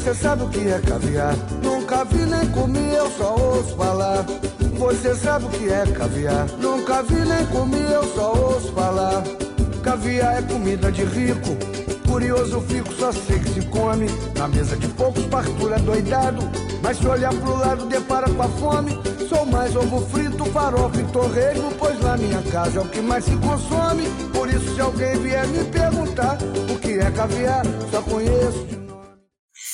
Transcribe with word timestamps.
Você 0.00 0.14
sabe 0.14 0.44
o 0.44 0.48
que 0.48 0.66
é 0.66 0.80
caviar? 0.80 1.36
Nunca 1.62 2.04
vi 2.04 2.24
nem 2.24 2.46
comi, 2.52 2.94
eu 2.94 3.10
só 3.10 3.36
ouço 3.36 3.76
falar. 3.76 4.24
Você 4.78 5.14
sabe 5.14 5.44
o 5.44 5.48
que 5.50 5.68
é 5.68 5.84
caviar? 5.92 6.46
Nunca 6.58 7.02
vi 7.02 7.16
nem 7.16 7.44
comi, 7.48 7.82
eu 7.92 8.02
só 8.14 8.32
ouço 8.32 8.72
falar. 8.72 9.22
Caviar 9.82 10.38
é 10.38 10.42
comida 10.42 10.90
de 10.90 11.04
rico. 11.04 11.54
Curioso 12.08 12.62
fico, 12.62 12.90
só 12.94 13.12
sei 13.12 13.40
que 13.40 13.50
se 13.50 13.66
come. 13.66 14.06
Na 14.38 14.48
mesa 14.48 14.74
de 14.74 14.88
poucos, 14.88 15.26
partura 15.26 15.78
doidado. 15.78 16.48
Mas 16.82 16.96
se 16.96 17.06
olhar 17.06 17.34
pro 17.34 17.58
lado, 17.58 17.84
depara 17.84 18.30
com 18.30 18.42
a 18.42 18.48
fome. 18.48 18.98
Sou 19.28 19.44
mais 19.44 19.76
ovo 19.76 20.00
frito, 20.06 20.46
farofa 20.46 20.98
e 20.98 21.04
torresmo. 21.12 21.70
Pois 21.78 22.00
na 22.00 22.16
minha 22.16 22.40
casa 22.50 22.78
é 22.78 22.82
o 22.82 22.88
que 22.88 23.02
mais 23.02 23.26
se 23.26 23.36
consome. 23.36 24.08
Por 24.32 24.48
isso, 24.48 24.74
se 24.74 24.80
alguém 24.80 25.14
vier 25.18 25.46
me 25.48 25.62
perguntar 25.64 26.38
o 26.72 26.78
que 26.78 26.92
é 26.92 27.10
caviar, 27.10 27.66
só 27.90 28.00
conheço 28.00 28.64
de. 28.64 28.79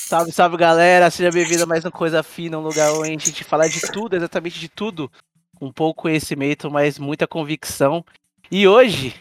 Salve, 0.07 0.31
salve 0.31 0.55
galera, 0.55 1.11
seja 1.11 1.29
bem-vindo 1.29 1.63
a 1.63 1.65
mais 1.65 1.83
um 1.83 1.91
Coisa 1.91 2.23
Fina, 2.23 2.57
um 2.57 2.61
lugar 2.61 2.93
onde 2.93 3.09
a 3.09 3.17
gente 3.17 3.43
fala 3.43 3.67
de 3.67 3.81
tudo, 3.91 4.15
exatamente 4.15 4.57
de 4.57 4.69
tudo. 4.69 5.11
Com 5.57 5.69
pouco 5.69 6.03
conhecimento, 6.03 6.71
mas 6.71 6.97
muita 6.97 7.27
convicção. 7.27 8.05
E 8.49 8.65
hoje, 8.65 9.13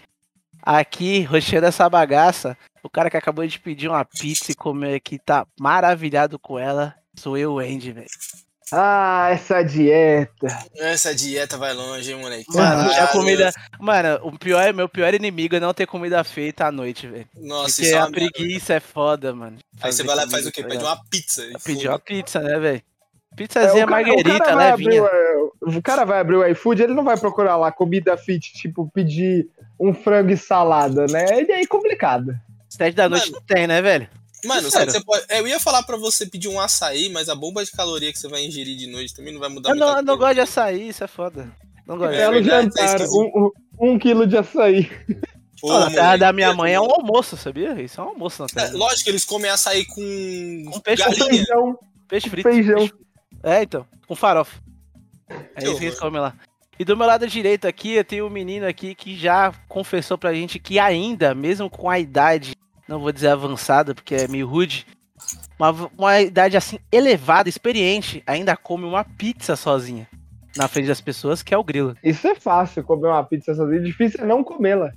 aqui, 0.62 1.22
roxando 1.22 1.66
essa 1.66 1.90
bagaça, 1.90 2.56
o 2.84 2.88
cara 2.88 3.10
que 3.10 3.16
acabou 3.16 3.44
de 3.44 3.58
pedir 3.58 3.88
uma 3.88 4.04
pizza 4.04 4.52
e 4.52 4.54
comer 4.54 4.94
aqui 4.94 5.18
tá 5.18 5.44
maravilhado 5.58 6.38
com 6.38 6.56
ela, 6.56 6.94
sou 7.16 7.36
eu, 7.36 7.58
Andy, 7.58 7.90
velho. 7.90 8.06
Ah, 8.72 9.28
essa 9.30 9.62
dieta. 9.62 10.46
Essa 10.76 11.14
dieta 11.14 11.56
vai 11.56 11.72
longe, 11.72 12.12
hein, 12.12 12.18
moleque. 12.18 12.46
Mano, 12.52 12.90
Caralho. 12.90 13.12
comida. 13.12 13.52
Mano, 13.78 14.18
o 14.22 14.38
pior, 14.38 14.72
meu 14.74 14.88
pior 14.88 15.14
inimigo 15.14 15.54
é 15.56 15.60
não 15.60 15.72
ter 15.72 15.86
comida 15.86 16.22
feita 16.24 16.66
à 16.66 16.72
noite, 16.72 17.06
velho. 17.06 17.28
Nossa, 17.36 17.66
Porque 17.76 17.82
isso 17.82 17.94
é 17.94 17.98
a 17.98 18.10
preguiça 18.10 18.74
é 18.74 18.80
foda, 18.80 19.32
mano. 19.32 19.56
Aí 19.80 19.92
você 19.92 20.02
vai 20.02 20.16
lá 20.16 20.24
e 20.24 20.30
faz 20.30 20.46
o 20.46 20.50
quê? 20.52 20.62
tá 20.62 20.68
Pede 20.68 20.82
uma 20.84 21.00
pizza. 21.08 21.44
e 21.44 21.52
Pedir 21.64 21.88
uma 21.88 21.98
pizza, 21.98 22.40
né, 22.40 22.58
velho? 22.58 22.82
É, 23.32 23.36
Pizzazinha 23.36 23.86
marguerita, 23.86 24.54
vai 24.56 24.70
abrir, 24.70 24.84
levinha. 24.86 25.02
o- 25.02 25.52
o 25.76 25.82
cara 25.82 26.04
vai 26.06 26.18
abrir 26.20 26.36
o 26.36 26.46
iFood, 26.46 26.82
ele 26.82 26.94
não 26.94 27.04
vai 27.04 27.18
procurar 27.18 27.56
lá 27.56 27.70
comida 27.70 28.16
fit, 28.16 28.52
tipo, 28.54 28.90
pedir 28.94 29.46
um 29.78 29.92
frango 29.92 30.30
e 30.30 30.36
salada, 30.38 31.06
né? 31.06 31.42
E 31.42 31.52
aí 31.52 31.62
é 31.62 31.66
complicado. 31.66 32.34
Sete 32.68 32.94
da 32.94 33.08
noite 33.10 33.30
Mano. 33.30 33.38
não 33.46 33.54
tem, 33.54 33.66
né, 33.66 33.82
velho? 33.82 34.08
Mano, 34.46 34.70
sabe, 34.70 34.92
você 34.92 35.02
pode... 35.04 35.24
eu 35.30 35.46
ia 35.46 35.58
falar 35.60 35.82
pra 35.82 35.96
você 35.96 36.26
pedir 36.26 36.48
um 36.48 36.60
açaí, 36.60 37.08
mas 37.10 37.28
a 37.28 37.34
bomba 37.34 37.64
de 37.64 37.70
caloria 37.72 38.12
que 38.12 38.18
você 38.18 38.28
vai 38.28 38.44
ingerir 38.44 38.76
de 38.76 38.86
noite 38.86 39.14
também 39.14 39.32
não 39.32 39.40
vai 39.40 39.48
mudar 39.48 39.70
Eu 39.70 39.76
não, 39.76 39.88
eu 39.88 40.02
não 40.02 40.16
coisa. 40.16 40.18
gosto 40.18 40.34
de 40.34 40.40
açaí, 40.40 40.88
isso 40.88 41.04
é 41.04 41.06
foda. 41.06 41.50
Não 41.86 41.96
gosto. 41.98 42.14
É 42.14 42.26
tá 42.26 42.42
jantar, 42.42 42.84
esquisito. 42.86 43.16
um, 43.16 43.52
um, 43.80 43.92
um 43.92 43.98
quilo 43.98 44.26
de 44.26 44.36
açaí. 44.36 44.84
Pô, 45.60 45.68
Pô, 45.68 45.78
na 45.80 45.86
terra 45.90 46.02
moleque, 46.04 46.20
da 46.20 46.32
minha 46.32 46.52
mãe 46.54 46.74
é 46.74 46.80
um 46.80 46.90
almoço, 46.90 47.36
sabia? 47.36 47.80
Isso 47.80 48.00
é 48.00 48.04
um 48.04 48.08
almoço 48.08 48.42
na 48.42 48.46
É, 48.50 48.66
terra. 48.66 48.76
lógico 48.78 49.04
que 49.04 49.10
eles 49.10 49.24
comem 49.24 49.50
açaí 49.50 49.84
com, 49.86 50.64
Com 50.72 50.80
peixe, 50.80 51.02
galinha. 51.02 51.24
feijão. 51.26 51.78
Peixe 52.08 52.28
frito. 52.30 52.48
feijão. 52.48 52.74
peixe 52.76 52.88
frito. 52.92 53.06
É, 53.42 53.62
então. 53.62 53.86
Com 54.06 54.14
farofa. 54.16 54.60
É 55.28 55.60
Que 55.60 55.64
isso 55.68 55.78
que 55.78 55.84
eles 55.86 55.98
comem 55.98 56.20
lá. 56.20 56.34
E 56.78 56.84
do 56.84 56.96
meu 56.96 57.06
lado 57.06 57.26
direito 57.26 57.66
aqui, 57.66 57.92
eu 57.92 58.04
tenho 58.04 58.26
um 58.26 58.30
menino 58.30 58.66
aqui 58.66 58.94
que 58.94 59.16
já 59.16 59.52
confessou 59.68 60.18
pra 60.18 60.34
gente 60.34 60.58
que 60.58 60.78
ainda, 60.78 61.34
mesmo 61.34 61.70
com 61.70 61.88
a 61.88 61.98
idade, 61.98 62.54
não 62.88 63.00
vou 63.00 63.12
dizer 63.12 63.28
avançada, 63.28 63.94
porque 63.94 64.14
é 64.14 64.28
meio 64.28 64.46
rude, 64.46 64.86
uma, 65.58 65.90
uma 65.96 66.20
idade 66.20 66.56
assim 66.56 66.78
elevada, 66.92 67.48
experiente, 67.48 68.22
ainda 68.26 68.56
come 68.56 68.84
uma 68.84 69.04
pizza 69.04 69.56
sozinha 69.56 70.08
na 70.56 70.68
frente 70.68 70.86
das 70.88 71.00
pessoas, 71.00 71.42
que 71.42 71.52
é 71.54 71.58
o 71.58 71.64
grilo. 71.64 71.94
Isso 72.02 72.26
é 72.26 72.34
fácil, 72.34 72.82
comer 72.84 73.08
uma 73.08 73.24
pizza 73.24 73.54
sozinho. 73.54 73.82
Difícil 73.82 74.20
é 74.20 74.26
não 74.26 74.42
comê-la. 74.42 74.90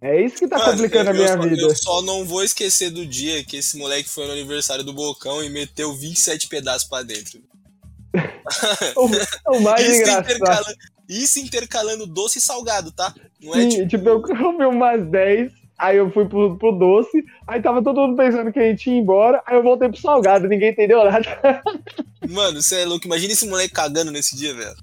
É 0.00 0.20
isso 0.20 0.36
que 0.36 0.48
tá 0.48 0.58
Mano, 0.58 0.72
complicando 0.72 1.10
eu, 1.10 1.10
a 1.10 1.14
minha 1.14 1.26
eu 1.28 1.36
só, 1.36 1.42
vida. 1.48 1.62
eu 1.62 1.76
só 1.76 2.02
não 2.02 2.24
vou 2.24 2.42
esquecer 2.42 2.90
do 2.90 3.06
dia 3.06 3.42
que 3.44 3.56
esse 3.56 3.78
moleque 3.78 4.08
foi 4.08 4.26
no 4.26 4.32
aniversário 4.32 4.84
do 4.84 4.92
Bocão 4.92 5.42
e 5.42 5.48
meteu 5.48 5.94
27 5.94 6.48
pedaços 6.48 6.88
pra 6.88 7.02
dentro. 7.02 7.40
O, 8.96 9.56
o 9.56 9.60
mais 9.60 9.80
Isso 9.84 10.00
engraçado. 10.00 10.24
intercalando, 10.24 10.76
isso 11.08 11.38
intercalando 11.40 12.06
doce 12.06 12.38
e 12.38 12.40
salgado, 12.40 12.90
tá? 12.92 13.12
Não 13.42 13.54
é 13.54 13.62
Sim, 13.62 13.68
tipo. 13.68 13.88
tipo, 13.88 14.08
eu 14.08 14.22
comi 14.22 14.64
umas 14.64 15.06
10, 15.08 15.52
aí 15.78 15.96
eu 15.96 16.10
fui 16.10 16.26
pro, 16.26 16.56
pro 16.56 16.72
doce, 16.72 17.24
aí 17.46 17.60
tava 17.60 17.82
todo 17.82 18.00
mundo 18.00 18.16
pensando 18.16 18.52
que 18.52 18.58
a 18.58 18.62
gente 18.62 18.90
ia 18.90 18.98
embora, 18.98 19.42
aí 19.46 19.56
eu 19.56 19.62
voltei 19.62 19.88
pro 19.88 20.00
salgado, 20.00 20.48
ninguém 20.48 20.70
entendeu 20.70 21.04
nada. 21.04 21.62
Mano, 22.28 22.62
você 22.62 22.80
é 22.80 22.84
louco. 22.84 23.06
Imagina 23.06 23.32
esse 23.32 23.48
moleque 23.48 23.74
cagando 23.74 24.10
nesse 24.10 24.36
dia, 24.36 24.54
velho. 24.54 24.76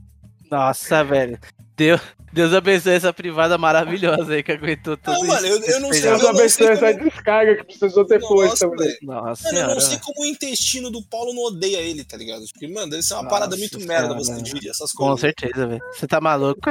Nossa, 0.58 1.04
velho. 1.04 1.40
Deus, 1.76 2.00
Deus 2.32 2.54
abençoe 2.54 2.94
essa 2.94 3.12
privada 3.12 3.58
maravilhosa 3.58 4.34
aí 4.36 4.44
que 4.44 4.52
aguentou 4.52 4.96
tudo 4.96 5.12
Não, 5.18 5.26
mano, 5.26 5.48
eu- 5.48 5.60
eu 5.60 5.80
não 5.80 5.92
sei, 5.92 6.04
também 6.20 6.48
sei 6.48 6.68
essa 6.68 6.94
como- 6.94 7.10
descarga 7.10 7.56
que 7.56 7.64
precisou 7.64 8.06
ter 8.06 8.22
força 8.22 8.68
Nossa, 8.68 8.70
também. 8.70 8.88
velho. 8.90 9.00
Nossa 9.02 9.44
Mano, 9.52 9.60
eu 9.72 9.74
não 9.74 9.82
sei 9.82 9.98
como 9.98 10.22
o 10.22 10.26
intestino 10.26 10.92
do 10.92 11.02
Paulo 11.02 11.34
não 11.34 11.42
odeia 11.46 11.78
ele, 11.82 12.04
tá 12.04 12.16
ligado? 12.16 12.44
Porque, 12.54 12.68
mano, 12.68 12.92
deve 12.92 13.02
ser 13.02 13.16
uma 13.16 13.24
Nossa 13.24 13.34
parada 13.36 13.58
muito 13.58 13.80
merda 13.80 14.14
você 14.14 14.40
digerir 14.40 14.70
essas 14.70 14.92
Com 14.92 15.06
coisas. 15.06 15.22
certeza, 15.22 15.66
velho. 15.66 15.82
Você 15.94 16.06
tá 16.08 16.22
maluco. 16.22 16.62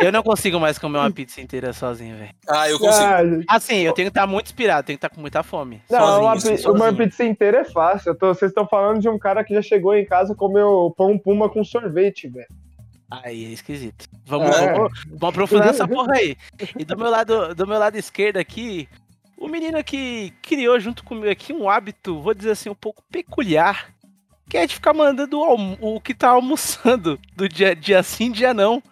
Eu 0.00 0.10
não 0.10 0.24
consigo 0.24 0.58
mais 0.58 0.76
comer 0.76 0.98
uma 0.98 1.10
pizza 1.14 1.40
inteira 1.40 1.72
sozinho, 1.72 2.16
velho. 2.16 2.34
Ah, 2.48 2.68
eu 2.68 2.80
consigo. 2.80 3.04
Ah. 3.46 3.56
Assim, 3.56 3.76
eu 3.76 3.92
tenho 3.92 4.06
que 4.10 4.18
estar 4.18 4.26
muito 4.26 4.46
inspirado, 4.46 4.84
tenho 4.86 4.98
que 4.98 5.06
estar 5.06 5.14
com 5.14 5.20
muita 5.20 5.44
fome. 5.44 5.80
não, 5.88 6.00
sozinho, 6.00 6.20
uma, 6.22 6.32
assim, 6.32 6.56
pi- 6.56 6.66
uma 6.68 6.78
sozinho. 6.78 6.96
pizza 6.96 7.24
inteira 7.24 7.58
é 7.60 7.64
fácil. 7.64 8.12
Tô- 8.16 8.34
vocês 8.34 8.50
estão 8.50 8.66
falando 8.66 9.00
de 9.00 9.08
um 9.08 9.18
cara 9.20 9.44
que 9.44 9.54
já 9.54 9.62
chegou 9.62 9.94
em 9.94 10.04
casa 10.04 10.32
e 10.32 10.36
comeu 10.36 10.92
pão 10.98 11.16
puma 11.16 11.48
com 11.48 11.62
sorvete, 11.62 12.26
velho. 12.28 12.48
Aí 13.22 13.44
é 13.46 13.48
esquisito. 13.48 14.06
Vamos, 14.24 14.56
É. 14.56 14.72
vamos, 14.72 15.04
vamos 15.06 15.22
aprofundar 15.28 15.68
essa 15.68 15.86
porra 15.88 16.14
aí. 16.14 16.36
E 16.78 16.84
do 16.84 16.96
meu 16.96 17.10
lado, 17.10 17.54
do 17.54 17.66
meu 17.66 17.78
lado 17.78 17.96
esquerdo 17.96 18.36
aqui, 18.38 18.88
o 19.36 19.48
menino 19.48 19.82
que 19.84 20.32
criou 20.40 20.78
junto 20.80 21.04
comigo 21.04 21.28
aqui 21.30 21.52
um 21.52 21.68
hábito, 21.68 22.20
vou 22.20 22.32
dizer 22.34 22.52
assim, 22.52 22.70
um 22.70 22.74
pouco 22.74 23.02
peculiar, 23.10 23.90
que 24.48 24.56
é 24.56 24.66
de 24.66 24.74
ficar 24.74 24.92
mandando 24.94 25.40
o, 25.40 25.96
o 25.96 26.00
que 26.00 26.14
tá 26.14 26.28
almoçando 26.30 27.18
do 27.36 27.48
dia, 27.48 27.74
dia 27.76 28.02
sim, 28.02 28.30
dia 28.30 28.54
não. 28.54 28.82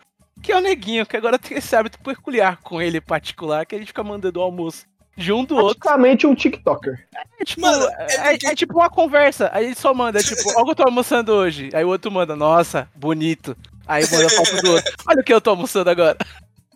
Que 0.42 0.52
é 0.52 0.56
o 0.56 0.60
neguinho, 0.60 1.04
que 1.04 1.16
agora 1.16 1.38
tem 1.38 1.58
esse 1.58 1.76
hábito 1.76 1.98
peculiar 2.00 2.56
com 2.62 2.80
ele 2.80 2.96
em 2.98 3.02
particular, 3.02 3.66
que 3.66 3.74
a 3.74 3.78
gente 3.78 3.88
fica 3.88 4.02
mandando 4.02 4.40
o 4.40 4.42
almoço 4.42 4.86
de 5.14 5.30
um 5.34 5.44
do 5.44 5.54
outro. 5.54 5.78
Praticamente 5.80 6.26
um 6.26 6.34
TikToker. 6.34 7.06
É 7.38 7.44
tipo, 7.44 7.60
Mano, 7.60 7.86
é, 7.98 8.14
é 8.14 8.30
porque- 8.30 8.46
é 8.46 8.54
tipo 8.54 8.72
uma 8.78 8.88
conversa. 8.88 9.50
Aí 9.52 9.66
ele 9.66 9.74
só 9.74 9.92
manda, 9.92 10.22
tipo, 10.22 10.40
olha 10.56 10.62
o 10.62 10.64
que 10.64 10.70
eu 10.70 10.74
tô 10.76 10.82
almoçando 10.84 11.30
hoje. 11.32 11.68
Aí 11.74 11.84
o 11.84 11.88
outro 11.88 12.10
manda, 12.10 12.34
nossa, 12.34 12.88
bonito. 12.96 13.54
Aí 13.90 14.04
manda 14.10 14.30
foto 14.30 14.62
do 14.62 14.70
outro. 14.72 14.92
Olha 15.06 15.20
o 15.20 15.24
que 15.24 15.34
eu 15.34 15.40
tô 15.40 15.50
almoçando 15.50 15.90
agora. 15.90 16.16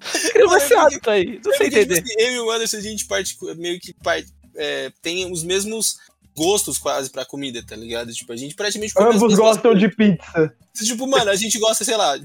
Porque- 0.01 0.75
hábito 0.75 1.11
aí. 1.11 1.41
Não 1.45 1.55
sei 1.57 1.69
entender. 1.69 2.03
assim, 2.03 2.15
eu 2.19 2.33
e 2.33 2.39
o 2.41 2.51
Anderson, 2.51 2.77
a 2.77 2.81
gente 2.81 3.07
particu- 3.07 3.55
meio 3.55 3.79
que 3.81 3.95
part- 3.95 4.27
é, 4.57 4.91
tem 5.01 5.31
os 5.31 5.43
mesmos 5.43 5.97
gostos 6.37 6.77
quase 6.79 7.11
pra 7.11 7.25
comida, 7.25 7.63
tá 7.65 7.77
ligado? 7.77 8.13
Tipo, 8.13 8.33
a 8.33 8.37
gente 8.37 8.55
praticamente 8.57 8.93
Ambos 8.99 9.35
gostam 9.37 9.75
de 9.75 9.89
pizza. 9.89 10.53
Tipo, 10.77 11.07
mano, 11.07 11.31
a 11.31 11.37
gente 11.37 11.57
gosta, 11.61 11.85
sei 11.85 11.97
lá, 11.97 12.17
é, 12.17 12.21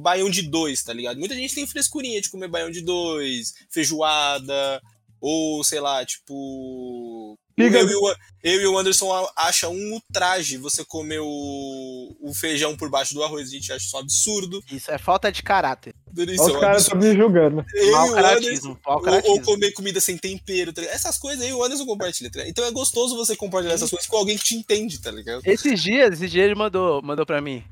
baião 0.00 0.30
de 0.30 0.42
dois, 0.42 0.82
tá 0.84 0.92
ligado? 0.92 1.18
Muita 1.18 1.34
gente 1.34 1.52
tem 1.54 1.66
frescurinha 1.66 2.20
de 2.20 2.30
comer 2.30 2.46
baião 2.48 2.70
de 2.70 2.80
dois, 2.80 3.52
feijoada, 3.70 4.80
ou 5.20 5.64
sei 5.64 5.80
lá, 5.80 6.04
tipo. 6.06 7.36
Eu 7.58 7.88
e, 7.88 7.94
o, 7.94 8.14
eu 8.44 8.60
e 8.62 8.66
o 8.68 8.78
Anderson 8.78 9.12
a- 9.12 9.32
acha 9.36 9.68
um 9.68 9.92
ultraje 9.94 10.56
você 10.56 10.84
comer 10.84 11.18
o, 11.20 12.16
o 12.20 12.32
feijão 12.34 12.76
por 12.76 12.88
baixo 12.88 13.14
do 13.14 13.22
arroz. 13.22 13.48
A 13.48 13.50
gente 13.52 13.72
acha 13.72 13.84
isso 13.84 13.96
um 13.96 14.00
absurdo. 14.00 14.62
Isso 14.70 14.90
é 14.90 14.98
falta 14.98 15.30
de 15.32 15.42
caráter. 15.42 15.94
Isso 16.16 16.42
Os 16.44 16.54
é 16.54 16.56
um 16.56 16.60
caras 16.60 16.82
estão 16.82 16.98
me 16.98 17.14
julgando. 17.16 17.64
Eu 17.74 17.96
o 17.96 18.14
caratismo. 18.14 18.78
Ou, 18.84 19.40
comer 19.42 19.72
comida 19.72 20.00
sem 20.00 20.16
tempero, 20.16 20.72
tá? 20.72 20.82
Essas 20.82 21.18
coisas 21.18 21.44
aí 21.44 21.52
o 21.52 21.62
Anderson 21.64 21.84
compartilha, 21.84 22.30
tá? 22.30 22.46
Então 22.48 22.64
é 22.64 22.70
gostoso 22.70 23.16
você 23.16 23.34
compartilhar 23.36 23.74
essas 23.74 23.90
coisas 23.90 24.08
com 24.08 24.16
alguém 24.16 24.36
que 24.38 24.44
te 24.44 24.54
entende, 24.54 25.00
tá 25.00 25.10
ligado? 25.10 25.42
Esses 25.44 25.82
dias, 25.82 26.14
esses 26.14 26.30
dias 26.30 26.44
ele 26.46 26.54
mandou, 26.54 27.02
mandou 27.02 27.26
pra 27.26 27.40
mim. 27.40 27.64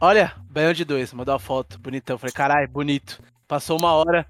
Olha, 0.00 0.34
banho 0.50 0.72
de 0.74 0.84
dois, 0.84 1.12
mandou 1.12 1.34
uma 1.34 1.38
foto, 1.38 1.78
bonitão. 1.78 2.16
Falei, 2.16 2.32
caralho, 2.32 2.68
bonito. 2.70 3.22
Passou 3.46 3.76
uma 3.78 3.92
hora, 3.92 4.26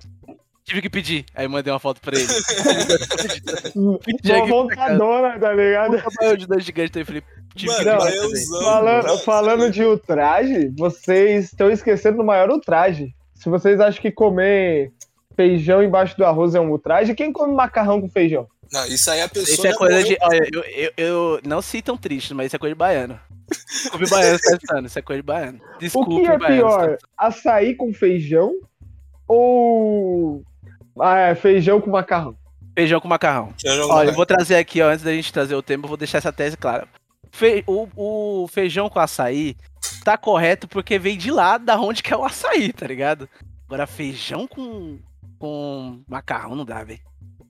tive 0.64 0.82
que 0.82 0.90
pedir. 0.90 1.24
Aí 1.34 1.48
mandei 1.48 1.72
uma 1.72 1.78
foto 1.78 2.00
pra 2.00 2.16
ele. 2.16 2.26
Pra 2.26 2.40
casa. 4.40 4.46
vontadona, 4.46 5.38
tá 5.38 5.52
ligado? 5.52 6.02
Banho 6.20 6.36
de 6.36 6.46
dois 6.46 6.64
gigante, 6.64 6.98
aí 6.98 7.02
eu 7.02 7.06
falei, 7.06 7.22
tive 7.54 7.74
que 7.74 7.84
Mano, 7.84 7.98
não, 7.98 8.30
pedir. 8.30 8.46
Falando, 8.62 9.18
falando 9.18 9.70
de 9.70 9.84
ultraje, 9.84 10.72
vocês 10.76 11.46
estão 11.46 11.70
esquecendo 11.70 12.18
do 12.18 12.24
maior 12.24 12.50
ultraje. 12.50 13.14
Se 13.34 13.48
vocês 13.48 13.80
acham 13.80 14.00
que 14.00 14.10
comer 14.10 14.92
feijão 15.34 15.82
embaixo 15.82 16.16
do 16.16 16.24
arroz 16.24 16.54
é 16.54 16.60
um 16.60 16.70
ultraje, 16.70 17.14
quem 17.14 17.32
come 17.32 17.54
macarrão 17.54 18.00
com 18.00 18.08
feijão? 18.08 18.46
Não, 18.72 18.86
isso 18.86 19.10
aí 19.10 19.20
a 19.20 19.28
pessoa. 19.28 19.52
Isso 19.52 19.66
é 19.66 19.74
coisa 19.74 19.98
morreu 19.98 20.08
de. 20.08 20.16
Olha, 20.20 20.48
eu, 20.52 20.62
eu, 20.62 20.92
eu 20.96 21.40
não 21.44 21.60
sei 21.60 21.82
tão 21.82 21.96
triste, 21.96 22.32
mas 22.34 22.46
isso 22.46 22.56
é 22.56 22.58
coisa 22.58 22.74
de 22.74 22.78
baiano. 22.78 23.18
Desculpe, 23.50 24.08
baiano, 24.08 24.38
tá 24.38 24.80
isso 24.86 24.98
é 24.98 25.02
coisa 25.02 25.22
de 25.22 25.26
baiano. 25.26 25.58
O 25.58 25.78
Desculpe, 25.78 26.20
que 26.20 26.26
é 26.26 26.38
baiano, 26.38 26.68
pior, 26.68 26.98
açaí 27.16 27.74
com 27.74 27.92
feijão 27.92 28.54
ou 29.26 30.44
ah, 31.02 31.18
é, 31.18 31.34
feijão 31.34 31.80
com 31.80 31.90
macarrão? 31.90 32.34
Feijão 32.76 33.00
com 33.00 33.08
macarrão. 33.08 33.52
Jogou 33.64 33.96
Olha, 33.96 34.10
eu 34.10 34.14
vou 34.14 34.24
trazer 34.26 34.56
aqui, 34.56 34.80
ó, 34.80 34.88
antes 34.90 35.04
da 35.04 35.12
gente 35.12 35.32
trazer 35.32 35.54
o 35.54 35.62
tema, 35.62 35.84
eu 35.84 35.88
vou 35.88 35.96
deixar 35.96 36.18
essa 36.18 36.32
tese 36.32 36.56
clara. 36.56 36.86
Fe- 37.32 37.62
o, 37.66 37.88
o 37.96 38.48
feijão 38.48 38.88
com 38.88 38.98
açaí 38.98 39.56
tá 40.04 40.16
correto 40.16 40.66
porque 40.66 40.98
vem 40.98 41.16
de 41.16 41.30
lá 41.30 41.58
da 41.58 41.78
onde 41.80 42.02
que 42.02 42.12
é 42.12 42.16
o 42.16 42.24
açaí, 42.24 42.72
tá 42.72 42.86
ligado? 42.86 43.28
Agora, 43.66 43.86
feijão 43.86 44.46
com, 44.46 44.98
com 45.38 46.00
macarrão 46.08 46.54
não 46.56 46.64
dá, 46.64 46.82
velho. 46.82 47.00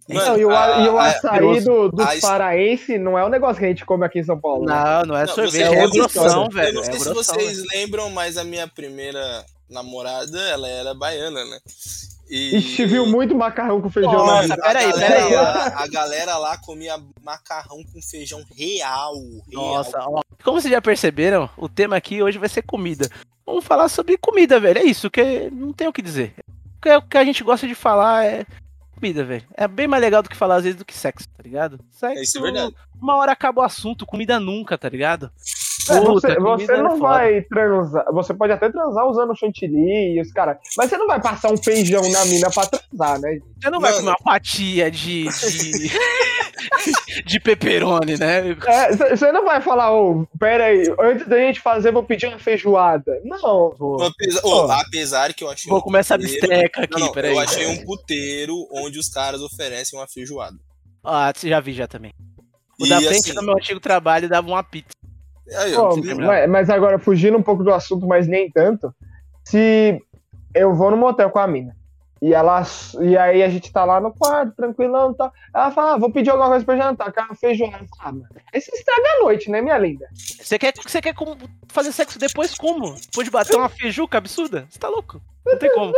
Não, 0.09 0.37
e 0.37 0.45
o, 0.45 0.51
a- 0.51 0.81
e 0.81 0.89
o 0.89 0.99
a- 0.99 1.05
a- 1.05 1.07
açaí 1.09 1.61
do, 1.63 1.89
do 1.91 2.03
a- 2.03 2.17
paraense 2.21 2.99
não 2.99 3.17
é 3.17 3.25
um 3.25 3.29
negócio 3.29 3.59
que 3.61 3.65
a 3.65 3.69
gente 3.69 3.85
come 3.85 4.05
aqui 4.05 4.19
em 4.19 4.25
São 4.25 4.41
Paulo. 4.41 4.65
né? 4.67 4.75
Não, 4.75 5.03
não 5.03 5.17
é 5.17 5.27
Não, 5.27 5.35
sorvete, 5.35 5.63
é 5.75 5.83
outra 5.83 5.99
grossão, 5.99 6.49
velho. 6.49 6.69
Eu 6.69 6.75
não 6.75 6.81
é 6.81 6.85
sei 6.85 6.99
se 6.99 7.05
grossão, 7.05 7.35
vocês 7.37 7.57
velho. 7.59 7.69
lembram, 7.73 8.11
mas 8.11 8.37
a 8.37 8.43
minha 8.45 8.67
primeira 8.67 9.45
namorada, 9.69 10.39
ela 10.49 10.69
era 10.69 10.93
baiana, 10.95 11.45
né? 11.45 11.59
E... 12.31 12.59
Ixi, 12.59 12.87
viu 12.87 13.05
muito 13.07 13.35
macarrão 13.35 13.81
com 13.81 13.91
feijão 13.91 14.13
na 14.13 14.19
Nossa, 14.19 14.43
vida. 14.43 14.55
a 14.55 14.67
peraí, 14.69 14.91
galera 14.93 15.15
peraí. 15.15 15.35
Lá, 15.35 15.83
a 15.83 15.87
galera 15.89 16.39
lá 16.39 16.57
comia 16.59 16.97
macarrão 17.25 17.83
com 17.93 18.01
feijão 18.01 18.45
real. 18.57 19.15
real. 19.51 19.75
Nossa, 19.75 19.99
ó. 19.99 20.23
Como 20.45 20.61
vocês 20.61 20.73
já 20.73 20.81
perceberam, 20.81 21.51
o 21.57 21.69
tema 21.69 21.97
aqui 21.97 22.23
hoje 22.23 22.39
vai 22.39 22.49
ser 22.49 22.63
comida. 22.63 23.11
Vamos 23.45 23.65
falar 23.65 23.89
sobre 23.89 24.17
comida, 24.17 24.61
velho. 24.61 24.79
É 24.79 24.85
isso, 24.85 25.11
que 25.11 25.51
não 25.51 25.73
tem 25.73 25.89
o 25.89 25.93
que 25.93 26.01
dizer. 26.01 26.35
O 26.79 26.81
que, 26.81 26.97
o 26.97 27.03
que 27.03 27.19
a 27.19 27.25
gente 27.25 27.43
gosta 27.43 27.67
de 27.67 27.75
falar 27.75 28.25
é 28.25 28.47
comida, 28.95 29.25
velho. 29.25 29.45
É 29.55 29.67
bem 29.67 29.89
mais 29.89 30.01
legal 30.01 30.23
do 30.23 30.29
que 30.29 30.37
falar 30.37 30.57
às 30.57 30.63
vezes 30.63 30.79
do 30.79 30.85
que 30.85 30.95
sexo, 30.95 31.27
tá 31.29 31.43
ligado? 31.43 31.81
Sexo, 31.91 32.23
Isso 32.23 32.39
é 32.39 32.43
verdade. 32.43 32.75
uma 33.01 33.17
hora 33.17 33.33
acaba 33.33 33.63
o 33.63 33.65
assunto, 33.65 34.07
comida 34.07 34.39
nunca, 34.39 34.79
tá 34.79 34.89
ligado? 34.89 35.33
É, 35.89 36.01
você, 36.01 36.35
você 36.39 36.73
é 36.73 36.83
não 36.83 36.91
foda. 36.99 37.01
vai 37.03 37.43
transar. 37.43 38.05
Você 38.13 38.35
pode 38.35 38.53
até 38.53 38.71
transar 38.71 39.07
usando 39.07 39.37
chantilly 39.37 40.17
e 40.17 40.21
os 40.21 40.33
caras. 40.33 40.57
Mas 40.77 40.91
você 40.91 40.97
não 40.97 41.07
vai 41.07 41.21
passar 41.21 41.53
um 41.53 41.57
feijão 41.57 42.03
na 42.11 42.25
mina 42.25 42.51
pra 42.51 42.67
transar, 42.67 43.21
né? 43.21 43.39
Você 43.61 43.71
não 43.71 43.81
vai 43.81 43.93
comer 43.93 44.09
uma 44.11 44.17
fatia 44.23 44.91
de. 44.91 45.25
de, 45.25 45.91
de 47.25 47.41
pepperoni, 47.41 48.17
né? 48.19 48.51
É, 48.67 48.93
Você 48.97 49.17
você 49.17 49.33
não 49.33 49.45
vai 49.45 49.61
falar, 49.61 49.93
ô, 49.95 50.27
pera 50.39 50.65
aí, 50.67 50.85
antes 51.01 51.27
da 51.27 51.39
gente 51.39 51.61
fazer, 51.61 51.93
vou 51.93 52.03
pedir 52.03 52.27
uma 52.27 52.39
feijoada. 52.39 53.21
Não. 53.25 53.75
Vou, 53.79 54.03
Apesar, 54.03 54.41
Pô. 54.43 54.67
oh, 54.67 54.71
apesar 54.71 55.33
que 55.35 55.45
eu 55.45 55.51
achei. 55.51 55.69
vou 55.69 55.79
um 55.79 55.83
comer 55.83 56.01
essa 56.01 56.19
puteiro- 56.19 56.41
bisteca 56.49 56.83
aqui, 56.83 56.93
Não, 56.99 57.07
não, 57.07 57.13
peraí. 57.13 57.33
eu 57.33 57.39
achei 57.39 57.67
um 57.67 57.85
puteiro 57.85 58.55
onde 58.73 58.99
os 58.99 59.09
caras 59.09 59.41
oferecem 59.43 59.99
uma 59.99 60.07
feijoada. 60.09 60.57
Ah, 61.05 61.33
você 61.35 61.49
já 61.49 61.61
vi 61.61 61.73
já 61.73 61.87
também. 61.87 62.13
O 62.79 62.87
E, 62.87 62.89
da 62.89 62.97
frente 63.01 63.31
assim, 63.31 63.35
do 63.35 63.43
meu 63.43 63.55
antigo 63.55 63.81
trabalho 63.81 64.29
dava 64.29 64.47
uma 64.49 64.63
pizza. 64.63 64.89
Aí, 65.57 65.75
Pô, 65.75 65.97
mas, 66.19 66.49
mas 66.49 66.71
agora, 66.71 66.99
fugindo 66.99 67.37
um 67.37 67.43
pouco 67.43 67.63
do 67.65 67.73
assunto, 67.73 68.07
mas 68.07 68.27
nem 68.27 68.51
tanto. 68.51 68.95
Se 69.45 70.01
eu 70.55 70.75
vou 70.75 70.91
no 70.91 70.97
motel 70.97 71.31
com 71.31 71.39
a 71.39 71.47
mina. 71.47 71.75
E 72.23 72.35
ela. 72.35 72.63
E 73.01 73.17
aí 73.17 73.43
a 73.43 73.49
gente 73.49 73.73
tá 73.73 73.83
lá 73.85 73.99
no 73.99 74.13
quarto, 74.13 74.55
tranquilão 74.55 75.13
e 75.13 75.17
tal. 75.17 75.33
Ela 75.55 75.71
fala, 75.71 75.95
ah, 75.95 75.97
vou 75.97 76.13
pedir 76.13 76.29
alguma 76.29 76.51
coisa 76.51 76.65
pra 76.65 76.77
jantar, 76.77 77.11
cara, 77.13 77.35
feijoada. 77.35 77.87
Ah, 77.99 78.13
mano. 78.13 78.27
Aí 78.53 78.61
você 78.61 78.71
estraga 78.77 79.03
a 79.17 79.23
noite, 79.23 79.51
né, 79.51 79.63
minha 79.63 79.79
linda? 79.79 80.07
Você 80.15 80.59
quer, 80.59 80.75
você 80.77 81.01
quer 81.01 81.15
como- 81.15 81.37
fazer 81.69 81.93
sexo 81.93 82.19
depois 82.19 82.55
como? 82.55 82.95
Depois 82.95 83.25
de 83.25 83.31
bater 83.31 83.57
uma 83.57 83.71
feijuca 83.71 84.19
absurda? 84.19 84.67
Você 84.69 84.79
tá 84.79 84.89
louco? 84.89 85.19
Não 85.47 85.57
tem 85.57 85.73
como. 85.73 85.93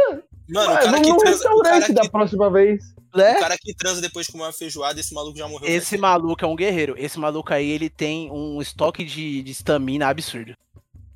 Mano, 0.49 0.73
o 0.73 0.75
cara 0.77 0.91
vamos 0.93 1.01
que 1.09 1.17
transa. 1.17 1.51
O 1.51 1.61
cara 1.63 1.75
restaurante 1.75 1.93
da 1.93 2.03
que, 2.03 2.11
próxima 2.11 2.51
vez. 2.53 2.95
Né? 3.15 3.33
o 3.37 3.41
cara 3.41 3.59
que 3.59 3.75
transa 3.75 4.01
depois 4.01 4.27
de 4.27 4.33
comer 4.33 4.45
uma 4.45 4.53
feijoada, 4.53 4.99
esse 4.99 5.13
maluco 5.13 5.37
já 5.37 5.47
morreu. 5.47 5.69
Esse 5.69 5.99
maluco 5.99 6.45
é 6.45 6.49
um 6.49 6.57
guerreiro. 6.57 6.95
Esse 6.97 7.19
maluco 7.19 7.53
aí, 7.53 7.71
ele 7.71 7.91
tem 7.91 8.31
um 8.31 8.61
estoque 8.61 9.05
de 9.05 9.43
estamina 9.51 10.09
absurdo. 10.09 10.57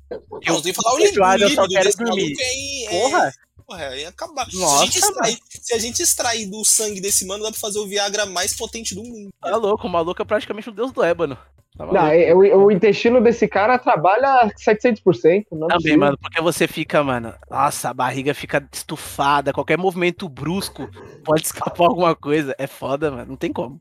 Não, 0.09 0.61
tem 0.61 0.71
que 0.71 0.73
falar 0.73 0.95
o 0.95 0.97
Feijoada, 0.97 1.43
eu 1.43 1.49
só 1.49 1.67
quero 1.67 1.97
dormir. 1.97 2.33
é, 2.39 2.85
é, 2.85 2.89
Porra, 2.89 3.33
Porra, 3.67 3.95
ia 3.97 4.07
acabar. 4.09 4.49
se, 4.49 4.57
Nossa, 4.57 4.83
a 4.83 4.85
gente 4.85 4.97
extrair, 4.97 5.37
se 5.49 5.73
a 5.73 5.77
gente 5.77 6.01
extrair 6.01 6.45
do 6.49 6.63
sangue 6.63 7.01
desse 7.01 7.25
mano, 7.27 7.43
dá 7.43 7.51
pra 7.51 7.59
fazer 7.59 7.79
o 7.79 7.87
Viagra 7.87 8.25
mais 8.25 8.55
potente 8.55 8.95
do 8.95 9.03
mundo. 9.03 9.29
tá 9.41 9.57
louco. 9.57 9.85
O 9.85 9.89
maluco 9.89 10.21
é 10.21 10.25
praticamente 10.25 10.69
um 10.69 10.73
deus 10.73 10.91
do 10.93 11.03
ébano. 11.03 11.37
Tá 11.77 11.85
Não, 11.85 12.07
é- 12.07 12.33
o, 12.33 12.65
o 12.65 12.71
intestino 12.71 13.21
desse 13.21 13.47
cara 13.47 13.77
trabalha 13.77 14.49
700%. 14.57 15.45
Não 15.51 15.67
é 15.67 15.75
Também, 15.75 15.97
mano, 15.97 16.17
porque 16.19 16.41
você 16.41 16.67
fica, 16.67 17.03
mano. 17.03 17.33
Nossa, 17.51 17.89
a 17.89 17.93
barriga 17.93 18.33
fica 18.33 18.67
estufada. 18.71 19.53
Qualquer 19.53 19.77
movimento 19.77 20.27
brusco 20.27 20.89
pode 21.23 21.43
escapar 21.43 21.85
alguma 21.85 22.15
coisa. 22.15 22.55
É 22.57 22.65
foda, 22.67 23.11
mano. 23.11 23.25
Não 23.27 23.35
tem 23.35 23.51
como. 23.53 23.79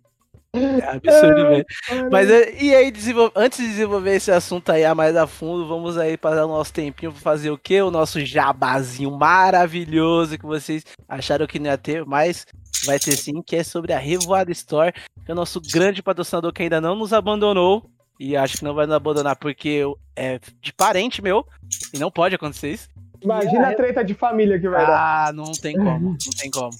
É 0.58 0.84
absurdo, 0.96 1.48
velho. 1.48 1.66
Mas 2.10 2.30
é, 2.30 2.54
e 2.60 2.74
aí, 2.74 2.90
desenvol- 2.90 3.32
antes 3.34 3.58
de 3.58 3.66
desenvolver 3.68 4.14
esse 4.16 4.30
assunto 4.30 4.70
aí 4.70 4.84
a 4.84 4.94
mais 4.94 5.16
a 5.16 5.26
fundo, 5.26 5.66
vamos 5.66 5.96
aí 5.98 6.16
passar 6.16 6.44
o 6.44 6.48
nosso 6.48 6.72
tempinho 6.72 7.12
pra 7.12 7.20
fazer 7.20 7.50
o 7.50 7.58
quê? 7.58 7.80
O 7.82 7.90
nosso 7.90 8.24
jabazinho 8.24 9.10
maravilhoso 9.16 10.38
que 10.38 10.46
vocês 10.46 10.84
acharam 11.08 11.46
que 11.46 11.58
não 11.58 11.66
ia 11.70 11.78
ter, 11.78 12.04
mas 12.04 12.46
vai 12.84 12.98
ter 12.98 13.16
sim, 13.16 13.42
que 13.42 13.56
é 13.56 13.64
sobre 13.64 13.92
a 13.92 13.98
Revoada 13.98 14.50
Store, 14.52 14.92
que 14.92 15.30
é 15.30 15.32
o 15.32 15.36
nosso 15.36 15.60
grande 15.72 16.02
patrocinador 16.02 16.52
que 16.52 16.62
ainda 16.62 16.80
não 16.80 16.94
nos 16.96 17.12
abandonou. 17.12 17.84
E 18.18 18.34
acho 18.34 18.56
que 18.58 18.64
não 18.64 18.74
vai 18.74 18.86
nos 18.86 18.94
abandonar 18.96 19.36
porque 19.36 19.82
é 20.16 20.40
de 20.62 20.72
parente 20.72 21.20
meu. 21.20 21.44
E 21.92 21.98
não 21.98 22.10
pode 22.10 22.34
acontecer 22.34 22.70
isso. 22.72 22.88
Imagina 23.20 23.68
a 23.68 23.74
treta 23.74 24.02
de 24.02 24.14
família 24.14 24.58
que 24.58 24.66
vai 24.68 24.86
dar. 24.86 25.26
Ah, 25.28 25.32
não 25.32 25.52
tem 25.52 25.76
como, 25.76 26.10
não 26.10 26.16
tem 26.38 26.50
como. 26.50 26.70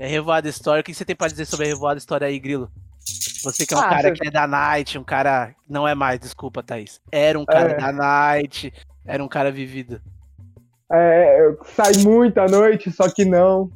É 0.00 0.06
Revoada 0.06 0.48
Store. 0.48 0.80
O 0.80 0.84
que 0.84 0.94
você 0.94 1.04
tem 1.04 1.14
pra 1.14 1.28
dizer 1.28 1.44
sobre 1.44 1.66
a 1.66 1.68
Revoada 1.68 1.98
Store 1.98 2.24
aí, 2.24 2.38
Grilo? 2.38 2.70
Você 3.42 3.66
que 3.66 3.74
é 3.74 3.76
um 3.76 3.80
Ah, 3.80 3.88
cara 3.88 4.08
você- 4.08 4.12
que 4.22 4.28
é 4.28 4.30
da 4.30 4.46
Night, 4.46 4.98
um 4.98 5.04
cara. 5.04 5.54
Não 5.68 5.86
é 5.86 5.94
mais, 5.94 6.18
desculpa, 6.20 6.62
Thaís. 6.62 7.00
Era 7.12 7.38
um 7.38 7.44
cara 7.44 7.72
É. 7.72 7.74
da 7.76 7.92
Night, 7.92 8.72
era 9.04 9.22
um 9.22 9.28
cara 9.28 9.50
vivido. 9.50 10.00
É, 10.92 11.54
sai 11.74 11.92
muito 12.04 12.38
à 12.38 12.46
noite, 12.46 12.90
só 12.92 13.08
que 13.08 13.24
não. 13.24 13.70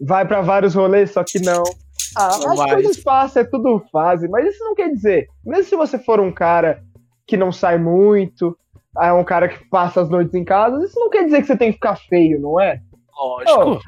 Vai 0.00 0.26
pra 0.26 0.40
vários 0.40 0.74
rolês, 0.74 1.10
só 1.12 1.24
que 1.24 1.38
não. 1.40 1.62
Ah, 2.16 2.36
Não 2.38 2.52
as 2.62 2.72
coisas 2.72 2.96
fáceis, 3.02 3.46
é 3.46 3.48
tudo 3.50 3.82
fase. 3.92 4.28
Mas 4.28 4.46
isso 4.54 4.64
não 4.64 4.74
quer 4.74 4.88
dizer. 4.90 5.28
Mesmo 5.44 5.64
se 5.64 5.76
você 5.76 5.98
for 5.98 6.18
um 6.20 6.32
cara 6.32 6.82
que 7.26 7.36
não 7.36 7.52
sai 7.52 7.78
muito, 7.78 8.56
é 9.00 9.12
um 9.12 9.22
cara 9.24 9.48
que 9.48 9.64
passa 9.68 10.00
as 10.02 10.08
noites 10.10 10.34
em 10.34 10.44
casa, 10.44 10.84
isso 10.84 10.98
não 10.98 11.08
quer 11.10 11.24
dizer 11.24 11.40
que 11.40 11.46
você 11.46 11.56
tem 11.56 11.68
que 11.68 11.74
ficar 11.74 11.96
feio, 11.96 12.40
não 12.40 12.58
é? 12.60 12.80
Lógico. 13.16 13.80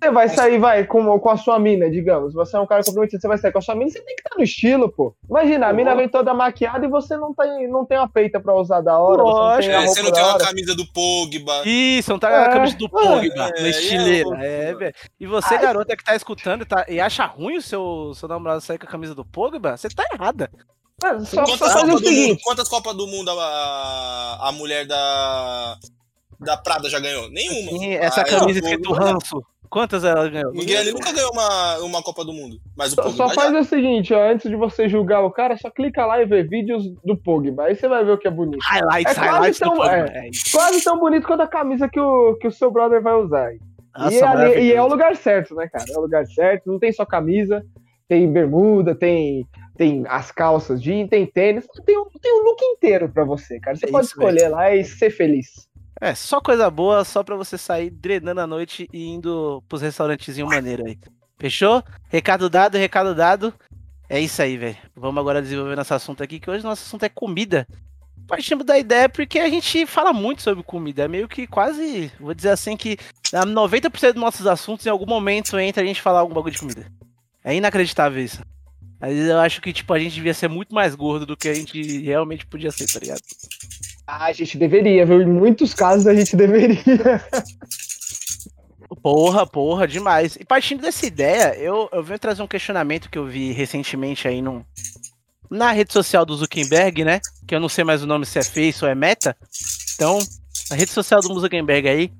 Você 0.00 0.10
vai 0.12 0.28
sair, 0.28 0.58
vai, 0.58 0.84
com, 0.84 1.18
com 1.18 1.30
a 1.30 1.36
sua 1.36 1.58
mina, 1.58 1.90
digamos. 1.90 2.32
Você 2.32 2.56
é 2.56 2.60
um 2.60 2.66
cara 2.66 2.84
comprometido, 2.84 3.20
você 3.20 3.26
vai 3.26 3.36
sair 3.36 3.50
com 3.50 3.58
a 3.58 3.62
sua 3.62 3.74
mina, 3.74 3.90
você 3.90 4.00
tem 4.00 4.14
que 4.14 4.22
estar 4.22 4.36
no 4.36 4.44
estilo, 4.44 4.88
pô. 4.90 5.14
Imagina, 5.28 5.66
a 5.66 5.72
mina 5.72 5.94
vem 5.96 6.08
toda 6.08 6.32
maquiada 6.32 6.86
e 6.86 6.88
você 6.88 7.16
não 7.16 7.34
tem, 7.34 7.68
não 7.68 7.84
tem 7.84 7.98
uma 7.98 8.08
peita 8.08 8.38
pra 8.38 8.54
usar 8.54 8.80
da 8.80 8.96
hora. 8.98 9.22
Você 9.22 9.28
não 9.28 9.34
tem 9.34 9.48
Lógico. 9.48 9.74
É, 9.74 9.86
você 9.86 10.02
não 10.02 10.12
tem 10.12 10.22
uma 10.22 10.38
camisa 10.38 10.74
do 10.76 10.86
Pogba. 10.92 11.62
Isso, 11.66 12.10
não 12.12 12.18
tá 12.18 12.30
É, 12.30 12.44
a 12.44 12.48
camisa 12.50 12.76
do 12.76 12.88
Pogba, 12.88 13.24
é, 13.26 13.36
na 13.36 13.48
é, 13.56 13.70
estileira. 13.70 14.44
é, 14.44 14.74
velho. 14.74 14.94
E 15.18 15.26
você, 15.26 15.54
Ai. 15.54 15.62
garota 15.62 15.96
que 15.96 16.04
tá 16.04 16.14
escutando 16.14 16.64
tá, 16.64 16.86
e 16.88 17.00
acha 17.00 17.26
ruim 17.26 17.56
o 17.56 17.62
seu, 17.62 18.12
seu 18.14 18.28
namorado 18.28 18.60
sair 18.60 18.78
com 18.78 18.86
a 18.86 18.90
camisa 18.90 19.14
do 19.14 19.24
Pogba, 19.24 19.76
você 19.76 19.88
tá 19.88 20.04
errada. 20.14 20.48
É, 21.04 21.18
Só, 21.20 21.44
só 21.46 21.56
Quantas 21.56 21.82
o 21.82 22.00
do 22.00 22.10
Mundo, 22.10 22.38
quantas 22.42 22.68
Copas 22.68 22.94
do 22.96 23.06
Mundo 23.06 23.30
a, 23.30 24.48
a 24.48 24.52
mulher 24.52 24.84
da, 24.86 25.76
da 26.40 26.56
Prada 26.56 26.88
já 26.88 26.98
ganhou? 26.98 27.28
Nenhuma. 27.30 27.70
Sim, 27.78 27.94
essa 27.94 28.20
Ah, 28.20 28.24
camisa 28.24 28.60
o 28.60 28.64
escrito 28.64 28.92
ranço. 28.92 29.44
Quantas 29.70 30.02
ela 30.04 30.28
ganhou? 30.28 30.52
Ninguém 30.52 30.76
ali 30.76 30.92
nunca 30.92 31.12
ganhou 31.12 31.30
uma, 31.32 31.78
uma 31.78 32.02
Copa 32.02 32.24
do 32.24 32.32
Mundo. 32.32 32.56
Mas 32.76 32.92
o 32.92 32.94
Só, 32.96 33.02
Pogba 33.02 33.16
só 33.16 33.28
já. 33.28 33.34
faz 33.34 33.54
o 33.54 33.64
seguinte, 33.68 34.14
ó, 34.14 34.30
antes 34.30 34.48
de 34.50 34.56
você 34.56 34.88
julgar 34.88 35.22
o 35.24 35.30
cara, 35.30 35.56
só 35.56 35.70
clica 35.70 36.06
lá 36.06 36.20
e 36.22 36.26
vê 36.26 36.42
vídeos 36.42 36.84
do 37.04 37.16
Pogba. 37.16 37.64
Aí 37.64 37.74
você 37.76 37.86
vai 37.88 38.04
ver 38.04 38.12
o 38.12 38.18
que 38.18 38.26
é 38.26 38.30
bonito. 38.30 38.58
Highlights, 38.62 39.12
É 39.12 39.14
quase 39.14 39.30
highlights 39.30 39.58
do 39.60 39.64
tão- 39.66 39.76
Pogba. 39.76 39.94
é. 39.94 40.30
Quase 40.52 40.84
tão 40.84 40.98
bonito 40.98 41.26
quanto 41.26 41.42
a 41.42 41.46
camisa 41.48 41.88
que 41.88 42.00
o, 42.00 42.36
que 42.36 42.46
o 42.48 42.52
seu 42.52 42.70
brother 42.70 43.02
vai 43.02 43.14
usar. 43.14 43.50
Nossa, 43.96 44.14
e, 44.14 44.22
ali- 44.22 44.60
e 44.68 44.72
é 44.72 44.82
o 44.82 44.86
lugar 44.86 45.14
certo, 45.16 45.54
né, 45.54 45.68
cara? 45.68 45.84
É 45.92 45.98
o 45.98 46.02
lugar 46.02 46.24
certo. 46.26 46.70
Não 46.70 46.78
tem 46.78 46.92
só 46.92 47.04
camisa, 47.04 47.62
tem 48.08 48.30
bermuda, 48.32 48.94
tem, 48.94 49.44
tem 49.76 50.04
as 50.08 50.30
calças 50.32 50.80
jeans, 50.80 51.10
tem 51.10 51.26
tênis. 51.26 51.66
Tem, 51.84 51.98
um- 51.98 52.06
tem 52.22 52.32
um 52.40 52.44
look 52.44 52.62
inteiro 52.64 53.08
pra 53.12 53.24
você, 53.24 53.58
cara. 53.60 53.76
Você 53.76 53.86
É 53.86 53.90
pode 53.90 54.06
escolher 54.06 54.48
lá 54.48 54.74
e 54.74 54.82
ser 54.84 55.10
feliz. 55.10 55.67
É, 56.00 56.14
só 56.14 56.40
coisa 56.40 56.70
boa, 56.70 57.04
só 57.04 57.24
pra 57.24 57.36
você 57.36 57.58
sair 57.58 57.90
drenando 57.90 58.40
a 58.40 58.46
noite 58.46 58.88
e 58.92 59.06
indo 59.08 59.62
pros 59.68 59.82
restaurantezinhos 59.82 60.48
maneiro 60.48 60.86
aí. 60.86 60.96
Fechou? 61.38 61.82
Recado 62.08 62.48
dado, 62.48 62.76
recado 62.76 63.14
dado. 63.14 63.52
É 64.08 64.20
isso 64.20 64.40
aí, 64.40 64.56
velho. 64.56 64.76
Vamos 64.96 65.20
agora 65.20 65.42
desenvolver 65.42 65.76
nosso 65.76 65.94
assunto 65.94 66.22
aqui, 66.22 66.40
que 66.40 66.50
hoje 66.50 66.64
nosso 66.64 66.84
assunto 66.84 67.04
é 67.04 67.08
comida. 67.08 67.66
Partimos 68.26 68.64
da 68.64 68.78
ideia 68.78 69.08
porque 69.08 69.38
a 69.38 69.48
gente 69.48 69.86
fala 69.86 70.12
muito 70.12 70.42
sobre 70.42 70.62
comida. 70.62 71.04
É 71.04 71.08
meio 71.08 71.28
que 71.28 71.46
quase, 71.46 72.12
vou 72.20 72.34
dizer 72.34 72.50
assim, 72.50 72.76
que 72.76 72.96
ah, 73.32 73.44
90% 73.44 74.12
dos 74.12 74.20
nossos 74.20 74.46
assuntos 74.46 74.86
em 74.86 74.90
algum 74.90 75.06
momento 75.06 75.58
entra 75.58 75.82
a 75.82 75.86
gente 75.86 76.02
falar 76.02 76.20
algum 76.20 76.34
bagulho 76.34 76.54
de 76.54 76.60
comida. 76.60 76.86
É 77.42 77.54
inacreditável 77.54 78.22
isso. 78.22 78.42
Vezes 79.00 79.28
eu 79.28 79.38
acho 79.38 79.60
que, 79.60 79.72
tipo, 79.72 79.92
a 79.92 79.98
gente 79.98 80.14
devia 80.14 80.34
ser 80.34 80.48
muito 80.48 80.74
mais 80.74 80.94
gordo 80.94 81.24
do 81.24 81.36
que 81.36 81.48
a 81.48 81.54
gente 81.54 82.02
realmente 82.02 82.46
podia 82.46 82.70
ser, 82.70 82.86
tá 82.86 82.98
ligado? 82.98 83.20
Ah, 84.10 84.24
a 84.24 84.32
gente 84.32 84.56
deveria, 84.56 85.04
viu? 85.04 85.20
Em 85.20 85.26
muitos 85.26 85.74
casos 85.74 86.06
a 86.06 86.14
gente 86.14 86.34
deveria. 86.34 87.22
Porra, 89.02 89.46
porra, 89.46 89.86
demais. 89.86 90.34
E 90.36 90.46
partindo 90.46 90.80
dessa 90.80 91.04
ideia, 91.04 91.54
eu, 91.56 91.90
eu 91.92 92.02
venho 92.02 92.18
trazer 92.18 92.42
um 92.42 92.46
questionamento 92.46 93.10
que 93.10 93.18
eu 93.18 93.26
vi 93.26 93.52
recentemente 93.52 94.26
aí 94.26 94.40
num, 94.40 94.64
na 95.50 95.72
rede 95.72 95.92
social 95.92 96.24
do 96.24 96.34
Zuckerberg, 96.34 97.04
né? 97.04 97.20
Que 97.46 97.54
eu 97.54 97.60
não 97.60 97.68
sei 97.68 97.84
mais 97.84 98.02
o 98.02 98.06
nome 98.06 98.24
se 98.24 98.38
é 98.38 98.42
Face 98.42 98.82
ou 98.82 98.90
é 98.90 98.94
Meta. 98.94 99.36
Então, 99.94 100.18
a 100.70 100.74
rede 100.74 100.90
social 100.90 101.20
do 101.20 101.38
Zuckerberg 101.38 101.86
aí, 101.86 102.12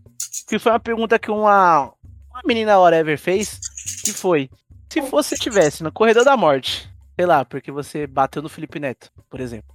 que 0.47 0.59
foi 0.59 0.73
uma 0.73 0.81
pergunta 0.81 1.19
que 1.19 1.31
uma, 1.31 1.91
uma 2.31 2.43
menina 2.47 2.79
whatever 2.79 3.19
fez, 3.19 3.59
que 4.05 4.13
foi, 4.13 4.51
se 4.93 5.01
você 5.01 5.37
tivesse 5.37 5.83
no 5.83 5.91
corredor 5.91 6.25
da 6.25 6.37
morte, 6.37 6.87
sei 7.17 7.25
lá, 7.25 7.47
porque 7.47 7.73
você 7.73 8.07
bateu 8.07 8.43
no 8.43 8.49
Felipe 8.51 8.79
Neto, 8.79 9.11
por 9.31 9.41
exemplo. 9.41 9.75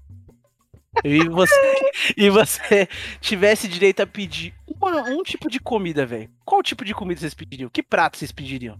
E 1.03 1.27
você, 1.27 1.75
e 2.17 2.29
você 2.29 2.87
tivesse 3.19 3.67
direito 3.67 4.01
a 4.01 4.07
pedir 4.07 4.53
uma- 4.81 5.01
um 5.09 5.23
tipo 5.23 5.49
de 5.49 5.59
comida, 5.59 6.05
velho. 6.05 6.29
Qual 6.45 6.61
tipo 6.61 6.85
de 6.85 6.93
comida 6.93 7.19
vocês 7.19 7.33
pediriam? 7.33 7.69
Que 7.69 7.81
prato 7.81 8.17
vocês 8.17 8.31
pediriam? 8.31 8.77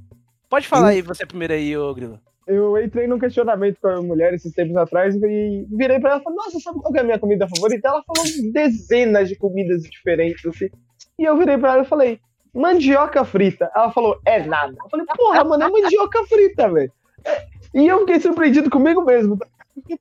Pode 0.49 0.67
falar 0.67 0.89
aí, 0.89 1.01
você 1.01 1.25
primeiro 1.25 1.53
aí, 1.53 1.75
ô 1.75 1.93
Grilo. 1.93 2.19
eu 2.45 2.77
entrei 2.83 3.07
num 3.07 3.17
questionamento 3.17 3.79
com 3.81 3.87
a 3.87 3.91
minha 3.95 4.03
mulher 4.07 4.33
esses 4.33 4.53
tempos 4.53 4.75
atrás 4.75 5.15
e 5.15 5.65
virei 5.71 5.99
pra 5.99 6.11
ela 6.11 6.19
e 6.19 6.23
falei, 6.23 6.37
nossa, 6.37 6.59
sabe 6.59 6.79
qual 6.79 6.91
que 6.91 6.99
é 6.99 7.01
a 7.01 7.05
minha 7.05 7.17
comida 7.17 7.47
favorita? 7.47 7.87
Ela 7.87 8.03
falou 8.05 8.23
dezenas 8.51 9.29
de 9.29 9.35
comidas 9.37 9.81
diferentes, 9.83 10.45
assim. 10.45 10.69
E 11.17 11.23
eu 11.23 11.37
virei 11.37 11.57
pra 11.57 11.73
ela 11.73 11.83
e 11.83 11.87
falei, 11.87 12.19
mandioca 12.53 13.23
frita. 13.25 13.71
Ela 13.75 13.91
falou, 13.91 14.19
é 14.25 14.45
nada. 14.45 14.75
Eu 14.83 14.89
falei, 14.89 15.05
porra, 15.15 15.43
mano, 15.43 15.63
é 15.63 15.69
mandioca 15.69 16.23
frita, 16.27 16.69
velho. 16.69 16.91
E 17.73 17.87
eu 17.87 18.01
fiquei 18.01 18.19
surpreendido 18.19 18.69
comigo 18.69 19.03
mesmo. 19.03 19.39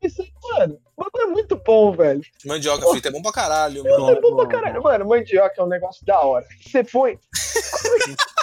Pensei, 0.01 0.33
mano, 0.53 0.79
o 0.97 1.05
bagulho 1.05 1.25
é 1.25 1.27
muito 1.33 1.57
bom, 1.57 1.93
velho. 1.93 2.23
Mandioca 2.45 2.87
frita 2.89 3.09
é 3.09 3.13
bom 3.13 3.23
pra 3.23 3.33
caralho, 3.33 3.87
É 3.87 3.91
mano. 3.91 4.21
bom 4.21 4.37
pra 4.37 4.47
caralho. 4.47 4.83
Mano, 4.83 5.07
mandioca 5.07 5.55
é 5.59 5.63
um 5.63 5.69
negócio 5.69 6.05
da 6.05 6.21
hora. 6.21 6.47
Você 6.61 6.85
põe. 6.85 7.19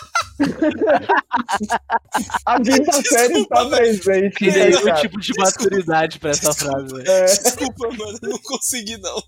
A 2.46 2.60
quinta 2.62 3.02
série 3.04 3.40
está 3.42 3.66
presente. 3.66 4.36
Queria 4.36 4.70
né, 4.70 4.78
um 4.78 4.84
cara? 4.84 5.02
tipo 5.02 5.20
de 5.20 5.32
maturidade 5.38 6.20
pra 6.20 6.32
essa 6.32 6.54
frase. 6.54 7.02
É, 7.08 7.26
Desculpa, 7.26 7.88
mano, 7.90 8.18
eu 8.22 8.30
não 8.30 8.38
consegui 8.40 8.98
não. 8.98 9.22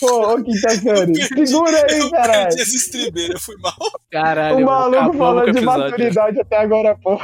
pô, 0.00 0.32
ô 0.34 0.42
quinta 0.42 0.70
série. 0.70 1.14
Segura 1.46 1.86
aí, 1.90 1.98
Eu 1.98 2.10
caralho. 2.10 2.48
perdi 2.48 2.62
essa 2.62 2.76
estribeira, 2.76 3.38
foi 3.38 3.56
mal. 3.58 3.76
Caralho, 4.10 4.58
O 4.58 4.64
maluco 4.64 5.18
falando 5.18 5.52
de 5.52 5.60
maturidade 5.60 6.40
até 6.40 6.56
agora, 6.58 6.96
pô. 7.02 7.18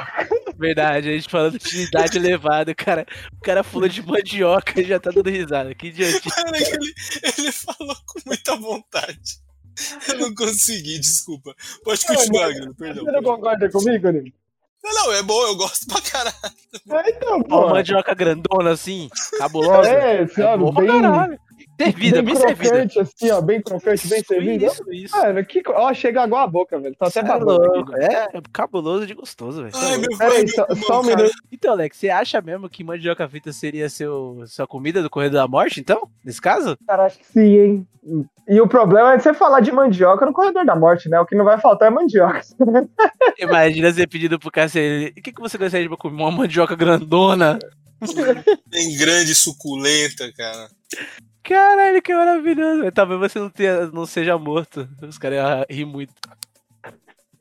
Verdade, 0.59 1.09
a 1.09 1.13
gente 1.13 1.31
falando 1.31 1.59
de 1.59 1.83
idade 1.83 2.19
elevada, 2.19 2.73
o 2.73 2.75
cara, 2.77 3.07
o 3.33 3.41
cara 3.41 3.63
falou 3.63 3.89
de 3.89 4.03
mandioca 4.03 4.81
e 4.81 4.85
já 4.85 5.01
tá 5.01 5.11
dando 5.11 5.31
risada. 5.31 5.75
Que 5.75 5.87
idiotice. 5.89 6.29
Cara, 6.29 6.53
que 6.53 6.75
ele, 6.75 6.95
ele 7.39 7.53
falou 7.53 7.97
com 8.07 8.21
muita 8.27 8.57
vontade. 8.57 9.41
Eu 10.09 10.19
não 10.19 10.35
consegui, 10.35 10.99
desculpa. 10.99 11.55
Pode 11.85 12.07
continuar, 12.07 12.47
mas- 12.49 12.57
Grilo, 12.57 12.75
perdão. 12.75 13.05
Você 13.05 13.11
não 13.13 13.23
concorda 13.23 13.71
comigo, 13.71 14.11
Nino? 14.11 14.33
Não, 14.83 14.95
não, 14.95 15.13
é 15.13 15.23
bom, 15.23 15.43
eu 15.47 15.57
gosto 15.57 15.87
pra 15.87 16.01
caralho. 16.01 16.35
É, 16.91 17.11
então, 17.11 17.37
Uma 17.37 17.45
pô. 17.45 17.69
mandioca 17.69 18.15
grandona 18.15 18.71
assim, 18.71 19.11
cabulosa. 19.39 19.89
É, 19.91 20.27
sabe, 20.29 20.65
bom 20.65 20.73
pra 20.73 20.83
bem, 20.85 21.03
caralho. 21.03 21.39
Servida, 21.85 22.23
bem 22.23 22.35
bem 22.35 22.37
servida. 22.37 22.71
crocante, 22.71 22.99
assim, 22.99 23.31
ó, 23.31 23.41
bem 23.41 23.63
crocante, 23.63 24.09
bem 24.09 24.23
servida. 24.23 24.67
Isso, 24.67 24.93
isso. 24.93 25.17
Mano, 25.17 25.45
que... 25.45 25.63
Ó, 25.67 25.95
chega 25.95 26.23
água 26.23 26.43
a 26.43 26.47
boca, 26.47 26.79
velho. 26.79 26.95
Tô 26.95 27.07
até 27.07 27.21
é 27.21 27.23
babando. 27.23 27.97
É, 27.97 28.37
é 28.37 28.43
cabuloso 28.53 29.07
de 29.07 29.15
gostoso, 29.15 29.63
velho. 29.63 29.75
É 29.75 29.79
Ai, 29.79 29.99
meu 29.99 30.19
Pera 30.19 30.31
pai, 30.31 30.39
aí, 30.39 30.45
meu 30.45 30.55
só, 30.55 30.67
só 30.87 31.01
um 31.01 31.05
cara. 31.05 31.17
minuto. 31.17 31.35
Então, 31.51 31.73
Alex, 31.73 31.97
você 31.97 32.11
acha 32.11 32.41
mesmo 32.41 32.69
que 32.69 32.85
mandioca 32.85 33.29
frita 33.29 33.53
seria 33.53 33.89
seu, 33.89 34.45
sua 34.47 34.67
comida 34.67 35.03
do 35.03 35.11
Correio 35.11 35.33
da 35.33 35.49
Morte, 35.49 35.81
então? 35.81 36.09
Nesse 36.25 36.41
caso? 36.41 36.77
Cara, 36.87 37.07
acho 37.07 37.19
que 37.19 37.27
sim, 37.27 37.57
hein? 37.57 37.87
E 38.49 38.61
o 38.61 38.67
problema 38.67 39.13
é 39.13 39.19
você 39.19 39.35
falar 39.35 39.61
de 39.61 39.71
mandioca 39.71 40.25
no 40.25 40.33
corredor 40.33 40.65
da 40.65 40.75
morte, 40.75 41.09
né? 41.09 41.21
O 41.21 41.27
que 41.27 41.37
não 41.37 41.45
vai 41.45 41.61
faltar 41.61 41.89
é 41.89 41.91
mandioca. 41.91 42.41
Imagina 43.39 43.93
você 43.93 44.07
pedindo 44.07 44.39
pro 44.39 44.51
cara 44.51 44.69
o 44.69 45.23
que, 45.23 45.33
que 45.33 45.41
você 45.41 45.59
gostaria 45.59 45.89
de 45.89 45.97
comer? 45.97 46.23
Uma 46.23 46.31
mandioca 46.31 46.75
grandona? 46.75 47.59
Bem 48.67 48.97
grande, 48.97 49.35
suculenta, 49.35 50.33
cara. 50.33 50.69
Caralho, 51.43 52.03
que 52.03 52.15
maravilhoso. 52.15 52.91
Talvez 52.93 53.21
você 53.21 53.39
não, 53.39 53.51
tenha, 53.51 53.87
não 53.87 54.07
seja 54.07 54.37
morto. 54.39 54.89
Os 55.03 55.19
caras 55.19 55.39
iam 55.39 55.67
rir 55.69 55.85
muito. 55.85 56.13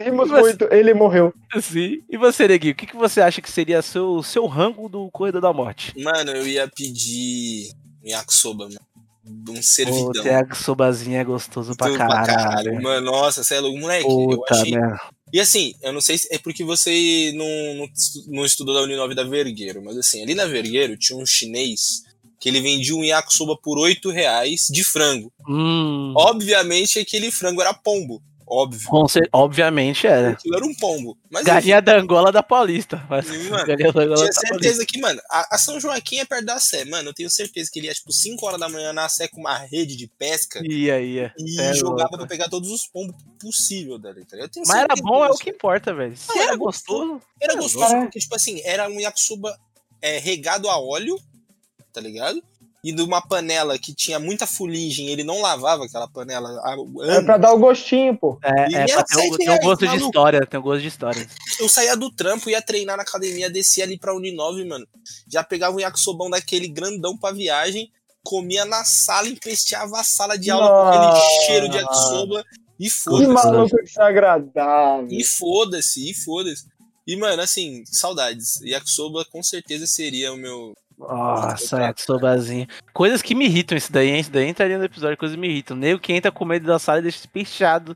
Rimos 0.01 0.29
Mas- 0.29 0.41
muito, 0.41 0.73
ele 0.73 0.93
morreu. 0.93 1.33
Sim. 1.61 2.01
E 2.09 2.17
você, 2.17 2.47
Neguinho, 2.47 2.71
o 2.73 2.75
que, 2.75 2.85
que 2.87 2.95
você 2.95 3.19
acha 3.19 3.41
que 3.41 3.51
seria 3.51 3.81
seu, 3.81 4.23
seu 4.23 4.45
rango 4.45 4.87
do 4.87 5.09
Corredor 5.11 5.41
da 5.41 5.51
Morte? 5.51 5.93
Mano, 6.01 6.31
eu 6.31 6.47
ia 6.47 6.69
pedir 6.69 7.73
yakisoba, 8.05 8.65
mano. 8.69 8.79
Um 9.49 9.61
servidão. 9.61 10.05
Puta, 10.13 10.47
a 10.49 10.55
sobazinha 10.55 11.19
é 11.19 11.23
gostoso 11.23 11.75
pra 11.75 11.87
Tudo 11.87 11.97
caralho. 11.97 12.81
Mano, 12.81 13.11
nossa, 13.11 13.43
você 13.43 13.55
é 13.55 13.59
louco. 13.59 13.77
Moleque, 13.77 14.05
eu 14.09 14.27
Puta, 14.29 14.55
achei. 14.55 14.71
né? 14.71 14.97
E 15.31 15.39
assim, 15.39 15.73
eu 15.83 15.91
não 15.93 16.01
sei 16.01 16.17
se 16.17 16.27
é 16.33 16.39
porque 16.39 16.63
você 16.63 17.31
não, 17.35 17.45
não, 17.75 17.89
não 18.29 18.45
estudou 18.45 18.73
da 18.73 18.81
Uninove 18.81 19.13
da 19.13 19.23
Vergueiro, 19.23 19.83
mas 19.83 19.95
assim, 19.97 20.23
ali 20.23 20.33
na 20.33 20.45
Vergueiro 20.45 20.97
tinha 20.97 21.19
um 21.19 21.25
chinês 21.25 22.03
que 22.39 22.47
ele 22.49 22.61
vendia 22.61 22.95
um 22.95 23.03
yakisoba 23.03 23.57
por 23.61 23.77
8 23.77 24.09
reais 24.09 24.67
de 24.69 24.83
frango. 24.83 25.31
Hum, 25.47 26.13
Obviamente 26.15 26.99
aquele 26.99 27.31
frango 27.31 27.61
era 27.61 27.73
pombo. 27.73 28.21
Óbvio. 28.51 28.89
com 28.89 29.07
cer- 29.07 29.29
obviamente 29.31 30.07
era. 30.07 30.29
Aquilo 30.31 30.55
era 30.55 30.65
um 30.65 30.73
pombo. 30.73 31.15
Mas 31.29 31.43
Galinha 31.45 31.79
da 31.83 31.99
Angola 31.99 32.31
da 32.31 32.41
Paulista. 32.41 33.05
Mas, 33.07 33.27
Mano, 33.47 33.63
galinha 33.63 33.93
da 33.93 34.01
Angola 34.01 34.15
Tinha 34.15 34.27
da 34.29 34.33
Paulista. 34.33 34.47
certeza 34.47 34.85
que, 34.87 34.99
mano, 34.99 35.21
a, 35.29 35.55
São 35.59 35.79
Joaquim 35.79 36.17
é 36.17 36.25
perto 36.25 36.45
da 36.45 36.59
Sé. 36.59 36.83
Mano, 36.85 37.09
eu 37.09 37.13
tenho 37.13 37.29
certeza 37.29 37.69
que 37.71 37.77
ele 37.77 37.85
ia, 37.85 37.93
tipo, 37.93 38.11
5 38.11 38.43
horas 38.47 38.59
da 38.59 38.67
manhã 38.67 38.91
na 38.91 39.07
Sé 39.07 39.27
com 39.27 39.41
uma 39.41 39.55
rede 39.55 39.95
de 39.95 40.07
pesca 40.07 40.61
Ia, 40.67 40.99
ia. 40.99 41.31
e 41.37 41.61
É 41.61 41.73
jogava 41.75 41.99
louco. 42.09 42.17
pra 42.17 42.25
pegar 42.25 42.49
todos 42.49 42.71
os 42.71 42.87
pombos 42.87 43.15
possível 43.39 43.99
dali, 43.99 44.25
tá 44.25 44.35
ligado? 44.35 44.47
Eu 44.49 44.51
tenho 44.51 44.65
Mas 44.67 44.77
era 44.77 44.95
bom, 44.99 45.23
é 45.23 45.29
o 45.29 45.35
que 45.37 45.51
importa, 45.51 45.93
velho. 45.93 46.15
Não, 46.27 46.35
era 46.35 46.43
era 46.45 46.55
gostoso. 46.55 47.21
Era 47.39 47.53
É, 47.53 47.55
gostoso 47.55 47.93
é. 47.95 48.01
porque, 48.01 48.17
tipo 48.17 48.35
assim, 48.35 48.61
era 48.65 48.89
um 48.89 48.99
yakisoba 48.99 49.55
é, 50.01 50.17
regado 50.17 50.67
a 50.67 50.79
óleo, 50.79 51.19
tá 51.93 51.99
ligado? 52.01 52.41
E 52.81 52.93
de 52.93 53.01
uma 53.01 53.21
panela 53.21 53.77
que 53.77 53.93
tinha 53.93 54.17
muita 54.19 54.47
fuligem, 54.47 55.09
ele 55.09 55.21
não 55.23 55.41
lavava 55.41 55.83
aquela 55.83 56.07
panela 56.07 56.49
há 56.63 56.71
É 57.05 57.11
anos. 57.11 57.25
pra 57.25 57.37
dar 57.37 57.51
o 57.51 57.59
gostinho, 57.59 58.17
pô. 58.17 58.39
É, 58.41 58.71
E 58.71 58.75
é 58.75 58.85
pra 58.87 59.03
ter 59.03 59.17
um, 59.17 59.35
tem 59.35 59.49
um 59.49 59.57
gosto 59.59 59.79
de 59.81 59.85
maluco. 59.87 60.05
história, 60.05 60.45
tem 60.45 60.59
um 60.59 60.63
gosto 60.63 60.81
de 60.81 60.87
história. 60.87 61.27
Eu 61.59 61.67
saía 61.67 61.97
do 61.97 62.09
trampo, 62.09 62.49
ia 62.49 62.61
treinar 62.61 62.95
na 62.95 63.03
academia, 63.03 63.49
descia 63.49 63.83
ali 63.83 63.97
pra 63.99 64.15
Uninove, 64.15 64.63
mano. 64.63 64.87
Já 65.27 65.43
pegava 65.43 65.75
um 65.75 65.79
yakisobão 65.81 66.29
daquele 66.29 66.69
grandão 66.69 67.17
pra 67.17 67.33
viagem, 67.33 67.91
comia 68.23 68.63
na 68.63 68.85
sala, 68.85 69.27
empesteava 69.27 69.99
a 69.99 70.03
sala 70.05 70.37
de 70.37 70.49
aula 70.49 70.67
com 70.69 70.87
aquele 70.87 71.45
cheiro 71.45 71.69
de 71.69 71.77
yakisoba 71.77 72.45
e 72.79 72.85
Que 72.85 72.89
foda-se. 72.89 73.27
maluco 73.27 73.75
desagradável. 73.83 75.07
E 75.11 75.23
foda-se, 75.25 76.09
e 76.11 76.13
foda-se. 76.13 76.63
E, 77.05 77.15
mano, 77.17 77.41
assim, 77.41 77.83
saudades. 77.85 78.61
Yakisoba 78.61 79.25
com 79.25 79.43
certeza 79.43 79.85
seria 79.85 80.31
o 80.31 80.37
meu. 80.37 80.73
Nossa, 80.99 81.81
yakisobazinho. 81.81 82.67
Coisas 82.93 83.21
que 83.21 83.33
me 83.33 83.45
irritam 83.45 83.77
isso 83.77 83.91
daí, 83.91 84.09
hein? 84.09 84.19
Isso 84.19 84.31
daí 84.31 84.47
entraria 84.49 84.77
no 84.77 84.83
episódio, 84.83 85.17
coisas 85.17 85.35
que 85.35 85.41
me 85.41 85.47
irritam. 85.47 85.77
Nem 85.77 85.93
o 85.93 85.99
que 85.99 86.11
entra 86.11 86.31
com 86.31 86.43
medo 86.43 86.67
da 86.67 86.77
sala 86.77 86.99
e 86.99 87.03
deixa 87.03 87.25
pichado. 87.31 87.95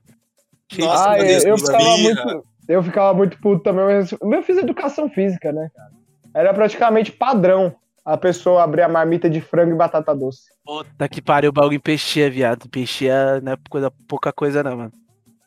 Cheio 0.72 0.88
de 0.88 0.94
Nossa, 0.94 1.10
Ah, 1.10 1.20
eu, 1.20 1.26
Deus, 1.26 1.46
eu 1.46 1.58
ficava 1.58 1.98
muito. 1.98 2.46
Eu 2.68 2.82
ficava 2.82 3.14
muito 3.14 3.38
puto 3.40 3.62
também, 3.62 3.84
mas 3.84 4.12
eu 4.14 4.44
fiz 4.44 4.58
educação 4.58 5.10
física, 5.10 5.52
né, 5.52 5.70
cara? 5.76 5.92
Era 6.34 6.54
praticamente 6.54 7.12
padrão 7.12 7.76
a 8.06 8.18
pessoa 8.18 8.64
abrir 8.64 8.82
a 8.82 8.90
marmita 8.90 9.30
de 9.30 9.42
frango 9.42 9.74
e 9.74 9.78
batata 9.78 10.16
doce. 10.16 10.44
Puta 10.66 11.10
que 11.10 11.22
pariu, 11.22 11.50
o 11.50 11.54
bagulho 11.54 11.82
peixia, 11.82 12.30
viado. 12.30 12.70
Peixia 12.70 13.42
não 13.42 13.52
é 13.52 13.58
coisa, 13.70 13.92
pouca 14.08 14.32
coisa, 14.32 14.64
não, 14.64 14.78
mano. 14.78 14.92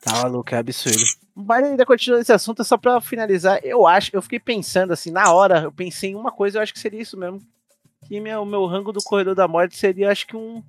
Tá 0.02 0.12
maluco, 0.22 0.54
é 0.54 0.58
absurdo. 0.58 1.25
Mas 1.38 1.64
ainda 1.66 1.84
continuando 1.84 2.22
esse 2.22 2.32
assunto, 2.32 2.64
só 2.64 2.78
pra 2.78 2.98
finalizar, 2.98 3.60
eu 3.62 3.86
acho, 3.86 4.10
eu 4.14 4.22
fiquei 4.22 4.40
pensando 4.40 4.94
assim, 4.94 5.10
na 5.10 5.30
hora, 5.30 5.64
eu 5.64 5.72
pensei 5.72 6.12
em 6.12 6.14
uma 6.14 6.32
coisa, 6.32 6.56
eu 6.56 6.62
acho 6.62 6.72
que 6.72 6.78
seria 6.78 7.02
isso 7.02 7.14
mesmo. 7.18 7.42
Que 8.06 8.18
meu, 8.18 8.40
o 8.40 8.46
meu 8.46 8.64
rango 8.64 8.90
do 8.90 9.02
corredor 9.02 9.34
da 9.34 9.46
morte 9.46 9.76
seria, 9.76 10.10
acho 10.10 10.26
que 10.26 10.34
um 10.34 10.62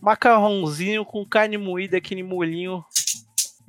macarrãozinho 0.00 1.04
com 1.04 1.22
carne 1.26 1.58
moída, 1.58 1.98
aquele 1.98 2.22
molhinho, 2.22 2.82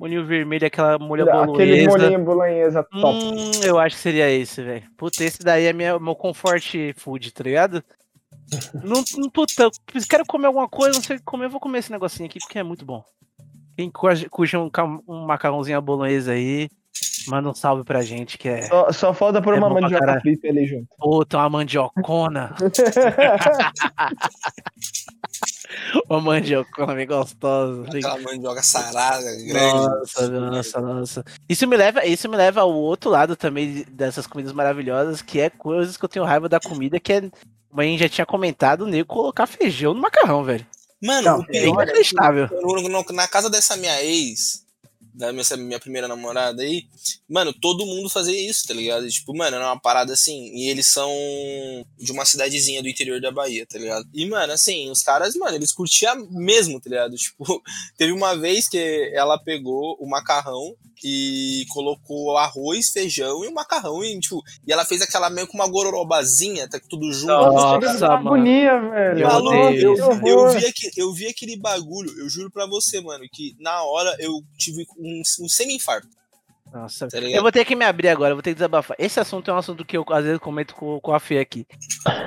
molhinho 0.00 0.24
vermelho, 0.24 0.66
aquela 0.66 0.98
molha 0.98 1.24
Aquele 1.24 1.46
bolonhesa. 1.46 1.98
molinho 1.98 2.24
bolonhesa 2.24 2.82
top. 2.82 3.24
Hum, 3.24 3.50
eu 3.62 3.78
acho 3.78 3.96
que 3.96 4.02
seria 4.02 4.30
esse, 4.30 4.62
velho. 4.62 4.84
Puta, 4.96 5.22
esse 5.24 5.40
daí 5.40 5.66
é 5.66 5.72
minha, 5.74 5.98
meu 5.98 6.16
comfort 6.16 6.94
food, 6.96 7.30
tá 7.30 7.44
ligado? 7.44 7.84
não, 8.82 9.04
não, 9.18 9.28
puta, 9.28 9.70
quero 10.08 10.24
comer 10.24 10.46
alguma 10.46 10.68
coisa, 10.68 10.96
não 10.96 11.02
sei 11.04 11.16
o 11.16 11.18
que 11.18 11.24
comer, 11.26 11.44
eu 11.44 11.50
vou 11.50 11.60
comer 11.60 11.80
esse 11.80 11.92
negocinho 11.92 12.26
aqui 12.26 12.38
porque 12.38 12.58
é 12.58 12.62
muito 12.62 12.86
bom. 12.86 13.04
Quem 13.82 13.88
curte 13.88 14.56
um, 14.56 14.68
um 15.06 15.24
macarrãozinho 15.24 15.78
à 15.78 15.80
bolonhesa 15.80 16.32
aí, 16.32 16.68
manda 17.28 17.48
um 17.48 17.54
salve 17.54 17.84
pra 17.84 18.02
gente, 18.02 18.36
que 18.36 18.48
é. 18.48 18.62
Só, 18.62 18.90
só 18.90 19.14
falta 19.14 19.40
por 19.40 19.54
É 19.54 19.58
uma 19.58 19.70
mandioca 19.70 20.00
caralho. 20.00 20.20
frita 20.20 20.48
ali 20.48 20.66
junto. 20.66 20.88
Puta, 20.98 21.38
uma 21.38 21.48
mandiocona. 21.48 22.56
uma 26.10 26.20
mandiocona 26.20 26.92
bem 26.94 27.06
gostosa. 27.06 27.82
bem- 27.90 28.04
Aquela 28.04 28.18
mandioca 28.20 28.62
sarada, 28.64 29.24
grande. 29.46 29.86
Nossa, 29.86 30.28
nossa, 30.28 30.80
nossa. 30.80 31.24
Isso 31.48 31.64
me 31.68 31.76
leva, 31.76 32.04
isso 32.04 32.28
me 32.28 32.36
leva 32.36 32.62
ao 32.62 32.72
outro 32.74 33.08
lado 33.10 33.36
também 33.36 33.84
dessas 33.92 34.26
comidas 34.26 34.52
maravilhosas, 34.52 35.22
que 35.22 35.38
é 35.40 35.48
coisas 35.50 35.96
que 35.96 36.04
eu 36.04 36.08
tenho 36.08 36.24
raiva 36.24 36.48
da 36.48 36.58
comida, 36.58 36.98
que 36.98 37.12
é. 37.12 37.30
A 37.76 37.82
gente 37.82 38.00
já 38.00 38.08
tinha 38.08 38.26
comentado, 38.26 38.80
o 38.82 38.86
nego 38.88 39.06
colocar 39.06 39.46
feijão 39.46 39.94
no 39.94 40.00
macarrão, 40.00 40.42
velho. 40.42 40.66
Mano, 41.02 41.22
Não, 41.22 41.38
o 41.40 41.42
É 41.42 41.56
é 41.58 41.60
que 41.62 41.68
inacreditável. 41.68 42.48
no- 42.60 42.88
no- 42.88 43.04
na 43.12 43.28
casa 43.28 43.48
dessa 43.48 43.76
minha 43.76 44.02
ex, 44.02 44.64
da 45.18 45.32
minha, 45.32 45.44
minha 45.56 45.80
primeira 45.80 46.06
namorada 46.06 46.62
aí, 46.62 46.86
mano, 47.28 47.52
todo 47.52 47.84
mundo 47.84 48.08
fazia 48.08 48.48
isso, 48.48 48.68
tá 48.68 48.72
ligado? 48.72 49.08
Tipo, 49.08 49.36
mano, 49.36 49.56
era 49.56 49.66
uma 49.66 49.80
parada 49.80 50.12
assim, 50.12 50.54
e 50.54 50.68
eles 50.68 50.86
são 50.86 51.10
de 51.98 52.12
uma 52.12 52.24
cidadezinha 52.24 52.80
do 52.80 52.88
interior 52.88 53.20
da 53.20 53.32
Bahia, 53.32 53.66
tá 53.66 53.78
ligado? 53.78 54.06
E, 54.14 54.24
mano, 54.26 54.52
assim, 54.52 54.88
os 54.90 55.02
caras, 55.02 55.34
mano, 55.34 55.56
eles 55.56 55.72
curtiam 55.72 56.28
mesmo, 56.30 56.80
tá 56.80 56.88
ligado? 56.88 57.16
Tipo, 57.28 57.62
teve 57.96 58.12
uma 58.12 58.36
vez 58.36 58.68
que 58.68 59.10
ela 59.12 59.36
pegou 59.36 59.96
o 60.00 60.08
macarrão 60.08 60.74
e 61.04 61.64
colocou 61.68 62.36
arroz, 62.36 62.90
feijão 62.90 63.44
e 63.44 63.48
o 63.48 63.54
macarrão, 63.54 64.02
e, 64.02 64.18
tipo, 64.18 64.42
e 64.66 64.72
ela 64.72 64.84
fez 64.84 65.00
aquela 65.00 65.30
meio 65.30 65.46
com 65.46 65.56
uma 65.56 65.68
gororobazinha, 65.68 66.68
tá 66.68 66.80
tudo 66.88 67.12
junto. 67.12 67.28
Nossa, 67.28 68.08
mano. 68.08 68.28
agonia, 68.28 68.80
velho. 68.80 69.20
Eu 69.20 69.28
Maluco, 69.28 69.56
eu, 69.56 69.96
eu, 70.26 70.50
vi 70.50 70.66
aquele, 70.66 70.92
eu 70.96 71.12
vi 71.12 71.26
aquele 71.26 71.56
bagulho, 71.56 72.10
eu 72.18 72.28
juro 72.28 72.50
pra 72.50 72.66
você, 72.66 73.00
mano, 73.00 73.24
que 73.32 73.54
na 73.60 73.82
hora 73.82 74.16
eu 74.18 74.42
tive 74.56 74.86
um, 74.98 75.07
um 75.40 75.48
semi-infarto. 75.48 76.08
Nossa, 76.72 77.08
Tá 77.08 77.18
eu 77.18 77.40
vou 77.40 77.50
ter 77.50 77.64
que 77.64 77.74
me 77.74 77.84
abrir 77.84 78.08
agora, 78.08 78.34
vou 78.34 78.42
ter 78.42 78.50
que 78.50 78.56
desabafar. 78.56 78.94
Esse 79.00 79.18
assunto 79.18 79.50
é 79.50 79.54
um 79.54 79.58
assunto 79.58 79.84
que 79.84 79.96
eu 79.96 80.04
às 80.10 80.24
vezes 80.24 80.38
comento 80.38 80.74
com, 80.74 81.00
com 81.00 81.14
a 81.14 81.18
Fê 81.20 81.38
aqui. 81.38 81.66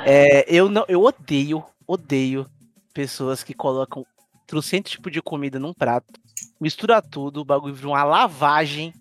É, 0.03 0.45
eu 0.47 0.67
não, 0.67 0.83
eu 0.87 1.03
odeio, 1.03 1.63
odeio 1.87 2.49
pessoas 2.93 3.43
que 3.43 3.53
colocam 3.53 4.05
trocentos 4.47 4.91
tipo 4.91 5.09
de 5.11 5.21
comida 5.21 5.59
num 5.59 5.73
prato, 5.73 6.11
mistura 6.59 7.01
tudo, 7.01 7.41
o 7.41 7.45
bagulho 7.45 7.73
vira 7.73 7.87
uma 7.87 8.03
lavagem 8.03 8.93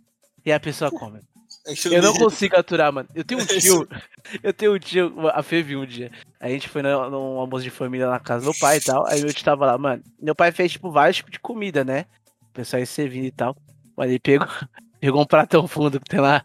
e 0.44 0.52
a 0.52 0.60
pessoa 0.60 0.90
come. 0.90 1.20
Aquilo 1.66 1.94
Eu 1.94 2.02
não 2.02 2.14
consigo 2.14 2.56
aturar, 2.56 2.92
mano. 2.92 3.08
Eu 3.14 3.24
tenho 3.24 3.40
um 3.40 3.46
tio, 3.46 3.88
eu 4.42 4.52
tenho 4.52 4.74
um 4.74 4.78
tio, 4.78 5.12
a 5.30 5.42
Fê 5.42 5.62
viu 5.62 5.80
um 5.80 5.86
dia. 5.86 6.10
A 6.38 6.48
gente 6.48 6.68
foi 6.68 6.82
no- 6.82 7.10
num 7.10 7.38
almoço 7.40 7.64
de 7.64 7.70
família 7.70 8.08
na 8.08 8.20
casa 8.20 8.44
do 8.44 8.50
meu 8.50 8.58
pai 8.60 8.76
e 8.76 8.80
tal. 8.80 9.06
Aí 9.06 9.22
meu 9.22 9.32
tio 9.32 9.44
tava 9.44 9.66
lá, 9.66 9.76
mano. 9.78 10.02
Meu 10.20 10.34
pai 10.34 10.52
fez, 10.52 10.72
tipo, 10.72 10.90
vários 10.90 11.16
tipos 11.16 11.32
de 11.32 11.38
comida, 11.40 11.82
né? 11.84 12.04
O 12.42 12.52
pessoal 12.52 12.80
ia 12.80 12.86
servindo 12.86 13.24
e 13.26 13.30
tal. 13.30 13.56
Mas 13.96 14.10
ele 14.10 14.18
pegou, 14.18 14.46
pegou 15.00 15.22
um 15.22 15.26
pratão 15.26 15.66
fundo 15.66 16.00
que 16.00 16.08
tem 16.08 16.20
lá. 16.20 16.44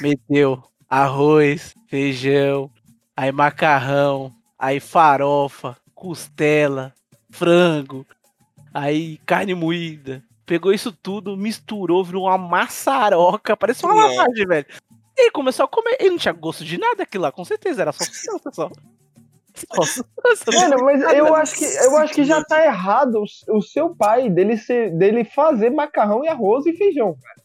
Meteu 0.00 0.62
arroz, 0.88 1.74
feijão, 1.86 2.70
aí 3.16 3.30
macarrão, 3.30 4.32
aí 4.58 4.80
farofa, 4.80 5.76
costela, 5.94 6.92
frango, 7.30 8.04
aí 8.74 9.18
carne 9.18 9.54
moída. 9.54 10.22
Pegou 10.44 10.72
isso 10.72 10.90
tudo, 10.90 11.36
misturou, 11.36 12.04
virou 12.04 12.24
uma 12.24 12.36
maçaroca, 12.36 13.56
parece 13.56 13.84
uma 13.84 13.94
Não. 13.94 14.16
lavagem, 14.16 14.46
velho. 14.46 14.66
E 15.16 15.22
ele 15.22 15.30
começou 15.30 15.64
a 15.64 15.68
comer. 15.68 15.96
Ele 16.00 16.10
não 16.10 16.18
tinha 16.18 16.32
gosto 16.32 16.64
de 16.64 16.76
nada 16.76 17.04
aquilo 17.04 17.22
lá, 17.22 17.30
com 17.30 17.44
certeza, 17.44 17.82
era 17.82 17.92
só 17.92 18.02
sustância 18.04 18.68
não 20.46 20.60
Mano, 20.60 20.84
mas 20.84 21.02
eu 21.14 21.34
acho 21.34 21.54
que 21.56 21.64
eu 21.64 21.96
acho 21.96 22.14
que 22.14 22.24
já 22.24 22.42
tá 22.44 22.64
errado 22.64 23.22
o, 23.48 23.56
o 23.56 23.62
seu 23.62 23.94
pai 23.94 24.28
dele 24.28 24.56
ser, 24.56 24.90
dele 24.90 25.24
fazer 25.24 25.70
macarrão 25.70 26.24
e 26.24 26.28
arroz 26.28 26.66
e 26.66 26.72
feijão, 26.72 27.16
cara. 27.22 27.40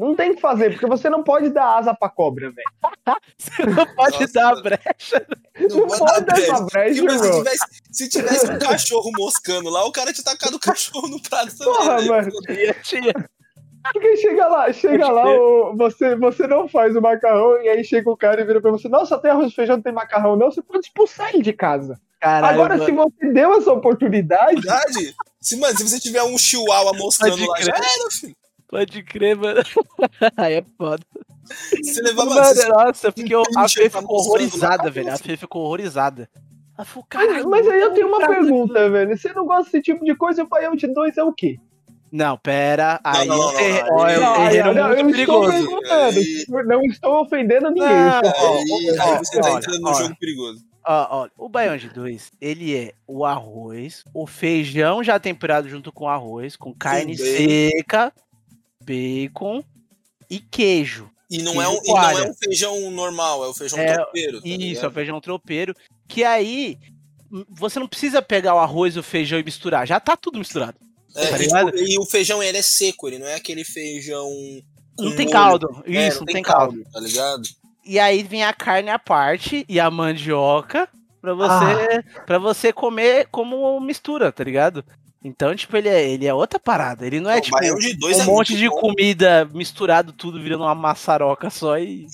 Não 0.00 0.16
tem 0.16 0.34
que 0.34 0.40
fazer, 0.40 0.70
porque 0.70 0.86
você 0.86 1.10
não 1.10 1.22
pode 1.22 1.50
dar 1.50 1.76
asa 1.76 1.92
pra 1.92 2.08
cobra, 2.08 2.50
velho. 2.50 2.64
Você 3.36 3.66
não 3.66 3.86
pode 3.94 4.20
Nossa. 4.20 4.32
dar 4.32 4.62
brecha. 4.62 5.26
Não 5.68 5.86
pode 5.86 6.24
dar 6.24 6.38
essa 6.38 6.60
brecha, 6.62 7.02
Porque, 7.02 7.18
mano, 7.18 7.24
se, 7.24 7.38
tivesse, 7.38 7.66
se 7.90 8.08
tivesse 8.08 8.50
um 8.50 8.58
cachorro 8.58 9.10
moscando 9.18 9.68
lá, 9.68 9.84
o 9.84 9.92
cara 9.92 10.10
tinha 10.10 10.24
tacado 10.24 10.56
o 10.56 10.60
cachorro 10.60 11.06
no 11.06 11.20
prato 11.20 11.54
também. 11.54 11.74
Porra, 11.74 11.96
velho. 11.98 12.08
mano. 12.08 12.30
Tinha, 12.46 12.74
tinha. 12.82 13.30
Porque 13.92 14.16
chega 14.18 14.46
lá, 14.46 14.72
chega 14.72 15.08
lá, 15.10 15.24
o- 15.26 15.74
você, 15.76 16.14
você 16.16 16.46
não 16.46 16.68
faz 16.68 16.94
o 16.94 17.00
macarrão, 17.00 17.60
e 17.62 17.68
aí 17.68 17.82
chega 17.84 18.10
o 18.10 18.16
cara 18.16 18.40
e 18.40 18.44
vira 18.44 18.60
pra 18.60 18.70
você, 18.70 18.88
nossa, 18.88 19.18
tem 19.18 19.30
arroz 19.30 19.50
e 19.52 19.54
feijão, 19.54 19.76
não 19.76 19.82
tem 19.82 19.92
macarrão, 19.92 20.36
não, 20.36 20.50
você 20.50 20.60
pode 20.62 20.86
expulsar 20.86 21.30
ele 21.32 21.42
de 21.42 21.52
casa. 21.52 21.98
Caralho, 22.20 22.54
Agora, 22.54 22.76
mano. 22.76 22.84
se 22.84 22.92
você 22.92 23.32
deu 23.32 23.54
essa 23.54 23.72
oportunidade, 23.72 24.60
Verdade. 24.60 25.14
Se, 25.40 25.56
mano, 25.58 25.76
se 25.78 25.88
você 25.88 25.98
tiver 25.98 26.22
um 26.22 26.36
chihuahua 26.36 26.92
moscando 26.92 27.30
Pode 27.38 27.46
lá, 27.46 27.60
já 27.60 27.72
era, 27.74 28.10
filho. 28.10 28.36
Pode 28.68 29.02
crer, 29.02 29.34
mano. 29.36 29.60
Aí 30.36 30.54
é 30.54 30.64
foda. 30.76 31.02
Você 31.82 32.02
levar, 32.02 32.26
mano, 32.26 32.44
você- 32.44 32.68
nossa, 32.68 33.10
porque 33.10 33.34
eu- 33.34 33.42
a 33.56 33.68
Fê 33.68 33.88
tá 33.88 34.00
ficou 34.00 34.16
mostrando 34.16 34.28
horrorizada, 34.28 34.84
lá, 34.84 34.90
velho. 34.90 35.12
A. 35.12 35.16
Fê 35.18 35.36
ficou 35.36 35.62
horrorizada. 35.62 36.28
Ela 36.76 36.84
falou, 36.84 37.06
mas, 37.12 37.26
caralho. 37.26 37.48
mas 37.50 37.66
aí 37.68 37.80
eu 37.80 37.92
tenho 37.94 38.06
uma 38.08 38.18
de- 38.20 38.26
pergunta, 38.26 38.90
velho. 38.90 39.16
Você 39.18 39.32
não 39.32 39.46
gosta 39.46 39.64
desse 39.64 39.82
tipo 39.82 40.04
de 40.04 40.14
coisa, 40.14 40.42
o 40.44 40.48
baião 40.48 40.76
de 40.76 40.86
dois 40.86 41.16
é 41.16 41.24
o 41.24 41.32
quê? 41.32 41.56
Não, 42.12 42.36
pera. 42.36 43.00
Aí 43.04 43.26
não, 43.28 43.36
não, 43.38 43.54
ter- 43.54 43.84
não, 43.84 44.08
é 44.08 44.18
um 44.18 44.20
Não, 44.22 44.34
terreno 44.48 44.74
não, 44.74 44.88
muito 44.88 45.10
perigoso. 45.12 45.52
perguntando. 45.52 46.18
Aí- 46.18 46.46
Não 46.66 46.82
estou 46.82 47.22
ofendendo 47.22 47.70
ninguém. 47.70 47.88
Não, 47.88 48.20
Aí, 48.20 48.98
aí 49.00 49.18
você 49.18 49.40
tá 49.40 49.48
olha, 49.48 49.58
entrando 49.58 49.80
num 49.80 49.88
olha. 49.88 49.98
jogo 50.04 50.16
perigoso. 50.18 50.64
Ó, 50.84 51.06
ó, 51.24 51.28
o 51.38 51.48
baião 51.48 51.76
de 51.76 51.88
dois, 51.90 52.32
ele 52.40 52.74
é 52.74 52.94
o 53.06 53.24
arroz, 53.24 54.02
o 54.14 54.26
feijão 54.26 55.04
já 55.04 55.20
temperado 55.20 55.68
junto 55.68 55.92
com 55.92 56.08
arroz, 56.08 56.56
com 56.56 56.74
carne 56.74 57.16
bacon. 57.16 57.36
seca, 57.36 58.12
bacon 58.84 59.62
e 60.28 60.38
queijo. 60.40 61.10
E 61.30 61.38
não, 61.42 61.52
Queijo 61.52 61.60
é 61.62 61.68
um, 61.68 61.80
e 61.84 61.88
não 61.92 62.18
é 62.18 62.30
um 62.30 62.34
feijão 62.34 62.90
normal, 62.90 63.44
é 63.44 63.48
o 63.48 63.54
feijão 63.54 63.78
É, 63.78 63.94
tropeiro. 63.94 64.40
tá 64.40 64.48
Isso, 64.48 64.56
é 64.56 64.64
o 64.64 64.68
ligado? 64.68 64.92
feijão 64.94 65.20
tropeiro. 65.20 65.76
Que 66.08 66.24
aí 66.24 66.76
hum, 67.30 67.44
você 67.48 67.78
não 67.78 67.86
precisa 67.86 68.20
pegar 68.20 68.54
o 68.54 68.58
arroz, 68.58 68.96
o 68.96 69.02
feijão 69.02 69.38
e 69.38 69.44
misturar. 69.44 69.86
Já 69.86 70.00
tá 70.00 70.16
tudo 70.16 70.38
misturado. 70.38 70.76
É, 71.16 71.48
tá 71.48 71.62
e, 71.74 71.94
e 71.94 71.98
o 71.98 72.06
feijão 72.06 72.42
ele 72.42 72.58
é 72.58 72.62
seco, 72.62 73.08
ele 73.08 73.18
não 73.18 73.26
é 73.26 73.34
aquele 73.34 73.64
feijão. 73.64 74.30
Não 74.98 75.14
tem 75.16 75.26
molho. 75.26 75.30
caldo. 75.30 75.82
É, 75.86 76.08
Isso, 76.08 76.18
não 76.20 76.26
tem 76.26 76.42
caldo. 76.42 76.84
tá 76.92 77.00
ligado? 77.00 77.42
E 77.84 77.98
aí 77.98 78.22
vem 78.22 78.44
a 78.44 78.52
carne 78.52 78.90
à 78.90 78.98
parte 78.98 79.64
e 79.68 79.80
a 79.80 79.90
mandioca 79.90 80.88
pra 81.20 81.34
você, 81.34 82.04
pra 82.26 82.38
você 82.38 82.72
comer 82.72 83.26
como 83.30 83.80
mistura, 83.80 84.30
tá 84.30 84.44
ligado? 84.44 84.84
Então, 85.22 85.54
tipo, 85.54 85.76
ele 85.76 85.88
é, 85.88 86.08
ele 86.08 86.26
é 86.26 86.32
outra 86.32 86.58
parada. 86.58 87.06
Ele 87.06 87.20
não 87.20 87.30
é, 87.30 87.34
Não, 87.34 87.40
tipo, 87.42 87.56
baião 87.56 87.76
de 87.76 87.94
dois 87.94 88.18
um 88.18 88.22
é 88.22 88.24
monte 88.24 88.56
de 88.56 88.68
bom. 88.68 88.80
comida 88.80 89.44
misturado 89.52 90.12
tudo, 90.12 90.40
virando 90.42 90.64
uma 90.64 90.74
maçaroca 90.74 91.50
só 91.50 91.78
e... 91.78 92.06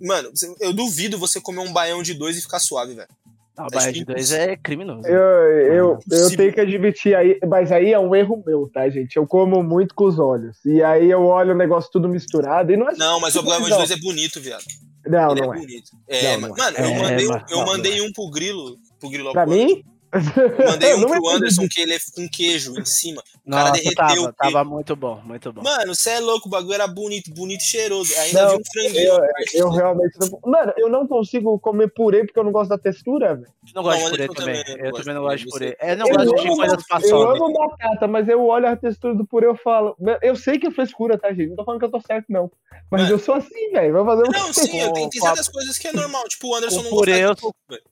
Mano, 0.00 0.30
eu 0.60 0.72
duvido 0.72 1.18
você 1.18 1.40
comer 1.40 1.60
um 1.60 1.72
baião 1.72 2.02
de 2.02 2.14
dois 2.14 2.36
e 2.36 2.42
ficar 2.42 2.58
suave, 2.58 2.94
velho. 2.94 3.08
Baião 3.56 3.92
que 3.92 3.98
de 4.00 4.04
dois 4.04 4.32
é 4.32 4.56
criminoso. 4.56 5.06
Eu, 5.06 5.14
eu, 5.16 5.74
eu 5.74 5.92
Impossível. 5.94 6.36
tenho 6.36 6.52
que 6.52 6.60
admitir 6.60 7.14
aí, 7.14 7.38
mas 7.48 7.70
aí 7.70 7.92
é 7.92 7.98
um 7.98 8.14
erro 8.14 8.42
meu, 8.44 8.68
tá, 8.72 8.88
gente? 8.90 9.16
Eu 9.16 9.26
como 9.26 9.62
muito 9.62 9.94
com 9.94 10.04
os 10.06 10.18
olhos. 10.18 10.56
E 10.64 10.82
aí 10.82 11.08
eu 11.10 11.22
olho 11.24 11.52
o 11.52 11.56
negócio 11.56 11.90
tudo 11.92 12.08
misturado 12.08 12.72
e 12.72 12.76
não 12.76 12.88
é 12.88 12.94
Não, 12.96 13.20
mas 13.20 13.36
o 13.36 13.42
baião 13.42 13.62
de 13.62 13.70
Não. 13.70 13.78
dois 13.78 13.90
é 13.90 13.96
bonito, 13.96 14.40
viado. 14.40 14.64
Não, 15.06 15.32
ele 15.32 15.40
não 15.42 15.54
é 15.54 15.56
é. 15.56 15.60
bonito. 15.60 15.90
É, 16.08 16.36
Não, 16.36 16.48
não 16.48 16.56
é. 16.56 16.58
mano, 16.58 16.76
eu 16.78 16.84
É, 16.84 16.98
mandei, 17.02 17.26
um, 17.26 17.30
mas- 17.30 17.50
eu 17.52 17.64
mandei 17.66 18.00
um 18.00 18.12
pro 18.12 18.30
Grilo. 18.30 18.76
Pro 18.98 19.10
Grilo 19.10 19.32
Pra 19.32 19.46
mim? 19.46 19.84
Eu 20.14 20.66
mandei 20.70 20.94
um 20.94 21.00
Não 21.00 21.14
é 21.14 21.18
pro 21.20 21.28
Anderson 21.30 21.68
que 21.68 21.80
ele 21.80 21.94
é 21.94 21.98
com 22.14 22.28
queijo 22.28 22.78
em 22.78 22.84
cima. 22.84 23.22
cara 23.22 23.34
Nossa, 23.44 23.72
derreteu 23.72 23.94
tava, 23.94 24.20
o 24.20 24.32
tava 24.32 24.64
muito 24.64 24.94
bom, 24.96 25.20
muito 25.24 25.52
bom. 25.52 25.62
Mano, 25.62 25.94
você 25.94 26.10
é 26.10 26.20
louco, 26.20 26.48
o 26.48 26.50
bagulho 26.50 26.74
era 26.74 26.86
bonito, 26.86 27.32
bonito 27.34 27.60
e 27.60 27.64
cheiroso. 27.64 28.12
Ainda 28.18 28.42
Não, 28.44 28.50
vi 28.50 28.56
um 28.56 28.62
franguinho. 28.72 29.04
Eu, 29.06 29.20
eu 29.54 29.68
realmente 29.70 30.18
não. 30.20 30.38
Mano, 30.50 30.72
eu 30.76 30.88
não 30.88 31.06
consigo 31.06 31.58
comer 31.58 31.92
purê 31.92 32.24
porque 32.24 32.38
eu 32.38 32.44
não 32.44 32.52
gosto 32.52 32.70
da 32.70 32.78
textura, 32.78 33.34
velho. 33.34 33.48
não 33.74 33.82
gosto 33.82 34.00
Não, 34.00 34.04
de 34.04 34.10
purê 34.12 34.24
eu 34.28 34.34
também. 34.34 34.54
também 34.64 34.76
não 34.78 34.84
Eu 34.84 34.90
gosto 34.92 35.02
também 35.04 35.14
não 35.14 35.22
gosto 35.22 35.38
de 35.38 35.46
purê. 35.50 35.72
purê. 35.76 35.90
Eu 35.92 35.96
não 35.96 36.06
Eu 36.06 36.14
gosto 36.14 36.34
de 36.42 36.56
coisas 36.56 36.78
Eu 36.78 36.88
paçocas. 36.88 37.40
amo 37.40 37.52
batata, 37.52 38.06
mas 38.08 38.28
eu 38.28 38.44
olho 38.46 38.68
a 38.68 38.76
textura 38.76 39.14
do 39.14 39.26
purê 39.26 39.46
e 39.46 39.50
eu 39.50 39.56
falo. 39.56 39.96
Eu 40.22 40.36
sei 40.36 40.58
que 40.58 40.66
é 40.66 40.70
frescura, 40.70 41.18
tá, 41.18 41.28
gente? 41.32 41.48
Não 41.50 41.56
tô 41.56 41.64
falando 41.64 41.80
que 41.80 41.86
eu 41.86 41.90
tô 41.90 42.00
certo, 42.00 42.26
não. 42.28 42.50
Mas 42.90 43.02
Mano. 43.02 43.14
eu 43.14 43.18
sou 43.18 43.34
assim, 43.34 43.70
velho. 43.72 43.92
Vai 43.92 44.04
fazer 44.04 44.22
o 44.28 44.32
Não, 44.32 44.52
sim, 44.52 44.80
eu 44.80 44.92
tem 44.92 45.06
a- 45.08 45.10
certas 45.20 45.48
coisas 45.48 45.76
que 45.76 45.88
é 45.88 45.92
normal. 45.92 46.24
Tipo, 46.28 46.48
o 46.48 46.54
Anderson 46.54 46.76
com 46.78 46.82
não 46.84 46.90
purê 46.90 47.22
gosta 47.26 47.46
eu- 47.46 47.50
de 47.50 47.74
velho. 47.76 47.82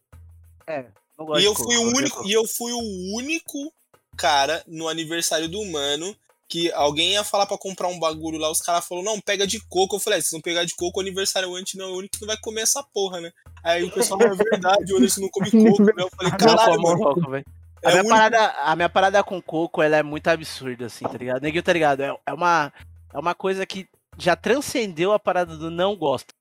É, 0.66 0.84
não 1.18 1.26
gosto 1.26 1.40
E 1.40 1.44
eu 1.44 1.54
fui 1.54 1.76
o 1.76 1.82
único, 1.82 2.26
e 2.26 2.32
eu 2.32 2.46
fui 2.46 2.72
o 2.72 3.16
único 3.16 3.72
cara 4.16 4.62
no 4.66 4.88
aniversário 4.88 5.48
do 5.48 5.64
mano 5.66 6.14
que 6.48 6.70
alguém 6.72 7.12
ia 7.12 7.24
falar 7.24 7.46
pra 7.46 7.56
comprar 7.56 7.88
um 7.88 7.98
bagulho 7.98 8.36
lá, 8.38 8.50
os 8.50 8.60
caras 8.60 8.84
falaram, 8.86 9.06
não, 9.06 9.20
pega 9.20 9.46
de 9.46 9.58
coco. 9.68 9.96
Eu 9.96 10.00
falei, 10.00 10.18
"É, 10.18 10.22
se 10.22 10.34
não 10.34 10.40
pegar 10.42 10.64
de 10.64 10.74
coco, 10.76 10.98
o 10.98 11.02
aniversariante 11.02 11.78
não 11.78 11.86
é 11.86 11.88
o 11.88 11.96
único 11.96 12.14
que 12.14 12.20
não 12.20 12.26
vai 12.28 12.36
comer 12.36 12.60
essa 12.60 12.82
porra, 12.92 13.22
né? 13.22 13.32
Aí 13.64 13.82
o 13.84 13.90
pessoal, 13.90 14.20
"Não, 14.20 14.26
é 14.26 14.34
verdade, 14.36 14.92
o 14.92 14.98
Anderson 14.98 15.22
não 15.22 15.28
come 15.30 15.50
coco, 15.50 15.82
né? 15.82 15.92
Eu 15.96 16.10
falei, 16.14 16.32
caralho, 16.32 16.82
mano. 16.82 16.98
coco, 16.98 17.30
velho. 17.30 17.44
A 17.82 17.90
É 17.90 17.92
minha, 17.92 18.02
o 18.02 18.06
único- 18.06 18.10
parada, 18.10 18.46
a 18.60 18.76
minha 18.76 18.88
parada 18.90 19.24
com 19.24 19.40
coco, 19.40 19.80
ela 19.82 19.96
é 19.96 20.02
muito 20.02 20.28
absurda, 20.28 20.86
assim, 20.86 21.04
tá 21.06 21.16
ligado? 21.16 21.40
Neguinho, 21.42 21.62
tá 21.62 21.72
ligado? 21.72 22.02
É, 22.02 22.14
é 22.26 22.32
uma, 22.34 22.70
é 23.14 23.18
uma 23.18 23.34
coisa 23.34 23.64
que 23.64 23.88
já 24.18 24.36
transcendeu 24.36 25.10
a 25.12 25.18
parada 25.18 25.56
do 25.56 25.70
não 25.70 25.96
gosto. 25.96 26.34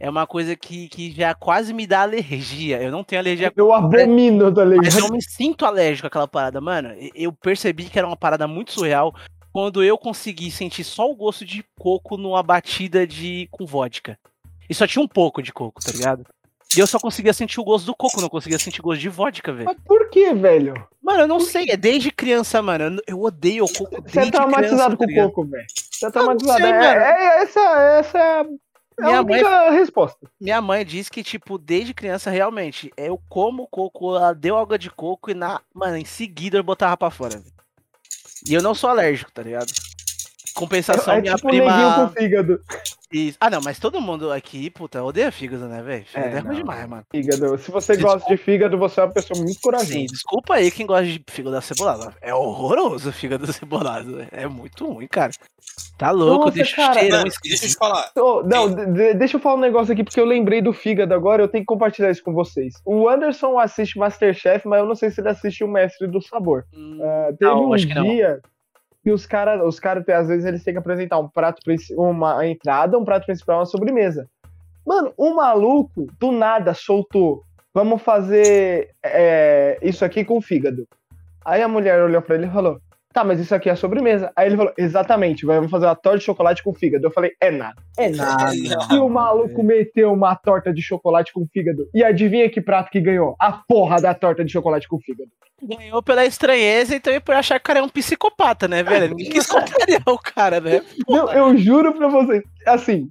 É 0.00 0.08
uma 0.08 0.26
coisa 0.26 0.56
que, 0.56 0.88
que 0.88 1.12
já 1.12 1.34
quase 1.34 1.74
me 1.74 1.86
dá 1.86 2.00
alergia. 2.02 2.82
Eu 2.82 2.90
não 2.90 3.04
tenho 3.04 3.20
alergia 3.20 3.52
Eu 3.54 3.70
abomino, 3.72 4.52
tá 4.52 4.64
Mas 4.64 4.94
ligado? 4.94 4.98
eu 5.06 5.12
me 5.12 5.22
sinto 5.22 5.66
alérgico 5.66 6.06
àquela 6.06 6.26
parada, 6.26 6.58
mano. 6.58 6.90
Eu 7.14 7.30
percebi 7.32 7.84
que 7.84 7.98
era 7.98 8.06
uma 8.08 8.16
parada 8.16 8.48
muito 8.48 8.72
surreal 8.72 9.14
quando 9.52 9.84
eu 9.84 9.98
consegui 9.98 10.50
sentir 10.50 10.84
só 10.84 11.10
o 11.10 11.14
gosto 11.14 11.44
de 11.44 11.62
coco 11.78 12.16
numa 12.16 12.42
batida 12.42 13.06
de 13.06 13.46
com 13.50 13.66
vodka. 13.66 14.18
E 14.70 14.74
só 14.74 14.86
tinha 14.86 15.02
um 15.04 15.08
pouco 15.08 15.42
de 15.42 15.52
coco, 15.52 15.82
tá 15.84 15.92
ligado? 15.92 16.24
E 16.74 16.78
eu 16.80 16.86
só 16.86 16.98
conseguia 17.00 17.32
sentir 17.34 17.60
o 17.60 17.64
gosto 17.64 17.84
do 17.84 17.94
coco, 17.94 18.20
não 18.22 18.28
conseguia 18.28 18.58
sentir 18.58 18.80
gosto 18.80 19.00
de 19.00 19.08
vodka, 19.08 19.52
velho. 19.52 19.66
Mas 19.66 19.76
por 19.84 20.08
que, 20.08 20.32
velho? 20.32 20.74
Mano, 21.02 21.22
eu 21.22 21.28
não 21.28 21.40
sei, 21.40 21.66
é 21.68 21.76
desde 21.76 22.12
criança, 22.12 22.62
mano. 22.62 23.00
Eu- 23.06 23.20
odeio 23.20 23.64
o 23.64 23.68
coco 23.72 24.00
Você 24.08 24.20
é 24.20 24.30
traumatizado 24.30 24.96
criança, 24.96 24.96
com 24.96 25.04
tá 25.04 25.06
ligado? 25.06 25.26
coco, 25.32 25.44
velho. 25.46 25.66
Você 25.90 26.06
é 26.06 26.10
traumatizado. 26.10 26.58
sei, 26.62 26.70
É- 26.70 26.78
mano. 26.78 27.00
é- 27.00 27.42
essa, 27.42 27.60
essa 27.98 28.18
é 28.18 28.40
a, 28.40 28.46
é 29.00 29.04
a 29.04 29.08
Minha 29.08 29.22
mãe- 29.22 29.42
única 29.44 29.70
resposta. 29.70 30.30
Minha 30.40 30.60
mãe 30.60 30.84
diz 30.84 31.08
que, 31.08 31.22
tipo, 31.22 31.58
desde 31.58 31.94
criança, 31.94 32.30
realmente, 32.30 32.92
eu 32.96 33.20
como 33.28 33.66
coco, 33.66 34.16
ela 34.16 34.32
deu 34.32 34.56
água 34.58 34.78
de 34.78 34.90
coco 34.90 35.30
e, 35.30 35.34
na, 35.34 35.60
mano, 35.74 35.96
em 35.96 36.04
seguida 36.04 36.58
eu 36.58 36.62
botava 36.64 36.96
pra 36.96 37.10
fora. 37.10 37.42
E 38.48 38.54
eu 38.54 38.62
não 38.62 38.74
sou 38.74 38.88
alérgico, 38.90 39.30
tá 39.32 39.42
ligado? 39.42 39.70
Compensação, 40.54 41.14
É 41.14 41.20
minha 41.20 41.34
tipo 41.36 41.48
prima. 41.48 42.08
com 42.08 42.14
fígado. 42.20 42.60
Isso. 43.12 43.36
Ah, 43.40 43.50
não, 43.50 43.60
mas 43.64 43.78
todo 43.78 44.00
mundo 44.00 44.30
aqui, 44.32 44.70
puta, 44.70 45.02
odeia 45.02 45.32
fígado, 45.32 45.66
né, 45.66 45.82
velho? 45.82 46.04
Fígado 46.04 46.28
é, 46.28 46.38
É, 46.38 46.40
ruim 46.40 46.56
demais, 46.56 46.88
mano. 46.88 47.04
Fígado. 47.10 47.58
Se 47.58 47.70
você 47.70 47.92
Desculpa. 47.94 48.18
gosta 48.18 48.30
de 48.36 48.42
fígado, 48.42 48.78
você 48.78 49.00
é 49.00 49.04
uma 49.04 49.12
pessoa 49.12 49.36
muito 49.38 49.54
Sim, 49.54 49.60
corajosa. 49.60 50.06
desculpa 50.06 50.54
aí 50.54 50.70
quem 50.70 50.86
gosta 50.86 51.04
de 51.06 51.22
fígado 51.28 51.56
acebolado. 51.56 52.14
É 52.20 52.32
horroroso 52.34 53.08
o 53.08 53.12
fígado 53.12 53.44
acebolado. 53.50 54.16
velho. 54.16 54.28
É 54.30 54.46
muito 54.46 54.86
ruim, 54.86 55.08
cara. 55.08 55.32
Tá 55.98 56.10
louco, 56.12 56.44
Nossa, 56.46 56.56
deixa 56.56 56.76
cara. 56.76 56.94
cheirão 57.00 57.18
Mano, 57.18 57.30
deixa 57.44 57.64
eu 57.64 57.68
te 57.70 57.74
falar. 57.76 58.10
Não, 58.46 58.74
de- 58.74 58.86
de- 58.86 59.14
deixa 59.14 59.36
eu 59.36 59.40
falar 59.40 59.56
um 59.56 59.60
negócio 59.60 59.92
aqui, 59.92 60.04
porque 60.04 60.20
eu 60.20 60.24
lembrei 60.24 60.62
do 60.62 60.72
fígado 60.72 61.12
agora, 61.12 61.42
eu 61.42 61.48
tenho 61.48 61.62
que 61.62 61.66
compartilhar 61.66 62.10
isso 62.10 62.22
com 62.22 62.32
vocês. 62.32 62.74
O 62.84 63.08
Anderson 63.08 63.58
assiste 63.58 63.98
Masterchef, 63.98 64.66
mas 64.68 64.80
eu 64.80 64.86
não 64.86 64.94
sei 64.94 65.10
se 65.10 65.20
ele 65.20 65.28
assiste 65.28 65.64
o 65.64 65.68
Mestre 65.68 66.06
do 66.06 66.22
Sabor. 66.22 66.64
Hum, 66.72 66.98
Ah, 67.02 67.32
teve 67.38 67.50
Não, 67.50 67.68
um 67.68 67.74
acho 67.74 67.86
que 67.86 67.94
não. 67.94 68.04
Que 69.02 69.10
os 69.10 69.26
caras, 69.26 69.62
os 69.62 69.80
cara, 69.80 70.04
às 70.14 70.28
vezes, 70.28 70.44
eles 70.44 70.62
têm 70.62 70.74
que 70.74 70.78
apresentar 70.78 71.18
um 71.18 71.28
prato, 71.28 71.60
uma 71.96 72.46
entrada, 72.46 72.98
um 72.98 73.04
prato 73.04 73.26
principal 73.26 73.56
e 73.56 73.58
uma 73.60 73.66
sobremesa. 73.66 74.28
Mano, 74.86 75.12
o 75.16 75.34
maluco, 75.34 76.06
do 76.18 76.32
nada, 76.32 76.74
soltou. 76.74 77.42
Vamos 77.72 78.02
fazer 78.02 78.90
é, 79.02 79.78
isso 79.82 80.04
aqui 80.04 80.24
com 80.24 80.40
fígado. 80.40 80.86
Aí 81.44 81.62
a 81.62 81.68
mulher 81.68 82.02
olhou 82.02 82.20
pra 82.20 82.34
ele 82.34 82.46
e 82.46 82.50
falou: 82.50 82.80
Tá, 83.12 83.24
mas 83.24 83.40
isso 83.40 83.52
aqui 83.52 83.68
é 83.68 83.72
a 83.72 83.76
sobremesa. 83.76 84.30
Aí 84.36 84.46
ele 84.46 84.56
falou: 84.56 84.72
Exatamente, 84.78 85.44
vamos 85.44 85.70
fazer 85.70 85.86
uma 85.86 85.96
torta 85.96 86.18
de 86.18 86.24
chocolate 86.24 86.62
com 86.62 86.72
fígado. 86.72 87.06
Eu 87.06 87.10
falei: 87.10 87.32
É 87.40 87.50
nada. 87.50 87.82
É 87.98 88.08
nada. 88.08 88.54
E 88.54 88.98
o 88.98 89.08
maluco 89.08 89.62
meteu 89.64 90.12
uma 90.12 90.36
torta 90.36 90.72
de 90.72 90.80
chocolate 90.80 91.32
com 91.32 91.44
fígado. 91.52 91.88
E 91.92 92.04
adivinha 92.04 92.48
que 92.48 92.60
prato 92.60 92.90
que 92.90 93.00
ganhou? 93.00 93.34
A 93.40 93.52
porra 93.52 94.00
da 94.00 94.14
torta 94.14 94.44
de 94.44 94.52
chocolate 94.52 94.86
com 94.86 95.00
fígado. 95.00 95.30
Ganhou 95.62 96.02
pela 96.02 96.24
estranheza 96.24 96.94
e 96.94 97.00
também 97.00 97.20
por 97.20 97.34
achar 97.34 97.58
que 97.58 97.64
o 97.64 97.66
cara 97.66 97.80
é 97.80 97.82
um 97.82 97.88
psicopata, 97.88 98.68
né, 98.68 98.82
velho? 98.82 99.08
Ninguém 99.08 99.28
quis 99.32 99.46
contrariar 99.46 100.02
o 100.06 100.18
cara, 100.18 100.60
né? 100.60 100.80
Não, 101.06 101.30
eu 101.32 101.56
juro 101.58 101.92
pra 101.92 102.08
vocês, 102.08 102.42
assim, 102.66 103.08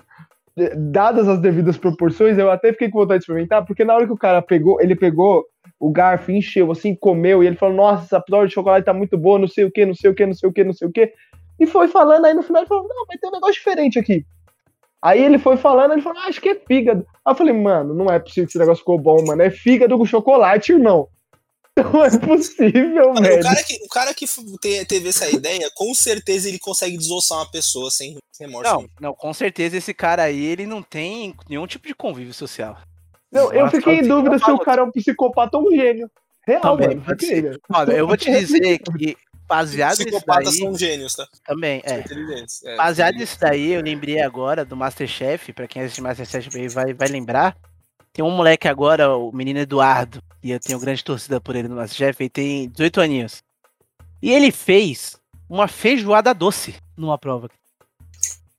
dadas 0.76 1.28
as 1.28 1.40
devidas 1.40 1.78
proporções, 1.78 2.38
eu 2.38 2.50
até 2.50 2.72
fiquei 2.72 2.90
com 2.90 3.00
vontade 3.00 3.20
de 3.20 3.24
experimentar, 3.24 3.66
porque 3.66 3.86
na 3.86 3.94
hora 3.94 4.06
que 4.06 4.14
o 4.14 4.18
cara 4.18 4.42
pegou, 4.42 4.82
ele 4.82 4.96
pegou 4.96 5.46
o 5.80 5.90
garfo, 5.92 6.32
encheu, 6.32 6.72
assim, 6.72 6.94
comeu, 6.94 7.42
e 7.42 7.48
ele 7.48 7.56
falou, 7.56 7.76
nossa, 7.76 8.04
essa 8.04 8.22
torta 8.22 8.48
de 8.48 8.54
chocolate 8.54 8.86
tá 8.86 8.94
muito 8.94 9.18
boa, 9.18 9.40
não 9.40 9.48
sei 9.48 9.64
o 9.64 9.72
que, 9.72 9.86
não 9.86 9.96
sei 9.96 10.10
o 10.10 10.14
que, 10.14 10.26
não 10.26 10.34
sei 10.34 10.50
o 10.50 10.54
que, 10.54 10.64
não 10.64 10.74
sei 10.74 10.88
o 10.88 10.92
que. 10.92 11.14
E 11.60 11.66
foi 11.66 11.88
falando, 11.88 12.26
aí 12.26 12.34
no 12.34 12.44
final 12.44 12.62
ele 12.62 12.68
falou, 12.68 12.88
não, 12.88 13.06
mas 13.08 13.20
tem 13.20 13.30
um 13.30 13.34
negócio 13.34 13.56
diferente 13.56 13.98
aqui. 13.98 14.26
Aí 15.02 15.24
ele 15.24 15.38
foi 15.40 15.56
falando, 15.56 15.94
ele 15.94 16.02
falou, 16.02 16.20
ah, 16.22 16.28
acho 16.28 16.42
que 16.42 16.50
é 16.50 16.56
fígado. 16.56 17.06
Aí 17.26 17.32
eu 17.32 17.36
falei, 17.36 17.54
mano, 17.54 17.94
não 17.94 18.12
é 18.12 18.20
possível 18.20 18.46
que 18.46 18.52
esse 18.52 18.60
negócio 18.60 18.80
ficou 18.80 19.00
bom, 19.00 19.26
mano. 19.26 19.42
É 19.42 19.50
fígado 19.50 19.98
com 19.98 20.06
chocolate, 20.06 20.74
irmão. 20.74 21.08
Não 21.94 22.04
é 22.04 22.10
possível, 22.20 23.14
Mano, 23.14 23.22
velho. 23.22 23.40
o 23.40 23.44
cara 23.44 23.64
que, 23.64 23.74
o 23.76 23.88
cara 23.88 24.14
que 24.14 24.26
teve 24.86 25.08
essa 25.08 25.30
ideia, 25.30 25.72
com 25.74 25.94
certeza 25.94 26.50
ele 26.50 26.60
consegue 26.60 26.98
desossar 26.98 27.38
uma 27.38 27.50
pessoa 27.50 27.90
sem 27.90 28.18
remorso. 28.38 28.74
Não, 28.74 28.90
não, 29.00 29.14
com 29.14 29.34
certeza 29.34 29.78
esse 29.78 29.94
cara 29.94 30.24
aí, 30.24 30.44
ele 30.44 30.66
não 30.66 30.84
tem 30.84 31.34
nenhum 31.48 31.66
tipo 31.66 31.88
de 31.88 31.96
convívio 31.96 32.34
social. 32.34 32.78
Não, 33.32 33.54
eu 33.54 33.70
fiquei 33.70 34.00
em 34.00 34.08
dúvida 34.08 34.40
se 34.40 34.50
o 34.52 34.60
cara 34.60 34.82
é 34.82 34.84
um 34.84 34.92
psicopata 34.92 35.58
ou 35.58 35.68
um 35.68 35.76
gênio. 35.76 36.10
Real, 36.46 36.62
Também, 36.62 36.96
mano. 36.98 37.20
ser. 37.20 37.60
eu 37.96 38.08
vou 38.08 38.18
te 38.18 38.32
dizer 38.32 38.80
que, 38.80 39.16
baseado 39.48 40.00
nisso 40.00 40.06
Psicopatas 40.06 40.46
daí, 40.46 40.58
são 40.58 40.76
gênios, 40.76 41.16
tá? 41.16 41.28
também, 41.46 41.82
é. 41.84 42.04
É, 42.66 42.76
Baseado 42.76 43.16
nisso 43.16 43.38
daí, 43.40 43.74
eu 43.74 43.82
lembrei 43.82 44.20
agora 44.22 44.66
do 44.66 44.76
Masterchef, 44.76 45.54
pra 45.54 45.68
quem 45.68 45.84
assiste 45.84 46.02
Masterchef 46.02 46.68
vai, 46.70 46.94
vai 46.94 47.08
lembrar. 47.08 47.56
Tem 48.12 48.26
um 48.26 48.32
moleque 48.32 48.68
agora, 48.68 49.16
o 49.16 49.32
menino 49.32 49.60
Eduardo, 49.60 50.24
e 50.42 50.52
eu 50.52 50.60
tenho 50.60 50.80
grande 50.80 51.04
torcida 51.04 51.40
por 51.40 51.56
ele 51.56 51.68
no 51.68 51.76
Masterchef, 51.76 52.24
ele 52.24 52.30
tem 52.30 52.70
18 52.70 53.02
aninhos. 53.02 53.44
E 54.22 54.32
ele 54.32 54.52
fez 54.52 55.20
uma 55.48 55.68
feijoada 55.68 56.34
doce 56.34 56.76
numa 56.98 57.18
prova. 57.18 57.50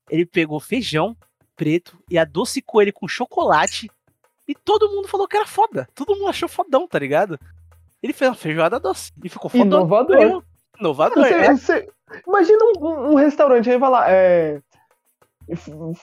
Ele 0.09 0.25
pegou 0.27 0.61
feijão 0.61 1.17
preto 1.57 1.99
e 2.09 2.19
adocicou 2.19 2.81
ele 2.81 2.93
com 2.93 3.07
chocolate 3.07 3.91
e 4.51 4.55
todo 4.65 4.89
mundo 4.91 5.07
falou 5.09 5.29
que 5.29 5.37
era 5.37 5.47
foda. 5.47 5.89
Todo 5.95 6.15
mundo 6.17 6.29
achou 6.29 6.49
fodão, 6.49 6.87
tá 6.89 6.99
ligado? 6.99 7.39
Ele 8.03 8.13
fez 8.13 8.29
uma 8.31 8.35
feijoada 8.37 8.81
doce 8.81 9.13
e 9.23 9.29
ficou 9.29 9.51
fodão. 9.51 9.67
Inovador. 9.67 10.17
Ganhou. 10.19 10.43
Inovador, 10.79 11.25
Você- 11.25 11.35
é. 11.35 11.53
você- 11.55 11.89
imagina 12.27 12.59
um, 12.65 12.87
um- 12.87 13.13
um 13.13 13.15
restaurante 13.15 13.71
aí, 13.71 13.79
vai 13.79 13.91
lá, 13.91 14.11
é, 14.11 14.59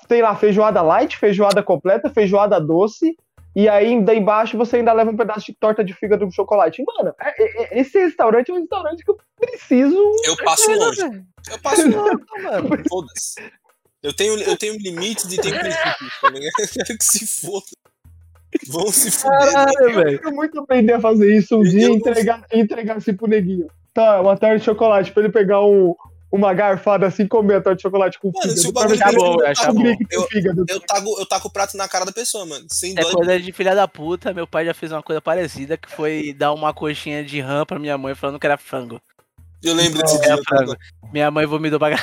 tem 0.07 0.21
lá 0.21 0.35
feijoada 0.35 0.81
light, 0.81 1.17
feijoada 1.17 1.63
completa, 1.63 2.09
feijoada 2.09 2.59
doce, 2.59 3.15
e 3.55 3.67
aí 3.67 3.87
ainda 3.87 4.13
embaixo 4.13 4.57
você 4.57 4.77
ainda 4.77 4.93
leva 4.93 5.09
um 5.11 5.17
pedaço 5.17 5.47
de 5.47 5.55
torta 5.55 5.83
de 5.83 5.93
fígado 5.93 6.25
com 6.25 6.31
chocolate. 6.31 6.83
Mano, 6.85 7.13
é- 7.19 7.43
é- 7.43 7.63
é- 7.63 7.79
esse 7.81 7.97
restaurante 7.97 8.51
é 8.51 8.53
um 8.53 8.59
restaurante 8.59 9.03
que 9.03 9.09
eu 9.11 9.17
preciso. 9.39 9.97
Eu 10.25 10.37
passo 10.37 10.71
longe. 10.71 11.01
Eu 11.49 11.59
passo 11.59 11.89
longe. 11.89 12.23
mano. 12.43 12.83
Todas. 12.87 13.35
Eu 14.03 14.13
tenho, 14.15 14.39
eu 14.43 14.55
tenho 14.57 14.77
limites 14.77 15.25
e 15.33 15.41
tenho 15.41 15.59
princípios, 15.59 16.21
tá 16.21 16.29
ligado? 16.29 16.51
Eu 16.59 16.85
quero 16.85 16.97
que 16.99 17.03
se 17.05 17.41
foda. 17.41 17.65
Vão 18.69 18.87
se 18.91 19.11
fuder. 19.11 20.09
Eu 20.13 20.19
quero 20.19 20.35
muito 20.35 20.59
aprender 20.59 20.93
a 20.93 21.01
fazer 21.01 21.35
isso 21.35 21.55
um 21.57 21.63
Eu 21.65 21.69
dia 21.71 21.85
e 21.85 21.89
não- 21.89 21.95
entregar, 21.95 22.45
entregar 22.53 22.97
assim 22.97 23.13
pro 23.13 23.27
neguinho. 23.27 23.67
Tá, 23.93 24.21
uma 24.21 24.37
torta 24.37 24.57
de 24.59 24.63
chocolate, 24.63 25.11
pra 25.11 25.23
ele 25.23 25.31
pegar 25.31 25.63
um, 25.65 25.95
uma 26.31 26.53
garfada 26.53 27.07
assim 27.07 27.23
e 27.23 27.27
comer 27.27 27.55
a 27.55 27.61
torta 27.61 27.75
de 27.77 27.81
chocolate 27.81 28.19
com 28.19 28.31
Mano, 28.31 28.51
se 28.51 28.67
fígado. 28.67 28.69
o 28.69 28.73
bagulho 28.73 28.97
se 28.97 29.03
Tá 29.03 29.11
bom, 29.11 29.35
não 29.37 29.45
acho 29.47 29.61
tá 29.63 29.73
bom. 29.73 29.81
Eu- 30.11 30.21
fígado. 30.27 30.65
Eu 30.69 30.79
taco, 30.79 31.19
eu 31.19 31.25
taco 31.25 31.47
o 31.47 31.51
prato 31.51 31.75
na 31.77 31.87
cara 31.87 32.05
da 32.05 32.11
pessoa, 32.11 32.45
mano. 32.45 32.65
Sem 32.69 32.91
É 32.97 33.01
dó. 33.01 33.11
coisa 33.11 33.39
de 33.39 33.51
filha 33.51 33.73
da 33.75 33.87
puta. 33.87 34.33
Meu 34.33 34.45
pai 34.47 34.65
já 34.65 34.73
fez 34.73 34.91
uma 34.91 35.01
coisa 35.03 35.19
parecida, 35.21 35.77
que 35.77 35.89
foi 35.91 36.33
dar 36.33 36.53
uma 36.53 36.73
coxinha 36.73 37.23
de 37.23 37.39
rã 37.41 37.65
pra 37.65 37.79
minha 37.79 37.97
mãe, 37.97 38.13
falando 38.15 38.39
que 38.39 38.45
era 38.45 38.57
frango. 38.57 39.01
Eu 39.63 39.73
lembro 39.73 40.01
desse 40.03 40.21
dia. 40.21 40.37
frango. 40.47 40.75
Minha 41.11 41.31
mãe 41.31 41.45
vomitou 41.45 41.79
pra. 41.79 41.95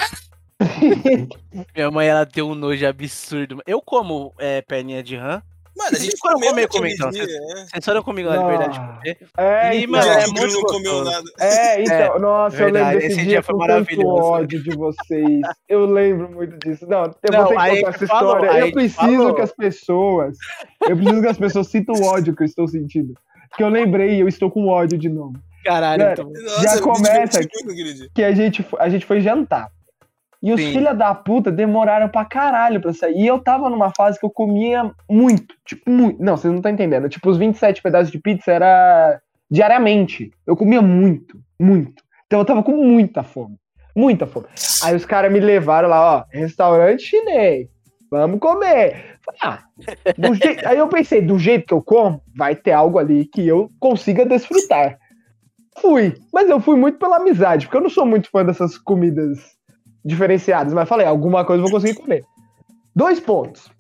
Minha 1.75 1.91
mãe, 1.91 2.07
ela 2.09 2.27
tem 2.27 2.43
um 2.43 2.55
nojo 2.55 2.87
absurdo. 2.87 3.61
Eu 3.67 3.81
como 3.81 4.33
é, 4.39 4.63
perninha 4.63 5.03
de 5.03 5.17
rã. 5.17 5.43
Mano, 5.77 5.91
a 5.97 5.99
gente 5.99 6.17
comeu 6.19 6.51
então, 6.89 7.11
dia, 7.11 7.25
vocês- 7.25 7.41
né? 7.55 7.67
Vocês 7.73 7.85
foram 7.85 8.03
comigo 8.03 8.29
lá, 8.29 8.37
de 8.37 8.43
Não. 8.43 8.49
verdade. 8.49 8.79
comer. 8.79 9.19
É, 9.37 9.75
E, 9.77 9.85
então, 9.85 9.91
mano, 9.91 10.11
é 10.13 10.25
que 10.25 10.31
muito 10.41 10.55
não 10.55 10.63
comeu 10.63 11.05
nada. 11.05 11.25
É, 11.41 11.83
então, 11.83 12.19
nossa, 12.21 12.57
eu 12.57 12.65
verdade, 12.65 12.85
lembro 12.85 13.01
desse 13.01 13.07
esse 13.07 13.17
dia, 13.17 13.29
dia 13.29 13.43
foi 13.43 13.55
com 13.55 13.61
tanto 13.61 13.71
maravilhoso. 13.71 14.23
ódio 14.25 14.63
de 14.63 14.77
vocês. 14.77 15.41
Eu 15.69 15.87
lembro 15.87 16.31
muito 16.31 16.57
disso. 16.59 16.87
Não, 16.89 17.05
eu 17.05 17.15
Não, 17.33 17.45
vou 17.45 17.49
ter 17.49 17.57
que 17.75 17.81
contar 17.83 17.91
essa 17.95 18.07
falou, 18.07 18.37
história. 18.37 18.61
eu 18.61 18.73
preciso 18.73 18.97
falou. 19.01 19.35
que 19.35 19.41
as 19.43 19.53
pessoas. 19.53 20.37
Eu 20.89 20.97
preciso 20.97 21.21
que 21.23 21.29
as 21.29 21.39
pessoas 21.39 21.67
sintam 21.69 21.95
o 21.97 22.05
ódio 22.05 22.37
que 22.37 22.43
eu 22.43 22.47
estou 22.47 22.69
sentindo. 22.69 23.15
Porque 23.51 23.63
eu 23.63 23.69
lembrei 23.69 24.15
e 24.17 24.21
eu 24.21 24.29
estou 24.29 24.51
com 24.51 24.69
ódio 24.69 24.97
de 24.99 25.09
novo. 25.09 25.35
Caralho, 25.65 26.03
Cara, 26.03 26.13
então. 26.13 26.31
Nossa, 26.31 26.63
Já 26.63 26.71
eu 26.71 26.75
me 26.77 26.83
começa 26.83 27.41
naquele 27.41 27.95
dia. 27.95 28.09
Que 28.15 28.23
a 28.23 28.33
gente, 28.33 28.67
a 28.79 28.89
gente 28.89 29.07
foi 29.07 29.21
jantar. 29.21 29.69
E 30.45 30.53
os 30.53 30.61
filha 30.61 30.93
da 30.95 31.15
puta 31.15 31.51
demoraram 31.51 32.09
pra 32.09 32.25
caralho 32.25 32.81
pra 32.81 32.93
sair. 32.93 33.17
E 33.23 33.27
eu 33.27 33.39
tava 33.39 33.71
numa 33.71 33.91
fase 33.97 34.21
que 34.21 34.27
eu 34.27 34.31
comia 34.31 34.91
muito. 35.11 35.55
Tipo, 35.65 35.91
muito. 35.91 36.23
Não, 36.23 36.37
vocês 36.37 36.53
não 36.53 36.59
estão 36.59 36.71
entendendo. 36.71 37.09
Tipo, 37.09 37.31
os 37.31 37.39
27 37.39 37.81
pedaços 37.83 38.13
de 38.13 38.19
pizza 38.19 38.53
era 38.53 39.21
diariamente. 39.51 40.31
Eu 40.47 40.55
comia 40.55 40.83
muito, 40.83 41.39
muito. 41.59 42.03
Então 42.27 42.41
eu 42.41 42.45
tava 42.45 42.63
com 42.63 42.73
muita 42.77 43.23
fome. 43.23 43.57
Muita 43.97 44.27
fome. 44.27 44.47
Aí 44.83 44.95
os 44.95 45.07
caras 45.07 45.33
me 45.33 45.41
levaram 45.41 45.89
lá, 45.89 46.17
ó, 46.19 46.25
restaurante 46.31 47.03
chinês. 47.05 47.69
Vamos 48.11 48.39
comer. 48.39 49.17
Falei, 49.25 49.41
ah, 49.43 49.59
do 50.19 50.35
jei- 50.35 50.59
Aí 50.67 50.77
eu 50.79 50.89
pensei, 50.89 51.23
do 51.23 51.39
jeito 51.39 51.67
que 51.69 51.75
eu 51.75 51.83
como, 51.83 52.21
vai 52.37 52.55
ter 52.55 52.73
algo 52.73 52.99
ali 52.99 53.25
que 53.25 53.47
eu 53.49 53.71
consiga 53.81 54.27
desfrutar. 54.27 54.99
Fui. 55.79 56.15
Mas 56.33 56.51
eu 56.51 56.61
fui 56.61 56.77
muito 56.77 56.99
pela 56.99 57.17
amizade, 57.17 57.67
porque 57.67 57.77
eu 57.79 57.83
não 57.83 57.89
sou 57.91 58.05
muito 58.05 58.29
fã 58.31 58.45
dessas 58.45 58.77
comidas 58.77 59.39
diferenciadas. 60.05 60.73
Mas 60.73 60.89
falei, 60.89 61.07
alguma 61.07 61.45
coisa 61.45 61.61
eu 61.63 61.69
vou 61.69 61.81
conseguir 61.81 61.99
comer. 62.01 62.25
Dois 62.95 63.19
pontos. 63.21 63.71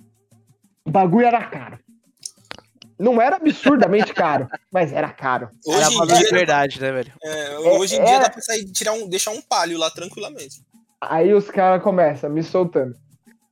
O 0.84 0.90
bagulho 0.90 1.26
era 1.26 1.42
caro. 1.44 1.78
Não 2.98 3.20
era 3.20 3.36
absurdamente 3.36 4.14
caro, 4.14 4.46
mas 4.72 4.92
era 4.92 5.08
caro. 5.10 5.48
Era 5.66 5.78
Hoje 5.78 5.94
em 5.94 5.98
valor 5.98 6.12
de 6.14 6.18
dia, 6.20 6.30
verdade, 6.30 6.80
né, 6.80 6.92
velho? 6.92 7.12
é, 7.24 7.58
hoje 7.58 7.96
em 7.96 8.04
dia 8.04 8.14
é- 8.16 8.20
dá 8.20 8.30
pra 8.30 8.40
sair, 8.40 8.64
tirar 8.66 8.92
um, 8.92 9.08
deixar 9.08 9.32
um 9.32 9.42
palio 9.42 9.76
lá 9.78 9.90
tranquilamente. 9.90 10.62
Aí 11.00 11.34
os 11.34 11.50
caras 11.50 11.82
começam 11.82 12.30
me 12.30 12.42
soltando. 12.42 12.94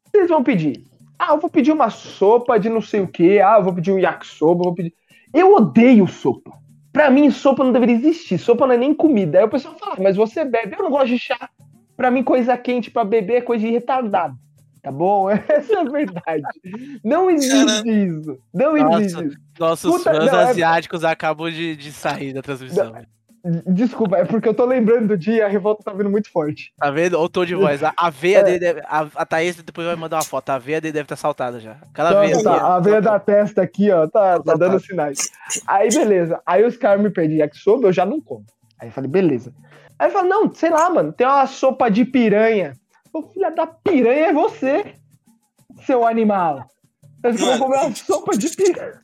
Vocês 0.06 0.28
vão 0.28 0.44
pedir. 0.44 0.84
Ah, 1.18 1.32
eu 1.32 1.40
vou 1.40 1.50
pedir 1.50 1.72
uma 1.72 1.90
sopa 1.90 2.58
de 2.58 2.68
não 2.68 2.80
sei 2.80 3.00
o 3.00 3.08
que. 3.08 3.40
Ah, 3.40 3.56
eu 3.58 3.64
vou 3.64 3.74
pedir 3.74 3.90
um 3.92 3.98
yakisoba, 3.98 4.60
eu 4.60 4.64
vou 4.64 4.74
pedir. 4.74 4.94
Eu 5.34 5.54
odeio 5.54 6.06
sopa. 6.06 6.52
Pra 6.92 7.10
mim, 7.10 7.30
sopa 7.30 7.64
não 7.64 7.72
deveria 7.72 7.96
existir. 7.96 8.38
Sopa 8.38 8.66
não 8.66 8.74
é 8.74 8.78
nem 8.78 8.94
comida. 8.94 9.38
Aí 9.38 9.44
o 9.44 9.48
pessoal 9.50 9.76
fala, 9.78 9.96
mas 9.98 10.16
você 10.16 10.44
bebe. 10.44 10.76
Eu 10.78 10.84
não 10.84 10.90
gosto 10.90 11.08
de 11.08 11.18
chá. 11.18 11.48
Pra 12.02 12.10
mim, 12.10 12.24
coisa 12.24 12.56
quente 12.58 12.90
pra 12.90 13.04
beber 13.04 13.34
é 13.36 13.40
coisa 13.40 13.64
de 13.64 13.70
retardado. 13.70 14.34
Tá 14.82 14.90
bom? 14.90 15.30
Essa 15.30 15.72
é 15.74 15.78
a 15.78 15.84
verdade. 15.84 16.42
Não 17.04 17.30
existe 17.30 17.88
isso. 17.88 18.38
Não 18.52 18.76
Nossa. 18.76 18.98
existe 19.04 19.24
isso. 19.26 19.36
Nossos 19.56 19.96
Puta, 19.98 20.12
fãs 20.12 20.32
não, 20.32 20.40
é- 20.40 20.44
asiáticos 20.50 21.04
acabam 21.04 21.48
de, 21.48 21.76
de 21.76 21.92
sair 21.92 22.32
da 22.32 22.42
transmissão. 22.42 22.92
velho. 22.92 23.06
Desculpa, 23.68 24.16
é 24.16 24.24
porque 24.24 24.48
eu 24.48 24.54
tô 24.54 24.64
lembrando 24.64 25.06
do 25.08 25.16
dia 25.16 25.34
e 25.36 25.42
a 25.42 25.46
revolta 25.48 25.84
tá 25.84 25.92
vindo 25.92 26.10
muito 26.10 26.28
forte. 26.28 26.72
Tá 26.76 26.90
vendo? 26.90 27.14
Ou 27.14 27.28
tom 27.28 27.44
de 27.44 27.54
voz. 27.54 27.84
A, 27.84 27.92
a 27.96 28.10
veia 28.10 28.38
É. 28.38 28.42
dele 28.42 28.58
deve. 28.58 28.80
A, 28.84 29.06
a 29.14 29.24
Thaís 29.24 29.54
depois 29.62 29.86
vai 29.86 29.94
mandar 29.94 30.16
uma 30.16 30.24
foto. 30.24 30.50
A 30.50 30.58
veia 30.58 30.80
dele 30.80 30.92
deve 30.94 31.04
estar 31.04 31.14
saltada 31.16 31.60
já. 31.60 31.76
Aquela 31.92 32.14
Tá, 32.14 32.20
veia. 32.20 32.42
tá, 32.42 32.74
a 32.76 32.80
veia 32.80 33.00
da 33.00 33.18
testa 33.20 33.62
aqui, 33.62 33.92
ó, 33.92 34.08
tá, 34.08 34.38
tá 34.38 34.42
Tá, 34.42 34.54
dando 34.56 34.80
tá. 34.80 34.86
sinais. 34.86 35.18
Aí, 35.68 35.88
beleza. 35.88 36.40
Aí 36.44 36.64
os 36.64 36.76
caras 36.76 37.00
me 37.00 37.10
pedem 37.10 37.38
yakisoba, 37.38 37.86
eu 37.86 37.92
já 37.92 38.04
não 38.04 38.20
como. 38.20 38.44
Aí 38.80 38.88
eu 38.88 38.92
falei, 38.92 39.08
beleza. 39.08 39.52
Aí 40.02 40.08
eu 40.08 40.12
falei, 40.12 40.28
não, 40.30 40.52
sei 40.52 40.68
lá, 40.68 40.90
mano, 40.90 41.12
tem 41.12 41.24
uma 41.24 41.46
sopa 41.46 41.88
de 41.88 42.04
piranha. 42.04 42.72
Ô, 43.12 43.22
filha 43.22 43.50
da 43.52 43.68
piranha 43.68 44.26
é 44.26 44.32
você, 44.32 44.96
seu 45.86 46.04
animal. 46.04 46.66
Vou 47.22 47.32
Mano. 47.46 47.58
comer 47.60 47.76
uma 47.76 47.94
sopa 47.94 48.36
de 48.36 48.48
piranha. 48.50 49.00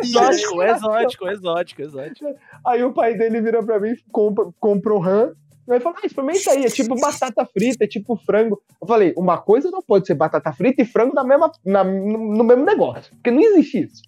Exótico, 0.00 0.62
exótico, 0.62 1.28
exótico, 1.28 1.82
exótico. 1.82 2.26
Aí 2.64 2.84
o 2.84 2.92
pai 2.92 3.16
dele 3.16 3.40
vira 3.40 3.60
pra 3.60 3.80
mim, 3.80 3.96
compra, 4.12 4.46
compra 4.60 4.94
o 4.94 5.00
RAM. 5.00 5.32
Aí 5.68 5.80
falou, 5.80 5.98
ah, 6.00 6.06
experimenta 6.06 6.52
aí, 6.52 6.64
é 6.64 6.68
tipo 6.68 6.94
batata 6.94 7.44
frita, 7.44 7.82
é 7.82 7.88
tipo 7.88 8.14
frango. 8.24 8.62
Eu 8.80 8.86
falei, 8.86 9.12
uma 9.16 9.38
coisa 9.38 9.68
não 9.68 9.82
pode 9.82 10.06
ser 10.06 10.14
batata 10.14 10.52
frita 10.52 10.80
e 10.82 10.84
frango 10.84 11.12
na 11.12 11.24
mesma, 11.24 11.50
na- 11.64 11.82
no, 11.82 12.36
no 12.36 12.44
mesmo 12.44 12.64
negócio, 12.64 13.12
porque 13.16 13.32
não 13.32 13.42
existe 13.42 13.80
isso. 13.82 14.02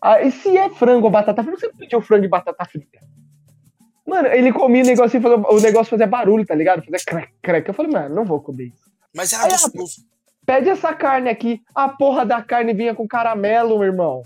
Aí 0.00 0.30
se 0.32 0.56
é 0.56 0.70
frango 0.70 1.04
ou 1.04 1.10
batata 1.10 1.44
frita, 1.44 1.58
você 1.60 1.68
pediu 1.76 2.00
frango 2.00 2.24
e 2.24 2.28
batata 2.28 2.64
frita. 2.64 2.98
Mano, 4.06 4.28
ele 4.28 4.52
comia 4.52 4.82
o 4.82 4.86
negócio 4.86 5.18
e 5.18 5.20
fazia, 5.20 5.38
o 5.38 5.60
negócio 5.60 5.90
fazia 5.90 6.06
barulho, 6.06 6.46
tá 6.46 6.54
ligado? 6.54 6.82
Fazia 6.84 7.04
crack, 7.04 7.32
crack. 7.42 7.68
Eu 7.68 7.74
falei, 7.74 7.90
mano, 7.92 8.14
não 8.14 8.24
vou 8.24 8.40
comer 8.40 8.66
isso. 8.66 8.90
Mas 9.14 9.32
era 9.32 9.44
Aí, 9.44 9.50
gostoso. 9.50 9.96
Pede 10.44 10.68
essa 10.68 10.94
carne 10.94 11.28
aqui. 11.28 11.60
A 11.74 11.88
porra 11.88 12.24
da 12.24 12.40
carne 12.40 12.72
vinha 12.72 12.94
com 12.94 13.08
caramelo, 13.08 13.78
meu 13.78 13.88
irmão. 13.88 14.22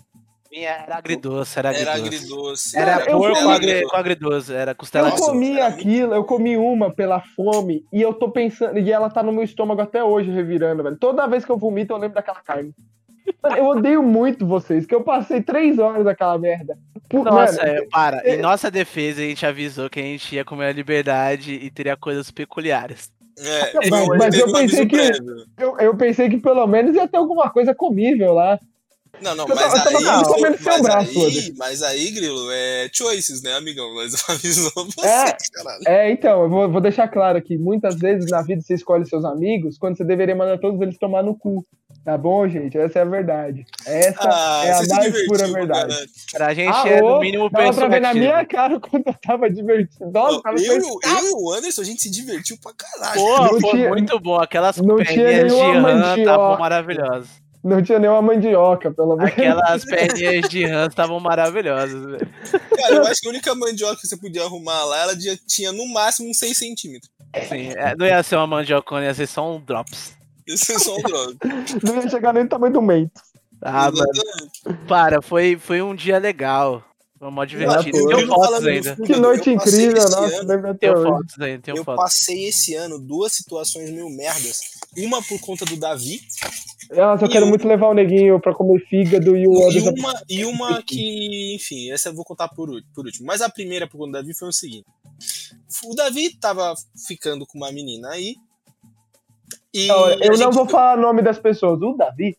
Era 0.52 0.96
agridoce, 0.96 1.58
era 1.58 1.72
Era 1.72 1.92
agridoce. 1.94 2.16
agridoce. 2.16 2.76
Era 2.76 3.10
eu 3.10 3.18
porco 3.18 3.48
agri, 3.48 3.82
com 3.84 3.96
agridoce, 3.96 4.52
era 4.52 4.74
costela 4.74 5.08
Eu 5.08 5.14
comi 5.14 5.52
era 5.52 5.68
aquilo, 5.68 6.12
eu 6.12 6.24
comi 6.24 6.56
uma 6.56 6.92
pela 6.92 7.20
fome 7.20 7.84
e 7.92 8.02
eu 8.02 8.12
tô 8.12 8.32
pensando, 8.32 8.76
e 8.76 8.90
ela 8.90 9.08
tá 9.08 9.22
no 9.22 9.30
meu 9.32 9.44
estômago 9.44 9.80
até 9.80 10.02
hoje, 10.02 10.28
revirando, 10.28 10.82
velho. 10.82 10.96
Toda 10.98 11.28
vez 11.28 11.44
que 11.44 11.52
eu 11.52 11.56
vomito, 11.56 11.92
eu 11.92 11.98
lembro 11.98 12.16
daquela 12.16 12.40
carne. 12.40 12.74
Mano, 13.42 13.56
eu 13.56 13.66
odeio 13.66 14.02
muito 14.02 14.46
vocês, 14.46 14.86
que 14.86 14.94
eu 14.94 15.02
passei 15.02 15.42
três 15.42 15.78
horas 15.78 16.04
naquela 16.04 16.38
merda. 16.38 16.76
Por- 17.08 17.24
Nossa, 17.24 17.64
mano, 17.64 17.78
é, 17.78 17.86
para. 17.90 18.28
Em 18.28 18.38
nossa 18.38 18.70
defesa, 18.70 19.20
a 19.20 19.24
gente 19.24 19.44
avisou 19.46 19.88
que 19.90 19.98
a 20.00 20.02
gente 20.02 20.34
ia 20.34 20.44
comer 20.44 20.66
a 20.66 20.72
liberdade 20.72 21.52
e 21.54 21.70
teria 21.70 21.96
coisas 21.96 22.30
peculiares. 22.30 23.10
É, 23.38 23.88
Mas- 23.88 24.08
mas 24.18 24.38
eu 24.38 24.52
pensei 24.52 24.86
que- 24.86 25.12
eu, 25.58 25.78
eu 25.78 25.96
pensei 25.96 26.28
que 26.28 26.38
pelo 26.38 26.66
menos 26.66 26.94
ia 26.94 27.08
ter 27.08 27.16
alguma 27.16 27.48
coisa 27.48 27.74
comível 27.74 28.34
lá. 28.34 28.58
Não, 29.22 29.34
não, 29.34 29.46
mas 29.48 29.58
tava- 29.72 29.90
eu 29.92 30.02
tava 30.04 30.18
aí. 30.18 30.24
comendo 30.24 30.56
seu 30.58 30.72
mas, 30.72 30.82
braço, 30.82 31.24
aí 31.26 31.54
mas 31.58 31.82
aí, 31.82 32.10
Grilo, 32.10 32.48
é 32.52 32.88
choices, 32.92 33.42
né, 33.42 33.54
amigão? 33.54 33.94
Mas 33.94 34.12
avisou 34.28 34.72
você, 34.86 35.06
É. 35.06 35.36
caralho. 35.54 35.82
É, 35.86 36.10
então, 36.10 36.42
eu 36.42 36.48
vou, 36.48 36.70
vou 36.70 36.80
deixar 36.80 37.08
claro 37.08 37.36
aqui, 37.38 37.56
muitas 37.58 37.96
vezes 37.96 38.30
na 38.30 38.42
vida 38.42 38.62
você 38.62 38.74
escolhe 38.74 39.06
seus 39.06 39.24
amigos 39.24 39.76
quando 39.78 39.96
você 39.96 40.04
deveria 40.04 40.34
mandar 40.34 40.58
todos 40.58 40.80
eles 40.80 40.98
tomar 40.98 41.22
no 41.22 41.36
cu. 41.36 41.64
Tá 42.04 42.16
bom, 42.16 42.48
gente? 42.48 42.78
Essa 42.78 43.00
é 43.00 43.02
a 43.02 43.04
verdade. 43.04 43.64
Essa 43.84 44.20
Ah, 44.22 44.62
é 44.64 44.72
a 44.72 44.82
mais 44.96 45.26
pura 45.26 45.46
verdade. 45.48 45.94
Pra 46.32 46.54
gente 46.54 46.72
Ah, 46.72 46.88
é, 46.88 47.00
no 47.02 47.20
mínimo, 47.20 47.50
Dava 47.50 47.74
pra 47.74 47.88
ver 47.88 48.00
na 48.00 48.14
minha 48.14 48.44
cara 48.46 48.78
quando 48.80 49.02
eu 49.06 49.14
tava 49.20 49.50
divertido. 49.50 50.10
Nossa, 50.10 50.40
tava 50.40 50.56
eu, 50.58 50.74
eu 50.76 50.80
e 50.80 51.30
o 51.34 51.52
Anderson, 51.52 51.82
a 51.82 51.84
gente 51.84 52.00
se 52.00 52.10
divertiu 52.10 52.56
pra 52.62 52.72
caralho. 52.72 53.20
Pô, 53.20 53.60
foi 53.60 53.70
tinha- 53.72 53.88
muito 53.90 54.18
bom. 54.20 54.36
Aquelas 54.36 54.76
perninhas 54.80 55.52
de 55.52 55.58
rã 55.60 55.80
mandioca. 55.82 56.20
estavam 56.20 56.58
maravilhosas. 56.58 57.28
Não 57.62 57.82
tinha 57.82 57.98
nenhuma 57.98 58.22
mandioca, 58.22 58.90
pelo 58.90 59.16
menos. 59.16 59.32
Aquelas 59.32 59.84
perninhas 59.86 60.48
de 60.48 60.64
rã 60.64 60.86
estavam 60.86 61.20
maravilhosas, 61.20 62.04
velho. 62.06 62.28
Cara, 62.76 62.94
eu 62.94 63.06
acho 63.06 63.20
que 63.20 63.26
a 63.28 63.30
única 63.30 63.54
mandioca 63.54 64.00
que 64.00 64.06
você 64.06 64.16
podia 64.16 64.42
arrumar 64.44 64.82
lá, 64.84 65.02
ela 65.02 65.20
já 65.20 65.36
tinha 65.46 65.70
no 65.72 65.86
máximo 65.88 66.30
uns 66.30 66.38
6 66.38 66.56
centímetros. 66.56 67.10
Sim, 67.48 67.68
é, 67.76 67.94
não 67.96 68.06
ia 68.06 68.22
ser 68.22 68.36
uma 68.36 68.46
mandiocona, 68.46 69.04
ia 69.04 69.14
ser 69.14 69.26
só 69.26 69.48
um 69.54 69.60
drops. 69.60 70.14
Isso 70.46 70.72
é 70.72 70.78
só 70.78 70.96
um 70.96 71.02
droga. 71.02 71.36
Não 71.84 72.02
ia 72.02 72.08
chegar 72.10 72.32
nem 72.32 72.42
no 72.42 72.48
tamanho 72.48 72.72
do 72.72 72.82
mento. 72.82 73.20
Ah, 73.62 73.88
mano, 73.92 74.78
para, 74.88 75.22
foi, 75.22 75.56
foi 75.56 75.80
um 75.82 75.94
dia 75.94 76.18
legal. 76.18 76.82
Foi 77.20 77.30
mó 77.30 77.44
divertido. 77.44 77.98
pô. 77.98 78.08
Tem 78.08 78.16
Grilo 78.16 78.34
fotos 78.34 78.66
ainda. 78.66 78.96
Que 78.96 79.14
noite 79.16 79.48
eu 79.50 79.54
incrível, 79.54 80.02
nossa, 80.02 80.40
ano- 80.40 80.74
Tem 80.74 80.90
fotos 80.92 81.40
ainda, 81.40 81.62
tem 81.62 81.76
Eu 81.76 81.84
fotos. 81.84 82.02
passei 82.02 82.48
esse 82.48 82.74
ano 82.74 82.98
duas 82.98 83.32
situações 83.32 83.90
meio 83.90 84.08
merdas. 84.08 84.58
Uma 84.96 85.22
por 85.22 85.38
conta 85.40 85.64
do 85.66 85.76
Davi 85.76 86.20
Nossa, 86.92 87.24
eu 87.24 87.28
E 87.28 87.32
quero 87.32 87.46
o- 87.46 87.48
muito 87.48 87.66
levar 87.68 87.88
o 87.88 87.94
neguinho 87.94 88.40
pra 88.40 88.52
comer 88.54 88.80
fígado 88.86 89.36
e 89.36 89.46
o 89.46 89.52
e 89.54 89.64
Anderson. 89.64 89.90
uma, 89.96 90.22
e 90.28 90.44
uma 90.44 90.82
que, 90.82 91.54
enfim, 91.54 91.90
essa 91.92 92.08
eu 92.08 92.14
vou 92.14 92.24
contar 92.24 92.48
por, 92.48 92.68
por 92.94 93.04
último. 93.06 93.26
Mas 93.26 93.40
a 93.40 93.48
primeira 93.48 93.86
por 93.86 93.98
conta 93.98 94.10
do 94.10 94.22
Davi 94.22 94.34
foi 94.34 94.48
o 94.48 94.52
seguinte: 94.52 94.86
o 95.84 95.94
Davi 95.94 96.34
tava 96.38 96.74
ficando 97.06 97.46
com 97.46 97.58
uma 97.58 97.70
menina 97.70 98.08
aí. 98.10 98.34
E 99.72 99.86
Não, 99.86 100.10
eu 100.10 100.36
não 100.36 100.50
vou 100.50 100.68
falar 100.68 100.98
o 100.98 101.00
nome 101.00 101.22
das 101.22 101.38
pessoas. 101.38 101.80
O 101.80 101.92
Davi. 101.96 102.36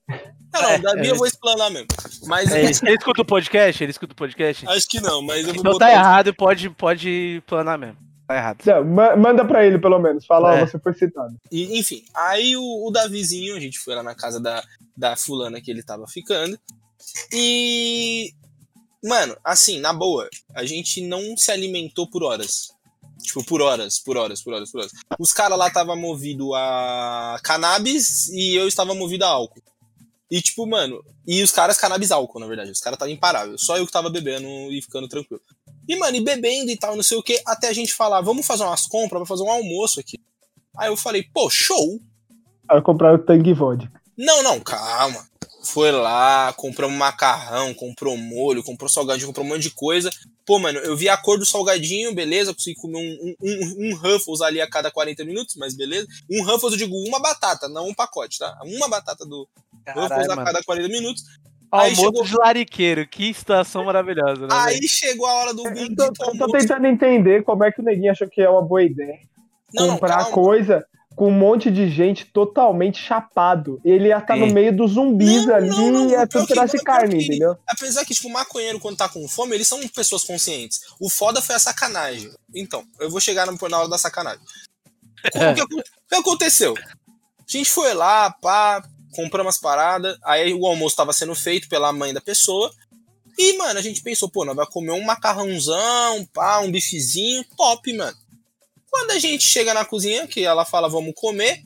Não, 0.54 0.62
não, 0.62 0.70
É, 0.72 0.78
o 0.78 0.82
Davi 0.82 1.08
é. 1.08 1.12
eu 1.12 1.16
vou 1.16 1.26
explanar 1.28 1.72
mesmo. 1.72 1.88
Mas 2.26 2.52
É, 2.54 2.60
ele, 2.60 2.72
escuta 2.72 3.22
o 3.22 3.26
podcast? 3.26 3.82
Ele 3.82 3.92
escuta 3.92 4.12
o 4.12 4.16
podcast? 4.18 4.68
acho 4.68 4.88
que 4.90 5.00
não, 5.00 5.22
mas 5.22 5.40
eu 5.48 5.54
vou 5.54 5.62
Então 5.62 5.72
botar 5.72 5.86
tá 5.88 5.92
errado, 5.94 6.34
pode, 6.34 6.70
pode 6.72 7.42
planar 7.48 7.78
mesmo. 7.80 7.98
Tá 8.32 8.38
errado. 8.38 8.64
Não, 8.66 8.86
ma- 8.86 9.16
manda 9.16 9.46
pra 9.46 9.66
ele, 9.66 9.78
pelo 9.80 10.00
menos. 10.00 10.26
Fala, 10.26 10.58
É. 10.60 10.64
ó, 10.64 10.66
você 10.68 10.80
foi 10.80 10.94
citado. 10.94 11.36
E, 11.52 11.78
enfim, 11.80 12.04
aí 12.16 12.56
o, 12.56 12.88
o 12.88 12.92
Davizinho, 12.92 13.56
a 13.56 13.60
gente 13.60 13.78
foi 13.80 13.94
lá 13.96 14.02
na 14.04 14.16
casa 14.16 14.40
da, 14.40 14.64
da 14.96 15.16
fulana 15.16 15.60
que 15.62 15.70
ele 15.72 15.84
tava 15.84 16.08
ficando. 16.08 16.58
E. 17.34 18.34
Mano, 19.04 19.36
assim, 19.44 19.80
na 19.80 19.92
boa, 19.94 20.30
a 20.54 20.64
gente 20.64 21.02
não 21.02 21.36
se 21.36 21.52
alimentou 21.52 22.08
por 22.08 22.24
horas. 22.24 22.70
Tipo, 23.24 23.44
por 23.44 23.62
horas, 23.62 24.00
por 24.00 24.16
horas, 24.18 24.42
por 24.44 24.54
horas, 24.54 24.72
por 24.72 24.80
horas. 24.82 24.92
Os 25.20 25.32
caras 25.34 25.58
lá 25.58 25.68
estavam 25.68 25.96
movidos 25.96 26.50
a 26.56 27.40
cannabis 27.44 28.30
e 28.30 28.56
eu 28.56 28.68
estava 28.68 28.94
movido 28.94 29.26
a 29.26 29.30
álcool. 29.30 29.62
E, 30.30 30.42
tipo, 30.42 30.66
mano, 30.68 31.04
e 31.28 31.42
os 31.44 31.52
caras 31.52 31.78
cannabis 31.78 32.12
álcool, 32.12 32.40
na 32.40 32.48
verdade. 32.48 32.72
Os 32.72 32.80
caras 32.80 32.96
estavam 32.96 33.14
imparáveis. 33.14 33.62
Só 33.64 33.78
eu 33.78 33.86
que 33.86 33.92
tava 33.92 34.10
bebendo 34.10 34.48
e 34.72 34.82
ficando 34.82 35.08
tranquilo. 35.08 35.42
E, 35.92 35.96
mano, 35.98 36.16
e 36.16 36.22
bebendo 36.22 36.72
e 36.72 36.78
tal, 36.78 36.96
não 36.96 37.04
sei 37.04 37.18
o 37.18 37.22
que, 37.22 37.42
até 37.46 37.68
a 37.68 37.74
gente 37.74 37.94
falar, 37.94 38.22
vamos 38.22 38.48
fazer 38.48 38.64
umas 38.64 38.88
compras 38.88 39.20
pra 39.20 39.26
fazer 39.26 39.44
um 39.44 39.52
almoço 39.52 40.00
aqui. 40.00 40.18
Aí 40.78 40.88
eu 40.88 40.96
falei, 40.96 41.22
pô, 41.22 41.50
show! 41.50 42.00
Aí 42.70 42.82
compraram 42.82 43.16
o 43.16 43.20
Tang 43.20 43.54
Vodka. 43.54 43.92
Não, 44.18 44.42
não, 44.42 44.58
calma. 44.62 45.28
Foi 45.66 45.92
lá, 45.92 46.54
compramos 46.54 46.98
macarrão, 46.98 47.74
comprou 47.74 48.16
molho, 48.16 48.64
comprou 48.64 48.90
salgadinho, 48.90 49.28
comprou 49.28 49.46
um 49.46 49.50
monte 49.50 49.64
de 49.64 49.72
coisa. 49.72 50.10
Pô, 50.46 50.60
mano, 50.60 50.80
eu 50.80 50.96
vi 50.96 51.10
a 51.10 51.18
cor 51.18 51.38
do 51.38 51.46
salgadinho, 51.46 52.16
beleza, 52.16 52.54
consegui 52.54 52.80
comer 52.80 52.98
um, 52.98 53.02
um, 53.02 53.36
um, 53.44 53.90
um 53.90 53.96
Ruffles 53.98 54.40
ali 54.40 54.62
a 54.62 54.70
cada 54.70 54.90
40 54.90 55.26
minutos, 55.26 55.58
mas 55.58 55.76
beleza. 55.76 56.08
Um 56.32 56.42
Ruffles, 56.42 56.72
eu 56.72 56.80
digo 56.80 56.96
uma 57.06 57.20
batata, 57.20 57.68
não 57.68 57.90
um 57.90 57.94
pacote, 57.94 58.40
tá? 58.40 58.58
Uma 58.64 58.88
batata 58.88 59.26
do 59.26 59.46
Ruffles 59.90 60.08
Caralho, 60.08 60.32
a 60.32 60.36
mano. 60.38 60.48
cada 60.48 60.64
40 60.64 60.88
minutos. 60.88 61.24
Almoço 61.72 61.96
chegou- 62.02 62.24
de 62.26 62.36
lariqueiro, 62.36 63.08
que 63.08 63.34
situação 63.34 63.86
maravilhosa, 63.86 64.42
né? 64.42 64.48
Aí 64.52 64.74
velho? 64.76 64.90
chegou 64.90 65.26
a 65.28 65.34
hora 65.34 65.54
do 65.54 65.66
Eu 65.66 65.74
bendito 65.74 65.96
tô, 66.14 66.26
eu 66.32 66.38
tô 66.38 66.48
tentando 66.52 66.86
entender 66.88 67.44
como 67.44 67.64
é 67.64 67.72
que 67.72 67.80
o 67.80 67.84
neguinho 67.84 68.12
achou 68.12 68.28
que 68.28 68.42
é 68.42 68.50
uma 68.50 68.62
boa 68.62 68.84
ideia. 68.84 69.20
Não, 69.74 69.90
comprar 69.94 70.18
calma. 70.18 70.32
coisa 70.32 70.86
com 71.16 71.28
um 71.28 71.32
monte 71.32 71.70
de 71.72 71.90
gente 71.90 72.26
totalmente 72.26 72.98
chapado. 72.98 73.80
Ele 73.86 74.10
ia 74.10 74.18
estar 74.18 74.34
Sim. 74.34 74.42
no 74.48 74.54
meio 74.54 74.76
dos 74.76 74.92
zumbis 74.92 75.46
Não, 75.46 75.56
ali 75.56 75.70
não, 75.70 75.92
não, 75.92 76.06
e 76.06 76.10
pior 76.10 76.28
tudo 76.28 76.48
que- 76.48 76.54
pedaço 76.54 76.78
de 76.78 76.84
carne, 76.84 77.18
que- 77.18 77.26
entendeu? 77.26 77.56
Apesar 77.68 78.04
que, 78.06 78.14
tipo, 78.14 78.30
maconheiro, 78.30 78.80
quando 78.80 78.98
tá 78.98 79.08
com 79.08 79.26
fome, 79.28 79.56
eles 79.56 79.68
são 79.68 79.80
pessoas 79.90 80.24
conscientes. 80.24 80.82
O 81.00 81.10
foda 81.10 81.42
foi 81.42 81.56
a 81.56 81.60
sacanagem. 81.60 82.32
Então, 82.56 82.84
eu 83.00 83.10
vou 83.10 83.20
chegar 83.22 83.46
na 83.46 83.54
na 83.70 83.80
hora 83.80 83.88
da 83.90 83.98
sacanagem. 83.98 84.42
O 85.36 85.54
que, 85.56 85.84
que 86.10 86.16
aconteceu? 86.16 86.74
A 86.78 87.46
gente 87.58 87.70
foi 87.70 87.94
lá, 87.94 88.32
pá, 88.42 88.82
compramos 89.12 89.56
as 89.56 89.62
paradas, 89.62 90.18
aí 90.24 90.54
o 90.54 90.66
almoço 90.66 90.96
tava 90.96 91.14
sendo 91.14 91.36
feito 91.36 91.68
pela 91.70 91.92
mãe 91.94 92.14
da 92.14 92.22
pessoa. 92.22 92.72
E, 93.38 93.58
mano, 93.58 93.80
a 93.80 93.82
gente 93.82 94.02
pensou, 94.02 94.30
pô, 94.30 94.44
nós 94.46 94.56
vai 94.56 94.66
comer 94.66 94.92
um 94.92 95.04
macarrãozão, 95.04 96.26
pá, 96.34 96.60
um 96.60 96.72
bifezinho, 96.72 97.44
top, 97.58 97.94
mano. 97.94 98.16
Quando 98.90 99.12
a 99.12 99.20
gente 99.20 99.44
chega 99.46 99.74
na 99.74 99.86
cozinha, 99.86 100.28
que 100.28 100.44
ela 100.44 100.66
fala, 100.66 100.90
vamos 100.90 101.14
comer, 101.16 101.64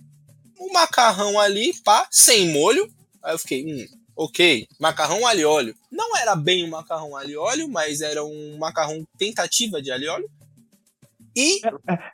o 0.59 0.71
macarrão 0.71 1.39
ali, 1.39 1.73
pá, 1.83 2.07
sem 2.11 2.49
molho. 2.51 2.91
Aí 3.23 3.33
eu 3.33 3.39
fiquei, 3.39 3.65
hum, 3.65 3.85
ok, 4.15 4.67
macarrão 4.79 5.25
alho 5.25 5.49
óleo. 5.49 5.75
Não 5.91 6.15
era 6.15 6.35
bem 6.35 6.63
um 6.63 6.69
macarrão 6.69 7.15
alho 7.17 7.41
óleo, 7.41 7.67
mas 7.67 8.01
era 8.01 8.23
um 8.23 8.57
macarrão 8.59 9.05
tentativa 9.17 9.81
de 9.81 9.91
alho 9.91 10.03
e 10.03 10.07
óleo. 10.07 10.29
E 11.35 11.59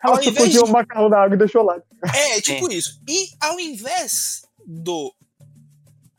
Ao 0.01 0.13
Ela 0.13 0.23
só 0.23 0.29
invés 0.29 0.51
de- 0.51 0.59
o 0.59 0.67
macarrão 0.67 1.09
na 1.09 1.19
água 1.23 1.35
e 1.35 1.37
deixou 1.37 1.61
lá. 1.63 1.79
é, 2.15 2.41
tipo 2.41 2.71
isso. 2.71 2.99
E 3.07 3.29
ao 3.39 3.59
invés 3.59 4.43
do, 4.65 5.13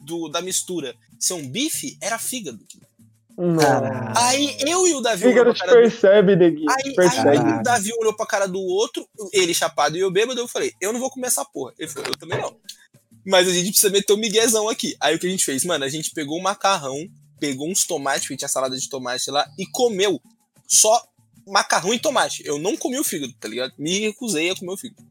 do 0.02 0.28
da 0.28 0.40
mistura 0.40 0.94
ser 1.18 1.34
um 1.34 1.48
bife, 1.48 1.96
era 2.00 2.18
fígado. 2.18 2.64
Caralho. 3.58 4.12
Aí 4.16 4.56
eu 4.60 4.86
e 4.86 4.94
o 4.94 5.00
Davi 5.00 5.24
olhou 5.24 5.32
Fígado 5.32 5.50
pra 5.50 5.54
te 5.54 5.60
cara 5.60 5.72
do... 5.72 5.90
percebe, 5.90 6.36
neguinho. 6.36 6.70
Aí, 6.70 6.82
aí 6.86 6.94
percebe. 6.94 7.36
Caralho. 7.36 7.60
o 7.60 7.62
Davi 7.62 7.90
olhou 7.98 8.14
pra 8.14 8.26
cara 8.26 8.46
do 8.46 8.60
outro, 8.60 9.08
ele 9.32 9.54
chapado 9.54 9.96
e 9.96 10.00
eu 10.00 10.10
bêbado, 10.10 10.38
eu 10.38 10.48
falei, 10.48 10.74
eu 10.80 10.92
não 10.92 11.00
vou 11.00 11.10
comer 11.10 11.28
essa 11.28 11.44
porra. 11.44 11.72
Ele 11.78 11.88
falou, 11.88 12.08
eu 12.08 12.16
também 12.16 12.40
não. 12.40 12.56
Mas 13.26 13.48
a 13.48 13.52
gente 13.52 13.70
precisa 13.70 13.90
meter 13.90 14.12
um 14.12 14.18
miguezão 14.18 14.68
aqui. 14.68 14.96
Aí 15.00 15.14
o 15.14 15.18
que 15.18 15.26
a 15.26 15.30
gente 15.30 15.44
fez? 15.44 15.64
Mano, 15.64 15.84
a 15.84 15.88
gente 15.88 16.10
pegou 16.10 16.38
um 16.38 16.42
macarrão, 16.42 17.08
pegou 17.40 17.68
uns 17.68 17.86
tomates, 17.86 18.22
porque 18.22 18.36
tinha 18.36 18.48
salada 18.48 18.76
de 18.76 18.88
tomate 18.88 19.30
lá, 19.30 19.48
e 19.58 19.66
comeu 19.66 20.20
só 20.66 21.02
macarrão 21.46 21.94
e 21.94 21.98
tomate. 21.98 22.42
Eu 22.44 22.58
não 22.58 22.76
comi 22.76 22.98
o 22.98 23.04
fígado, 23.04 23.32
tá 23.40 23.48
ligado? 23.48 23.72
Me 23.78 24.00
recusei 24.00 24.50
a 24.50 24.56
comer 24.56 24.72
o 24.72 24.76
fígado. 24.76 25.02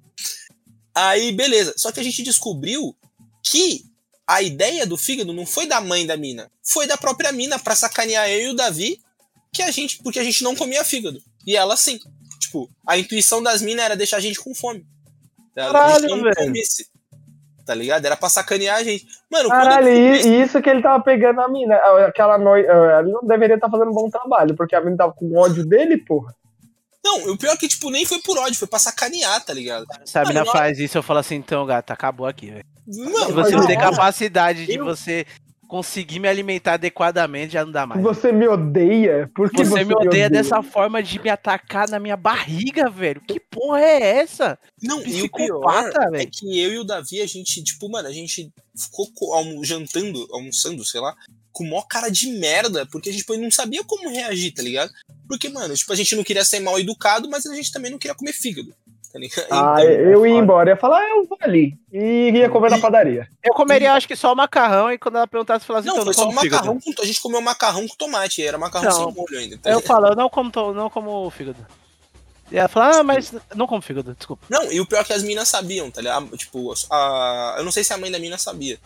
Aí, 0.94 1.32
beleza. 1.32 1.74
Só 1.78 1.92
que 1.92 2.00
a 2.00 2.04
gente 2.04 2.22
descobriu 2.22 2.96
que 3.44 3.86
a 4.32 4.42
ideia 4.42 4.86
do 4.86 4.98
fígado 4.98 5.34
não 5.34 5.46
foi 5.46 5.68
da 5.68 5.82
mãe 5.82 6.06
da 6.06 6.16
mina, 6.16 6.50
foi 6.64 6.88
da 6.88 6.96
própria 6.98 7.32
mina 7.32 7.60
pra 7.60 7.76
sacanear 7.76 8.30
eu 8.30 8.42
e 8.42 8.50
o 8.50 8.56
Davi, 8.56 8.98
que 9.52 9.62
a 9.62 9.70
gente, 9.72 10.02
porque 10.02 10.20
a 10.20 10.24
gente 10.24 10.44
não 10.44 10.56
comia 10.56 10.86
fígado. 10.86 11.20
E 11.46 11.56
ela 11.56 11.76
sim. 11.76 12.00
Tipo, 12.40 12.70
a 12.88 12.98
intuição 12.98 13.44
das 13.44 13.62
minas 13.62 13.84
era 13.84 13.96
deixar 13.96 14.18
a 14.18 14.22
gente 14.22 14.40
com 14.40 14.56
fome. 14.56 14.86
Caralho, 15.54 16.08
não 16.08 16.22
velho. 16.22 16.36
comesse. 16.36 16.90
Tá 17.66 17.76
ligado? 17.76 18.06
Era 18.06 18.16
pra 18.16 18.30
sacanear 18.30 18.78
a 18.78 18.84
gente. 18.84 19.06
Mano, 19.30 19.50
Caralho, 19.50 19.90
e, 19.90 20.42
isso 20.42 20.62
que 20.62 20.70
ele 20.70 20.82
tava 20.82 21.04
pegando 21.04 21.42
a 21.42 21.50
mina. 21.50 21.76
Aquela 22.08 22.38
noite. 22.38 22.68
Ele 22.68 23.12
não 23.12 23.22
deveria 23.24 23.56
estar 23.56 23.70
fazendo 23.70 23.92
um 23.92 23.94
bom 23.94 24.10
trabalho, 24.10 24.56
porque 24.56 24.76
a 24.76 24.82
mina 24.82 24.98
tava 24.98 25.14
com 25.14 25.38
ódio 25.38 25.66
dele, 25.66 25.98
porra. 25.98 26.34
Não, 27.04 27.32
o 27.32 27.38
pior 27.38 27.54
é 27.54 27.58
que, 27.58 27.68
tipo, 27.68 27.90
nem 27.90 28.06
foi 28.06 28.20
por 28.22 28.38
ódio, 28.38 28.58
foi 28.60 28.68
pra 28.68 28.78
sacanear, 28.80 29.44
tá 29.44 29.54
ligado? 29.54 29.86
Se 30.06 30.18
a 30.20 30.24
mina 30.26 30.46
faz 30.46 30.78
isso, 30.80 30.98
eu 30.98 31.04
falo 31.04 31.20
assim, 31.20 31.36
então, 31.36 31.66
gata, 31.66 31.94
acabou 31.94 32.28
aqui, 32.28 32.52
velho. 32.52 32.66
Não, 32.88 33.28
Se 33.28 33.32
você 33.32 33.56
não 33.56 33.66
tem 33.68 33.78
capacidade 33.78 34.66
de 34.66 34.76
eu- 34.76 34.86
você 34.86 35.26
conseguir 35.68 36.20
me 36.20 36.28
alimentar 36.28 36.74
adequadamente, 36.74 37.54
já 37.54 37.64
não 37.64 37.72
dá 37.72 37.88
mais. 37.88 38.02
Você 38.04 38.30
me 38.32 38.46
odeia? 38.46 39.32
Por 39.34 39.50
que 39.50 39.64
Você, 39.64 39.70
você, 39.70 39.84
me 39.86 39.96
odeia 39.96 40.30
dessa 40.30 40.62
forma 40.62 41.02
de 41.02 41.18
me 41.18 41.30
atacar 41.30 41.88
na 41.88 41.98
minha 41.98 42.18
barriga, 42.18 42.90
velho. 42.90 43.22
Que 43.22 43.40
porra 43.40 43.80
é 43.80 44.18
essa? 44.18 44.60
Não, 44.84 44.98
e 45.00 45.22
o 45.24 45.30
Psicopata, 45.30 45.92
pior 45.92 46.08
é 46.08 46.10
velho. 46.18 46.30
que 46.32 46.60
eu 46.62 46.74
e 46.74 46.78
o 46.78 46.84
Davi, 46.84 47.22
a 47.22 47.26
gente, 47.26 47.64
tipo, 47.64 47.88
mano, 47.90 48.08
a 48.10 48.12
gente 48.12 48.52
ficou 48.78 49.10
co- 49.14 49.34
almo- 49.34 49.64
jantando, 49.64 50.28
almoçando, 50.34 50.84
sei 50.84 51.00
lá, 51.00 51.16
com 51.54 51.64
mó 51.64 51.82
cara 51.84 52.10
de 52.10 52.28
merda, 52.28 52.86
porque 52.86 53.08
a 53.10 53.12
gente 53.14 53.22
tipo, 53.22 53.38
não 53.38 53.50
sabia 53.52 53.82
como 53.86 54.10
reagir, 54.10 54.54
tá 54.54 54.62
ligado? 54.62 54.92
Porque, 55.32 55.50
mano, 55.50 55.74
tipo, 55.74 55.94
a 55.94 55.96
gente 55.96 56.16
não 56.16 56.24
queria 56.24 56.44
ser 56.44 56.60
mal 56.60 56.78
educado, 56.80 57.30
mas 57.30 57.46
a 57.46 57.56
gente 57.56 57.72
também 57.72 57.90
não 57.90 57.98
queria 57.98 58.14
comer 58.14 58.34
fígado, 58.34 58.74
tá 59.14 59.18
ligado? 59.18 59.48
Ah, 59.50 59.76
Então, 59.80 59.86
eu 59.86 60.26
ia 60.28 60.36
embora, 60.38 60.72
ia 60.72 60.76
falar, 60.78 61.00
ah, 61.00 61.10
eu 61.10 61.26
vou 61.26 61.38
ali. 61.42 61.78
E 61.92 62.32
ia 62.32 62.50
comer 62.50 62.70
na 62.70 62.80
padaria. 62.80 63.28
Eu 63.44 63.54
comeria, 63.54 63.94
acho 63.94 64.08
que 64.08 64.16
só 64.16 64.34
o 64.34 64.36
macarrão, 64.36 64.92
e 64.92 64.98
quando 64.98 65.16
ela 65.16 65.28
perguntasse, 65.28 65.66
falasse, 65.66 65.88
Não, 65.88 65.94
então, 65.96 66.06
foi 66.14 66.26
não 66.26 66.32
só 66.32 66.36
macarrão 66.44 66.80
com. 66.80 67.02
A 67.02 67.06
gente 67.06 67.22
comeu 67.22 67.42
macarrão 67.42 67.88
com 67.88 67.96
tomate, 67.96 68.44
era 68.46 68.58
macarrão 68.58 68.90
Não. 68.90 69.06
sem 69.06 69.14
molho 69.16 69.40
ainda. 69.40 69.58
tá 69.58 69.70
eu 69.72 69.80
falo, 69.82 70.08
eu 70.08 70.16
não 70.16 70.30
como, 70.30 70.52
to- 70.52 70.74
não 70.74 70.90
como 70.90 71.30
fígado. 71.30 71.66
E 72.52 72.58
ela 72.58 72.68
fala, 72.68 73.00
ah, 73.00 73.04
mas 73.04 73.34
não 73.56 73.66
como 73.66 73.82
fígado, 73.82 74.14
desculpa. 74.14 74.44
Não, 74.50 74.70
e 74.70 74.82
o 74.82 74.86
pior 74.86 75.00
é 75.00 75.04
que 75.06 75.14
as 75.14 75.24
minas 75.24 75.48
sabiam, 75.48 75.90
tá 75.90 76.02
ligado? 76.02 76.36
Tipo, 76.36 76.74
a, 76.92 77.56
eu 77.58 77.64
não 77.64 77.72
sei 77.72 77.86
se 77.86 77.94
a 77.94 77.98
mãe 77.98 78.12
da 78.12 78.20
mina 78.20 78.38
sabia, 78.38 78.78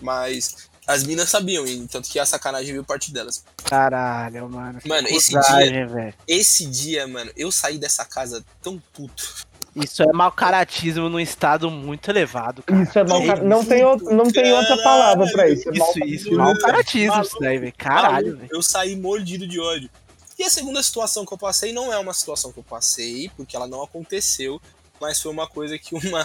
mas 0.00 0.70
as 0.86 1.02
minas 1.04 1.28
sabiam, 1.30 1.66
e 1.66 1.86
tanto 1.88 2.08
que 2.10 2.18
a 2.18 2.26
sacanagem 2.26 2.72
veio 2.72 2.84
parte 2.84 3.12
delas. 3.12 3.44
Caralho, 3.64 4.48
mano. 4.48 4.78
Mano, 4.84 5.08
esse 5.08 5.32
coragem, 5.32 5.86
velho. 5.86 6.14
Esse 6.28 6.66
dia, 6.66 7.06
mano, 7.06 7.30
eu 7.36 7.50
saí 7.50 7.78
dessa 7.78 8.04
casa 8.04 8.44
tão 8.62 8.80
puto. 8.92 9.44
Isso 9.76 10.02
é 10.04 10.12
mau 10.12 10.30
caratismo 10.30 11.08
num 11.08 11.18
estado 11.18 11.68
muito 11.68 12.08
elevado, 12.08 12.62
cara. 12.62 12.82
Isso 12.82 12.96
é 12.96 13.02
mau 13.04 13.18
Não, 13.18 13.26
car- 13.26 13.42
não, 13.44 13.64
tem, 13.64 13.84
outro- 13.84 14.14
não 14.14 14.30
tem 14.30 14.52
outra 14.52 14.76
palavra 14.84 15.26
pra 15.32 15.48
isso. 15.48 15.68
É 15.68 15.76
mau 15.76 15.90
Isso, 15.90 15.98
isso, 16.04 16.04
caratismo. 16.30 16.36
mau 16.36 16.58
caratismo 16.58 17.22
isso 17.22 17.36
daí, 17.40 17.58
velho. 17.58 17.74
Caralho, 17.76 18.36
velho. 18.36 18.48
Eu 18.52 18.62
saí 18.62 18.94
mordido 18.94 19.48
de 19.48 19.58
ódio. 19.58 19.90
E 20.38 20.44
a 20.44 20.50
segunda 20.50 20.80
situação 20.82 21.24
que 21.26 21.32
eu 21.32 21.38
passei 21.38 21.72
não 21.72 21.92
é 21.92 21.98
uma 21.98 22.12
situação 22.14 22.52
que 22.52 22.58
eu 22.58 22.62
passei, 22.64 23.30
porque 23.36 23.56
ela 23.56 23.66
não 23.66 23.82
aconteceu, 23.82 24.60
mas 25.00 25.20
foi 25.20 25.32
uma 25.32 25.48
coisa 25.48 25.76
que 25.76 25.92
uma. 25.94 26.24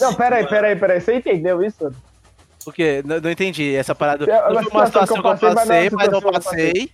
Não, 0.00 0.14
peraí, 0.14 0.46
peraí, 0.48 0.76
peraí. 0.76 1.00
Você 1.00 1.16
entendeu 1.16 1.62
isso? 1.64 1.92
Porque 2.64 3.02
não, 3.04 3.20
não 3.20 3.30
entendi 3.30 3.74
essa 3.74 3.94
parada. 3.94 4.24
É 4.24 4.40
uma 4.48 4.62
Não 4.62 4.70
foi 4.70 4.80
uma 4.80 4.86
situação 4.86 5.14
que 5.20 5.26
eu 5.28 5.32
passei, 5.38 5.48
mas 5.54 5.68
não 5.68 5.74
é 5.74 5.90
mas 5.90 6.08
eu 6.08 6.20
eu 6.20 6.32
passei. 6.32 6.90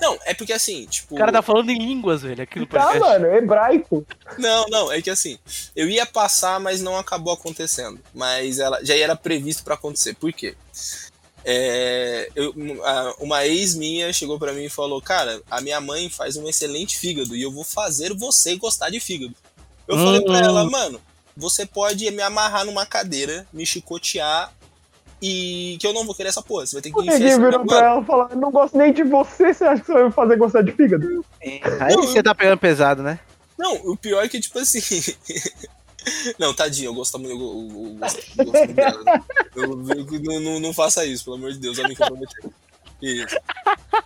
Não, 0.00 0.18
é 0.24 0.34
porque 0.34 0.52
assim, 0.52 0.86
tipo. 0.86 1.14
O 1.14 1.18
cara 1.18 1.30
tá 1.30 1.40
falando 1.40 1.70
em 1.70 1.78
línguas, 1.78 2.22
velho, 2.22 2.42
aqui 2.42 2.58
no 2.58 2.66
Tá, 2.66 2.80
podcast. 2.80 3.00
mano, 3.00 3.26
hebraico. 3.36 4.04
Não, 4.36 4.66
não, 4.68 4.92
é 4.92 5.00
que 5.00 5.08
assim, 5.10 5.38
eu 5.76 5.88
ia 5.88 6.04
passar, 6.04 6.58
mas 6.58 6.82
não 6.82 6.96
acabou 6.96 7.32
acontecendo. 7.32 8.00
Mas 8.12 8.58
ela 8.58 8.84
já 8.84 8.96
era 8.96 9.14
previsto 9.14 9.62
pra 9.62 9.74
acontecer. 9.74 10.14
Por 10.14 10.32
quê? 10.32 10.56
É, 11.44 12.28
eu- 12.34 12.52
uma 13.20 13.46
ex 13.46 13.74
minha 13.74 14.12
chegou 14.12 14.38
pra 14.38 14.52
mim 14.52 14.64
e 14.64 14.68
falou: 14.70 15.00
Cara, 15.00 15.40
a 15.50 15.60
minha 15.60 15.80
mãe 15.80 16.10
faz 16.10 16.36
um 16.36 16.48
excelente 16.48 16.98
fígado 16.98 17.34
e 17.36 17.42
eu 17.42 17.52
vou 17.52 17.64
fazer 17.64 18.12
você 18.14 18.56
gostar 18.56 18.90
de 18.90 18.98
fígado. 19.00 19.34
Eu 19.86 19.96
Hum. 19.96 20.04
falei 20.04 20.20
pra 20.22 20.38
ela, 20.40 20.64
mano, 20.68 21.00
você 21.36 21.64
pode 21.64 22.10
me 22.10 22.20
amarrar 22.20 22.64
numa 22.64 22.84
cadeira, 22.84 23.46
me 23.52 23.64
chicotear 23.64 24.52
e 25.20 25.76
que 25.80 25.86
eu 25.86 25.92
não 25.92 26.04
vou 26.04 26.14
querer 26.14 26.28
essa 26.28 26.42
porra. 26.42 26.66
Você 26.66 26.76
vai 26.76 26.82
ter 26.82 26.90
que 26.90 26.96
Ninguém 26.98 27.14
enfiar 27.16 27.28
esse 27.28 27.40
virou 27.40 27.66
pra 27.66 27.78
ela 27.86 28.00
e 28.00 28.04
falou: 28.04 28.28
não 28.36 28.50
gosto 28.50 28.76
nem 28.78 28.92
de 28.92 29.02
você, 29.02 29.52
você 29.52 29.64
acha 29.64 29.80
que 29.80 29.86
você 29.86 29.92
vai 29.92 30.04
me 30.04 30.12
fazer 30.12 30.36
gostar 30.36 30.62
de 30.62 30.72
fígado? 30.72 31.24
Aí 31.80 31.94
você 31.96 32.22
tá 32.22 32.34
pegando 32.34 32.58
pesado, 32.58 33.02
né? 33.02 33.18
Não, 33.58 33.74
o 33.86 33.96
pior 33.96 34.24
é 34.24 34.28
que, 34.28 34.38
tipo 34.40 34.58
assim. 34.58 34.80
não, 36.38 36.54
tadinho, 36.54 36.88
eu 36.90 36.94
gosto 36.94 37.18
muito. 37.18 37.32
Eu, 37.32 37.40
eu, 37.40 37.90
eu 37.90 37.94
gosto, 37.98 38.18
eu 38.38 38.44
gosto 38.44 38.58
muito 38.58 38.74
dela. 38.74 39.02
né? 39.04 39.22
Eu, 39.56 39.62
eu- 39.64 40.22
não, 40.22 40.40
não, 40.40 40.60
não 40.60 40.72
faça 40.74 41.04
isso, 41.04 41.24
pelo 41.24 41.36
amor 41.36 41.52
de 41.52 41.58
Deus, 41.58 41.76
vai 41.76 41.88
me 41.88 41.96
comprometer. 41.96 42.50
Isso. 43.02 43.36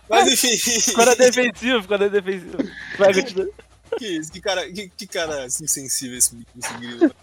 Mas 0.09 0.31
enfim. 0.31 0.57
Ficou 0.57 1.05
na 1.05 1.15
defensiva, 1.15 1.81
ficou 1.81 1.97
na 1.97 2.07
defensiva. 2.07 2.57
Vai, 2.97 3.13
continua. 3.21 3.49
que 3.97 4.07
isso? 4.07 4.31
Que 4.31 4.41
cara, 4.41 4.71
que, 4.71 4.89
que 4.89 5.07
cara 5.07 5.45
insensível 5.45 6.17
esse, 6.17 6.35
esse 6.59 6.73
grilo. 6.75 7.13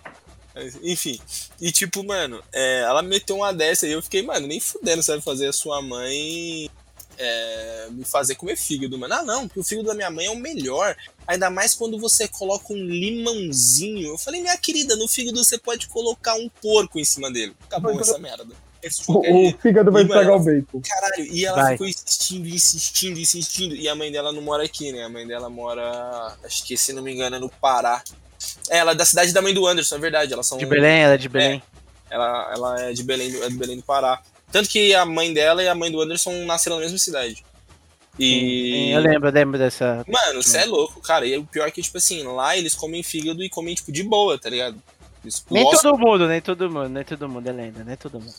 Enfim. 0.82 1.20
E 1.60 1.70
tipo, 1.70 2.02
mano, 2.04 2.42
é, 2.52 2.80
ela 2.80 3.02
meteu 3.02 3.36
uma 3.36 3.52
dessa 3.52 3.86
e 3.86 3.92
eu 3.92 4.02
fiquei, 4.02 4.22
mano, 4.22 4.46
nem 4.46 4.60
fudendo 4.60 5.02
vai 5.02 5.20
fazer 5.20 5.48
a 5.48 5.52
sua 5.52 5.80
mãe 5.80 6.70
é, 7.18 7.88
me 7.90 8.04
fazer 8.04 8.34
comer 8.34 8.56
fígado, 8.56 8.98
mano. 8.98 9.14
Ah, 9.14 9.22
não, 9.22 9.46
porque 9.46 9.60
o 9.60 9.64
fígado 9.64 9.88
da 9.88 9.94
minha 9.94 10.10
mãe 10.10 10.26
é 10.26 10.30
o 10.30 10.36
melhor. 10.36 10.96
Ainda 11.26 11.50
mais 11.50 11.74
quando 11.74 11.98
você 11.98 12.26
coloca 12.26 12.72
um 12.72 12.76
limãozinho. 12.76 14.08
Eu 14.08 14.18
falei, 14.18 14.40
minha 14.40 14.56
querida, 14.56 14.96
no 14.96 15.06
fígado 15.06 15.42
você 15.42 15.58
pode 15.58 15.86
colocar 15.88 16.34
um 16.34 16.48
porco 16.62 16.98
em 16.98 17.04
cima 17.04 17.30
dele. 17.30 17.54
Acabou 17.64 17.94
Mas- 17.94 18.08
essa 18.08 18.18
merda. 18.18 18.46
Esse 18.82 19.02
O, 19.08 19.18
o 19.48 19.58
fígado 19.58 19.92
vai 19.92 20.04
estragar 20.04 20.36
o 20.36 20.40
bacon. 20.40 20.80
Caralho, 20.80 21.24
e 21.26 21.44
ela 21.44 21.62
Vai. 21.62 21.72
ficou 21.72 21.86
insistindo, 21.86 22.48
insistindo, 22.48 23.20
insistindo. 23.20 23.74
E 23.74 23.86
a 23.86 23.94
mãe 23.94 24.10
dela 24.10 24.32
não 24.32 24.40
mora 24.40 24.64
aqui, 24.64 24.90
né? 24.90 25.04
A 25.04 25.08
mãe 25.10 25.26
dela 25.26 25.50
mora, 25.50 26.34
acho 26.42 26.64
que 26.64 26.78
se 26.78 26.94
não 26.94 27.02
me 27.02 27.12
engano, 27.12 27.36
é 27.36 27.38
no 27.38 27.50
Pará. 27.50 28.02
É, 28.68 28.79
ela 28.79 28.92
é 28.92 28.94
da 28.94 29.05
cidade 29.05 29.33
da 29.33 29.42
mãe 29.42 29.53
do 29.55 29.66
Anderson, 29.66 29.96
é 29.96 29.98
verdade. 29.98 30.33
Elas 30.33 30.46
são. 30.46 30.59
De 30.59 30.66
Belém, 30.66 31.00
ela 31.03 31.14
é 31.14 31.18
de 31.18 31.29
Belém. 31.29 31.62
Ela, 32.11 32.50
ela 32.55 32.81
é 32.83 32.92
de 32.92 33.03
Belém, 33.03 33.31
do- 33.31 33.44
é 33.44 33.48
de 33.48 33.57
Belém 33.57 33.76
do 33.76 33.83
Pará. 33.83 34.20
Tanto 34.50 34.68
que 34.68 34.94
a 34.94 35.05
mãe 35.07 35.33
dela 35.33 35.62
e 35.62 35.68
a 35.68 35.74
mãe 35.74 35.90
do 35.92 36.00
Anderson 36.00 36.33
nasceram 36.44 36.76
na 36.76 36.83
mesma 36.83 36.98
cidade. 36.98 37.44
E. 38.18 38.24
Sim, 38.24 38.94
eu 38.94 39.00
lembro, 39.00 39.29
eu 39.29 39.33
lembro 39.33 39.59
dessa. 39.59 40.05
Mano, 40.09 40.42
você 40.42 40.59
é 40.59 40.64
louco, 40.64 41.00
cara. 41.00 41.24
E 41.26 41.37
o 41.38 41.44
pior 41.44 41.68
é 41.68 41.70
que, 41.70 41.81
tipo 41.81 41.96
assim, 41.96 42.22
lá 42.24 42.57
eles 42.57 42.74
comem 42.74 43.03
fígado 43.03 43.42
e 43.42 43.48
comem, 43.48 43.74
tipo, 43.74 43.92
de 43.92 44.03
boa, 44.03 44.37
tá 44.38 44.50
ligado? 44.50 44.83
Eles 45.22 45.44
Nem 45.50 45.62
gostam- 45.64 45.92
todo 45.92 46.00
mundo, 46.00 46.26
nem 46.26 46.40
todo 46.40 46.70
mundo, 46.70 46.88
nem 46.88 47.05
todo 47.05 47.29
mundo, 47.29 47.46
é 47.48 47.53
lenda, 47.53 47.85
nem 47.85 47.96
todo 47.96 48.18
mundo. 48.18 48.35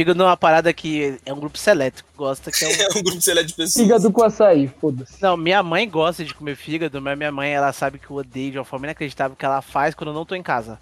Fígado 0.00 0.22
é 0.22 0.26
uma 0.26 0.36
parada 0.36 0.72
que 0.72 1.18
é 1.26 1.32
um 1.32 1.38
grupo 1.38 1.58
seleto 1.58 2.02
que 2.02 2.16
gosta, 2.16 2.50
que 2.50 2.64
é 2.64 2.68
um... 2.68 2.70
É 2.96 2.98
um 2.98 3.02
grupo 3.02 3.20
seleto 3.20 3.48
de 3.48 3.54
pessoas. 3.54 3.84
Fígado 3.84 4.10
com 4.10 4.22
açaí, 4.22 4.66
foda-se. 4.80 5.20
Não, 5.20 5.36
minha 5.36 5.62
mãe 5.62 5.86
gosta 5.86 6.24
de 6.24 6.32
comer 6.32 6.56
fígado, 6.56 7.02
mas 7.02 7.18
minha 7.18 7.30
mãe, 7.30 7.50
ela 7.50 7.70
sabe 7.70 7.98
que 7.98 8.08
eu 8.10 8.16
odeio 8.16 8.52
de 8.52 8.58
uma 8.58 8.64
forma 8.64 8.86
inacreditável 8.86 9.36
que 9.36 9.44
ela 9.44 9.60
faz 9.60 9.94
quando 9.94 10.08
eu 10.08 10.14
não 10.14 10.24
tô 10.24 10.34
em 10.34 10.42
casa. 10.42 10.78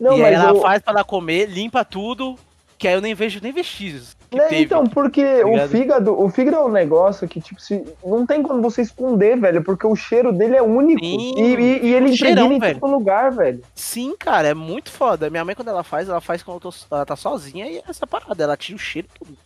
Não, 0.00 0.16
e 0.16 0.24
aí 0.24 0.32
mas 0.34 0.40
ela 0.42 0.52
eu- 0.56 0.62
faz 0.62 0.80
pra 0.82 0.92
ela 0.94 1.04
comer, 1.04 1.50
limpa 1.50 1.84
tudo, 1.84 2.38
que 2.78 2.86
aí 2.86 2.94
eu 2.94 3.00
nem 3.00 3.14
vejo 3.14 3.40
nem 3.42 3.52
vestígios 3.52 4.16
Né, 4.32 4.48
teve. 4.48 4.62
então, 4.62 4.84
porque 4.84 5.22
o 5.44 5.48
ligado? 5.50 5.68
fígado, 5.70 6.20
o 6.20 6.28
fígado 6.28 6.56
é 6.56 6.64
um 6.64 6.70
negócio 6.70 7.26
que, 7.28 7.40
tipo, 7.40 7.60
se, 7.60 7.82
não 8.04 8.26
tem 8.26 8.42
como 8.42 8.60
você 8.60 8.82
esconder, 8.82 9.38
velho, 9.38 9.62
porque 9.64 9.86
o 9.86 9.96
cheiro 9.96 10.32
dele 10.32 10.56
é 10.56 10.62
único. 10.62 11.00
Sim, 11.00 11.34
e, 11.36 11.54
e- 11.54 11.86
e 11.86 11.94
ele 11.94 12.16
cheirão, 12.16 12.52
em 12.52 12.60
todo 12.60 12.90
lugar, 12.90 13.32
velho. 13.32 13.62
Sim, 13.74 14.14
cara, 14.18 14.48
é 14.48 14.54
muito 14.54 14.90
foda. 14.90 15.30
Minha 15.30 15.44
mãe, 15.44 15.54
quando 15.54 15.68
ela 15.68 15.82
faz, 15.82 16.08
ela 16.08 16.20
faz 16.20 16.42
quando 16.42 16.60
tô- 16.60 16.72
ela 16.90 17.06
tá 17.06 17.16
sozinha 17.16 17.66
e 17.66 17.78
é 17.78 17.82
essa 17.88 18.06
parada, 18.06 18.42
ela 18.42 18.56
tira 18.56 18.76
o 18.76 18.78
cheiro 18.78 19.08
tudo. 19.18 19.36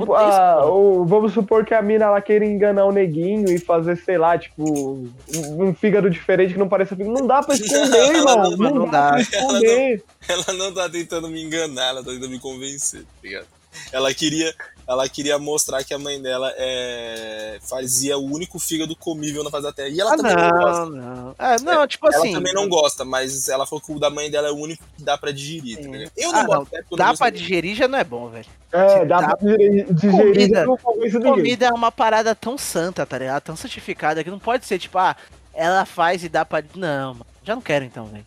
Tipo, 0.00 0.14
a, 0.14 0.18
porra. 0.56 0.66
o- 0.72 1.04
vamos 1.04 1.32
supor 1.32 1.64
que 1.64 1.74
a 1.74 1.82
mina 1.82 2.04
ela 2.06 2.20
queira 2.20 2.44
enganar 2.44 2.84
o 2.86 2.92
neguinho 2.92 3.48
e 3.50 3.58
fazer, 3.58 3.96
sei 3.96 4.18
lá, 4.18 4.38
tipo, 4.38 4.62
um, 4.64 5.10
um 5.58 5.74
fígado 5.74 6.08
diferente 6.10 6.52
que 6.52 6.58
não 6.58 6.68
pareça 6.68 6.94
fígado. 6.96 7.18
Não 7.18 7.26
dá 7.26 7.42
pra 7.42 7.54
esconder, 7.56 7.88
Não, 7.88 8.12
irmão. 8.14 8.36
não, 8.50 8.56
Não, 8.56 8.70
não 8.74 8.84
dá, 8.90 9.00
dá. 9.02 9.08
pra 9.12 9.20
esconder. 9.20 10.04
Ela 10.28 10.52
não 10.54 10.72
tá 10.74 10.88
tentando 10.88 11.28
me 11.28 11.42
enganar, 11.42 11.88
ela 11.90 12.02
tá 12.04 12.10
tentando 12.10 12.30
me 12.30 12.38
convencer, 12.40 13.02
tá 13.02 13.06
ligado? 13.22 13.46
Ela 13.92 14.12
queria, 14.14 14.54
ela 14.86 15.08
queria 15.08 15.38
mostrar 15.38 15.82
que 15.84 15.92
a 15.92 15.98
mãe 15.98 16.20
dela 16.22 16.52
é, 16.56 17.58
fazia 17.68 18.16
o 18.16 18.24
único 18.24 18.58
fígado 18.58 18.94
comível 18.94 19.42
na 19.42 19.50
face 19.50 19.64
da 19.64 19.72
terra. 19.72 19.88
E 19.88 20.00
ela 20.00 20.14
Ah, 20.14 20.16
também 20.16 20.36
não 20.36 20.50
gosta. 20.50 20.84
não, 20.84 20.90
não. 20.90 21.34
É, 21.38 21.60
não, 21.60 21.86
tipo 21.86 22.06
Ela 22.06 22.16
assim. 22.18 22.32
também 22.32 22.54
não 22.54 22.68
gosta, 22.68 23.04
mas 23.04 23.48
ela 23.48 23.66
falou 23.66 23.82
que 23.82 23.92
o 23.92 23.98
da 23.98 24.08
mãe 24.10 24.30
dela 24.30 24.48
é 24.48 24.50
o 24.52 24.56
único 24.56 24.84
que 24.96 25.02
dá 25.02 25.18
pra 25.18 25.32
digerir, 25.32 25.78
tá? 25.78 26.10
Eu 26.16 26.32
não 26.32 26.38
Ah, 26.38 26.42
não, 26.42 26.46
gosto, 26.46 26.60
porque 26.70 26.76
eu 26.76 26.84
não 26.92 26.98
Dá 26.98 27.06
gosto 27.08 27.18
pra 27.18 27.30
digerir 27.30 27.74
já 27.76 27.88
não 27.88 27.98
é 27.98 28.04
bom, 28.04 28.28
velho. 28.28 28.46
É, 28.72 29.04
dá 29.04 29.20
Dá- 29.20 29.28
pra 29.28 29.36
digerir, 29.38 29.92
digerir 29.92 30.24
Comida- 30.32 30.66
já 31.10 31.18
não. 31.18 31.32
Comida 31.34 31.66
é 31.66 31.70
uma 31.72 31.90
parada 31.92 32.34
tão 32.34 32.56
santa, 32.56 33.04
tá 33.04 33.18
ligado? 33.18 33.42
Tão 33.42 33.56
santificada 33.56 34.22
que 34.22 34.30
não 34.30 34.38
pode 34.38 34.66
ser 34.66 34.78
tipo, 34.78 34.98
ah, 34.98 35.16
ela 35.52 35.84
faz 35.84 36.22
e 36.22 36.28
dá 36.28 36.44
pra. 36.44 36.62
Não, 36.74 37.14
mano, 37.14 37.26
já 37.42 37.54
não 37.54 37.62
quero 37.62 37.84
então, 37.84 38.04
velho. 38.06 38.24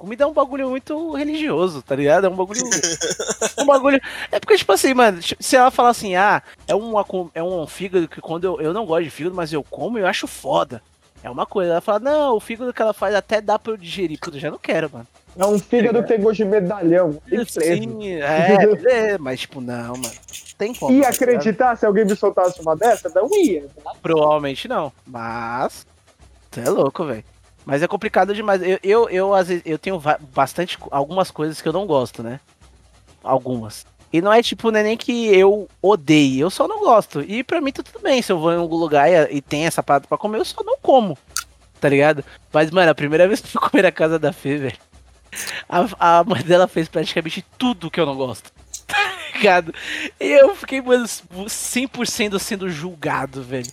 Comida 0.00 0.24
é 0.24 0.26
um 0.26 0.32
bagulho 0.32 0.70
muito 0.70 1.12
religioso, 1.12 1.82
tá 1.82 1.94
ligado? 1.94 2.24
É 2.24 2.30
um 2.30 2.34
bagulho. 2.34 2.62
um 3.58 3.66
bagulho. 3.66 4.00
É 4.32 4.40
porque, 4.40 4.56
tipo 4.56 4.72
assim, 4.72 4.94
mano, 4.94 5.20
se 5.20 5.54
ela 5.54 5.70
falar 5.70 5.90
assim, 5.90 6.14
ah, 6.14 6.42
é, 6.66 6.74
uma, 6.74 7.04
é 7.34 7.42
um 7.42 7.66
fígado 7.66 8.08
que 8.08 8.18
quando 8.18 8.44
eu, 8.44 8.60
eu 8.62 8.72
não 8.72 8.86
gosto 8.86 9.04
de 9.04 9.10
fígado, 9.10 9.36
mas 9.36 9.52
eu 9.52 9.62
como 9.62 9.98
eu 9.98 10.06
acho 10.06 10.26
foda. 10.26 10.80
É 11.22 11.28
uma 11.28 11.44
coisa. 11.44 11.72
Ela 11.72 11.80
fala, 11.82 11.98
não, 11.98 12.36
o 12.36 12.40
fígado 12.40 12.72
que 12.72 12.80
ela 12.80 12.94
faz 12.94 13.14
até 13.14 13.42
dá 13.42 13.58
pra 13.58 13.74
eu 13.74 13.76
digerir. 13.76 14.18
Puta, 14.18 14.38
eu 14.38 14.40
já 14.40 14.50
não 14.50 14.56
quero, 14.56 14.88
mano. 14.90 15.06
É 15.36 15.44
um 15.44 15.58
fígado 15.58 16.00
que 16.02 16.08
tem 16.08 16.20
gosto 16.22 16.38
de 16.38 16.44
medalhão. 16.46 17.20
Sim, 17.46 18.14
é, 18.14 19.12
é, 19.12 19.18
mas 19.18 19.40
tipo, 19.40 19.60
não, 19.60 19.96
mano. 19.96 20.14
Tem 20.56 20.74
como. 20.74 20.96
Ia 20.96 21.02
tá 21.02 21.08
acreditar 21.10 21.76
se 21.76 21.84
alguém 21.84 22.06
me 22.06 22.16
soltasse 22.16 22.58
uma 22.62 22.74
dessa? 22.74 23.10
Não 23.14 23.28
ia. 23.38 23.66
Provavelmente 24.00 24.66
não. 24.66 24.90
Mas. 25.06 25.86
Tu 26.50 26.60
é 26.60 26.70
louco, 26.70 27.04
velho. 27.04 27.22
Mas 27.64 27.82
é 27.82 27.88
complicado 27.88 28.34
demais. 28.34 28.62
Eu, 28.62 28.78
eu, 28.82 29.08
eu, 29.10 29.34
às 29.34 29.48
vezes, 29.48 29.62
eu 29.66 29.78
tenho 29.78 30.00
bastante. 30.34 30.78
Algumas 30.90 31.30
coisas 31.30 31.60
que 31.60 31.68
eu 31.68 31.72
não 31.72 31.86
gosto, 31.86 32.22
né? 32.22 32.40
Algumas. 33.22 33.86
E 34.12 34.20
não 34.20 34.32
é 34.32 34.42
tipo, 34.42 34.70
não 34.70 34.80
é 34.80 34.82
nem 34.82 34.96
que 34.96 35.26
eu 35.26 35.68
odeie, 35.80 36.40
eu 36.40 36.50
só 36.50 36.66
não 36.66 36.80
gosto. 36.80 37.20
E 37.20 37.44
pra 37.44 37.60
mim 37.60 37.70
tá 37.70 37.82
tudo 37.82 38.02
bem. 38.02 38.20
Se 38.20 38.32
eu 38.32 38.38
vou 38.38 38.52
em 38.52 38.56
algum 38.56 38.76
lugar 38.76 39.08
e, 39.08 39.36
e 39.36 39.40
tem 39.40 39.66
essa 39.66 39.82
parada 39.82 40.06
pra 40.08 40.18
comer, 40.18 40.38
eu 40.38 40.44
só 40.44 40.62
não 40.64 40.76
como. 40.82 41.16
Tá 41.80 41.88
ligado? 41.88 42.24
Mas, 42.52 42.70
mano, 42.70 42.90
a 42.90 42.94
primeira 42.94 43.26
vez 43.28 43.40
que 43.40 43.46
eu 43.46 43.52
fui 43.52 43.70
comer 43.70 43.82
na 43.82 43.92
casa 43.92 44.18
da 44.18 44.32
Fê, 44.32 44.56
velho. 44.56 44.78
A, 45.68 46.18
a 46.18 46.24
mãe 46.24 46.42
dela 46.42 46.66
fez 46.66 46.88
praticamente 46.88 47.44
tudo 47.56 47.90
que 47.90 48.00
eu 48.00 48.06
não 48.06 48.16
gosto. 48.16 48.50
Tá 49.30 49.42
ligado? 49.42 49.74
E 50.20 50.26
eu 50.26 50.54
fiquei, 50.54 50.82
mano, 50.82 51.06
100% 51.06 52.38
sendo 52.38 52.68
julgado, 52.68 53.42
velho. 53.42 53.72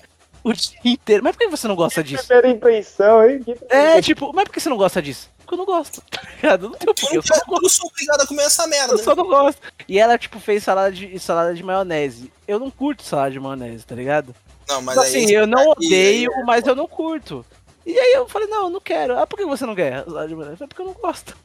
O 0.50 0.54
dia 0.54 0.78
inteiro. 0.86 1.24
Mas 1.24 1.36
por 1.36 1.40
que 1.44 1.50
você 1.50 1.68
não 1.68 1.76
gosta 1.76 2.04
disso? 2.04 2.26
Primeira 2.26 2.50
impressão, 2.50 3.28
hein? 3.28 3.44
Que 3.44 3.58
É, 3.70 4.02
tipo, 4.02 4.32
mas 4.34 4.46
por 4.46 4.54
que 4.54 4.60
você 4.60 4.70
não 4.70 4.78
gosta 4.78 5.02
disso? 5.02 5.30
Porque 5.40 5.54
eu 5.54 5.58
não 5.58 5.66
gosto, 5.66 6.02
tá 6.12 6.22
ligado? 6.36 6.70
Não 6.70 6.76
tem 6.78 6.88
Eu 6.88 6.94
porquê, 6.94 7.16
não, 7.16 7.22
eu 7.22 7.46
gosto. 7.48 7.64
eu 7.66 7.70
sou 7.70 7.88
obrigado 7.90 8.22
a 8.22 8.28
comer 8.28 8.44
essa 8.44 8.68
merda. 8.68 8.94
Eu 8.94 8.98
só 8.98 9.16
não 9.16 9.26
gosto. 9.28 9.62
E 9.88 9.98
ela, 10.00 10.18
tipo, 10.18 10.40
fez 10.40 10.64
salada 10.64 10.92
de, 10.92 11.18
salada 11.20 11.54
de 11.54 11.64
maionese. 11.64 12.32
Eu 12.48 12.60
não 12.60 12.70
curto 12.70 13.04
salada 13.04 13.32
de 13.32 13.40
maionese, 13.40 13.86
tá 13.86 13.96
ligado? 13.96 14.34
Não, 14.68 14.82
mas 14.82 14.98
assim, 14.98 15.26
aí, 15.28 15.34
eu 15.34 15.48
não 15.48 15.60
aí- 15.62 15.68
odeio, 15.78 16.32
aí- 16.34 16.44
mas 16.46 16.66
eu 16.68 16.76
não 16.76 16.88
curto. 16.88 17.46
E 17.86 17.98
aí 17.98 18.14
eu 18.14 18.28
falei, 18.28 18.48
não, 18.50 18.64
eu 18.66 18.70
não 18.70 18.82
quero. 18.82 19.18
Ah, 19.18 19.26
por 19.26 19.38
que 19.38 19.46
você 19.46 19.66
não 19.66 19.74
quer 19.76 20.04
salada 20.04 20.28
de 20.28 20.36
maionese? 20.36 20.54
Eu 20.54 20.58
falei, 20.58 20.68
porque 20.70 20.82
eu 20.82 20.86
não 20.86 20.94
gosto. 20.94 21.38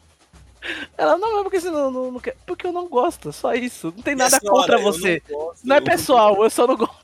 Ela, 0.96 1.16
não, 1.18 1.32
mas 1.34 1.42
por 1.42 1.50
que 1.50 1.60
você 1.60 1.70
não, 1.70 1.90
não, 1.90 2.12
não 2.12 2.20
quer? 2.20 2.36
Porque 2.46 2.66
eu 2.66 2.72
não 2.72 2.86
gosto, 2.88 3.32
só 3.32 3.52
isso. 3.54 3.92
Não 3.96 4.02
tem 4.02 4.14
nada 4.14 4.38
senhora, 4.38 4.58
contra 4.60 4.76
eu 4.78 4.82
você. 4.82 5.20
Não, 5.28 5.38
gosto, 5.38 5.60
Não 5.66 5.76
é 5.76 5.78
eu- 5.78 5.82
pessoal, 5.84 6.42
eu 6.44 6.50
só 6.50 6.66
não 6.66 6.76
gosto. 6.76 7.01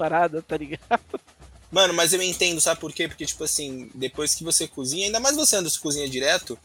Parada, 0.00 0.40
tá 0.40 0.56
ligado? 0.56 1.20
Mano, 1.70 1.92
mas 1.92 2.14
eu 2.14 2.22
entendo, 2.22 2.58
sabe 2.58 2.80
por 2.80 2.90
quê? 2.90 3.06
Porque, 3.06 3.26
tipo 3.26 3.44
assim, 3.44 3.90
depois 3.94 4.34
que 4.34 4.42
você 4.42 4.66
cozinha, 4.66 5.06
ainda 5.06 5.20
mais 5.20 5.36
você 5.36 5.56
anda 5.56 5.68
se 5.68 5.78
cozinha 5.78 6.08
direto, 6.08 6.58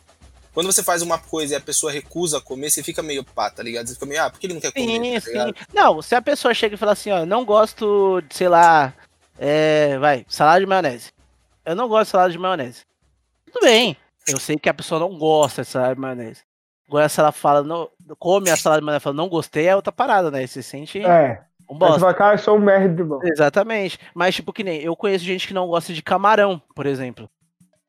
quando 0.54 0.72
você 0.72 0.82
faz 0.82 1.02
uma 1.02 1.20
coisa 1.20 1.54
e 1.54 1.58
a 1.58 1.62
pessoa 1.62 1.92
recusa 1.92 2.40
comer, 2.40 2.72
você 2.72 2.82
fica 2.82 3.04
meio 3.04 3.26
pá, 3.26 3.50
tá 3.50 3.62
ligado? 3.62 3.88
Você 3.88 3.96
fica 3.96 4.06
meio, 4.06 4.24
ah, 4.24 4.30
por 4.30 4.40
que 4.40 4.48
ele 4.48 4.54
não 4.54 4.62
quer 4.62 4.72
comer? 4.72 5.22
Sim, 5.22 5.34
tá 5.34 5.48
sim. 5.48 5.54
Não, 5.74 6.02
se 6.02 6.16
a 6.16 6.22
pessoa 6.22 6.54
chega 6.54 6.76
e 6.76 6.78
fala 6.78 6.94
assim, 6.94 7.12
ó, 7.12 7.26
não 7.26 7.44
gosto 7.44 8.22
de, 8.22 8.36
sei 8.36 8.48
lá, 8.48 8.94
é, 9.38 9.98
vai, 10.00 10.26
salada 10.30 10.62
de 10.62 10.66
maionese. 10.66 11.12
Eu 11.66 11.76
não 11.76 11.90
gosto 11.90 12.06
de 12.06 12.12
salada 12.12 12.32
de 12.32 12.40
maionese. 12.40 12.84
Tudo 13.52 13.66
bem, 13.66 13.98
eu 14.26 14.40
sei 14.40 14.58
que 14.58 14.70
a 14.70 14.74
pessoa 14.74 14.98
não 14.98 15.18
gosta 15.18 15.62
de 15.62 15.68
salada 15.68 15.94
de 15.94 16.00
maionese. 16.00 16.42
Agora 16.88 17.10
se 17.10 17.20
ela 17.20 17.34
fala, 17.34 17.62
não, 17.62 17.90
come 18.18 18.50
a 18.50 18.56
salada 18.56 18.80
de 18.80 18.86
maionese 18.86 19.02
e 19.02 19.04
fala, 19.04 19.16
não 19.18 19.28
gostei, 19.28 19.68
é 19.68 19.76
outra 19.76 19.92
parada, 19.92 20.32
né? 20.32 20.48
Você 20.48 20.64
sente 20.64 21.00
É. 21.00 21.44
um 21.70 21.74
Aí 21.74 21.80
você 21.80 21.86
bosta. 21.86 22.00
fala, 22.00 22.14
cara, 22.14 22.34
eu 22.36 22.40
sou 22.40 22.56
um 22.58 22.60
merda 22.62 22.96
de 22.96 23.04
bom. 23.04 23.20
Exatamente. 23.24 24.00
Mas, 24.14 24.36
tipo, 24.36 24.54
que 24.54 24.64
nem, 24.64 24.82
eu 24.82 24.96
conheço 24.96 25.24
gente 25.26 25.48
que 25.48 25.54
não 25.54 25.68
gosta 25.68 25.94
de 25.94 26.02
camarão, 26.02 26.62
por 26.76 26.86
exemplo. 26.86 27.30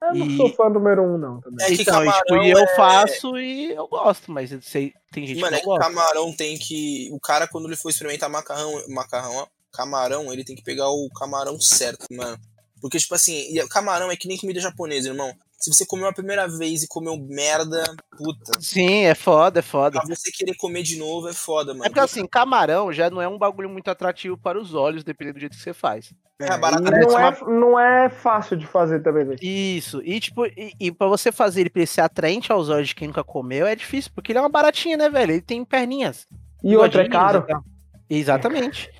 Eu 0.02 0.14
não 0.14 0.26
E- 0.26 0.36
sou 0.36 0.50
fã 0.54 0.68
número 0.68 1.02
um, 1.02 1.18
não. 1.18 1.40
Também. 1.40 1.66
É 1.66 1.74
que 1.74 1.82
então, 1.82 2.04
e, 2.04 2.06
tipo, 2.12 2.24
camarão 2.26 2.44
e 2.44 2.50
eu 2.50 2.58
é- 2.58 2.76
faço 2.76 3.38
e 3.38 3.72
eu 3.72 3.88
gosto, 3.88 4.30
mas 4.30 4.52
eu 4.52 4.60
sei, 4.62 4.92
tem 5.10 5.26
gente 5.26 5.40
Mano, 5.40 5.56
é 5.56 5.60
que 5.60 5.66
não 5.66 5.74
gosta. 5.74 5.88
camarão 5.90 6.32
tem 6.36 6.56
que. 6.58 7.08
O 7.12 7.18
cara, 7.18 7.48
quando 7.48 7.66
ele 7.66 7.76
for 7.76 7.88
experimentar 7.88 8.28
macarrão, 8.28 8.72
macarrão, 8.88 9.48
camarão, 9.72 10.32
ele 10.32 10.44
tem 10.44 10.54
que 10.54 10.62
pegar 10.62 10.88
o 10.90 11.08
camarão 11.18 11.58
certo, 11.60 12.06
mano. 12.12 12.38
Porque, 12.80 12.98
tipo 12.98 13.14
assim, 13.14 13.54
camarão 13.70 14.10
é 14.10 14.16
que 14.16 14.28
nem 14.28 14.36
comida 14.38 14.60
japonesa, 14.60 15.08
irmão. 15.08 15.32
Se 15.58 15.72
você 15.72 15.86
comeu 15.86 16.06
a 16.06 16.12
primeira 16.12 16.46
vez 16.46 16.82
e 16.82 16.88
comeu 16.88 17.16
merda, 17.16 17.82
puta. 18.16 18.60
Sim, 18.60 19.04
é 19.04 19.14
foda, 19.14 19.60
é 19.60 19.62
foda. 19.62 20.00
Pra 20.00 20.14
você 20.14 20.30
querer 20.30 20.54
comer 20.56 20.82
de 20.82 20.96
novo 20.98 21.28
é 21.28 21.32
foda, 21.32 21.72
mano. 21.72 21.84
É 21.84 21.88
porque 21.88 22.00
assim, 22.00 22.26
camarão 22.26 22.92
já 22.92 23.08
não 23.08 23.22
é 23.22 23.26
um 23.26 23.38
bagulho 23.38 23.68
muito 23.68 23.90
atrativo 23.90 24.36
para 24.36 24.60
os 24.60 24.74
olhos, 24.74 25.02
dependendo 25.02 25.38
do 25.38 25.40
jeito 25.40 25.56
que 25.56 25.62
você 25.62 25.72
faz. 25.72 26.12
É, 26.38 26.52
É, 26.52 26.56
e 26.56 26.60
parece 26.60 26.82
não, 26.82 27.18
é, 27.18 27.38
não 27.60 27.80
é 27.80 28.08
fácil 28.10 28.56
de 28.56 28.66
fazer 28.66 29.02
também, 29.02 29.24
velho. 29.24 29.38
Isso, 29.42 30.02
e 30.04 30.20
tipo, 30.20 30.44
e, 30.44 30.72
e 30.78 30.92
pra 30.92 31.06
você 31.06 31.32
fazer 31.32 31.62
ele 31.62 31.70
pra 31.70 31.80
ele 31.80 31.86
ser 31.86 32.02
atraente 32.02 32.52
aos 32.52 32.68
olhos 32.68 32.88
de 32.88 32.94
quem 32.94 33.08
nunca 33.08 33.24
comeu 33.24 33.66
é 33.66 33.74
difícil, 33.74 34.10
porque 34.14 34.32
ele 34.32 34.38
é 34.38 34.42
uma 34.42 34.50
baratinha, 34.50 34.96
né, 34.96 35.08
velho? 35.08 35.32
Ele 35.32 35.40
tem 35.42 35.64
perninhas. 35.64 36.26
E 36.62 36.76
outra, 36.76 37.02
é 37.02 37.08
caro. 37.08 37.44
e 37.48 37.52
tal. 37.52 37.64
Exatamente. 38.08 38.90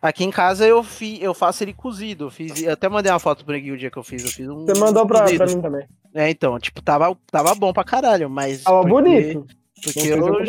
Aqui 0.00 0.22
em 0.22 0.30
casa 0.30 0.66
eu, 0.66 0.84
fi, 0.84 1.18
eu 1.22 1.32
faço 1.32 1.64
ele 1.64 1.72
cozido. 1.72 2.26
Eu, 2.26 2.30
fiz, 2.30 2.62
eu 2.62 2.72
até 2.72 2.88
mandei 2.88 3.10
uma 3.10 3.18
foto 3.18 3.44
pro 3.44 3.54
Neguinho 3.54 3.74
o 3.74 3.78
dia 3.78 3.90
que 3.90 3.96
eu 3.96 4.02
fiz. 4.04 4.22
Eu 4.22 4.30
fiz 4.30 4.48
um. 4.48 4.66
Você 4.66 4.78
mandou 4.78 5.06
pra, 5.06 5.24
pra 5.24 5.46
mim 5.46 5.62
também. 5.62 5.88
É, 6.14 6.30
então, 6.30 6.58
tipo, 6.60 6.80
tava, 6.80 7.16
tava 7.30 7.54
bom 7.54 7.72
pra 7.72 7.82
caralho, 7.84 8.30
mas. 8.30 8.62
Tava 8.62 8.80
porque- 8.82 8.92
bonito. 8.92 9.46
Porque 9.82 10.00
eu. 10.00 10.40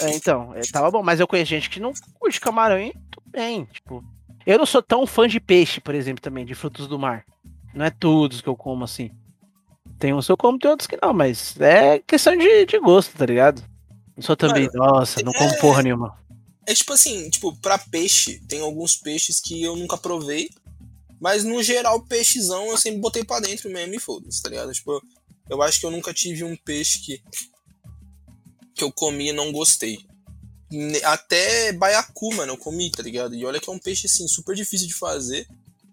É, 0.00 0.10
então, 0.14 0.52
é, 0.56 0.60
tava 0.72 0.90
bom, 0.90 1.02
mas 1.02 1.20
eu 1.20 1.28
conheço 1.28 1.50
gente 1.50 1.70
que 1.70 1.78
não 1.78 1.92
curte 2.18 2.40
camarão 2.40 2.78
e 2.80 2.92
tudo 3.10 3.24
bem, 3.30 3.64
tipo. 3.72 4.02
Eu 4.44 4.58
não 4.58 4.66
sou 4.66 4.82
tão 4.82 5.06
fã 5.06 5.28
de 5.28 5.38
peixe, 5.38 5.80
por 5.80 5.94
exemplo, 5.94 6.20
também, 6.20 6.44
de 6.44 6.54
frutos 6.54 6.88
do 6.88 6.98
mar. 6.98 7.24
Não 7.74 7.84
é 7.84 7.90
todos 7.90 8.40
que 8.40 8.48
eu 8.48 8.56
como 8.56 8.82
assim. 8.84 9.10
Tem 9.98 10.12
uns 10.12 10.26
que 10.26 10.32
eu 10.32 10.36
como, 10.36 10.58
tem 10.58 10.68
outros 10.70 10.88
que 10.88 10.98
não, 11.00 11.12
mas 11.12 11.54
é 11.60 12.00
questão 12.00 12.36
de, 12.36 12.66
de 12.66 12.78
gosto, 12.80 13.16
tá 13.16 13.24
ligado? 13.24 13.62
Não 14.16 14.22
sou 14.22 14.36
também, 14.36 14.68
nossa, 14.74 15.22
não 15.22 15.32
como 15.32 15.50
é- 15.50 15.58
porra 15.58 15.82
nenhuma. 15.82 16.18
É 16.66 16.74
tipo 16.74 16.92
assim, 16.92 17.28
tipo, 17.30 17.56
pra 17.60 17.78
peixe, 17.78 18.40
tem 18.48 18.60
alguns 18.62 18.96
peixes 18.96 19.40
que 19.40 19.62
eu 19.62 19.76
nunca 19.76 19.96
provei. 19.96 20.48
Mas 21.22 21.44
no 21.44 21.62
geral, 21.62 22.02
peixezão 22.04 22.66
eu 22.66 22.76
sempre 22.76 22.98
botei 23.00 23.22
pra 23.22 23.38
dentro 23.38 23.70
mesmo 23.70 23.94
e 23.94 24.00
foda-se, 24.00 24.42
tá 24.42 24.50
ligado? 24.50 24.72
Tipo, 24.72 25.00
eu 25.48 25.62
acho 25.62 25.78
que 25.78 25.86
eu 25.86 25.90
nunca 25.92 26.12
tive 26.12 26.42
um 26.42 26.56
peixe 26.56 26.98
que. 26.98 27.22
que 28.74 28.82
eu 28.82 28.90
comi 28.90 29.28
e 29.28 29.32
não 29.32 29.52
gostei. 29.52 29.98
Até 31.04 31.72
baiacu, 31.72 32.34
mano, 32.34 32.52
eu 32.54 32.56
comi, 32.56 32.90
tá 32.90 33.02
ligado? 33.02 33.34
E 33.34 33.44
olha 33.44 33.60
que 33.60 33.68
é 33.70 33.72
um 33.72 33.78
peixe, 33.78 34.06
assim, 34.06 34.26
super 34.26 34.54
difícil 34.56 34.88
de 34.88 34.94
fazer. 34.94 35.46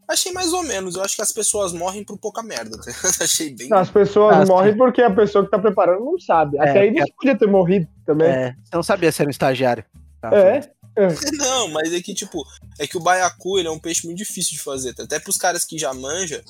Achei 0.07 0.31
mais 0.31 0.51
ou 0.53 0.63
menos. 0.63 0.95
Eu 0.95 1.03
acho 1.03 1.15
que 1.15 1.21
as 1.21 1.31
pessoas 1.31 1.71
morrem 1.73 2.03
por 2.03 2.17
pouca 2.17 2.41
merda, 2.41 2.75
tá 2.79 2.85
ligado? 2.89 3.13
Achei 3.21 3.53
bem. 3.53 3.69
Não, 3.69 3.77
As 3.77 3.91
pessoas 3.91 4.35
Ah, 4.35 4.45
morrem 4.45 4.75
porque 4.75 5.01
a 5.03 5.11
pessoa 5.13 5.45
que 5.45 5.51
tá 5.51 5.59
preparando 5.59 6.03
não 6.03 6.17
sabe. 6.17 6.57
É, 6.57 6.61
Até 6.61 6.79
aí 6.79 6.87
porque- 6.87 7.03
você 7.03 7.13
podia 7.15 7.37
ter 7.37 7.47
morrido 7.47 7.87
também. 8.05 8.27
É, 8.27 8.55
você 8.63 8.75
não 8.75 8.81
sabia 8.83 9.11
ser 9.11 9.27
um 9.27 9.29
estagiário. 9.29 9.85
Tá, 10.19 10.33
É. 10.33 10.71
Não, 11.37 11.67
mas 11.69 11.93
é 11.93 12.01
que, 12.01 12.13
tipo, 12.13 12.43
é 12.77 12.85
que 12.87 12.97
o 12.97 13.01
baiacu 13.01 13.57
ele 13.59 13.67
é 13.67 13.71
um 13.71 13.79
peixe 13.79 14.05
muito 14.05 14.17
difícil 14.17 14.53
de 14.53 14.59
fazer. 14.61 14.93
tá? 14.93 15.03
Até 15.03 15.19
pros 15.19 15.37
caras 15.37 15.63
que 15.65 15.77
já 15.77 15.93
manjam. 15.93 16.41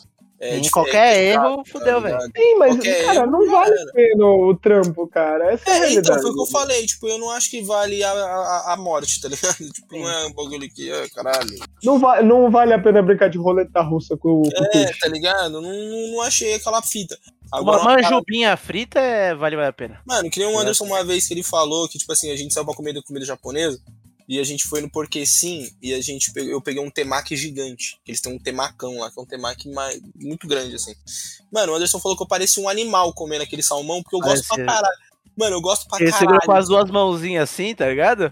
É, 0.42 0.58
Em 0.58 0.70
qualquer 0.70 1.18
é 1.18 1.26
erro, 1.34 1.58
complicado, 1.58 1.70
fudeu, 1.80 2.02
tá 2.02 2.18
velho. 2.18 2.32
Sim, 2.34 2.56
mas, 2.58 2.72
Qualquer 2.76 3.06
cara, 3.08 3.16
erro, 3.20 3.28
não 3.32 3.52
vale 3.52 3.74
a 3.78 3.92
pena 3.92 4.26
o 4.26 4.56
trampo, 4.56 5.06
cara. 5.10 5.52
Essa 5.52 5.70
é, 5.70 5.74
a 5.74 5.74
É, 5.74 5.78
então, 5.78 5.90
realidade. 5.90 6.22
foi 6.22 6.32
o 6.32 6.34
que 6.34 6.42
eu 6.42 6.46
falei, 6.46 6.86
tipo, 6.86 7.10
eu 7.10 7.18
não 7.18 7.30
acho 7.32 7.50
que 7.50 7.62
vale 7.62 8.02
a, 8.02 8.10
a, 8.10 8.74
a 8.74 8.78
morte, 8.78 9.20
tá 9.20 9.28
ligado? 9.28 9.58
Tipo, 9.74 9.98
não 10.00 10.10
é 10.10 10.28
um 10.28 10.32
bagulho 10.34 10.70
que, 10.74 10.90
ah, 10.94 11.10
caralho. 11.14 11.60
Não, 11.84 12.00
va 12.00 12.22
não 12.22 12.50
vale 12.50 12.72
a 12.74 12.80
pena 12.80 13.02
brincar 13.02 13.30
de 13.30 13.38
roleta 13.38 13.82
russa 13.82 14.16
com, 14.16 14.42
com 14.44 14.48
o 14.48 14.66
É, 14.68 14.70
peixe. 14.86 15.00
tá 15.02 15.10
ligado? 15.10 15.60
Não, 15.60 15.62
não, 15.62 16.22
achei 16.22 16.54
aquela 16.54 16.82
fita. 16.82 17.18
Uma 17.52 17.60
Agora, 17.60 17.82
uma 17.82 17.96
manjubinha 17.96 18.56
frita 18.56 18.98
é, 18.98 19.36
vale 19.36 19.58
a 19.62 19.74
pena. 19.74 20.00
Mano, 20.08 20.30
que 20.30 20.40
nem 20.40 20.48
o 20.48 20.58
Anderson 20.58 20.86
uma 20.86 21.04
vez 21.04 21.28
que 21.28 21.34
ele 21.34 21.44
falou 21.44 21.90
que, 21.90 21.98
tipo 21.98 22.14
assim, 22.14 22.32
a 22.32 22.38
gente 22.38 22.54
saiu 22.54 22.64
pra 22.64 22.74
comer 22.74 23.02
comida 23.04 23.26
japonesa 23.26 23.78
e 24.30 24.40
a 24.40 24.44
gente 24.44 24.68
foi 24.68 24.80
no 24.80 24.90
Porque 24.92 25.26
Sim 25.26 25.68
e 25.82 25.92
a 25.94 26.00
gente 26.02 26.32
pegou, 26.32 26.52
eu 26.52 26.62
peguei 26.62 26.82
um 26.82 26.92
temaki 26.92 27.36
gigante. 27.36 28.00
que 28.06 28.12
Eles 28.12 28.22
têm 28.22 28.32
um 28.32 28.38
temacão 28.40 29.00
lá, 29.00 29.10
que 29.12 29.20
é 29.20 29.24
um 29.24 29.26
temaki 29.26 29.68
mais, 29.72 30.00
muito 30.16 30.48
grande, 30.48 30.76
assim. 30.76 30.94
Mano, 31.52 31.74
o 31.74 31.76
Anderson 31.76 32.00
falou 32.00 32.16
que 32.16 32.22
eu 32.24 32.28
parecia 32.28 32.62
um 32.64 32.70
animal 32.70 33.12
comendo 33.12 33.42
aquele 33.44 33.64
salmão, 33.64 34.04
porque 34.04 34.16
eu 34.16 34.20
gosto 34.20 34.48
pra 34.48 34.58
Parece- 34.58 34.76
caralho. 34.76 34.98
Mano, 35.36 35.56
eu 35.56 35.62
gosto 35.62 35.88
pra 35.88 35.98
Ele 36.00 36.12
caralho. 36.12 36.20
segurou 36.20 36.42
com 36.46 36.52
as 36.54 36.68
duas 36.68 36.92
mãozinhas 36.92 37.50
assim, 37.50 37.74
tá 37.74 37.88
ligado? 37.90 38.32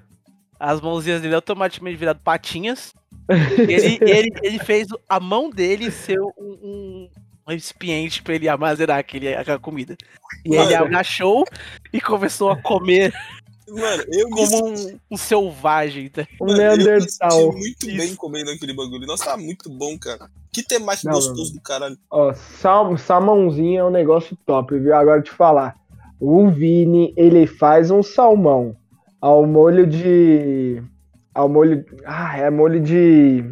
As 0.59 0.79
mãozinhas 0.79 1.19
dele 1.21 1.33
automaticamente 1.35 1.97
viraram 1.97 2.19
patinhas. 2.19 2.93
Ele, 3.29 3.97
ele, 4.01 4.29
ele 4.43 4.59
fez 4.59 4.87
a 5.09 5.19
mão 5.19 5.49
dele 5.49 5.89
ser 5.89 6.19
um, 6.21 6.29
um 6.37 7.09
recipiente 7.47 8.21
pra 8.21 8.35
ele 8.35 8.47
armazenar 8.47 8.99
aquele, 8.99 9.33
aquela 9.33 9.57
comida. 9.59 9.97
E 10.45 10.53
ele 10.53 10.73
Mano. 10.75 10.85
agachou 10.85 11.43
e 11.93 11.99
começou 12.01 12.49
a 12.51 12.61
comer 12.61 13.13
Mano, 13.69 14.03
eu 14.11 14.29
me 14.29 14.35
como 14.35 14.67
um, 14.67 14.99
um 15.11 15.17
selvagem. 15.17 16.09
Tá? 16.09 16.27
Um 16.41 16.47
Mano, 16.47 16.61
Eu 16.61 16.77
me 16.77 16.83
Neandertal. 16.83 17.31
senti 17.31 17.57
muito 17.57 17.85
bem 17.85 18.15
comendo 18.15 18.51
aquele 18.51 18.73
bagulho. 18.73 19.05
Nossa, 19.05 19.25
tá 19.25 19.37
muito 19.37 19.69
bom, 19.69 19.97
cara. 19.97 20.29
Que 20.51 20.63
temaki 20.63 21.05
Não, 21.05 21.13
gostoso 21.13 21.53
do 21.53 21.61
caralho. 21.61 21.97
Ó, 22.09 22.33
sal, 22.33 22.97
salmãozinho 22.97 23.79
é 23.79 23.83
um 23.83 23.91
negócio 23.91 24.37
top, 24.45 24.77
viu? 24.79 24.95
Agora 24.95 25.21
te 25.21 25.31
falar. 25.31 25.75
O 26.19 26.49
Vini, 26.49 27.13
ele 27.15 27.45
faz 27.45 27.91
um 27.91 28.01
salmão 28.01 28.75
ao 29.21 29.45
molho 29.45 29.85
de. 29.85 30.81
Ao 31.33 31.47
molho. 31.47 31.85
Ah, 32.05 32.37
é 32.37 32.49
molho 32.49 32.79
de. 32.79 33.43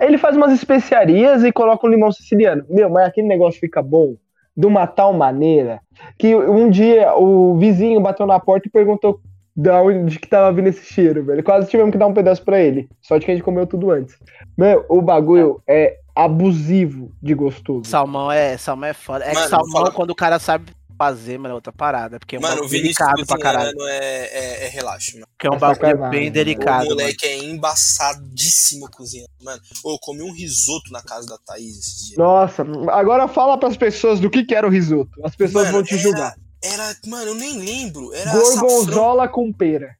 Ele 0.00 0.18
faz 0.18 0.36
umas 0.36 0.52
especiarias 0.52 1.44
e 1.44 1.52
coloca 1.52 1.86
um 1.86 1.90
limão 1.90 2.12
siciliano. 2.12 2.66
Meu, 2.68 2.90
mas 2.90 3.06
aquele 3.08 3.28
negócio 3.28 3.58
fica 3.60 3.80
bom 3.80 4.16
de 4.56 4.66
uma 4.66 4.86
tal 4.86 5.12
maneira 5.12 5.80
que 6.18 6.34
um 6.34 6.70
dia 6.70 7.14
o 7.16 7.56
vizinho 7.58 8.00
bateu 8.00 8.26
na 8.26 8.38
porta 8.38 8.68
e 8.68 8.70
perguntou 8.70 9.20
da 9.56 9.80
onde 9.82 10.18
que 10.18 10.28
tava 10.28 10.52
vindo 10.52 10.66
esse 10.68 10.84
cheiro, 10.84 11.24
velho. 11.24 11.42
Quase 11.44 11.68
tivemos 11.70 11.92
que 11.92 11.98
dar 11.98 12.06
um 12.08 12.12
pedaço 12.14 12.42
pra 12.44 12.58
ele. 12.60 12.88
Só 13.00 13.16
de 13.18 13.24
que 13.24 13.30
a 13.30 13.34
gente 13.34 13.44
comeu 13.44 13.66
tudo 13.66 13.90
antes. 13.90 14.16
Meu, 14.58 14.84
o 14.88 15.00
bagulho 15.00 15.60
é 15.66 15.96
abusivo 16.14 17.10
de 17.22 17.34
gostoso. 17.34 17.84
Salmão 17.88 18.30
é, 18.30 18.56
salmão 18.56 18.88
é 18.88 18.92
foda. 18.92 19.24
É 19.24 19.28
que 19.30 19.34
Mano, 19.36 19.48
salmão, 19.48 19.70
fala- 19.72 19.90
quando 19.92 20.10
o 20.10 20.14
cara 20.14 20.38
sabe 20.38 20.72
fazer, 20.98 21.38
mano, 21.38 21.52
é 21.52 21.54
outra 21.54 21.72
parada. 21.72 22.18
Porque 22.18 22.36
é 22.36 22.38
um 22.38 22.42
Mano, 22.42 22.64
o 22.64 22.68
delicado 22.68 23.26
pra 23.26 23.38
caralho. 23.38 23.72
é, 23.82 24.26
é, 24.26 24.64
é 24.66 24.68
relaxo, 24.68 25.14
mano. 25.14 25.26
Porque 25.32 25.46
é 25.46 25.50
um 25.50 25.54
É 25.54 25.58
bagulho 25.58 25.80
bem 26.10 26.20
mano. 26.20 26.26
O 26.28 26.30
delicado. 26.32 26.78
mano. 26.84 26.90
moleque 26.90 27.26
é 27.26 27.38
embaçadíssimo 27.44 28.90
cozinhando, 28.90 29.30
mano. 29.42 29.60
Eu 29.84 29.98
comi 30.00 30.22
um 30.22 30.32
risoto 30.32 30.90
na 30.92 31.02
casa 31.02 31.26
da 31.28 31.38
Thaís 31.38 31.78
esses 31.78 32.04
dias. 32.06 32.18
Nossa, 32.18 32.64
agora 32.92 33.26
fala 33.28 33.58
pras 33.58 33.76
pessoas 33.76 34.20
do 34.20 34.30
que, 34.30 34.44
que 34.44 34.54
era 34.54 34.66
o 34.66 34.70
risoto. 34.70 35.10
As 35.24 35.34
pessoas 35.34 35.64
Mano, 35.66 35.78
vão 35.78 35.82
te 35.84 35.94
era- 35.94 36.02
julgar. 36.02 36.34
Era, 36.62 36.96
mano, 37.06 37.26
eu 37.30 37.34
nem 37.34 37.58
lembro. 37.58 38.12
Era 38.14 38.30
açafrão. 38.32 38.60
Gorgonzola 38.68 39.28
com 39.28 39.52
pera. 39.52 39.96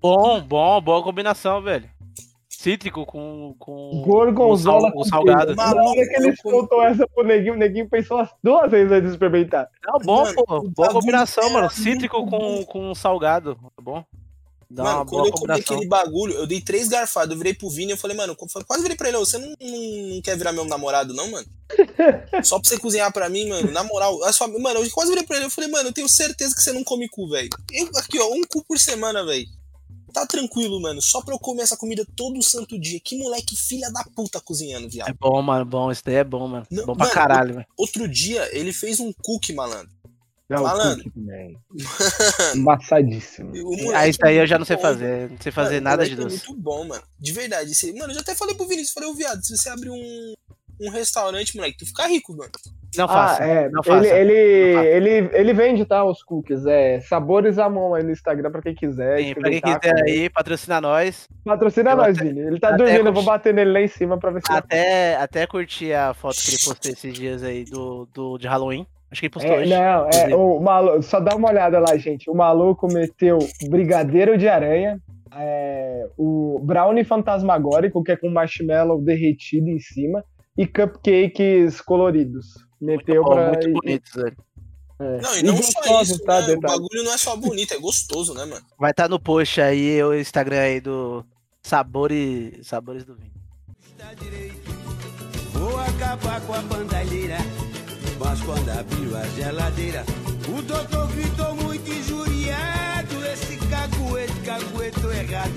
Bom, 0.00 0.40
bom, 0.42 0.80
boa 0.80 1.02
combinação, 1.02 1.62
velho. 1.62 1.88
Cítrico 2.60 3.06
com. 3.06 3.54
com 3.58 4.02
Gorgonzola 4.04 4.92
com 4.92 5.02
sal- 5.02 5.22
o 5.22 5.26
salgado. 5.26 5.54
Na 5.54 5.70
hora 5.72 6.06
que 6.06 6.16
eles 6.16 6.40
contou 6.42 6.82
essa 6.82 7.06
pro 7.08 7.24
neguinho, 7.24 7.54
o 7.54 7.56
neguinho 7.56 7.88
pensou 7.88 8.18
umas 8.18 8.28
duas 8.44 8.70
vezes 8.70 8.92
antes 8.92 9.08
de 9.08 9.14
experimentar. 9.14 9.66
Não, 9.86 9.98
bom, 10.00 10.22
Mano, 10.24 10.44
pô. 10.44 10.60
Boa 10.68 10.92
combinação, 10.92 11.48
mano. 11.48 11.70
Cítrico 11.70 12.26
com, 12.26 12.62
com 12.66 12.94
salgado. 12.94 13.54
Tá 13.54 13.82
bom? 13.82 14.04
Dá 14.72 14.84
mano, 14.84 14.96
uma 14.98 15.06
quando 15.06 15.22
boa 15.22 15.28
eu 15.28 15.32
comi 15.32 15.52
aquele 15.58 15.86
bagulho, 15.88 16.34
eu 16.34 16.46
dei 16.46 16.60
três 16.60 16.86
garfadas, 16.86 17.30
eu 17.32 17.38
virei 17.38 17.54
pro 17.54 17.68
Vini 17.70 17.88
e 17.88 17.94
eu 17.94 17.96
falei, 17.98 18.14
mano, 18.16 18.36
eu 18.38 18.64
quase 18.66 18.82
virei 18.82 18.96
pra 18.96 19.08
ele, 19.08 19.16
"Ô, 19.16 19.24
você 19.24 19.36
não, 19.38 19.48
não, 19.60 20.14
não 20.14 20.22
quer 20.22 20.36
virar 20.36 20.52
meu 20.52 20.64
namorado, 20.66 21.12
não, 21.14 21.28
mano? 21.30 21.46
Só 22.44 22.60
pra 22.60 22.68
você 22.68 22.78
cozinhar 22.78 23.10
pra 23.12 23.28
mim, 23.28 23.48
mano, 23.48 23.68
na 23.72 23.82
moral, 23.82 24.22
a 24.22 24.32
sua, 24.32 24.46
mano, 24.46 24.78
eu 24.84 24.90
quase 24.92 25.10
virei 25.10 25.26
pra 25.26 25.36
ele, 25.36 25.46
eu 25.46 25.50
falei, 25.50 25.68
mano, 25.68 25.88
eu 25.88 25.92
tenho 25.92 26.08
certeza 26.08 26.54
que 26.54 26.60
você 26.62 26.72
não 26.72 26.84
come 26.84 27.08
cu, 27.08 27.26
velho. 27.28 27.48
Aqui, 27.96 28.18
ó, 28.20 28.28
um 28.32 28.42
cu 28.48 28.62
por 28.64 28.78
semana, 28.78 29.24
velho. 29.24 29.46
Tá 30.12 30.26
tranquilo, 30.26 30.80
mano, 30.80 31.00
só 31.00 31.22
pra 31.22 31.34
eu 31.34 31.38
comer 31.38 31.62
essa 31.62 31.76
comida 31.76 32.06
todo 32.16 32.42
santo 32.42 32.78
dia. 32.78 33.00
Que 33.00 33.16
moleque 33.16 33.56
filha 33.56 33.90
da 33.90 34.04
puta 34.04 34.40
cozinhando, 34.40 34.88
viado. 34.88 35.08
É 35.08 35.12
bom, 35.12 35.40
mano, 35.42 35.64
bom. 35.64 35.90
Isso 35.90 36.02
daí 36.04 36.16
é 36.16 36.24
bom, 36.24 36.48
mano. 36.48 36.66
Não, 36.70 36.84
bom 36.86 36.94
pra 36.94 37.04
mano, 37.06 37.14
caralho, 37.14 37.54
velho. 37.54 37.66
Outro 37.76 38.08
dia, 38.08 38.48
ele 38.56 38.72
fez 38.72 39.00
um 39.00 39.12
cookie, 39.12 39.52
malandro. 39.52 39.90
Não, 40.48 40.64
Malandro. 40.64 41.04
cookie 41.04 41.20
também. 41.20 41.56
Embaçadíssimo. 42.56 43.52
O 43.52 43.76
moleque 43.76 43.94
Ah, 43.94 44.08
isso 44.08 44.18
daí 44.18 44.36
eu 44.36 44.46
já 44.46 44.58
não 44.58 44.64
é 44.64 44.66
sei 44.66 44.76
bom, 44.76 44.82
fazer. 44.82 45.30
Não 45.30 45.38
sei 45.40 45.52
fazer 45.52 45.74
Mano, 45.74 45.84
nada 45.84 46.04
de 46.04 46.16
moleque 46.16 46.34
doce. 46.34 46.44
É 46.44 46.48
muito 46.48 46.62
bom, 46.62 46.84
mano. 46.84 47.02
De 47.18 47.32
verdade. 47.32 47.70
Mano, 47.96 48.10
eu 48.10 48.14
já 48.14 48.20
até 48.20 48.34
falei 48.34 48.56
pro 48.56 48.66
Vinícius, 48.66 48.92
falei, 48.92 49.08
ô 49.08 49.14
viado, 49.14 49.44
se 49.44 49.56
você 49.56 49.68
abrir 49.68 49.90
um, 49.90 50.34
um 50.80 50.90
restaurante, 50.90 51.56
moleque, 51.56 51.78
tu 51.78 51.86
fica 51.86 52.06
rico, 52.06 52.34
mano. 52.36 52.50
Não 52.96 53.04
Ah, 53.04 53.08
faça. 53.08 53.44
é. 53.44 53.68
não 53.68 53.82
faça. 53.84 54.06
Ele, 54.16 54.32
ele, 54.32 54.72
Não 54.72 54.78
faça. 54.82 54.88
ele, 54.96 55.30
ele 55.32 55.52
vende, 55.52 55.84
tá? 55.84 56.04
Os 56.04 56.22
cookies. 56.24 56.66
É 56.66 57.00
Sabores 57.00 57.58
à 57.58 57.68
mão 57.68 57.94
aí 57.94 58.02
no 58.02 58.10
Instagram 58.10 58.50
pra 58.50 58.62
quem 58.62 58.74
quiser. 58.74 59.18
Sim, 59.22 59.34
pra 59.34 59.48
quem 59.50 59.60
quiser 59.60 59.94
aí, 60.04 60.28
patrocina 60.28 60.80
nós. 60.80 61.28
Patrocina 61.44 61.90
Eu 61.92 61.96
nós, 61.96 62.16
até- 62.18 62.26
Vini. 62.28 62.40
Ele 62.40 62.58
tá 62.58 62.72
dormindo, 62.72 62.98
eu 62.98 63.04
vou 63.04 63.12
curti- 63.14 63.26
bater 63.26 63.54
nele 63.54 63.70
lá 63.72 63.80
em 63.80 63.86
cima 63.88 64.18
pra 64.18 64.30
ver 64.32 64.40
se 64.44 64.50
Até, 64.52 65.14
até 65.16 65.46
curti 65.46 65.92
a 65.92 66.12
foto 66.14 66.36
que 66.42 66.50
ele 66.50 66.58
postou 66.64 66.90
esses 66.92 67.14
dias 67.14 67.42
aí 67.44 67.64
do, 67.64 68.08
do, 68.12 68.38
de 68.38 68.48
Halloween. 68.48 68.86
Acho 69.10 69.20
que 69.20 69.26
ele 69.26 69.32
postou 69.34 69.52
É, 69.52 69.58
hoje. 69.60 69.70
não, 69.70 70.08
é, 70.08 70.34
o 70.36 70.60
maluco, 70.60 71.02
só 71.02 71.20
dá 71.20 71.34
uma 71.36 71.48
olhada 71.50 71.78
lá, 71.78 71.96
gente. 71.96 72.28
O 72.30 72.34
maluco 72.34 72.86
meteu 72.92 73.38
brigadeiro 73.68 74.36
de 74.38 74.48
aranha, 74.48 75.00
é, 75.36 76.06
o 76.16 76.60
brownie 76.62 77.04
fantasmagórico, 77.04 78.02
que 78.02 78.12
é 78.12 78.16
com 78.16 78.28
marshmallow 78.30 79.00
derretido 79.00 79.68
em 79.68 79.78
cima, 79.78 80.24
e 80.62 80.66
cupcakes 80.66 81.80
coloridos. 81.80 82.46
Meteu 82.80 83.22
Bom, 83.24 83.30
pra. 83.34 83.48
muito 83.48 83.68
e- 83.68 83.72
bonito, 83.72 84.10
velho. 84.14 84.36
é. 85.00 85.20
Não, 85.22 85.36
e 85.38 85.42
não 85.42 85.56
só 85.62 85.80
gostosos, 85.80 86.16
isso, 86.16 86.24
tá, 86.24 86.38
né? 86.40 86.44
O 86.44 86.46
detalhe. 86.48 86.60
bagulho 86.60 87.04
não 87.04 87.12
é 87.14 87.18
só 87.18 87.36
bonito, 87.36 87.72
é 87.74 87.78
gostoso, 87.78 88.34
né, 88.34 88.44
mano? 88.44 88.64
Vai 88.78 88.90
estar 88.90 89.08
no 89.08 89.18
post 89.18 89.60
aí 89.60 90.02
o 90.02 90.14
Instagram 90.14 90.60
aí 90.60 90.80
do 90.80 91.24
Sabores, 91.62 92.66
Sabores 92.66 93.04
do 93.04 93.14
Vinho. 93.14 93.30
Vou 95.52 95.78
acabar 95.78 96.40
com 96.42 96.54
a 96.54 96.60
bandalheira, 96.62 97.36
mas 98.18 98.40
quando 98.42 98.68
abriu 98.70 99.16
a 99.16 99.22
geladeira, 99.28 100.04
o 100.48 100.62
doutor 100.62 101.08
gritou 101.08 101.54
muito 101.56 101.90
injuriado. 101.90 103.24
Esse 103.32 103.56
caguete, 103.68 104.32
cagueto 104.44 105.10
errado, 105.12 105.52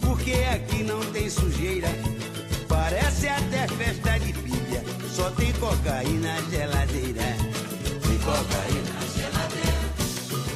porque 0.00 0.32
aqui 0.54 0.82
não 0.82 1.00
tem 1.12 1.28
sujeira. 1.30 1.88
Parece 2.68 3.28
até 3.28 3.66
festa 3.68 3.91
só 3.91 3.91
tem 5.42 5.52
cocaína 5.54 6.34
na 6.34 6.50
geladeira. 6.50 7.22
Tem 8.02 8.18
cocaína 8.18 8.92
na 8.94 9.00
geladeira. 9.10 9.82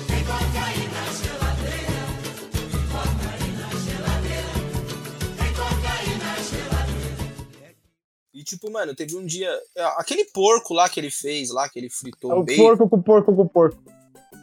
Tem 0.06 0.22
cocaína 0.24 1.00
na 1.02 1.12
geladeira. 1.12 2.02
Tem 2.70 2.86
cocaína 2.94 3.66
na 3.66 3.70
geladeira. 3.82 4.52
Tem 5.36 5.52
cocaína 5.54 6.24
na 6.24 6.34
geladeira. 6.42 7.74
E 8.32 8.44
tipo, 8.44 8.70
mano, 8.70 8.94
teve 8.94 9.16
um 9.16 9.26
dia. 9.26 9.50
Aquele 9.96 10.24
porco 10.26 10.72
lá 10.72 10.88
que 10.88 11.00
ele 11.00 11.10
fez, 11.10 11.50
lá, 11.50 11.68
que 11.68 11.80
ele 11.80 11.90
fritou 11.90 12.30
É 12.30 12.34
o 12.34 12.44
bacon. 12.44 12.62
porco 12.62 12.88
com 12.88 13.02
porco 13.02 13.34
com 13.34 13.48
porco. 13.48 13.82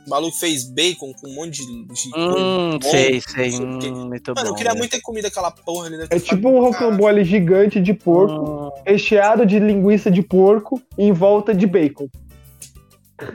O 0.05 0.09
maluco 0.09 0.37
fez 0.37 0.63
bacon 0.65 1.13
com 1.13 1.29
um 1.29 1.33
monte 1.35 1.65
de. 1.65 1.85
de 1.85 2.11
Hum, 2.17 2.77
sei, 2.81 3.21
sei. 3.21 3.51
Hum, 3.55 4.07
muito 4.07 4.33
Mano, 4.35 4.47
bom. 4.47 4.51
eu 4.51 4.55
queria 4.55 4.71
velho. 4.71 4.79
muito 4.79 4.91
ter 4.91 5.01
comido 5.01 5.25
aquela 5.25 5.49
porra 5.51 5.87
ali. 5.87 6.05
É 6.09 6.19
tipo 6.19 6.49
um 6.49 6.59
rocambole 6.59 7.23
gigante 7.23 7.79
de 7.81 7.93
porco, 7.93 8.73
recheado 8.85 9.45
de 9.45 9.59
linguiça 9.59 10.11
de 10.11 10.21
porco, 10.21 10.81
em 10.97 11.11
volta 11.13 11.53
de 11.53 11.65
bacon. 11.65 12.07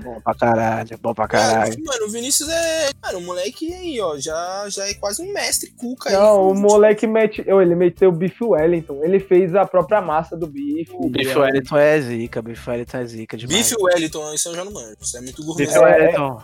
Bom 0.03 0.21
pra 0.21 0.35
caralho, 0.35 0.99
bom 1.01 1.14
pra 1.14 1.27
caralho. 1.27 1.71
Mano, 1.79 1.85
mano, 1.87 2.07
o 2.07 2.11
Vinícius 2.11 2.49
é. 2.51 2.91
Mano, 3.03 3.19
o 3.21 3.23
moleque 3.23 3.73
aí, 3.73 3.99
ó, 4.01 4.19
já, 4.19 4.66
já 4.69 4.87
é 4.87 4.93
quase 4.93 5.23
um 5.23 5.33
mestre 5.33 5.71
cuca 5.71 6.11
aí. 6.11 6.16
Não, 6.16 6.49
o 6.51 6.53
com- 6.53 6.61
moleque 6.61 7.07
mete. 7.07 7.43
oh, 7.51 7.62
Ele 7.62 7.75
meteu 7.75 8.11
o 8.11 8.12
bife 8.12 8.45
Wellington. 8.45 9.03
Ele 9.03 9.19
fez 9.19 9.55
a 9.55 9.64
própria 9.64 10.03
massa 10.03 10.37
do 10.37 10.47
bife. 10.47 10.91
O 10.93 11.09
Bife 11.09 11.31
É- 11.31 11.39
Wellington 11.39 11.79
é 11.79 12.01
zica, 12.03 12.43
Bife 12.43 12.69
Wellington 12.69 12.99
é 12.99 13.07
zica 13.07 13.37
demais. 13.37 13.57
Bife 13.71 13.77
Wellington, 13.83 14.35
isso 14.35 14.49
eu 14.51 14.55
já 14.57 14.64
não 14.64 14.73
manjo. 14.73 14.97
Isso 15.01 15.16
é 15.16 15.21
muito 15.23 15.43
gourmet. 15.43 15.64
Bife 15.64 15.79
É, 15.79 15.81
Wellington 15.81 16.43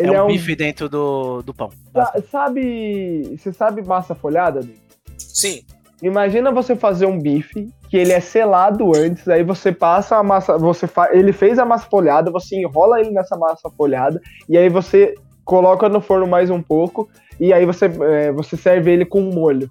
Ele 0.00 0.12
é, 0.12 0.14
é 0.14 0.22
um 0.22 0.24
um. 0.24 0.28
bife 0.28 0.54
dentro 0.56 0.88
do, 0.88 1.42
do 1.42 1.52
pão. 1.54 1.70
Sa- 1.92 2.14
Sabe. 2.30 3.36
Você 3.36 3.52
sabe 3.52 3.82
massa 3.82 4.14
folhada? 4.14 4.60
Diego? 4.60 4.78
Sim. 5.18 5.62
Imagina 6.02 6.50
você 6.50 6.74
fazer 6.74 7.06
um 7.06 7.18
bife 7.18 7.68
que 7.90 7.96
ele 7.96 8.12
é 8.12 8.20
selado 8.20 8.96
antes, 8.96 9.28
aí 9.28 9.42
você 9.42 9.70
passa 9.70 10.16
a 10.16 10.22
massa, 10.22 10.56
você 10.56 10.86
fa... 10.86 11.10
ele 11.12 11.32
fez 11.32 11.58
a 11.58 11.64
massa 11.64 11.86
folhada, 11.90 12.30
você 12.30 12.56
enrola 12.56 13.00
ele 13.00 13.10
nessa 13.10 13.36
massa 13.36 13.68
folhada 13.76 14.18
e 14.48 14.56
aí 14.56 14.68
você 14.70 15.14
coloca 15.44 15.88
no 15.88 16.00
forno 16.00 16.26
mais 16.26 16.48
um 16.48 16.62
pouco 16.62 17.08
e 17.38 17.52
aí 17.52 17.66
você, 17.66 17.86
é, 17.86 18.32
você 18.32 18.56
serve 18.56 18.90
ele 18.90 19.04
com 19.04 19.20
molho. 19.20 19.70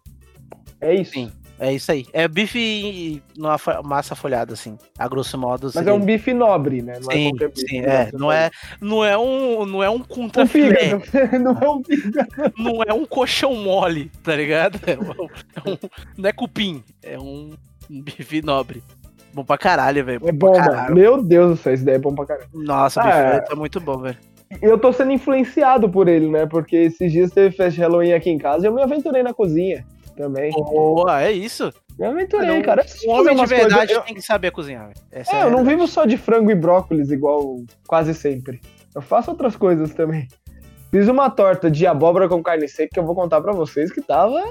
É 0.80 0.94
isso. 0.94 1.14
Sim. 1.14 1.32
É 1.60 1.74
isso 1.74 1.91
aí. 1.91 2.05
É 2.14 2.26
bife 2.28 3.22
numa 3.38 3.57
massa 3.84 4.16
folhada, 4.16 4.53
assim. 4.53 4.78
A 4.97 5.07
grosso 5.07 5.38
modo. 5.38 5.64
Mas 5.66 5.74
seria 5.74 5.89
é 5.89 5.93
um 5.93 5.99
bife 5.99 6.34
nobre, 6.34 6.82
né? 6.82 6.93
Não 7.01 7.12
é 7.12 7.16
Sim, 7.16 7.30
qualquer 7.32 7.49
bife. 7.49 7.62
sim, 7.62 7.82
que 7.82 7.86
é. 7.86 8.10
Não 8.14 8.28
faz. 8.28 8.39
é, 8.39 8.51
não 8.82 9.05
é 9.05 9.18
um, 9.18 9.66
não 9.66 9.84
é 9.84 9.89
um 9.89 9.95
um 9.95 9.99
contrafilé, 9.99 10.99
fígado. 10.99 11.03
não 11.43 11.51
é 11.62 11.70
um 11.70 11.84
fígado. 11.84 12.30
não 12.57 12.84
é 12.88 12.93
um 12.93 13.05
colchão 13.05 13.53
mole, 13.55 14.10
tá 14.24 14.36
ligado? 14.36 14.80
É 14.88 14.97
um, 14.97 15.12
é 15.70 15.74
um- 15.74 15.89
não 16.18 16.30
é 16.30 16.32
cupim, 16.34 16.84
é 17.03 17.20
um 17.20 17.51
bife 17.89 18.41
nobre. 18.41 18.82
Bom 19.34 19.43
pra 19.43 19.57
caralho, 19.57 20.03
velho. 20.05 20.22
É 20.28 20.32
bom, 20.32 20.57
mano. 20.57 20.95
Meu 20.95 21.22
Deus 21.22 21.51
do 21.51 21.57
céu, 21.62 21.74
essa 21.74 21.84
ideia 21.84 21.95
é 21.97 21.99
bom 21.99 22.16
pra 22.16 22.26
caralho. 22.26 22.49
Nossa, 22.53 22.99
o 22.99 23.03
Ah, 23.03 23.05
bife 23.05 23.18
é. 23.49 23.53
É 23.53 23.55
muito 23.55 23.80
bom, 23.80 23.97
velho. 23.99 24.18
Eu 24.62 24.80
tô 24.80 24.91
sendo 24.91 25.12
influenciado 25.12 25.88
por 25.88 26.07
ele, 26.07 26.28
né? 26.28 26.47
Porque 26.47 26.76
esses 26.76 27.12
dias 27.12 27.30
teve 27.32 27.55
festa 27.55 27.72
de 27.72 27.82
Halloween 27.82 28.14
aqui 28.14 28.32
em 28.32 28.38
casa 28.39 28.66
e 28.66 28.68
eu 28.68 28.74
me 28.74 28.82
aventurei 28.82 29.22
na 29.22 29.32
cozinha 29.34 29.86
também. 30.20 30.51
Boa, 30.51 31.22
é 31.24 31.32
isso. 31.32 31.72
Me 31.97 32.05
aventurei, 32.05 32.47
Não, 32.47 32.61
cara. 32.61 32.86
Um 33.05 33.11
homem 33.11 33.36
de 33.36 33.39
coisas- 33.41 33.49
verdade 33.59 33.93
eu- 33.93 34.01
tem 34.01 34.15
que 34.15 34.22
saber 34.22 34.51
cozinhar. 34.51 34.91
Essa 35.11 35.36
É, 35.36 35.43
eu 35.43 35.49
não 35.51 35.59
a 35.59 35.63
vivo 35.63 35.88
só 35.88 36.05
de 36.05 36.17
frango 36.17 36.51
e 36.51 36.55
brócolis 36.55 37.09
igual 37.11 37.57
quase 37.88 38.13
sempre. 38.13 38.61
Eu 38.95 39.01
faço 39.01 39.32
outras 39.32 39.55
coisas 39.55 39.93
também. 39.93 40.28
Fiz 40.91 41.07
uma 41.07 41.30
torta 41.30 41.70
de 41.70 41.86
abóbora 41.86 42.28
com 42.28 42.41
carne 42.41 42.67
seca 42.67 42.89
que 42.93 42.99
eu 42.99 43.05
vou 43.05 43.15
contar 43.15 43.39
pra 43.41 43.51
vocês 43.53 43.91
que 43.91 44.01
tava. 44.01 44.41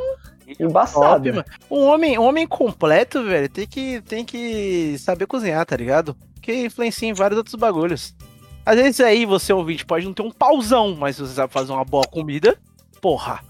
Top, 0.93 1.33
mano. 1.33 1.45
Um 1.71 1.85
homem, 1.87 2.19
um 2.19 2.23
homem 2.23 2.47
completo, 2.47 3.23
velho, 3.25 3.49
tem 3.49 3.67
que, 3.67 4.01
tem 4.03 4.25
que 4.25 4.97
saber 4.99 5.27
cozinhar, 5.27 5.67
tá 5.67 5.77
ligado? 5.77 6.17
Que 6.41 6.67
influencia 6.67 7.09
em 7.09 7.13
vários 7.13 7.37
outros 7.37 7.55
bagulhos. 7.57 8.15
Às 8.65 8.77
vezes 8.77 9.01
aí 9.01 9.27
você 9.27 9.53
ouvinte 9.53 9.85
pode 9.85 10.07
não 10.07 10.15
ter 10.15 10.23
um 10.23 10.31
pauzão, 10.31 10.95
mas 10.99 11.19
você 11.19 11.35
sabe 11.35 11.53
fazer 11.53 11.73
uma 11.73 11.85
boa 11.85 12.05
comida, 12.07 12.57
porra, 13.01 13.41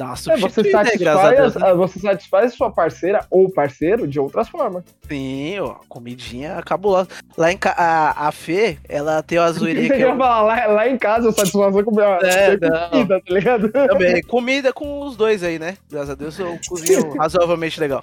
dá 0.00 0.14
É, 0.32 0.36
você, 0.36 0.62
né, 0.62 0.70
satisfaz, 0.70 1.54
né? 1.54 1.74
você 1.74 1.98
satisfaz 2.00 2.54
sua 2.54 2.70
parceira 2.70 3.26
ou 3.30 3.50
parceiro 3.50 4.08
de 4.08 4.18
outras 4.18 4.48
formas. 4.48 4.82
Sim, 5.06 5.58
ó, 5.60 5.76
comidinha 5.88 6.56
acabou. 6.56 7.06
Lá 7.36 7.52
em 7.52 7.58
ca... 7.58 7.74
a, 7.76 8.28
a 8.28 8.32
Fê, 8.32 8.78
ela 8.88 9.22
tem 9.22 9.38
uma 9.38 9.52
zoeirinha 9.52 9.88
que 9.90 9.96
ia 9.96 10.06
eu... 10.06 10.16
falar, 10.16 10.42
lá, 10.42 10.66
lá 10.66 10.88
em 10.88 10.96
casa 10.96 11.28
eu 11.28 11.32
satisfaço 11.32 11.84
com 11.84 11.90
minha 11.90 12.18
É, 12.22 12.56
comida, 12.56 13.20
tá 13.20 13.34
ligado? 13.34 13.68
Também, 13.70 14.22
comida 14.22 14.72
com 14.72 15.02
os 15.02 15.16
dois 15.16 15.42
aí, 15.42 15.58
né? 15.58 15.76
Graças 15.90 16.10
a 16.10 16.14
Deus 16.14 16.38
eu 16.38 16.58
cozinho 16.66 17.16
razoavelmente 17.16 17.78
legal. 17.78 18.02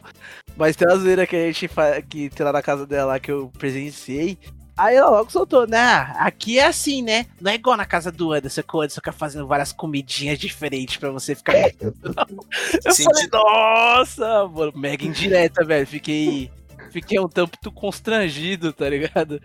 Mas 0.56 0.76
tem 0.76 0.88
uma 0.88 0.98
zoeira 0.98 1.26
que 1.26 1.36
a 1.36 1.46
gente 1.48 1.68
faz, 1.68 2.04
que 2.08 2.30
tem 2.30 2.46
lá 2.46 2.52
na 2.52 2.62
casa 2.62 2.86
dela 2.86 3.20
que 3.20 3.32
eu 3.32 3.52
presenciei. 3.58 4.38
Aí 4.78 4.96
ela 4.96 5.10
logo 5.10 5.32
soltou, 5.32 5.66
né? 5.68 5.82
Aqui 6.18 6.60
é 6.60 6.68
assim, 6.68 7.02
né? 7.02 7.26
Não 7.42 7.52
é 7.52 7.56
igual 7.56 7.76
na 7.76 7.86
casa 7.86 8.12
do 8.12 8.32
Anderson, 8.32 8.62
que 8.62 8.76
o 8.76 8.80
Anderson 8.82 8.96
fica 9.02 9.12
fazendo 9.12 9.48
várias 9.48 9.74
comidinhas 9.74 10.38
diferentes 10.38 10.98
pra 10.98 11.10
você 11.10 11.34
ficar. 11.34 11.56
eu 11.82 12.94
Sim, 12.94 13.06
falei, 13.06 13.24
de- 13.26 13.32
nossa, 13.32 14.48
mano, 14.48 14.74
mega 14.76 15.04
indireta, 15.04 15.66
velho. 15.66 15.88
Fiquei. 15.88 16.52
Fiquei 16.92 17.20
um 17.20 17.28
tanto 17.28 17.72
constrangido, 17.72 18.72
tá 18.72 18.88
ligado? 18.88 19.42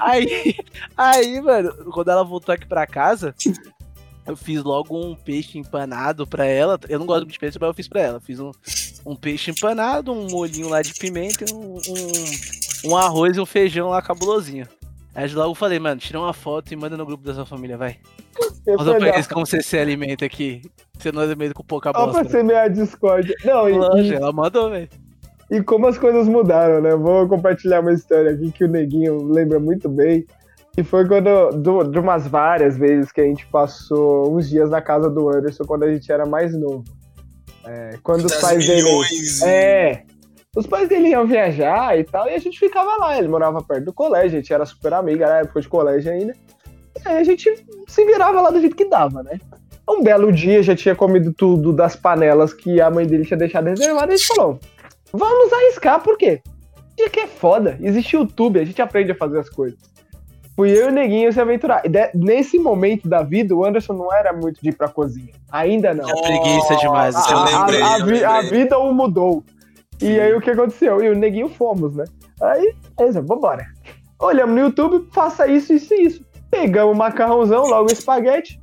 Aí, 0.00 0.56
aí, 0.96 1.40
mano, 1.40 1.72
quando 1.92 2.10
ela 2.10 2.24
voltou 2.24 2.52
aqui 2.54 2.66
pra 2.66 2.86
casa, 2.86 3.34
eu 4.26 4.36
fiz 4.36 4.62
logo 4.62 4.98
um 4.98 5.14
peixe 5.14 5.58
empanado 5.58 6.26
pra 6.26 6.44
ela. 6.44 6.78
Eu 6.88 6.98
não 6.98 7.06
gosto 7.06 7.20
muito 7.20 7.32
de 7.32 7.38
peixe, 7.38 7.58
mas 7.60 7.68
eu 7.68 7.74
fiz 7.74 7.88
pra 7.88 8.00
ela. 8.00 8.20
Fiz 8.20 8.40
um, 8.40 8.50
um 9.06 9.14
peixe 9.14 9.50
empanado, 9.50 10.12
um 10.12 10.28
molhinho 10.28 10.68
lá 10.68 10.82
de 10.82 10.92
pimenta 10.94 11.44
e 11.48 11.52
um, 11.54 11.76
um, 11.76 11.80
um 12.84 12.96
arroz 12.96 13.36
e 13.36 13.40
um 13.40 13.46
feijão 13.46 13.88
lá 13.90 14.00
cabulosinho. 14.02 14.66
Aí 15.14 15.28
eu 15.30 15.36
logo 15.38 15.54
falei, 15.54 15.78
mano, 15.78 16.00
tira 16.00 16.20
uma 16.20 16.32
foto 16.32 16.72
e 16.72 16.76
manda 16.76 16.96
no 16.96 17.04
grupo 17.04 17.24
da 17.24 17.34
sua 17.34 17.44
família, 17.44 17.76
vai. 17.76 17.96
Eu 18.66 18.78
falei, 18.78 18.98
pra 18.98 19.08
eles 19.14 19.26
como 19.26 19.44
você 19.46 19.62
se 19.62 19.76
alimenta 19.76 20.24
aqui. 20.24 20.62
Você 20.98 21.10
não 21.10 21.22
alimenta 21.22 21.52
com 21.54 21.64
pouca 21.64 21.88
Só 21.90 22.04
pra 22.04 22.06
bosta. 22.22 22.28
semear 22.28 22.64
a 22.66 22.68
discórdia. 22.68 23.34
Não, 23.44 23.68
e, 23.68 23.72
Lógico, 23.72 24.12
e, 24.12 24.14
ela 24.14 24.32
mandou, 24.32 24.70
velho. 24.70 24.88
e 25.50 25.62
como 25.62 25.86
as 25.88 25.98
coisas 25.98 26.28
mudaram, 26.28 26.80
né? 26.80 26.94
Vou 26.94 27.26
compartilhar 27.28 27.80
uma 27.80 27.92
história 27.92 28.30
aqui 28.32 28.52
que 28.52 28.64
o 28.64 28.68
Neguinho 28.68 29.24
lembra 29.24 29.58
muito 29.58 29.88
bem. 29.88 30.24
E 30.76 30.84
foi 30.84 31.06
quando, 31.08 31.50
do- 31.50 31.82
de 31.84 31.98
umas 31.98 32.28
várias 32.28 32.78
vezes 32.78 33.10
que 33.10 33.20
a 33.20 33.24
gente 33.24 33.44
passou 33.48 34.32
uns 34.36 34.48
dias 34.48 34.70
na 34.70 34.80
casa 34.80 35.10
do 35.10 35.28
Anderson 35.28 35.64
quando 35.64 35.82
a 35.82 35.92
gente 35.92 36.10
era 36.12 36.24
mais 36.24 36.56
novo. 36.56 36.84
É, 37.64 37.98
quando 38.02 38.24
os 38.26 38.36
pais 38.36 38.64
dele. 38.66 38.88
É. 39.44 40.04
Os 40.56 40.66
pais 40.66 40.88
dele 40.88 41.08
iam 41.10 41.26
viajar 41.26 41.96
e 41.96 42.02
tal, 42.02 42.28
e 42.28 42.34
a 42.34 42.38
gente 42.38 42.58
ficava 42.58 42.96
lá. 42.98 43.16
Ele 43.16 43.28
morava 43.28 43.62
perto 43.62 43.84
do 43.84 43.92
colégio, 43.92 44.38
a 44.38 44.40
gente 44.40 44.52
era 44.52 44.66
super 44.66 44.92
amiga, 44.94 45.24
era 45.26 45.38
época 45.42 45.60
de 45.60 45.68
colégio 45.68 46.10
ainda. 46.12 46.34
E 47.04 47.08
aí 47.08 47.18
a 47.18 47.24
gente 47.24 47.64
se 47.86 48.04
virava 48.04 48.40
lá 48.40 48.50
do 48.50 48.60
jeito 48.60 48.74
que 48.74 48.84
dava, 48.84 49.22
né? 49.22 49.38
Um 49.88 50.02
belo 50.02 50.32
dia 50.32 50.60
já 50.62 50.74
tinha 50.74 50.94
comido 50.94 51.32
tudo 51.32 51.72
das 51.72 51.94
panelas 51.94 52.52
que 52.52 52.80
a 52.80 52.90
mãe 52.90 53.06
dele 53.06 53.24
tinha 53.24 53.36
deixado 53.36 53.66
reservada 53.68 54.12
e 54.12 54.14
a 54.14 54.16
gente 54.16 54.26
falou: 54.34 54.58
vamos 55.12 55.52
arriscar, 55.52 56.00
por 56.00 56.18
quê? 56.18 56.42
Dia 56.96 57.08
que 57.08 57.20
é 57.20 57.26
foda, 57.28 57.78
existe 57.80 58.16
YouTube, 58.16 58.58
a 58.60 58.64
gente 58.64 58.82
aprende 58.82 59.12
a 59.12 59.14
fazer 59.14 59.38
as 59.38 59.48
coisas. 59.48 59.78
Fui 60.56 60.70
eu 60.72 60.86
e 60.86 60.88
o 60.88 60.92
Neguinho 60.92 61.32
se 61.32 61.40
aventurar. 61.40 61.82
De- 61.88 62.10
nesse 62.14 62.58
momento 62.58 63.08
da 63.08 63.22
vida, 63.22 63.54
o 63.54 63.64
Anderson 63.64 63.94
não 63.94 64.12
era 64.12 64.32
muito 64.32 64.60
de 64.60 64.68
ir 64.70 64.74
pra 64.76 64.88
cozinha. 64.88 65.32
Ainda 65.50 65.94
não. 65.94 66.08
É 66.10 66.22
preguiça 66.22 66.76
demais. 66.76 67.14
Isso 67.16 67.32
eu 67.32 67.38
é 67.38 67.40
A- 67.40 67.44
a- 67.44 67.66
lembrei, 67.66 67.82
a, 67.82 67.98
eu 67.98 68.06
vi- 68.06 68.24
a 68.24 68.40
lembrei. 68.40 68.60
vida 68.60 68.78
o 68.78 68.92
mudou. 68.92 69.42
E 70.00 70.18
aí 70.18 70.32
o 70.34 70.40
que 70.40 70.50
aconteceu? 70.50 71.02
E 71.02 71.08
o 71.10 71.14
neguinho 71.14 71.48
fomos, 71.48 71.94
né? 71.94 72.04
Aí, 72.40 72.74
beleza, 72.96 73.20
vambora. 73.20 73.66
Olhamos 74.18 74.54
no 74.54 74.60
YouTube, 74.60 75.06
faça 75.12 75.46
isso, 75.46 75.72
isso 75.72 75.94
e 75.94 76.02
isso. 76.06 76.24
Pegamos 76.50 76.94
o 76.94 76.98
macarrãozão, 76.98 77.66
logo 77.66 77.90
o 77.90 77.92
espaguete, 77.92 78.60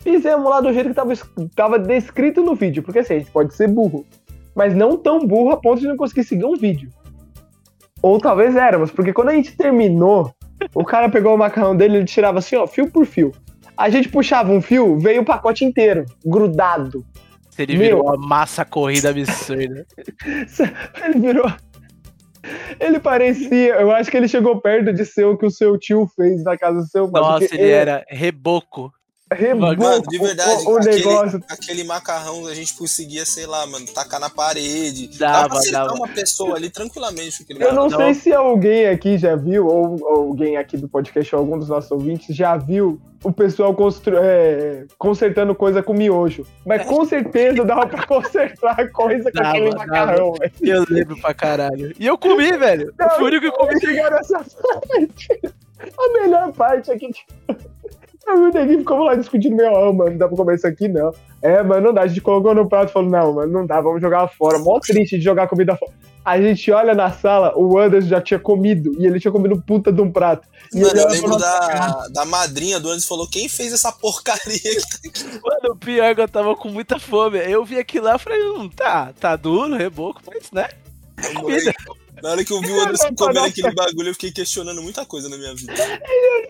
fizemos 0.00 0.48
lá 0.48 0.60
do 0.60 0.72
jeito 0.72 0.88
que 0.90 0.94
tava, 0.94 1.12
tava 1.54 1.78
descrito 1.78 2.42
no 2.42 2.54
vídeo. 2.54 2.82
Porque 2.82 2.98
assim, 2.98 3.14
a 3.14 3.18
gente 3.18 3.30
pode 3.30 3.54
ser 3.54 3.68
burro, 3.68 4.04
mas 4.54 4.74
não 4.74 4.96
tão 4.96 5.26
burro 5.26 5.50
a 5.50 5.56
ponto 5.56 5.80
de 5.80 5.88
não 5.88 5.96
conseguir 5.96 6.24
seguir 6.24 6.44
um 6.44 6.56
vídeo. 6.56 6.90
Ou 8.02 8.18
talvez 8.18 8.56
éramos, 8.56 8.90
porque 8.90 9.12
quando 9.12 9.28
a 9.28 9.34
gente 9.34 9.56
terminou, 9.56 10.34
o 10.74 10.84
cara 10.84 11.08
pegou 11.08 11.34
o 11.34 11.38
macarrão 11.38 11.76
dele 11.76 11.94
e 11.94 11.96
ele 11.98 12.06
tirava 12.06 12.38
assim, 12.38 12.56
ó, 12.56 12.66
fio 12.66 12.90
por 12.90 13.06
fio. 13.06 13.32
A 13.76 13.88
gente 13.88 14.08
puxava 14.08 14.52
um 14.52 14.60
fio, 14.60 14.98
veio 14.98 15.22
o 15.22 15.24
pacote 15.24 15.64
inteiro, 15.64 16.04
grudado. 16.24 17.04
Ele 17.62 17.76
Meu. 17.76 17.80
virou 17.80 18.04
uma 18.04 18.16
massa 18.16 18.64
corrida 18.64 19.10
absurda. 19.10 19.86
Ele 21.04 21.20
virou. 21.20 21.52
Ele 22.78 22.98
parecia. 22.98 23.74
Eu 23.74 23.90
acho 23.90 24.10
que 24.10 24.16
ele 24.16 24.28
chegou 24.28 24.60
perto 24.60 24.92
de 24.92 25.04
ser 25.04 25.26
o 25.26 25.36
que 25.36 25.44
o 25.44 25.50
seu 25.50 25.78
tio 25.78 26.08
fez 26.16 26.42
na 26.42 26.56
casa 26.56 26.78
do 26.80 26.86
seu 26.86 27.10
pai. 27.10 27.20
Nossa, 27.20 27.38
porque 27.40 27.54
ele 27.54 27.70
era 27.70 28.04
reboco. 28.08 28.90
Rebocou 29.32 29.76
Mano, 29.76 30.02
de 30.08 30.18
verdade, 30.18 30.64
o, 30.64 30.70
o 30.72 30.78
aquele- 30.78 30.96
negócio. 30.96 31.44
Aquele 31.48 31.84
macarrão 31.84 32.46
a 32.46 32.54
gente 32.54 32.74
conseguia, 32.74 33.24
sei 33.24 33.46
lá, 33.46 33.66
mano, 33.66 33.86
tacar 33.86 34.18
na 34.20 34.28
parede. 34.30 35.08
Dava, 35.18 35.48
Dava 35.48 35.70
dava. 35.70 35.94
uma 35.94 36.08
pessoa 36.08 36.56
ali 36.56 36.68
tranquilamente 36.70 37.38
com 37.38 37.44
aquele 37.44 37.64
Eu 37.64 37.72
não 37.74 37.88
sei 37.90 38.14
se 38.14 38.32
alguém 38.32 38.86
aqui 38.88 39.16
já 39.18 39.36
viu, 39.36 39.66
ou, 39.66 39.96
ou 40.02 40.16
alguém 40.28 40.56
aqui 40.56 40.76
do 40.76 40.88
podcast, 40.88 41.34
ou 41.34 41.40
algum 41.40 41.58
dos 41.58 41.68
nossos 41.68 41.90
ouvintes, 41.90 42.34
já 42.34 42.56
viu 42.56 43.00
o 43.22 43.30
pessoal 43.32 43.74
constru- 43.74 44.16
é, 44.18 44.86
consertando 44.98 45.54
coisa 45.54 45.82
com 45.82 45.92
miojo. 45.92 46.46
Mas 46.66 46.84
com 46.86 47.04
certeza 47.04 47.64
dava 47.64 47.86
pra 47.86 48.06
consertar 48.06 48.90
coisa 48.90 49.30
com 49.30 49.38
Dava, 49.38 49.48
aquele 49.50 49.70
dava. 49.70 49.86
macarrão, 49.86 50.32
velho. 50.32 50.52
Eu 50.62 50.84
lembro 50.88 51.20
pra 51.20 51.34
caralho. 51.34 51.94
E 51.98 52.06
eu 52.06 52.16
comi, 52.16 52.50
velho. 52.56 52.92
Eu 52.98 53.10
fui 53.10 53.22
o 53.24 53.26
único 53.26 53.42
que 53.46 53.52
comi. 53.52 53.78
Chegaram 53.80 54.16
nessa 54.16 54.38
parte. 54.38 55.40
A 55.98 56.12
melhor 56.20 56.52
parte 56.52 56.90
é 56.90 56.98
que, 56.98 57.10
e 58.26 58.32
o 58.32 58.52
neguinho 58.52 58.78
ficamos 58.80 59.06
lá 59.06 59.14
discutindo, 59.14 59.56
meu, 59.56 59.76
ah, 59.76 59.92
mano, 59.92 60.10
não 60.10 60.18
dá 60.18 60.28
pra 60.28 60.36
comer 60.36 60.54
isso 60.54 60.66
aqui, 60.66 60.88
não. 60.88 61.12
É, 61.42 61.62
mano, 61.62 61.86
não 61.86 61.94
dá. 61.94 62.02
A 62.02 62.06
gente 62.06 62.20
colocou 62.20 62.54
no 62.54 62.68
prato 62.68 62.90
e 62.90 62.92
falou, 62.92 63.10
não, 63.10 63.32
mano, 63.32 63.52
não 63.52 63.66
dá, 63.66 63.80
vamos 63.80 64.00
jogar 64.00 64.28
fora. 64.28 64.58
Mó 64.58 64.78
triste 64.78 65.18
de 65.18 65.24
jogar 65.24 65.48
comida 65.48 65.76
fora. 65.76 65.92
A 66.22 66.40
gente 66.40 66.70
olha 66.70 66.94
na 66.94 67.10
sala, 67.10 67.56
o 67.56 67.78
Anderson 67.78 68.08
já 68.08 68.20
tinha 68.20 68.38
comido, 68.38 68.94
e 68.98 69.06
ele 69.06 69.18
tinha 69.18 69.32
comido 69.32 69.60
puta 69.66 69.90
de 69.90 70.02
um 70.02 70.12
prato. 70.12 70.46
E 70.72 70.80
Mano, 70.80 71.00
eu 71.00 71.08
lembro 71.08 71.36
da, 71.38 72.08
da 72.12 72.24
madrinha 72.26 72.78
do 72.78 72.88
Anderson 72.88 73.08
falou: 73.08 73.26
quem 73.26 73.48
fez 73.48 73.72
essa 73.72 73.90
porcaria 73.90 74.54
aqui? 74.54 75.24
Mano, 75.42 75.72
o 75.72 75.76
pior 75.76 76.04
é 76.04 76.14
que 76.14 76.20
eu 76.20 76.28
tava 76.28 76.54
com 76.54 76.68
muita 76.68 76.98
fome. 76.98 77.38
Eu 77.38 77.64
vi 77.64 77.78
aquilo 77.78 78.04
lá 78.04 78.16
e 78.16 78.18
falei, 78.18 78.40
hum, 78.50 78.68
tá, 78.68 79.12
tá 79.18 79.34
duro, 79.34 79.74
reboco, 79.74 80.20
mas 80.26 80.50
né? 80.52 80.68
Moleque, 81.34 81.72
Na 82.22 82.30
hora 82.30 82.44
que 82.44 82.52
eu 82.52 82.60
vi 82.60 82.70
o 82.70 82.80
Anderson 82.80 83.14
comendo 83.16 83.40
aquele 83.40 83.72
bagulho, 83.72 84.08
eu 84.08 84.14
fiquei 84.14 84.30
questionando 84.32 84.82
muita 84.82 85.04
coisa 85.06 85.28
na 85.28 85.36
minha 85.36 85.54
vida. 85.54 85.72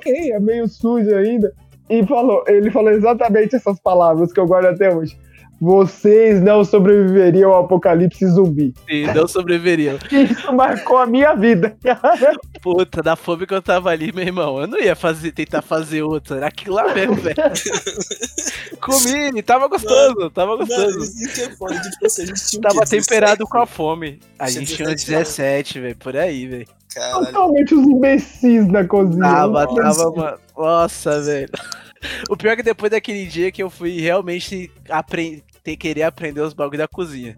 "Ei, 0.07 0.33
é 0.33 0.41
meio 0.41 0.69
sujo 0.69 1.15
ainda. 1.15 1.53
E 1.89 2.07
falou, 2.07 2.45
ele 2.47 2.71
falou 2.71 2.91
exatamente 2.91 3.57
essas 3.57 3.79
palavras 3.81 4.33
que 4.33 4.39
eu 4.39 4.47
guardo 4.47 4.67
até 4.67 4.95
hoje. 4.95 5.19
Vocês 5.61 6.41
não 6.41 6.65
sobreviveriam 6.65 7.53
ao 7.53 7.65
apocalipse 7.65 8.27
zumbi. 8.27 8.73
E 8.89 9.07
não 9.09 9.29
sobreviveriam. 9.29 9.99
Isso 10.11 10.51
marcou 10.55 10.97
a 10.97 11.07
minha 11.07 11.35
vida. 11.35 11.77
Puta, 12.63 13.03
da 13.03 13.15
fome 13.15 13.47
que 13.47 13.53
eu 13.53 13.61
tava 13.61 13.91
ali, 13.91 14.11
meu 14.13 14.25
irmão. 14.25 14.59
Eu 14.61 14.67
não 14.67 14.79
ia 14.79 14.97
fazer, 14.97 15.33
tentar 15.33 15.61
fazer 15.61 16.03
outra. 16.03 16.39
Era 16.39 16.47
aquilo 16.47 16.77
lá 16.77 16.95
mesmo, 16.95 17.15
velho. 17.17 17.37
Comi, 18.81 19.43
tava 19.43 19.69
gostoso, 19.69 20.31
tava 20.31 20.53
Mano, 20.57 20.67
gostoso. 20.67 20.99
isso 21.01 21.35
que 21.35 21.41
é 21.43 21.51
foda, 21.57 21.79
tipo 21.81 22.07
assim, 22.07 22.23
a 22.23 22.27
gente 22.27 22.47
tinha 22.49 22.63
Tava 22.63 22.81
temperado 22.87 23.45
com 23.47 23.59
a 23.59 23.67
fome. 23.67 24.19
A 24.39 24.49
gente 24.49 24.75
tinha 24.75 24.89
uns 24.89 25.05
17 25.05 25.15
anos. 25.15 25.29
17, 25.37 25.81
velho, 25.81 25.97
por 25.97 26.17
aí, 26.17 26.47
velho. 26.47 26.67
Caralho. 26.95 27.27
Totalmente 27.27 27.75
os 27.75 27.87
imbecis 27.87 28.67
na 28.69 28.85
cozinha. 28.85 29.21
Tava, 29.23 29.67
tava, 29.75 30.11
mano. 30.13 30.39
Nossa, 30.57 31.21
velho. 31.21 31.49
O 32.31 32.37
pior 32.37 32.53
é 32.53 32.57
que 32.57 32.63
depois 32.63 32.91
daquele 32.91 33.27
dia 33.27 33.53
que 33.53 33.63
eu 33.63 33.69
fui 33.69 34.01
realmente 34.01 34.71
apre- 34.89 35.45
ter, 35.63 35.77
querer 35.77 36.03
aprender 36.05 36.41
os 36.41 36.53
bagulho 36.55 36.79
da 36.79 36.89
cozinha. 36.89 37.37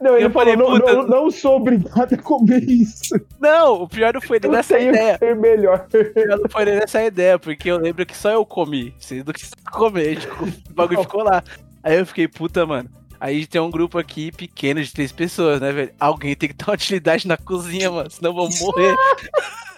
Não, 0.00 0.14
ele 0.14 0.26
Eu 0.26 0.30
falou, 0.30 0.52
falei, 0.54 0.56
não, 0.56 0.78
puta- 0.78 0.92
não, 0.94 1.06
não 1.24 1.30
sou 1.30 1.56
obrigado 1.56 2.12
a 2.14 2.16
comer 2.18 2.62
isso. 2.64 3.14
Não, 3.40 3.82
o 3.82 3.88
pior 3.88 4.12
não 4.14 4.20
foi 4.20 4.38
nem 4.40 4.50
nessa 4.50 4.78
ideia. 4.78 5.18
que 5.18 5.26
ser 5.26 5.34
melhor. 5.36 5.86
O 5.92 6.04
pior 6.14 6.38
não 6.38 6.48
foi 6.48 6.64
nem 6.66 6.74
nessa 6.76 7.02
ideia, 7.02 7.38
porque 7.38 7.70
eu 7.70 7.78
lembro 7.78 8.04
que 8.06 8.16
só 8.16 8.30
eu 8.30 8.44
comi. 8.44 8.94
Vocês 8.98 9.24
não 9.24 9.32
quis 9.32 9.50
comer, 9.72 10.16
tipo, 10.18 10.44
o 10.44 10.74
bagulho 10.74 11.00
ficou 11.02 11.24
lá. 11.24 11.42
Aí 11.82 11.98
eu 11.98 12.06
fiquei, 12.06 12.28
puta, 12.28 12.64
mano. 12.66 12.88
Aí 13.20 13.46
tem 13.46 13.60
um 13.60 13.70
grupo 13.70 13.98
aqui 13.98 14.32
pequeno 14.32 14.82
de 14.82 14.92
três 14.92 15.12
pessoas, 15.12 15.60
né, 15.60 15.70
velho? 15.70 15.92
Alguém 16.00 16.34
tem 16.34 16.48
que 16.48 16.54
ter 16.54 16.64
uma 16.64 16.74
utilidade 16.74 17.28
na 17.28 17.36
cozinha, 17.36 17.90
mano, 17.90 18.10
senão 18.10 18.34
vamos 18.34 18.58
morrer. 18.60 18.96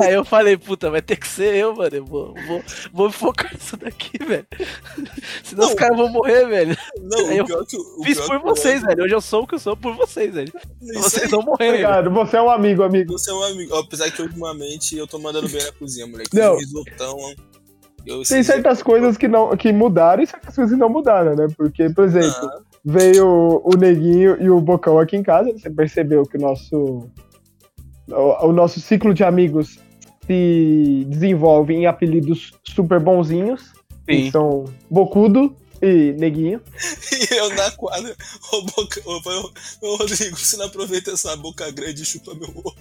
Aí 0.00 0.14
eu 0.14 0.24
falei, 0.24 0.56
puta, 0.56 0.90
vai 0.90 1.00
ter 1.00 1.16
que 1.16 1.26
ser 1.26 1.54
eu, 1.54 1.74
mano. 1.74 1.94
Eu 1.94 2.04
vou, 2.04 2.34
vou, 2.46 2.62
vou 2.92 3.10
focar 3.12 3.52
nisso 3.52 3.76
daqui, 3.76 4.18
velho. 4.18 4.46
Senão 5.44 5.64
os 5.64 5.70
Não. 5.70 5.76
caras 5.76 5.96
vão 5.96 6.08
morrer, 6.08 6.46
velho. 6.46 6.76
Não, 7.00 7.32
Eu 7.32 7.44
o 7.44 7.46
pior 7.46 7.64
que 7.64 7.76
Fiz 8.04 8.16
pior 8.20 8.40
por 8.40 8.50
vocês, 8.50 8.82
velho. 8.82 9.04
Hoje 9.04 9.14
eu 9.14 9.20
sou 9.20 9.42
o 9.42 9.46
que 9.46 9.54
eu 9.54 9.58
sou 9.58 9.76
por 9.76 9.94
vocês, 9.94 10.34
velho. 10.34 10.52
Isso 10.82 11.02
Vocês 11.02 11.24
aí, 11.24 11.28
vão 11.28 11.42
morrer, 11.42 11.72
velho. 11.72 11.86
Obrigado, 11.86 12.10
você 12.10 12.36
é 12.36 12.42
um 12.42 12.50
amigo, 12.50 12.82
amigo. 12.82 13.12
Você 13.12 13.30
é 13.30 13.34
um 13.34 13.42
amigo. 13.44 13.74
Apesar 13.76 14.10
que 14.10 14.22
ultimamente 14.22 14.96
eu 14.96 15.06
tô 15.06 15.18
mandando 15.18 15.48
bem 15.48 15.62
na 15.62 15.72
cozinha, 15.72 16.06
moleque. 16.06 16.36
Não. 16.36 16.54
Um 16.54 16.58
risotão. 16.58 17.16
Eu, 18.06 18.22
Tem 18.22 18.42
certas 18.42 18.82
coisas 18.82 19.16
que, 19.16 19.28
não, 19.28 19.56
que 19.56 19.72
mudaram 19.72 20.22
e 20.22 20.26
certas 20.26 20.54
coisas 20.54 20.72
que 20.72 20.80
não 20.80 20.88
mudaram, 20.88 21.34
né? 21.36 21.46
Porque, 21.56 21.90
por 21.90 22.04
exemplo, 22.04 22.30
Ah, 22.30 22.60
veio 22.84 23.62
o 23.64 23.76
Neguinho 23.76 24.36
e 24.40 24.50
o 24.50 24.60
Bocão 24.60 24.98
aqui 24.98 25.16
em 25.16 25.22
casa. 25.22 25.52
Você 25.52 25.70
percebeu 25.70 26.24
que 26.24 26.36
o 26.36 26.40
nosso, 26.40 27.08
o, 28.08 28.52
nosso 28.52 28.80
ciclo 28.80 29.12
de 29.12 29.24
amigos 29.24 29.78
se 30.26 31.06
desenvolve 31.08 31.74
em 31.74 31.86
apelidos 31.86 32.52
super 32.64 33.00
bonzinhos. 33.00 33.72
Sim. 34.08 34.24
Que 34.24 34.30
são 34.30 34.64
Bocudo 34.90 35.54
e 35.82 36.12
Neguinho. 36.18 36.60
E 37.30 37.34
eu 37.34 37.48
na 37.54 37.70
quadra, 37.72 38.14
ô, 38.52 38.62
boca, 38.62 39.02
ô, 39.04 39.16
ô, 39.16 39.52
ô, 39.82 39.96
Rodrigo, 39.96 40.36
você 40.36 40.56
não 40.56 40.66
aproveita 40.66 41.10
essa 41.12 41.36
boca 41.36 41.70
grande 41.70 42.02
e 42.02 42.06
chupa 42.06 42.34
meu 42.34 42.48
ovo. 42.48 42.74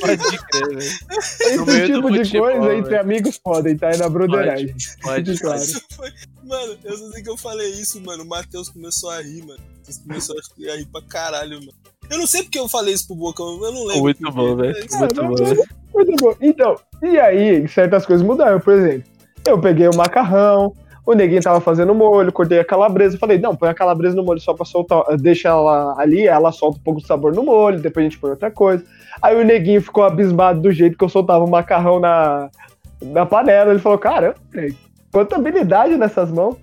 Pode 0.00 0.38
crer, 0.38 0.68
velho. 0.68 0.80
Esse 0.80 1.56
No 1.56 1.66
tipo 1.86 2.10
de 2.10 2.18
futebol, 2.18 2.50
coisa 2.50 2.60
velho. 2.68 2.78
entre 2.78 2.96
amigos 2.98 3.38
podem, 3.38 3.76
tá? 3.76 3.90
É 3.90 3.96
na 3.96 4.08
broderagem. 4.08 4.74
Pode, 5.02 5.38
Claro. 5.38 5.62
Isso 5.62 5.82
foi- 5.96 6.12
Mano, 6.44 6.76
eu 6.84 6.98
só 6.98 7.10
sei 7.10 7.22
que 7.22 7.30
eu 7.30 7.36
falei 7.36 7.70
isso, 7.72 8.00
mano. 8.02 8.22
O 8.22 8.26
Matheus 8.26 8.68
começou 8.68 9.10
a 9.10 9.20
rir, 9.22 9.42
mano. 9.46 9.60
Matheus 9.78 9.98
começou 9.98 10.36
a 10.38 10.76
rir 10.76 10.86
pra 10.86 11.02
caralho, 11.02 11.58
mano. 11.60 11.72
Eu 12.10 12.18
não 12.18 12.26
sei 12.26 12.42
porque 12.42 12.58
eu 12.58 12.68
falei 12.68 12.92
isso 12.94 13.06
pro 13.06 13.16
Bocão, 13.16 13.64
eu 13.64 13.72
não 13.72 13.84
lembro. 13.86 14.02
Muito 14.02 14.30
bom, 14.32 14.56
velho. 14.56 14.76
Ah, 14.92 15.22
Muito 15.24 15.66
Muito 15.94 16.16
bom. 16.22 16.36
Então, 16.40 16.76
e 17.02 17.18
aí, 17.18 17.66
certas 17.68 18.04
coisas 18.04 18.24
mudaram. 18.26 18.60
Por 18.60 18.74
exemplo, 18.74 19.10
eu 19.46 19.58
peguei 19.60 19.88
o 19.88 19.96
macarrão, 19.96 20.72
o 21.06 21.12
neguinho 21.14 21.42
tava 21.42 21.60
fazendo 21.60 21.94
molho, 21.94 22.32
cortei 22.32 22.58
a 22.58 22.64
calabresa. 22.64 23.18
Falei, 23.18 23.38
não, 23.38 23.54
põe 23.54 23.68
a 23.68 23.74
calabresa 23.74 24.16
no 24.16 24.24
molho 24.24 24.40
só 24.40 24.54
pra 24.54 24.64
soltar, 24.64 25.02
deixa 25.18 25.48
ela 25.48 25.94
ali, 25.98 26.26
ela 26.26 26.50
solta 26.50 26.78
um 26.78 26.82
pouco 26.82 27.00
de 27.00 27.06
sabor 27.06 27.34
no 27.34 27.42
molho, 27.42 27.80
depois 27.80 28.06
a 28.06 28.08
gente 28.08 28.18
põe 28.18 28.30
outra 28.30 28.50
coisa. 28.50 28.84
Aí 29.20 29.36
o 29.36 29.44
neguinho 29.44 29.82
ficou 29.82 30.04
abismado 30.04 30.60
do 30.60 30.72
jeito 30.72 30.96
que 30.96 31.04
eu 31.04 31.08
soltava 31.08 31.44
o 31.44 31.50
macarrão 31.50 32.00
na, 32.00 32.48
na 33.02 33.26
panela. 33.26 33.70
Ele 33.70 33.80
falou, 33.80 34.00
velho, 34.50 34.76
quanta 35.12 35.36
habilidade 35.36 35.96
nessas 35.96 36.30
mãos. 36.30 36.56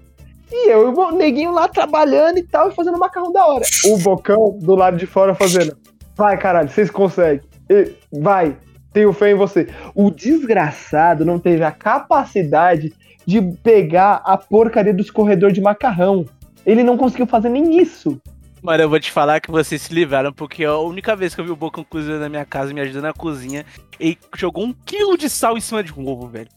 E 0.52 0.70
eu 0.70 0.92
e 0.92 0.94
o 0.94 1.12
neguinho 1.12 1.54
lá 1.54 1.68
trabalhando 1.70 2.38
e 2.38 2.44
tal, 2.44 2.72
fazendo 2.72 2.98
macarrão 3.00 3.32
da 3.32 3.46
hora. 3.46 3.64
O 3.86 3.98
bocão 4.00 4.58
do 4.60 4.76
lado 4.76 4.98
de 4.98 5.06
fora 5.06 5.34
fazendo. 5.34 5.78
Vai, 6.16 6.38
caralho, 6.38 6.68
vocês 6.68 6.92
conseguem. 6.92 7.42
E- 7.70 7.94
Vai, 8.12 8.58
tenho 8.94 9.14
fé 9.14 9.32
em 9.32 9.36
você. 9.36 9.68
O 9.96 10.10
desgraçado 10.12 11.26
não 11.26 11.40
teve 11.40 11.64
a 11.64 11.72
capacidade 11.72 12.94
de 13.26 13.42
pegar 13.42 14.22
a 14.26 14.38
porcaria 14.38 14.94
do 14.94 15.02
escorredor 15.02 15.52
de 15.52 15.62
macarrão. 15.62 16.26
Ele 16.66 16.84
não 16.84 16.98
conseguiu 16.98 17.28
fazer 17.28 17.50
nem 17.50 17.80
isso. 17.80 18.20
Mano, 18.62 18.84
eu 18.84 18.90
vou 18.90 19.00
te 19.00 19.12
falar 19.12 19.40
que 19.40 19.50
vocês 19.50 19.82
se 19.82 19.94
livraram, 19.94 20.32
porque 20.32 20.64
a 20.64 20.78
única 20.78 21.16
vez 21.16 21.34
que 21.34 21.42
eu 21.42 21.46
vi 21.46 21.52
o 21.52 21.56
Bocão 21.56 21.84
cozinhando 21.84 22.22
na 22.22 22.30
minha 22.30 22.46
casa, 22.46 22.72
me 22.74 22.82
ajudando 22.82 23.04
na 23.04 23.14
cozinha, 23.14 23.66
ele 24.00 24.18
jogou 24.36 24.64
um 24.66 24.74
quilo 24.86 25.18
de 25.18 25.30
sal 25.30 25.58
em 25.58 25.62
cima 25.62 25.84
de 25.84 25.92
um 25.92 26.08
ovo, 26.08 26.28
velho. 26.28 26.50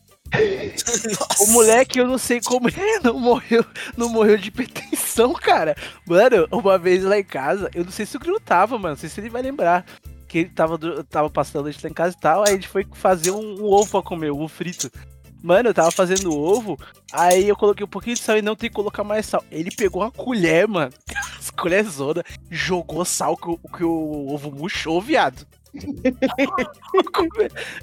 O 1.41 1.53
moleque, 1.53 1.99
eu 1.99 2.07
não 2.07 2.19
sei 2.19 2.41
como 2.41 2.69
ele 2.69 2.99
não 3.03 3.19
morreu, 3.19 3.65
não 3.97 4.09
morreu 4.09 4.37
de 4.37 4.49
hipertensão, 4.49 5.33
cara. 5.33 5.75
Mano, 6.07 6.47
uma 6.51 6.77
vez 6.77 7.03
lá 7.05 7.19
em 7.19 7.25
casa, 7.25 7.71
eu 7.75 7.85
não 7.85 7.93
sei 7.93 8.05
se 8.05 8.17
o 8.17 8.21
Grilo 8.21 8.41
tava, 8.41 8.77
mano, 8.77 8.95
não 8.95 8.97
sei 8.97 9.09
se 9.09 9.21
ele 9.21 9.31
vai 9.31 9.41
lembrar. 9.41 9.87
Que 10.35 10.39
ele 10.41 10.49
tava, 10.49 10.77
tava 11.05 11.31
passando 11.31 11.67
leite 11.67 11.79
lá 11.85 11.89
em 11.89 11.95
casa 11.95 12.17
e 12.19 12.21
tal, 12.21 12.43
aí 12.43 12.49
a 12.49 12.55
gente 12.55 12.67
foi 12.67 12.85
fazer 12.93 13.31
um, 13.31 13.61
um 13.61 13.67
ovo 13.67 13.89
pra 13.89 14.03
comer, 14.03 14.33
um 14.33 14.39
ovo 14.39 14.49
frito. 14.49 14.91
Mano, 15.41 15.69
eu 15.69 15.75
tava 15.75 15.93
fazendo 15.93 16.37
ovo, 16.37 16.77
aí 17.13 17.49
eu 17.49 17.55
coloquei 17.55 17.85
um 17.85 17.89
pouquinho 17.89 18.17
de 18.17 18.23
sal 18.23 18.37
e 18.37 18.43
não 18.43 18.57
tem 18.57 18.69
que 18.69 18.75
colocar 18.75 19.05
mais 19.05 19.27
sal. 19.27 19.45
Ele 19.49 19.71
pegou 19.71 20.03
uma 20.03 20.11
colher, 20.11 20.67
mano, 20.67 20.91
as 21.39 21.51
colherzonas, 21.51 22.25
jogou 22.51 23.05
sal 23.05 23.37
que, 23.37 23.49
o- 23.49 23.59
que 23.59 23.85
o 23.85 24.27
ovo 24.35 24.51
murchou, 24.51 25.01
viado. 25.01 25.47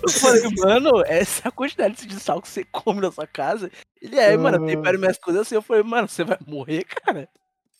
Eu 0.03 0.09
falei, 0.09 0.43
mano, 0.57 1.03
essa 1.05 1.43
é 1.45 1.47
a 1.47 1.51
quantidade 1.51 2.05
de 2.05 2.19
sal 2.19 2.41
que 2.41 2.49
você 2.49 2.65
come 2.65 2.99
na 2.99 3.11
sua 3.13 3.25
casa. 3.27 3.71
Ele 4.01 4.17
é, 4.17 4.35
mano, 4.35 4.57
eu 4.57 4.65
tempero 4.65 4.99
minhas 4.99 5.17
coisas 5.17 5.43
assim. 5.43 5.55
Eu 5.55 5.61
falei, 5.61 5.83
mano, 5.83 6.09
você 6.09 6.25
vai 6.25 6.37
morrer, 6.45 6.83
cara? 6.83 7.29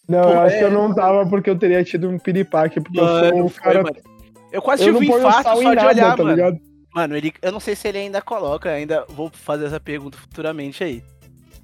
Não, 0.08 0.22
Pô, 0.24 0.30
eu 0.30 0.40
acho 0.40 0.56
é. 0.56 0.60
que 0.60 0.64
eu 0.64 0.72
não 0.72 0.96
tava 0.96 1.28
porque 1.28 1.50
eu 1.50 1.60
teria 1.60 1.84
tido 1.84 2.08
um 2.10 2.18
piripaque, 2.18 2.80
porque 2.80 2.98
eu 3.00 3.06
sou 3.06 3.16
Mano, 3.22 3.46
um 3.46 3.50
foi, 3.50 3.64
cara. 3.64 3.84
mano. 3.84 4.21
Eu 4.52 4.62
quase 4.62 4.84
Eu 4.84 4.94
tive 4.94 5.12
um 5.12 5.18
infarto 5.18 5.44
só 5.44 5.56
de 5.56 5.64
nada, 5.64 5.88
olhar, 5.88 6.18
tá 6.18 6.24
mano. 6.24 6.36
ligado? 6.36 6.60
Mano, 6.94 7.16
ele, 7.16 7.34
eu 7.42 7.52
não 7.52 7.60
sei 7.60 7.76
se 7.76 7.88
ele 7.88 8.00
ainda 8.00 8.22
coloca, 8.22 8.70
ainda 8.70 9.06
vou 9.08 9.30
fazer 9.34 9.66
essa 9.66 9.80
pergunta 9.80 10.18
futuramente 10.18 10.84
aí. 10.84 11.04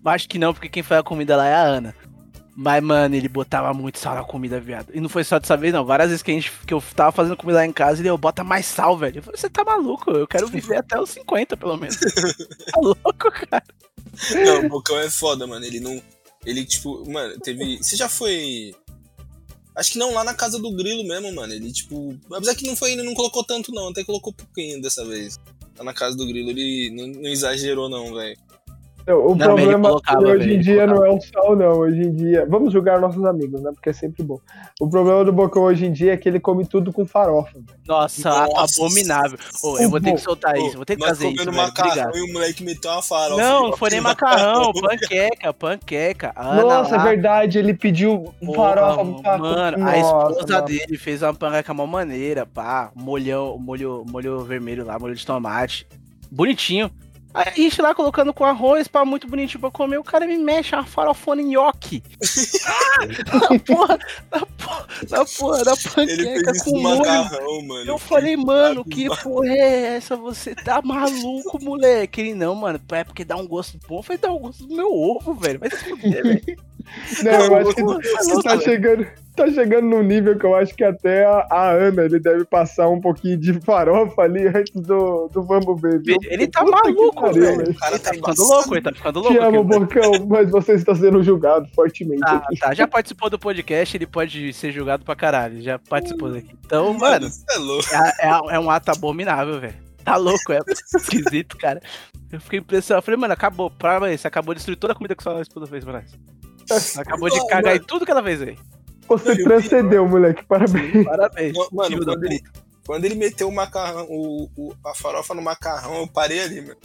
Mas 0.01 0.15
acho 0.15 0.29
que 0.29 0.39
não, 0.39 0.53
porque 0.53 0.69
quem 0.69 0.83
faz 0.83 1.01
a 1.01 1.03
comida 1.03 1.35
lá 1.35 1.47
é 1.47 1.53
a 1.53 1.61
Ana. 1.61 1.95
Mas, 2.55 2.81
mano, 2.83 3.13
ele 3.13 3.29
botava 3.29 3.71
muito 3.71 3.99
sal 3.99 4.15
na 4.15 4.23
comida, 4.23 4.59
viado. 4.59 4.87
E 4.91 4.99
não 4.99 5.09
foi 5.09 5.23
só 5.23 5.37
dessa 5.37 5.55
vez, 5.55 5.71
não. 5.71 5.85
Várias 5.85 6.09
vezes 6.09 6.23
que, 6.23 6.31
a 6.31 6.33
gente, 6.33 6.51
que 6.65 6.73
eu 6.73 6.81
tava 6.95 7.11
fazendo 7.11 7.37
comida 7.37 7.59
lá 7.59 7.65
em 7.65 7.71
casa, 7.71 8.01
ele, 8.01 8.09
eu 8.09 8.17
bota 8.17 8.43
mais 8.43 8.65
sal, 8.65 8.97
velho. 8.97 9.19
Eu 9.19 9.23
falei, 9.23 9.39
você 9.39 9.47
tá 9.47 9.63
maluco? 9.63 10.09
Eu 10.09 10.25
quero 10.25 10.47
viver 10.47 10.77
até 10.77 10.99
os 10.99 11.11
50, 11.11 11.55
pelo 11.55 11.77
menos. 11.77 11.97
tá 12.73 12.79
louco, 12.81 13.31
cara? 13.49 13.63
Não, 14.43 14.65
o 14.65 14.69
Bocão 14.69 14.97
é 14.99 15.09
foda, 15.09 15.45
mano. 15.45 15.63
Ele 15.63 15.79
não. 15.79 16.01
Ele, 16.45 16.65
tipo, 16.65 17.07
mano, 17.07 17.39
teve. 17.41 17.77
Você 17.77 17.95
já 17.95 18.09
foi. 18.09 18.73
Acho 19.77 19.91
que 19.91 19.99
não, 19.99 20.11
lá 20.11 20.23
na 20.23 20.33
casa 20.33 20.57
do 20.57 20.71
Grilo 20.71 21.03
mesmo, 21.03 21.31
mano. 21.35 21.53
Ele, 21.53 21.71
tipo. 21.71 22.17
Apesar 22.33 22.55
que 22.55 22.65
não 22.65 22.75
foi, 22.75 22.93
ele 22.93 23.03
não 23.03 23.13
colocou 23.13 23.43
tanto, 23.43 23.71
não. 23.71 23.89
Até 23.89 24.03
colocou 24.03 24.33
pouquinho 24.33 24.81
dessa 24.81 25.05
vez. 25.05 25.39
Lá 25.77 25.83
na 25.83 25.93
casa 25.93 26.17
do 26.17 26.25
Grilo, 26.25 26.49
ele 26.49 26.89
não, 26.89 27.07
não 27.21 27.29
exagerou, 27.29 27.87
não, 27.87 28.11
velho. 28.15 28.35
O 29.13 29.29
Não, 29.35 29.37
problema 29.37 29.89
colocava, 29.89 30.21
hoje 30.21 30.53
em 30.55 30.59
dia 30.59 30.85
não 30.85 31.05
é 31.05 31.09
o 31.09 31.19
sal, 31.21 31.55
não. 31.55 31.79
Hoje 31.79 32.01
em 32.01 32.13
dia. 32.13 32.45
Vamos 32.49 32.73
julgar 32.73 32.99
nossos 32.99 33.23
amigos, 33.25 33.61
né? 33.61 33.71
Porque 33.73 33.89
é 33.89 33.93
sempre 33.93 34.23
bom. 34.23 34.39
O 34.81 34.89
problema 34.89 35.23
do 35.23 35.31
Bocão 35.31 35.63
hoje 35.63 35.85
em 35.85 35.91
dia 35.91 36.13
é 36.13 36.17
que 36.17 36.27
ele 36.27 36.39
come 36.39 36.65
tudo 36.65 36.91
com 36.91 37.05
farofa. 37.05 37.51
velho. 37.53 37.65
Nossa, 37.87 38.29
Nossa. 38.47 38.81
abominável. 38.81 39.37
Ô, 39.63 39.77
eu 39.79 39.89
vou 39.89 40.01
ter 40.01 40.13
que 40.13 40.17
soltar 40.21 40.57
isso, 40.57 40.75
vou 40.75 40.85
ter 40.85 40.97
que 40.97 41.05
fazer 41.05 41.29
isso, 41.29 41.45
velho. 41.45 41.55
macarrão 41.55 41.89
Obrigado. 41.91 42.17
e 42.17 42.29
o 42.29 42.33
moleque 42.33 42.63
meteu 42.63 42.91
uma 42.91 43.01
farofa. 43.01 43.41
Não, 43.41 43.69
não 43.69 43.77
foi 43.77 43.89
nem 43.91 44.01
macarrão, 44.01 44.71
panqueca, 44.75 45.53
panqueca. 45.53 46.33
Ana 46.35 46.61
Nossa, 46.63 46.95
é 46.95 46.97
lá, 46.97 47.03
verdade. 47.03 47.59
Ele 47.59 47.73
pediu 47.73 48.33
porra, 48.45 48.75
farofa 48.75 49.21
pra 49.21 49.37
Mano, 49.37 49.87
a 49.87 49.97
esposa 49.97 50.53
mano. 50.53 50.65
dele 50.67 50.97
fez 50.97 51.21
uma 51.21 51.33
panqueca 51.33 51.73
mó 51.73 51.85
maneira, 51.87 52.45
pá. 52.45 52.91
Molhão, 52.93 53.57
molho, 53.57 54.03
molho 54.09 54.43
vermelho 54.43 54.85
lá, 54.85 54.99
molho 54.99 55.15
de 55.15 55.25
tomate. 55.25 55.87
Bonitinho. 56.29 56.91
Aí 57.37 57.45
a 57.45 57.51
gente 57.51 57.79
lá 57.83 57.93
colocando 57.93 58.33
com 58.33 58.43
arroz, 58.43 58.87
pá, 58.87 59.05
muito 59.05 59.27
bonitinho 59.27 59.59
pra 59.59 59.69
comer. 59.69 59.99
O 59.99 60.03
cara 60.03 60.25
me 60.25 60.35
mexe 60.39 60.73
uma 60.73 60.83
farofona 60.83 61.43
nhoque. 61.43 62.01
na 63.31 63.59
porra, 63.59 63.99
na 64.31 64.39
porra, 64.39 64.87
na 65.07 65.25
porra 65.25 65.63
da 65.63 65.73
panqueca 65.77 66.51
com 66.63 66.81
macarrão, 66.81 67.61
mano. 67.61 67.91
Eu 67.91 67.99
falei, 67.99 68.35
mano, 68.35 68.83
que 68.83 69.07
porra 69.21 69.49
é 69.49 69.97
essa? 69.97 70.15
Você 70.15 70.55
tá 70.55 70.81
maluco, 70.81 71.63
moleque? 71.63 72.21
Ele, 72.21 72.33
não, 72.33 72.55
mano, 72.55 72.81
é 72.91 73.03
porque 73.03 73.23
dá 73.23 73.35
um 73.35 73.47
gosto 73.47 73.77
bom. 73.87 73.99
Eu 73.99 74.03
falei, 74.03 74.17
dá 74.19 74.31
um 74.31 74.39
gosto 74.39 74.65
do 74.65 74.75
meu 74.75 74.91
ovo, 74.91 75.35
velho. 75.35 75.59
Vai 75.59 75.69
se 75.69 75.77
fuder, 75.77 76.23
velho. 76.23 76.57
Não, 77.23 77.31
eu 77.31 77.55
acho 77.57 77.75
que 77.75 77.81
Tá 77.83 78.23
você 78.23 78.41
tá 78.43 78.49
velho. 78.51 78.61
chegando, 78.61 79.07
tá 79.35 79.47
chegando 79.51 79.87
num 79.87 80.01
nível 80.03 80.37
que 80.37 80.45
eu 80.45 80.55
acho 80.55 80.73
que 80.75 80.83
até 80.83 81.25
a, 81.25 81.45
a 81.49 81.71
Ana 81.71 82.03
ele 82.03 82.19
deve 82.19 82.45
passar 82.45 82.87
um 82.87 82.99
pouquinho 83.01 83.37
de 83.37 83.53
farofa 83.61 84.21
ali 84.21 84.47
antes 84.47 84.73
do, 84.73 85.27
do 85.27 85.43
Vamos 85.43 85.81
Ver. 85.81 86.01
viu? 86.01 86.17
Ele 86.23 86.47
tá 86.47 86.63
maluco, 86.63 87.13
pariu, 87.21 87.43
velho. 87.57 87.71
O 87.71 87.75
cara 87.75 87.95
Ele 87.95 87.99
tá 88.03 88.09
tá 88.09 88.13
ficando 88.15 88.17
embaçado. 88.33 88.49
louco, 88.49 88.75
ele 88.75 88.81
tá 88.81 88.93
ficando 88.93 89.19
louco. 89.19 89.33
Te 89.33 89.39
amo. 89.43 89.63
Bocão, 89.63 90.11
mas 90.29 90.49
você 90.49 90.73
está 90.73 90.95
sendo 90.95 91.21
julgado 91.23 91.67
fortemente 91.75 92.21
Tá, 92.21 92.37
aqui. 92.37 92.57
tá, 92.59 92.73
já 92.73 92.87
participou 92.87 93.29
do 93.29 93.37
podcast, 93.39 93.97
ele 93.97 94.07
pode 94.07 94.53
ser 94.53 94.71
julgado 94.71 95.03
pra 95.03 95.15
caralho. 95.15 95.61
Já 95.61 95.77
participou 95.79 96.31
daqui. 96.31 96.55
Então, 96.65 96.93
Mano, 96.93 97.25
mano, 97.25 97.31
é 97.51 97.57
louco. 97.57 97.87
é, 97.93 98.27
é- 98.27 98.55
é 98.55 98.59
um 98.59 98.69
ato 98.69 98.91
abominável, 98.91 99.59
velho. 99.59 99.75
Tá 100.03 100.15
louco, 100.15 100.53
é 100.53 100.59
esquisito, 100.95 101.57
cara. 101.57 101.81
Eu 102.31 102.39
fiquei 102.39 102.59
impressionado. 102.59 102.99
Eu 102.99 103.03
falei, 103.05 103.19
mano, 103.19 103.33
acabou. 103.33 103.69
Para 103.69 104.05
aí, 104.05 104.17
você 104.17 104.25
acabou 104.25 104.53
de 104.53 104.59
destruir 104.59 104.77
toda 104.77 104.93
a 104.93 104.95
comida 104.95 105.13
que 105.15 105.21
sua 105.23 105.41
esposa 105.41 105.67
fez 105.67 105.83
pra 105.83 105.93
nós. 105.93 106.05
Acabou 106.97 107.29
de 107.29 107.47
cagar 107.47 107.75
em 107.75 107.79
tudo 107.79 108.05
que 108.05 108.11
ela 108.11 108.23
fez 108.23 108.41
aí. 108.41 108.57
Você 109.07 109.41
transcendeu, 109.43 110.07
moleque. 110.07 110.43
Parabéns. 110.45 111.03
Parabéns. 111.05 111.53
Mano, 111.71 112.03
quando 112.05 112.23
ele, 112.25 112.41
quando 112.85 113.05
ele 113.05 113.15
meteu 113.15 113.47
o 113.47 113.55
macarrão, 113.55 114.05
o, 114.09 114.49
o- 114.57 114.73
a 114.85 114.93
farofa 114.93 115.33
no 115.33 115.41
macarrão, 115.41 116.01
eu 116.01 116.07
parei 116.07 116.41
ali, 116.41 116.61
mano. 116.61 116.75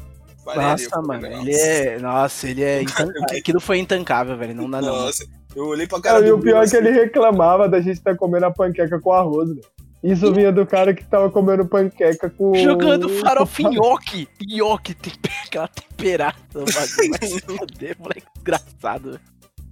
Parei 0.45 0.61
ali, 0.65 0.71
Nossa, 0.85 0.91
falei, 0.91 1.07
mano, 1.21 1.37
nossa. 1.37 1.49
ele 1.51 1.57
é. 1.57 1.99
Nossa, 1.99 2.49
ele 2.49 2.63
é 2.65 2.83
intancável. 2.83 3.23
Aquilo 3.39 3.61
foi 3.61 3.79
intancável, 3.79 4.37
velho. 4.37 4.55
Não 4.55 4.71
dá 4.71 4.81
não. 4.81 4.93
mano. 4.93 5.05
Nossa, 5.07 5.25
eu 5.55 5.67
olhei 5.67 5.87
pra 5.87 6.01
cara 6.01 6.17
Cara, 6.19 6.29
e 6.29 6.33
o 6.33 6.39
pior 6.41 6.65
é 6.65 6.69
que 6.69 6.77
ele 6.77 6.91
reclamava 6.91 7.69
da 7.69 7.81
gente 7.81 7.99
estar 7.99 8.17
comendo 8.17 8.47
a 8.47 8.51
panqueca 8.51 9.01
com 9.01 9.13
arroz, 9.13 9.49
velho. 9.49 9.63
Isso 10.03 10.33
vinha 10.35 10.51
do 10.51 10.67
cara 10.67 10.93
que 10.93 11.05
tava 11.05 11.31
comendo 11.31 11.65
panqueca 11.65 12.29
com. 12.31 12.53
Jogando 12.57 13.09
farofa 13.21 13.63
em 13.63 13.71
nhoque. 13.71 14.29
Nhoque, 14.49 14.97
aquela 15.47 15.69
temperada. 15.69 16.37
Vai 16.53 16.87
se 17.29 17.41
foder, 17.41 17.97
moleque 18.01 18.27
desgraçado. 18.35 19.21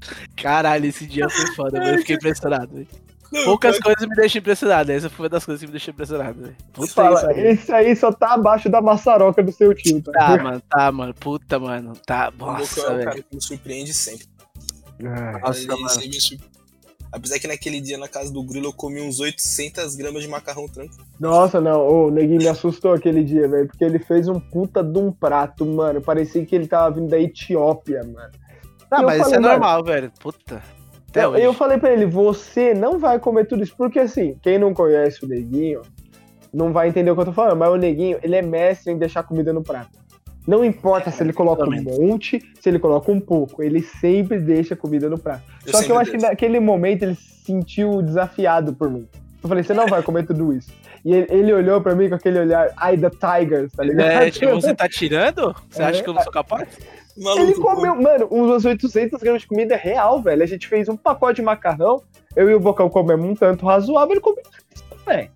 Velho. 0.00 0.28
Caralho, 0.36 0.86
esse 0.86 1.06
dia 1.06 1.28
foi 1.28 1.46
foda, 1.54 1.78
mano. 1.78 1.90
Eu 1.92 1.98
fiquei 1.98 2.16
impressionado, 2.16 2.72
velho. 2.74 2.88
Não, 3.32 3.44
Poucas 3.44 3.76
pior 3.76 3.84
coisas 3.94 4.08
me 4.08 4.16
deixam 4.16 4.40
impressionado. 4.40 4.90
Essa 4.90 5.08
foi 5.08 5.24
uma 5.24 5.28
das 5.28 5.44
coisas 5.44 5.60
que 5.60 5.66
me 5.66 5.72
deixou 5.72 5.92
impressionado, 5.94 6.40
velho. 6.42 6.56
Puta 6.72 6.92
Fala, 6.92 7.20
isso 7.20 7.26
aí. 7.30 7.46
esse 7.46 7.72
aí 7.72 7.96
só 7.96 8.12
tá 8.12 8.34
abaixo 8.34 8.68
da 8.68 8.82
maçaroca 8.82 9.40
do 9.42 9.52
seu 9.52 9.72
tio, 9.72 10.02
tá? 10.02 10.12
Tá, 10.12 10.42
mano, 10.42 10.62
tá, 10.68 10.92
mano. 10.92 11.14
Puta, 11.14 11.58
mano. 11.58 11.92
Tá, 12.04 12.32
o 12.36 12.44
nossa, 12.44 12.80
é 12.80 12.84
o 12.84 12.88
velho. 12.96 13.04
cara 13.04 13.22
que 13.22 13.36
me 13.36 13.42
surpreende 13.42 13.94
sempre. 13.94 14.26
Ai, 15.04 15.40
Nossa, 15.40 15.58
Ele 15.60 15.68
mano. 15.68 15.82
me 15.84 15.88
surpreende. 15.90 16.40
Apesar 17.12 17.38
que 17.40 17.48
naquele 17.48 17.80
dia 17.80 17.98
na 17.98 18.06
casa 18.06 18.32
do 18.32 18.40
Grilo 18.42 18.66
eu 18.68 18.72
comi 18.72 19.00
uns 19.00 19.18
800 19.18 19.96
gramas 19.96 20.22
de 20.22 20.28
macarrão 20.28 20.68
tranquilo. 20.68 21.04
Nossa, 21.18 21.60
não, 21.60 21.80
o 22.06 22.10
Neguinho 22.10 22.38
me 22.38 22.46
assustou 22.48 22.92
aquele 22.92 23.24
dia, 23.24 23.48
velho, 23.48 23.66
porque 23.66 23.84
ele 23.84 23.98
fez 23.98 24.28
um 24.28 24.38
puta 24.38 24.80
de 24.82 24.96
um 24.96 25.10
prato, 25.10 25.66
mano. 25.66 26.00
Parecia 26.00 26.44
que 26.46 26.54
ele 26.54 26.68
tava 26.68 26.94
vindo 26.94 27.08
da 27.08 27.18
Etiópia, 27.18 28.04
mano. 28.04 28.30
Não, 28.90 29.00
eu 29.00 29.06
mas 29.06 29.14
isso 29.20 29.24
falei, 29.30 29.36
é 29.36 29.40
mano, 29.40 29.52
normal, 29.52 29.84
velho. 29.84 30.12
Puta. 30.20 30.62
Até 31.08 31.24
Eu, 31.24 31.30
hoje. 31.30 31.42
eu 31.44 31.52
falei 31.54 31.78
pra 31.78 31.90
ele, 31.92 32.06
você 32.06 32.72
não 32.74 32.98
vai 32.98 33.18
comer 33.18 33.46
tudo 33.46 33.62
isso, 33.62 33.74
porque 33.76 33.98
assim, 33.98 34.36
quem 34.42 34.58
não 34.58 34.72
conhece 34.72 35.24
o 35.24 35.28
Neguinho 35.28 35.82
não 36.52 36.72
vai 36.72 36.88
entender 36.88 37.10
o 37.10 37.14
que 37.14 37.20
eu 37.20 37.26
tô 37.26 37.32
falando, 37.32 37.56
mas 37.58 37.68
o 37.70 37.76
Neguinho, 37.76 38.18
ele 38.22 38.36
é 38.36 38.42
mestre 38.42 38.92
em 38.92 38.98
deixar 38.98 39.22
comida 39.22 39.52
no 39.52 39.62
prato. 39.62 39.90
Não 40.46 40.64
importa 40.64 41.10
se 41.10 41.22
ele 41.22 41.32
coloca 41.32 41.64
um 41.64 41.82
monte, 41.82 42.40
se 42.60 42.68
ele 42.68 42.78
coloca 42.78 43.10
um 43.12 43.20
pouco, 43.20 43.62
ele 43.62 43.82
sempre 43.82 44.38
deixa 44.40 44.74
comida 44.74 45.08
no 45.08 45.18
prato. 45.18 45.42
Eu 45.66 45.72
Só 45.72 45.82
que 45.82 45.90
eu 45.92 45.98
acho 45.98 46.10
que 46.10 46.16
deixo. 46.16 46.30
naquele 46.30 46.58
momento 46.58 47.02
ele 47.02 47.14
se 47.14 47.44
sentiu 47.44 48.00
desafiado 48.02 48.72
por 48.72 48.88
mim. 48.90 49.06
Eu 49.42 49.48
falei, 49.48 49.62
você 49.64 49.74
não 49.74 49.86
vai 49.86 50.02
comer 50.02 50.26
tudo 50.26 50.52
isso. 50.52 50.70
E 51.04 51.12
ele, 51.14 51.26
ele 51.30 51.52
olhou 51.52 51.80
pra 51.80 51.94
mim 51.94 52.08
com 52.08 52.14
aquele 52.14 52.38
olhar, 52.40 52.70
ai, 52.76 52.96
the 52.96 53.10
tigers, 53.10 53.72
tá 53.72 53.82
ligado? 53.84 54.06
É, 54.10 54.30
tipo, 54.30 54.50
você 54.54 54.74
tá 54.74 54.88
tirando? 54.88 55.54
Você 55.68 55.82
É. 55.82 55.86
acha 55.86 56.02
que 56.02 56.08
eu 56.08 56.14
não 56.14 56.22
sou 56.22 56.32
capaz? 56.32 56.68
Maluco, 57.16 57.42
Ele 57.42 57.54
comeu, 57.54 57.94
mano, 58.00 58.28
uns 58.30 58.64
800 58.64 59.20
gramas 59.20 59.42
de 59.42 59.48
comida 59.48 59.76
real, 59.76 60.22
velho. 60.22 60.42
A 60.42 60.46
gente 60.46 60.66
fez 60.68 60.88
um 60.88 60.96
pacote 60.96 61.36
de 61.36 61.42
macarrão, 61.42 62.02
eu 62.36 62.48
e 62.50 62.54
o 62.54 62.60
Bocão 62.60 62.88
comemos 62.88 63.26
um 63.28 63.34
tanto 63.34 63.66
razoável, 63.66 64.12
ele 64.12 64.20
comeu 64.20 64.42
isso, 64.74 64.84
velho. 65.06 65.30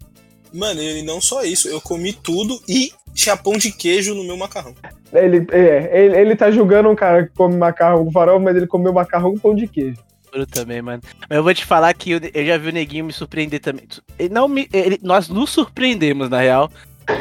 Mano, 0.53 0.81
e 0.81 1.03
não 1.03 1.21
só 1.21 1.43
isso, 1.43 1.69
eu 1.69 1.81
comi 1.81 2.13
tudo 2.13 2.61
e 2.69 2.93
tinha 3.13 3.37
pão 3.37 3.55
de 3.55 3.73
queijo 3.73 4.15
no 4.15 4.23
meu 4.25 4.37
macarrão. 4.37 4.73
Ele, 5.13 5.45
é, 5.51 5.91
ele, 6.05 6.17
ele 6.17 6.37
tá 6.37 6.51
julgando 6.51 6.89
um 6.89 6.95
cara 6.95 7.27
que 7.27 7.35
come 7.35 7.57
macarrão 7.57 8.05
com 8.05 8.13
farol, 8.13 8.39
mas 8.39 8.57
ele 8.57 8.67
comeu 8.67 8.93
macarrão 8.93 9.33
com 9.33 9.39
pão 9.39 9.55
de 9.55 9.67
queijo. 9.67 9.99
Eu 10.33 10.47
também, 10.47 10.81
mano. 10.83 11.01
Mas 11.29 11.37
eu 11.37 11.43
vou 11.43 11.55
te 11.55 11.65
falar 11.65 11.93
que 11.95 12.13
eu, 12.13 12.21
eu 12.33 12.45
já 12.47 12.57
vi 12.57 12.69
o 12.69 12.73
Neguinho 12.73 13.05
me 13.05 13.13
surpreender 13.13 13.61
também. 13.61 13.87
Ele 14.19 14.33
não 14.33 14.49
me, 14.49 14.69
ele- 14.73 14.99
nós 15.03 15.29
nos 15.29 15.51
surpreendemos, 15.51 16.29
na 16.29 16.41
real. 16.41 16.71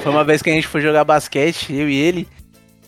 Foi 0.02 0.12
uma 0.12 0.24
vez 0.24 0.42
que 0.42 0.50
a 0.50 0.54
gente 0.54 0.68
foi 0.68 0.82
jogar 0.82 1.04
basquete, 1.04 1.74
eu 1.74 1.90
e 1.90 1.96
ele, 1.96 2.28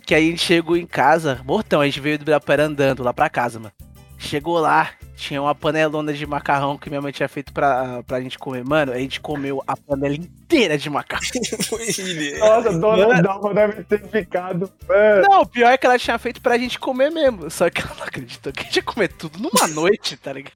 que 0.05 0.13
aí 0.13 0.27
a 0.27 0.29
gente 0.31 0.45
chegou 0.45 0.77
em 0.77 0.85
casa, 0.85 1.41
mortão, 1.43 1.81
a 1.81 1.85
gente 1.85 1.99
veio 1.99 2.17
do 2.17 2.21
Ibirapuera 2.21 2.65
andando 2.65 3.03
lá 3.03 3.13
pra 3.13 3.29
casa, 3.29 3.59
mano. 3.59 3.73
Chegou 4.17 4.59
lá, 4.59 4.91
tinha 5.15 5.41
uma 5.41 5.53
panelona 5.53 6.13
de 6.13 6.25
macarrão 6.25 6.77
que 6.77 6.89
minha 6.89 7.01
mãe 7.01 7.11
tinha 7.11 7.27
feito 7.27 7.51
pra, 7.51 8.01
pra 8.03 8.21
gente 8.21 8.39
comer. 8.39 8.63
Mano, 8.63 8.93
a 8.93 8.97
gente 8.97 9.19
comeu 9.19 9.61
a 9.67 9.75
panela 9.75 10.15
inteira 10.15 10.77
de 10.77 10.89
macarrão. 10.89 11.25
Nossa, 12.39 12.79
Dona 12.79 13.21
Dalma 13.21 13.53
deve 13.53 13.83
ter 13.83 14.07
ficado. 14.07 14.71
Mano, 14.87 15.21
Não, 15.21 15.41
o 15.41 15.45
pior 15.45 15.71
é 15.71 15.77
que 15.77 15.85
ela 15.85 15.99
tinha 15.99 16.17
feito 16.17 16.41
pra 16.41 16.57
gente 16.57 16.79
comer 16.79 17.11
mesmo. 17.11 17.49
Só 17.49 17.69
que 17.69 17.81
ela 17.81 17.95
não 17.97 18.05
acreditou 18.05 18.53
que 18.53 18.61
a 18.61 18.63
gente 18.63 18.77
ia 18.77 18.83
comer 18.83 19.09
tudo 19.09 19.37
numa 19.37 19.67
noite, 19.73 20.15
tá 20.17 20.31
ligado? 20.31 20.55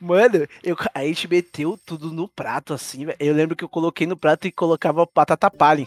Mano, 0.00 0.46
eu, 0.62 0.76
a 0.94 1.02
gente 1.04 1.28
meteu 1.28 1.78
tudo 1.84 2.12
no 2.12 2.28
prato, 2.28 2.72
assim, 2.72 3.04
velho. 3.04 3.18
Eu 3.20 3.34
lembro 3.34 3.56
que 3.56 3.64
eu 3.64 3.68
coloquei 3.68 4.06
no 4.06 4.16
prato 4.16 4.46
e 4.46 4.52
colocava 4.52 5.06
batata 5.12 5.50
palha. 5.50 5.86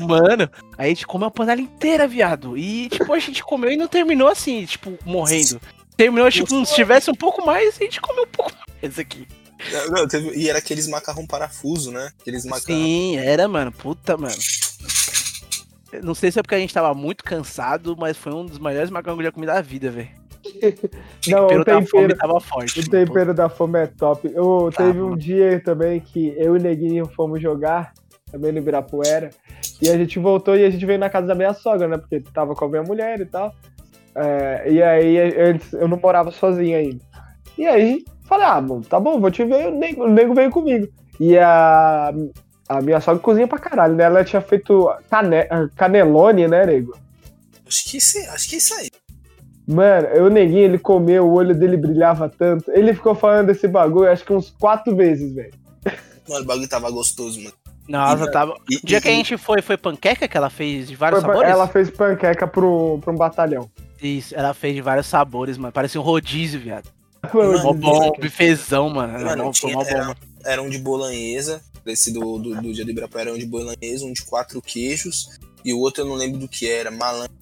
Mano, 0.00 0.48
a 0.76 0.86
gente 0.86 1.06
comeu 1.06 1.28
a 1.28 1.30
panela 1.30 1.60
inteira, 1.60 2.06
viado. 2.06 2.56
E, 2.56 2.88
tipo, 2.88 3.12
a 3.12 3.18
gente 3.18 3.42
comeu 3.42 3.70
e 3.70 3.76
não 3.76 3.88
terminou 3.88 4.28
assim, 4.28 4.64
tipo, 4.64 4.96
morrendo. 5.04 5.60
Terminou, 5.96 6.30
tipo, 6.30 6.64
se 6.64 6.74
tivesse 6.74 7.10
um 7.10 7.14
pouco 7.14 7.44
mais, 7.44 7.76
a 7.80 7.84
gente 7.84 8.00
comeu 8.00 8.22
um 8.24 8.28
pouco 8.28 8.52
mais 8.80 8.98
aqui. 8.98 9.26
Não, 9.72 9.86
não, 9.88 10.08
teve- 10.08 10.36
e 10.36 10.48
era 10.48 10.58
aqueles 10.60 10.86
macarrão 10.86 11.26
parafuso, 11.26 11.90
né? 11.90 12.10
Aqueles 12.20 12.44
macarrão. 12.44 12.64
Sim, 12.76 13.16
era, 13.16 13.48
mano. 13.48 13.72
Puta, 13.72 14.16
mano. 14.16 14.36
Não 16.02 16.14
sei 16.14 16.30
se 16.30 16.38
é 16.38 16.42
porque 16.42 16.54
a 16.54 16.58
gente 16.58 16.72
tava 16.72 16.94
muito 16.94 17.24
cansado, 17.24 17.96
mas 17.98 18.16
foi 18.16 18.32
um 18.32 18.44
dos 18.46 18.58
melhores 18.58 18.90
macarrões 18.90 19.16
que 19.18 19.22
eu 19.22 19.28
já 19.28 19.32
comi 19.32 19.46
da 19.46 19.60
vida, 19.60 19.90
velho. 19.90 20.10
Não, 21.26 21.48
tempero 21.48 21.60
o 21.60 21.64
da 21.64 21.72
fome 21.74 21.86
tempero, 21.86 22.16
tava 22.16 22.40
forte. 22.40 22.80
o 22.80 22.88
tempero 22.88 23.34
da 23.34 23.48
fome 23.48 23.78
é 23.80 23.86
top. 23.86 24.30
Eu, 24.32 24.70
Tá, 24.72 24.84
teve 24.84 25.00
um 25.00 25.10
mano. 25.10 25.16
dia 25.18 25.60
também 25.64 25.98
que 26.00 26.28
eu 26.38 26.56
e 26.56 26.58
o 26.58 26.62
Neguinho 26.62 27.06
fomos 27.06 27.40
jogar, 27.42 27.92
também 28.30 28.52
no 28.52 28.58
Ibirapuera, 28.58 29.30
e 29.80 29.88
a 29.88 29.96
gente 29.96 30.18
voltou 30.18 30.56
e 30.56 30.64
a 30.64 30.70
gente 30.70 30.84
veio 30.84 30.98
na 30.98 31.10
casa 31.10 31.26
da 31.26 31.34
minha 31.34 31.54
sogra, 31.54 31.88
né? 31.88 31.96
Porque 31.96 32.20
tava 32.20 32.54
com 32.54 32.64
a 32.64 32.68
minha 32.68 32.82
mulher 32.82 33.20
e 33.20 33.26
tal. 33.26 33.54
É, 34.14 34.70
e 34.70 34.82
aí 34.82 35.18
antes 35.40 35.72
eu 35.72 35.86
não 35.86 35.98
morava 35.98 36.30
sozinho 36.30 36.76
ainda. 36.76 37.04
E 37.56 37.66
aí 37.66 38.04
falei, 38.24 38.46
ah, 38.46 38.62
tá 38.88 39.00
bom, 39.00 39.20
vou 39.20 39.30
te 39.30 39.44
ver, 39.44 39.68
o 39.68 39.78
nego, 39.78 40.04
o 40.04 40.08
nego 40.08 40.34
veio 40.34 40.50
comigo. 40.50 40.88
E 41.18 41.36
a, 41.38 42.12
a 42.68 42.80
minha 42.80 43.00
sogra 43.00 43.22
cozinha 43.22 43.48
pra 43.48 43.58
caralho, 43.58 43.94
né? 43.94 44.04
Ela 44.04 44.24
tinha 44.24 44.42
feito 44.42 44.88
cane, 45.10 45.36
canelone, 45.76 46.46
né, 46.46 46.66
nego? 46.66 46.96
Acho 47.66 47.84
que, 47.84 47.96
isso, 47.98 48.18
acho 48.30 48.48
que 48.48 48.54
é 48.54 48.58
isso 48.58 48.74
aí. 48.74 48.90
Mano, 49.66 50.26
o 50.26 50.30
neguinho, 50.30 50.64
ele 50.64 50.78
comeu, 50.78 51.26
o 51.26 51.34
olho 51.34 51.54
dele 51.54 51.76
brilhava 51.76 52.28
tanto. 52.28 52.70
Ele 52.70 52.94
ficou 52.94 53.14
falando 53.14 53.48
desse 53.48 53.68
bagulho, 53.68 54.10
acho 54.10 54.24
que 54.24 54.32
uns 54.32 54.50
quatro 54.50 54.96
vezes, 54.96 55.34
velho. 55.34 55.52
Mano, 56.26 56.42
o 56.42 56.46
bagulho 56.46 56.68
tava 56.68 56.90
gostoso, 56.90 57.38
mano. 57.42 57.54
Nossa, 57.88 58.24
E- 58.24 58.30
tava. 58.30 58.54
E, 58.70 58.76
O 58.76 58.80
dia 58.84 58.98
e- 58.98 59.00
que 59.00 59.08
a 59.08 59.12
gente 59.12 59.36
foi, 59.38 59.62
foi 59.62 59.76
panqueca 59.76 60.28
que 60.28 60.36
ela 60.36 60.50
fez 60.50 60.86
de 60.88 60.94
vários 60.94 61.20
Foi 61.20 61.28
sabores? 61.30 61.50
Ela 61.50 61.66
fez 61.66 61.90
panqueca 61.90 62.46
pro, 62.46 62.98
pra 63.02 63.12
um 63.12 63.16
batalhão. 63.16 63.70
Isso, 64.00 64.34
ela 64.36 64.52
fez 64.54 64.74
de 64.74 64.80
vários 64.82 65.06
sabores, 65.06 65.56
mano. 65.56 65.72
Parecia 65.72 66.00
um 66.00 66.04
rodízio, 66.04 66.60
viado. 66.60 66.88
Mano, 67.34 67.62
Mó 67.64 67.72
bom, 67.72 68.12
bifezão, 68.20 68.88
mano. 68.90 69.12
Era 69.18 69.24
Mano, 69.24 69.42
foi 69.44 69.52
tinha- 69.52 69.74
mó 69.74 69.82
bom, 69.82 69.90
era- 69.90 70.04
mano. 70.04 70.16
era 70.44 70.62
um 70.62 70.70
de 70.70 70.78
bolanhesa, 70.78 71.60
esse 71.84 72.12
do, 72.12 72.38
do, 72.38 72.54
do 72.62 72.72
dia 72.72 72.84
do 72.84 72.90
Ibirapuera 72.92 73.30
era 73.30 73.36
um 73.36 73.38
de 73.40 73.44
bolanhesa, 73.46 74.04
um 74.04 74.12
de 74.12 74.22
quatro 74.24 74.62
queijos, 74.62 75.28
e 75.64 75.74
o 75.74 75.78
outro 75.80 76.02
eu 76.04 76.06
não 76.06 76.14
lembro 76.14 76.38
do 76.38 76.46
que 76.46 76.70
era, 76.70 76.90
malandro. 76.92 77.32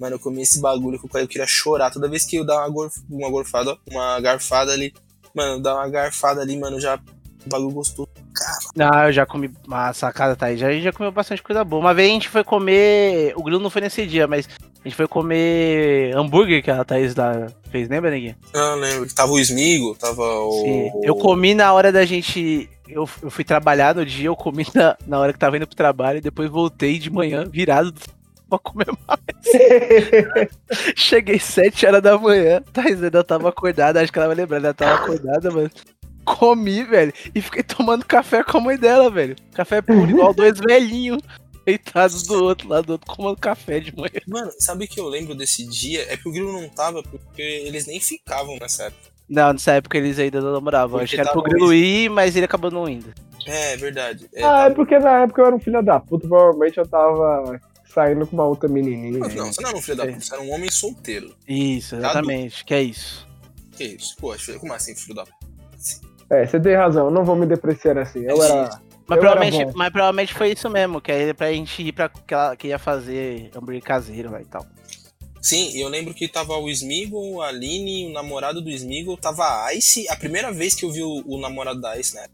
Mano, 0.00 0.16
eu 0.16 0.18
comi 0.18 0.42
esse 0.42 0.60
bagulho 0.60 0.98
que 0.98 1.06
eu 1.16 1.20
eu 1.20 1.28
queria 1.28 1.46
chorar. 1.46 1.90
Toda 1.92 2.08
vez 2.08 2.24
que 2.24 2.34
eu 2.34 2.44
dava 2.44 2.62
uma, 2.62 2.68
gorf, 2.70 2.96
uma 3.08 3.30
gorfada, 3.30 3.78
uma 3.88 4.20
garfada 4.20 4.72
ali, 4.72 4.92
mano, 5.32 5.52
eu 5.54 5.60
dava 5.62 5.78
uma 5.78 5.88
garfada 5.88 6.40
ali, 6.40 6.58
mano, 6.58 6.80
já. 6.80 6.98
O 7.46 7.48
bagulho 7.48 7.70
gostoso. 7.70 8.08
Não, 8.74 9.06
eu 9.06 9.12
já 9.12 9.26
comi. 9.26 9.50
A 9.70 9.92
sacada 9.92 10.34
tá 10.34 10.46
aí. 10.46 10.56
Já, 10.56 10.68
a 10.68 10.72
gente 10.72 10.84
já 10.84 10.92
comeu 10.92 11.12
bastante 11.12 11.42
coisa 11.42 11.62
boa. 11.62 11.80
Uma 11.80 11.94
vez 11.94 12.08
a 12.08 12.12
gente 12.12 12.28
foi 12.28 12.42
comer. 12.42 13.34
O 13.36 13.42
grilo 13.42 13.60
não 13.60 13.70
foi 13.70 13.82
nesse 13.82 14.06
dia, 14.06 14.26
mas 14.26 14.48
a 14.84 14.88
gente 14.88 14.96
foi 14.96 15.06
comer 15.06 16.16
hambúrguer 16.16 16.62
que 16.62 16.70
a 16.70 16.82
Thaís 16.84 17.14
da... 17.14 17.48
fez, 17.70 17.88
lembra, 17.88 18.10
Neguinho? 18.10 18.34
Eu 18.52 18.74
lembro 18.76 19.14
tava 19.14 19.32
o 19.32 19.38
Smigo, 19.38 19.94
tava 19.94 20.22
Sim. 20.22 20.90
o. 20.94 21.00
Eu 21.04 21.14
comi 21.14 21.54
na 21.54 21.72
hora 21.72 21.92
da 21.92 22.04
gente. 22.04 22.68
Eu, 22.88 23.08
eu 23.22 23.30
fui 23.30 23.44
trabalhar 23.44 23.94
no 23.94 24.04
dia, 24.04 24.26
eu 24.26 24.36
comi 24.36 24.66
na, 24.74 24.96
na 25.06 25.18
hora 25.18 25.32
que 25.32 25.38
tava 25.38 25.56
indo 25.56 25.66
pro 25.66 25.76
trabalho 25.76 26.18
e 26.18 26.22
depois 26.22 26.50
voltei 26.50 26.98
de 26.98 27.10
manhã 27.10 27.44
virado 27.44 27.94
pra 28.48 28.58
comer 28.58 28.88
mais. 29.06 29.20
Cheguei 30.96 31.38
7 31.38 31.86
horas 31.86 32.02
da 32.02 32.18
manhã, 32.18 32.62
Thaís 32.72 33.02
ainda 33.02 33.22
tava 33.22 33.50
acordada, 33.50 34.00
acho 34.00 34.12
que 34.12 34.18
ela 34.18 34.28
vai 34.28 34.36
lembrar, 34.36 34.58
ela 34.58 34.74
tava 34.74 34.94
acordada, 34.94 35.50
mano. 35.50 35.70
Comi, 36.24 36.84
velho, 36.84 37.12
e 37.34 37.40
fiquei 37.40 37.62
tomando 37.62 38.04
café 38.04 38.44
com 38.44 38.58
a 38.58 38.60
mãe 38.60 38.78
dela, 38.78 39.10
velho. 39.10 39.36
Café 39.54 39.82
puro, 39.82 40.08
igual 40.10 40.32
dois 40.32 40.58
velhinhos 40.58 41.22
deitados 41.64 42.24
do 42.24 42.44
outro 42.44 42.68
lado 42.68 42.86
do 42.86 42.92
outro, 42.92 43.14
tomando 43.14 43.36
café 43.38 43.80
de 43.80 43.94
manhã. 43.96 44.20
Mano, 44.26 44.50
sabe 44.58 44.84
o 44.84 44.88
que 44.88 45.00
eu 45.00 45.08
lembro 45.08 45.34
desse 45.34 45.66
dia? 45.66 46.06
É 46.12 46.16
que 46.16 46.28
o 46.28 46.32
Grilo 46.32 46.52
não 46.52 46.68
tava, 46.68 47.02
porque 47.02 47.42
eles 47.42 47.86
nem 47.86 48.00
ficavam 48.00 48.56
nessa 48.60 48.84
época. 48.84 49.10
Não, 49.28 49.52
nessa 49.52 49.72
época 49.72 49.96
eles 49.96 50.18
ainda 50.18 50.40
não 50.40 50.52
namoravam. 50.52 51.00
Acho 51.00 51.14
que 51.14 51.20
era 51.20 51.32
pro 51.32 51.42
Grilo 51.42 51.72
ir, 51.72 52.10
mas 52.10 52.36
ele 52.36 52.44
acabou 52.44 52.70
não 52.70 52.88
indo. 52.88 53.12
É, 53.46 53.76
verdade. 53.76 54.28
É, 54.34 54.44
ah, 54.44 54.66
é 54.66 54.70
porque 54.70 54.98
na 54.98 55.22
época 55.22 55.40
eu 55.42 55.46
era 55.46 55.56
um 55.56 55.60
filho 55.60 55.82
da 55.82 55.98
puta, 55.98 56.28
provavelmente 56.28 56.78
eu 56.78 56.86
tava 56.86 57.60
saindo 57.86 58.26
com 58.26 58.36
uma 58.36 58.44
outra 58.44 58.68
menininha. 58.68 59.18
Mas 59.18 59.34
não, 59.34 59.52
você 59.52 59.60
não 59.60 59.70
era 59.70 59.78
um 59.78 59.82
filho 59.82 59.96
da 59.96 60.04
É. 60.04 60.06
puta, 60.08 60.20
você 60.20 60.34
era 60.34 60.42
um 60.42 60.50
homem 60.52 60.70
solteiro. 60.70 61.34
Isso, 61.48 61.96
exatamente, 61.96 62.64
que 62.64 62.74
é 62.74 62.82
isso. 62.82 63.26
Que 63.72 63.84
isso? 63.84 64.16
Pô, 64.18 64.34
como 64.60 64.72
assim, 64.72 64.94
filho 64.94 65.14
da 65.14 65.24
puta? 65.24 65.41
É, 66.32 66.46
você 66.46 66.58
tem 66.58 66.74
razão, 66.74 67.06
eu 67.06 67.10
não 67.10 67.24
vou 67.24 67.36
me 67.36 67.44
depreciar 67.44 67.98
assim. 67.98 68.24
Eu 68.24 68.42
era. 68.42 68.70
Mas 69.06 69.16
Eu 69.18 69.18
provavelmente, 69.18 69.56
era 69.60 69.66
bom. 69.66 69.72
mas 69.76 69.90
provavelmente 69.90 70.32
foi 70.32 70.52
isso 70.52 70.70
mesmo, 70.70 70.98
que 71.00 71.12
aí 71.12 71.34
pra 71.34 71.52
gente 71.52 71.82
ir 71.82 71.92
pra 71.92 72.08
que 72.08 72.32
ela 72.32 72.56
que 72.56 72.68
ia 72.68 72.78
fazer 72.78 73.50
hambúrguer 73.54 73.82
caseiro 73.82 74.30
lá 74.30 74.40
e 74.40 74.44
tal. 74.46 74.64
Sim, 75.42 75.70
e 75.76 75.80
eu 75.80 75.88
lembro 75.88 76.14
que 76.14 76.26
tava 76.28 76.56
o 76.56 76.70
Smeagol, 76.70 77.42
a 77.42 77.48
Aline, 77.48 78.06
o 78.06 78.12
namorado 78.12 78.62
do 78.62 78.70
Smeagol, 78.70 79.16
tava 79.18 79.42
a 79.66 79.74
Ice. 79.74 80.08
A 80.08 80.16
primeira 80.16 80.50
vez 80.52 80.74
que 80.74 80.84
eu 80.84 80.90
vi 80.90 81.02
o, 81.02 81.22
o 81.26 81.38
namorado 81.38 81.80
da 81.80 81.98
Ice, 81.98 82.14
né? 82.14 82.26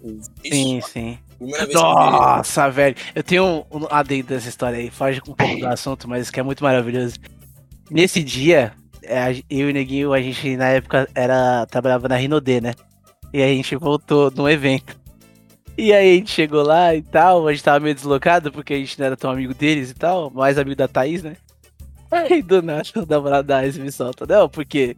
O, 0.00 0.18
Sim, 0.48 0.78
isso, 0.78 0.88
sim. 0.90 1.18
a 1.32 1.36
primeira 1.36 1.66
vez 1.66 1.78
que 1.78 1.84
eu 1.84 1.94
vi 1.94 2.02
ele. 2.02 2.10
Nossa, 2.10 2.70
velho. 2.70 2.96
Eu 3.14 3.22
tenho 3.22 3.44
um, 3.44 3.78
um 3.78 3.86
adendo 3.90 4.28
dessa 4.28 4.48
história 4.48 4.78
aí, 4.78 4.90
foge 4.90 5.20
um 5.28 5.34
pouco 5.34 5.56
do 5.58 5.66
assunto, 5.66 6.08
mas 6.08 6.22
isso 6.22 6.32
que 6.32 6.40
é 6.40 6.42
muito 6.42 6.62
maravilhoso. 6.64 7.16
Nesse 7.90 8.22
dia, 8.22 8.72
é, 9.02 9.32
eu 9.50 9.68
e 9.68 9.70
o 9.70 9.74
Neguinho, 9.74 10.12
a 10.12 10.20
gente 10.22 10.56
na 10.56 10.68
época 10.68 11.08
era 11.14 11.66
trabalhava 11.66 12.08
na 12.08 12.16
Rinodê, 12.16 12.60
né? 12.60 12.72
E 13.32 13.42
aí 13.42 13.52
a 13.52 13.56
gente 13.56 13.76
voltou 13.76 14.30
num 14.30 14.48
evento. 14.48 15.00
E 15.76 15.92
aí 15.92 16.12
a 16.12 16.14
gente 16.16 16.30
chegou 16.30 16.62
lá 16.62 16.94
e 16.94 17.02
tal, 17.02 17.48
a 17.48 17.52
gente 17.52 17.64
tava 17.64 17.80
meio 17.80 17.94
deslocado, 17.94 18.52
porque 18.52 18.74
a 18.74 18.78
gente 18.78 18.98
não 18.98 19.06
era 19.06 19.16
tão 19.16 19.30
amigo 19.30 19.54
deles 19.54 19.90
e 19.90 19.94
tal, 19.94 20.30
mais 20.30 20.58
amigo 20.58 20.76
da 20.76 20.86
Thaís, 20.86 21.22
né? 21.22 21.36
Aí 22.10 22.42
do 22.42 22.60
nada 22.60 22.82
o 22.96 23.06
namorado 23.06 23.48
da 23.48 23.60
Thaís 23.60 23.78
me 23.78 23.90
solta, 23.90 24.26
não, 24.26 24.50
porque 24.50 24.94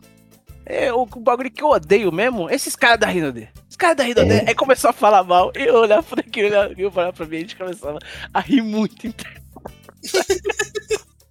é, 0.66 0.93
o, 0.93 1.03
o 1.03 1.20
bagulho 1.20 1.51
que 1.51 1.62
eu 1.62 1.68
odeio 1.68 2.11
mesmo, 2.11 2.51
esses 2.51 2.74
caras 2.74 2.99
da 2.99 3.07
Rinodê. 3.07 3.47
Os 3.70 3.76
caras 3.76 3.97
da 3.97 4.03
Rinodê, 4.03 4.45
aí 4.47 4.55
começou 4.55 4.91
a 4.91 4.93
falar 4.93 5.22
mal, 5.22 5.53
eu 5.55 5.76
olhava 5.76 6.03
pra 6.03 6.20
aquilo, 6.20 6.49
eu 6.76 6.91
olhava 6.93 7.12
pra 7.12 7.26
mim, 7.26 7.37
a 7.37 7.41
gente 7.41 7.57
começava 7.57 7.99
a 8.32 8.41
rir 8.41 8.62
muito. 8.62 9.07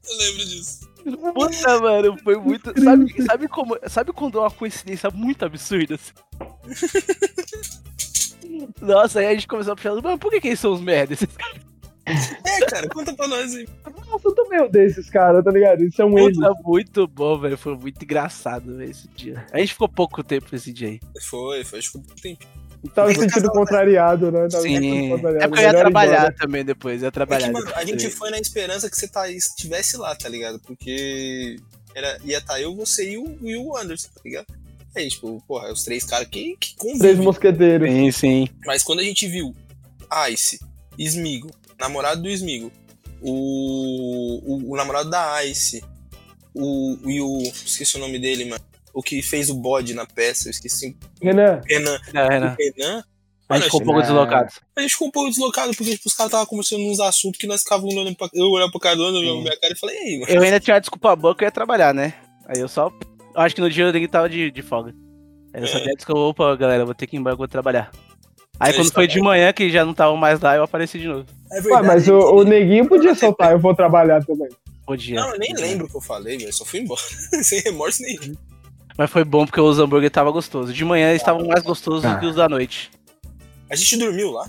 Eu 0.05 0.17
lembro 0.17 0.45
disso. 0.45 0.92
Puta, 1.33 1.79
mano, 1.79 2.17
foi 2.23 2.37
muito. 2.37 2.73
Sabe, 2.81 3.23
sabe 3.23 3.47
como. 3.47 3.77
Sabe 3.87 4.13
quando 4.13 4.37
é 4.37 4.41
uma 4.41 4.51
coincidência 4.51 5.09
muito 5.09 5.43
absurda? 5.45 5.95
assim? 5.95 6.13
Nossa, 8.81 9.19
aí 9.19 9.27
a 9.27 9.33
gente 9.33 9.47
começou 9.47 9.73
a 9.73 9.75
puxar, 9.75 9.95
mano, 9.95 10.19
por 10.19 10.31
que, 10.31 10.41
que 10.41 10.47
eles 10.49 10.59
são 10.59 10.73
os 10.73 10.81
merda? 10.81 11.13
Esses 11.13 11.35
caras 11.35 11.61
É, 12.05 12.65
cara, 12.65 12.89
conta 12.89 13.13
pra 13.13 13.27
nós 13.27 13.55
aí. 13.55 13.67
Nossa, 14.07 14.27
eu 14.27 14.35
tô 14.35 14.47
meio 14.49 14.69
desses 14.69 15.09
caras, 15.09 15.43
tá 15.43 15.51
ligado? 15.51 15.81
Eles 15.81 15.95
são 15.95 16.17
eles. 16.17 16.37
Puta, 16.37 16.53
muito 16.63 17.07
bom, 17.07 17.39
velho. 17.39 17.57
Foi 17.57 17.75
muito 17.75 18.03
engraçado, 18.03 18.75
velho, 18.75 18.91
esse 18.91 19.07
dia. 19.09 19.45
A 19.51 19.59
gente 19.59 19.73
ficou 19.73 19.87
pouco 19.87 20.23
tempo 20.23 20.47
nesse 20.51 20.73
dia 20.73 20.89
aí. 20.89 20.99
Foi, 21.21 21.63
foi, 21.63 21.79
acho 21.79 21.93
que 21.93 21.97
um 21.97 22.03
tempo. 22.21 22.45
Tava 22.93 23.07
me 23.09 23.15
Foi 23.15 23.23
sentindo 23.29 23.47
né? 23.47 23.53
contrariado, 23.53 24.31
né? 24.31 24.47
Tava 24.49 24.63
me 24.63 24.69
Sim. 24.69 24.75
sentindo 24.81 25.09
contrariado. 25.15 25.43
É 25.43 25.47
porque 25.47 25.63
eu 25.63 25.67
ia 25.67 25.77
trabalhar 25.79 26.17
embora. 26.19 26.35
também 26.35 26.65
depois, 26.65 27.01
ia 27.01 27.07
É 27.07 27.11
trabalhar. 27.11 27.47
que, 27.47 27.51
mano, 27.53 27.71
a 27.75 27.85
gente 27.85 28.09
foi 28.09 28.29
na 28.29 28.39
esperança 28.39 28.89
que 28.89 28.97
você 28.97 29.07
tá, 29.07 29.29
estivesse 29.29 29.95
lá, 29.97 30.13
tá 30.15 30.27
ligado? 30.27 30.59
Porque 30.59 31.55
era, 31.95 32.17
ia 32.25 32.39
estar 32.39 32.59
eu, 32.59 32.75
você 32.75 33.11
e 33.11 33.17
o, 33.17 33.37
e 33.41 33.55
o 33.55 33.75
Anderson, 33.77 34.09
tá 34.13 34.21
ligado? 34.25 34.47
Aí, 34.95 35.07
tipo, 35.07 35.41
porra, 35.47 35.71
os 35.71 35.83
três 35.83 36.03
caras 36.03 36.27
que, 36.27 36.57
que 36.59 36.75
Três 36.75 36.93
convivem. 36.93 37.15
mosqueteiros. 37.25 37.89
Sim, 37.89 38.11
sim. 38.11 38.47
Mas 38.65 38.83
quando 38.83 38.99
a 38.99 39.03
gente 39.03 39.27
viu 39.27 39.55
Ice, 40.29 40.59
Smigo, 40.97 41.49
namorado 41.79 42.21
do 42.21 42.29
Smigo, 42.29 42.71
o, 43.21 44.41
o, 44.45 44.71
o 44.73 44.75
namorado 44.75 45.09
da 45.09 45.43
Ice, 45.45 45.83
o, 46.53 46.97
e 47.05 47.19
o. 47.21 47.39
Esqueci 47.65 47.95
o 47.95 47.99
nome 47.99 48.19
dele, 48.19 48.45
mano. 48.45 48.63
O 48.93 49.01
que 49.01 49.21
fez 49.21 49.49
o 49.49 49.55
bode 49.55 49.93
na 49.93 50.05
peça, 50.05 50.47
eu 50.47 50.51
esqueci. 50.51 50.95
Renan, 51.21 51.61
Renan. 51.67 51.99
É, 52.13 52.27
Renan. 52.29 52.55
O 52.59 52.77
Renan. 52.77 53.03
A 53.49 53.55
gente 53.55 53.65
ficou 53.65 53.81
um 53.81 53.85
pouco 53.85 53.99
Ah. 53.99 54.03
deslocado. 54.03 54.49
a 54.75 54.81
gente 54.81 54.91
ficou 54.91 55.07
um 55.07 55.11
pouco 55.11 55.29
deslocado, 55.29 55.75
porque 55.75 55.91
tipo, 55.91 56.07
os 56.07 56.13
caras 56.15 56.29
estavam 56.29 56.45
conversando 56.47 56.81
uns 56.83 56.99
assuntos 56.99 57.39
que 57.39 57.45
nós 57.47 57.61
ficávamos 57.61 57.93
olhando 57.93 58.15
pra. 58.15 58.29
Eu 58.33 58.45
olhava 58.47 58.71
pra 58.71 58.79
cara 58.79 58.95
do 58.95 59.03
Anderson, 59.03 59.19
olhava 59.21 59.35
pra 59.41 59.43
minha 59.49 59.59
cara 59.59 59.73
e 59.73 59.77
falei, 59.79 59.95
e 59.95 59.99
aí, 59.99 60.19
mano? 60.19 60.31
Eu 60.31 60.41
ainda 60.41 60.59
tinha 60.59 60.79
desculpa 60.79 61.15
boa 61.15 61.35
que 61.35 61.43
eu 61.43 61.47
ia 61.47 61.51
trabalhar, 61.51 61.93
né? 61.93 62.13
Aí 62.47 62.59
eu 62.61 62.67
só. 62.67 62.87
eu 63.35 63.41
Acho 63.41 63.53
que 63.55 63.61
no 63.61 63.69
dia 63.69 63.85
eu 63.85 63.91
nem 63.93 64.07
tava 64.07 64.29
de, 64.29 64.49
de 64.51 64.61
folga. 64.61 64.93
Aí 65.53 65.61
eu 65.61 65.67
só 65.67 65.77
É. 65.77 65.83
dei 65.83 65.91
a 65.93 65.95
desculpa, 65.95 66.21
opa, 66.43 66.55
galera, 66.55 66.83
eu 66.83 66.85
vou 66.85 66.95
ter 66.95 67.05
que 67.05 67.15
ir 67.15 67.19
embora, 67.19 67.35
vou 67.35 67.47
trabalhar. 67.47 67.91
Aí 68.59 68.71
É, 68.71 68.75
quando 68.75 68.91
foi 68.93 69.07
de 69.07 69.19
manhã, 69.19 69.51
que 69.51 69.69
já 69.69 69.83
não 69.83 69.93
tava 69.93 70.15
mais 70.15 70.39
lá, 70.39 70.55
eu 70.55 70.63
apareci 70.63 70.97
de 70.99 71.07
novo. 71.07 71.25
É 71.51 71.59
Ué, 71.61 71.81
mas 71.81 72.07
o, 72.07 72.17
o 72.17 72.43
neguinho 72.43 72.87
podia 72.87 73.13
soltar, 73.13 73.51
eu 73.51 73.59
vou 73.59 73.75
trabalhar 73.75 74.23
também. 74.23 74.49
Podia. 74.85 75.19
Não, 75.19 75.33
eu 75.33 75.39
nem 75.39 75.53
lembro 75.53 75.85
o 75.85 75.89
que 75.89 75.97
eu 75.97 76.01
falei, 76.01 76.37
velho. 76.37 76.53
Só 76.53 76.63
fui 76.65 76.79
embora. 76.81 77.01
Sem 77.43 77.59
remorso 77.61 78.01
nenhum. 78.01 78.35
Mas 78.97 79.09
foi 79.09 79.23
bom 79.23 79.45
porque 79.45 79.59
os 79.59 79.79
hambúrguer 79.79 80.11
tava 80.11 80.29
gostoso. 80.31 80.71
De 80.73 80.85
manhã 80.85 81.09
eles 81.09 81.21
estavam 81.21 81.45
mais 81.47 81.63
gostosos 81.63 82.03
do 82.09 82.19
que 82.19 82.25
os 82.25 82.35
da 82.35 82.47
noite. 82.47 82.91
A 83.69 83.75
gente 83.75 83.97
dormiu 83.97 84.31
lá. 84.31 84.47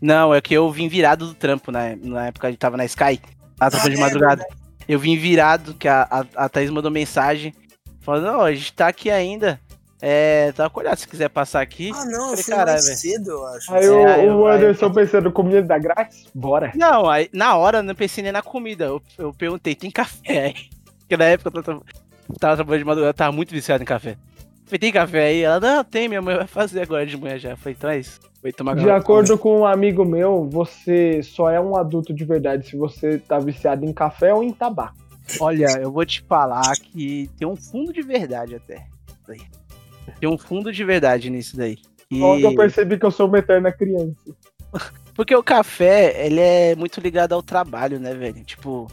Não, 0.00 0.34
é 0.34 0.40
que 0.40 0.54
eu 0.54 0.70
vim 0.70 0.88
virado 0.88 1.26
do 1.26 1.34
trampo, 1.34 1.70
né? 1.70 1.98
Na 2.02 2.26
época 2.26 2.46
a 2.46 2.50
gente 2.50 2.58
tava 2.60 2.76
na 2.76 2.84
Sky, 2.84 3.20
lá 3.60 3.70
trampando 3.70 3.90
de 3.94 3.96
é 3.96 4.00
madrugada. 4.00 4.46
Eu 4.88 4.98
vim 4.98 5.16
virado, 5.16 5.74
que 5.74 5.88
a, 5.88 6.06
a, 6.10 6.44
a 6.44 6.48
Thaís 6.48 6.70
mandou 6.70 6.90
mensagem, 6.90 7.52
falando, 8.00 8.24
não, 8.26 8.40
a 8.42 8.52
gente 8.54 8.72
tá 8.72 8.88
aqui 8.88 9.10
ainda. 9.10 9.60
É, 10.00 10.52
tá 10.52 10.70
olhado, 10.74 10.98
se 10.98 11.08
quiser 11.08 11.28
passar 11.30 11.62
aqui. 11.62 11.90
Ah, 11.94 12.04
não, 12.04 12.30
eu 12.32 12.36
Falei, 12.36 12.44
caralho, 12.44 12.82
cedo, 12.82 13.30
eu 13.30 13.46
acho. 13.46 13.74
Aí 13.74 13.84
É, 13.86 13.90
o, 13.90 14.06
aí 14.06 14.20
o 14.20 14.30
eu- 14.30 14.46
aí 14.46 14.58
Anderson 14.58 14.92
pensando, 14.92 15.32
comida 15.32 15.62
da 15.62 15.78
grátis? 15.78 16.26
Bora. 16.34 16.70
Não, 16.74 17.08
aí, 17.08 17.28
na 17.32 17.56
hora 17.56 17.78
eu 17.78 17.82
não 17.82 17.94
pensei 17.94 18.22
nem 18.22 18.30
na 18.32 18.42
comida. 18.42 18.84
Eu, 18.84 19.02
eu 19.18 19.32
perguntei, 19.32 19.74
tem 19.74 19.90
café 19.90 20.46
aí? 20.46 20.54
Porque 21.00 21.16
na 21.16 21.24
época 21.24 21.58
eu 21.58 21.62
tava, 21.62 21.82
tava 22.38 22.56
trabalhando 22.56 22.78
de 22.82 22.84
madrugada, 22.86 23.14
tava 23.14 23.32
muito 23.32 23.50
viciado 23.50 23.82
em 23.82 23.86
café. 23.86 24.16
Falei, 24.64 24.78
tem 24.78 24.92
café 24.92 25.26
aí? 25.26 25.42
Ela, 25.42 25.60
não, 25.60 25.84
tem, 25.84 26.08
minha 26.08 26.20
mãe 26.20 26.36
vai 26.36 26.46
fazer 26.46 26.82
agora 26.82 27.06
de 27.06 27.16
manhã 27.16 27.38
já. 27.38 27.56
Falei, 27.56 27.76
então 27.78 27.90
é 27.90 27.98
isso. 27.98 28.18
Foi 28.40 28.52
tomar 28.52 28.74
De 28.74 28.90
acordo 28.90 29.38
com 29.38 29.60
um 29.60 29.64
amigo 29.66 30.04
meu, 30.04 30.48
você 30.50 31.22
só 31.22 31.48
é 31.50 31.60
um 31.60 31.76
adulto 31.76 32.12
de 32.12 32.24
verdade 32.24 32.66
se 32.68 32.76
você 32.76 33.18
tá 33.18 33.38
viciado 33.38 33.84
em 33.84 33.92
café 33.92 34.34
ou 34.34 34.42
em 34.42 34.52
tabaco. 34.52 34.96
Olha, 35.40 35.66
eu 35.80 35.90
vou 35.90 36.04
te 36.04 36.22
falar 36.22 36.72
que 36.76 37.28
tem 37.38 37.46
um 37.46 37.56
fundo 37.56 37.92
de 37.92 38.02
verdade 38.02 38.54
até. 38.56 38.86
Tem 40.20 40.28
um 40.28 40.38
fundo 40.38 40.72
de 40.72 40.84
verdade 40.84 41.30
nisso 41.30 41.56
daí. 41.56 41.78
E- 42.10 42.20
Logo 42.20 42.40
eu 42.40 42.54
percebi 42.54 42.98
que 42.98 43.04
eu 43.04 43.10
sou 43.10 43.26
uma 43.26 43.38
eterna 43.38 43.72
criança. 43.72 44.14
Porque 45.14 45.34
o 45.34 45.42
café, 45.42 46.26
ele 46.26 46.40
é 46.40 46.76
muito 46.76 47.00
ligado 47.00 47.32
ao 47.32 47.42
trabalho, 47.42 47.98
né, 47.98 48.14
velho? 48.14 48.44
Tipo, 48.44 48.86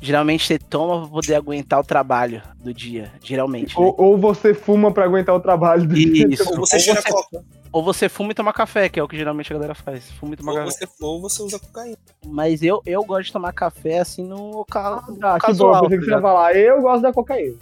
geralmente 0.00 0.46
você 0.46 0.58
toma 0.58 1.00
pra 1.02 1.08
poder 1.10 1.34
aguentar 1.34 1.80
o 1.80 1.84
trabalho 1.84 2.42
do 2.58 2.72
dia. 2.72 3.12
Geralmente. 3.22 3.78
né? 3.78 3.84
Ou, 3.84 3.94
ou 3.98 4.18
você 4.18 4.54
fuma 4.54 4.90
pra 4.92 5.04
aguentar 5.04 5.34
o 5.34 5.40
trabalho 5.40 5.86
do 5.86 5.94
dia. 5.94 6.26
Isso. 6.28 6.48
Ou 6.50 6.56
você 6.66 6.76
Ou 6.76 6.96
você- 6.96 7.10
coca, 7.10 7.44
Ou 7.72 7.82
você 7.84 8.08
fuma 8.08 8.32
e 8.32 8.34
toma 8.34 8.52
café, 8.52 8.88
que 8.88 8.98
é 8.98 9.02
o 9.02 9.08
que 9.08 9.16
geralmente 9.16 9.52
a 9.52 9.56
galera 9.56 9.74
faz. 9.74 10.10
Fuma 10.12 10.34
e 10.34 10.36
toma 10.36 10.52
ou 10.52 10.58
café. 10.58 10.70
você, 10.70 10.88
ou 11.00 11.20
você 11.20 11.42
usa 11.42 11.58
cocaína. 11.58 11.96
Mas 12.26 12.62
eu, 12.62 12.80
eu 12.86 13.04
gosto 13.04 13.26
de 13.26 13.32
tomar 13.32 13.52
café 13.52 13.98
assim 13.98 14.24
no 14.24 14.50
local. 14.58 15.02
Ah, 15.22 15.38
que 15.38 15.46
casual, 15.46 15.82
bom, 15.82 15.88
pensei 15.88 15.98
que 16.06 16.10
tá 16.10 16.20
falar. 16.20 16.54
Eu 16.56 16.80
gosto 16.82 17.02
da 17.02 17.12
cocaína. 17.12 17.56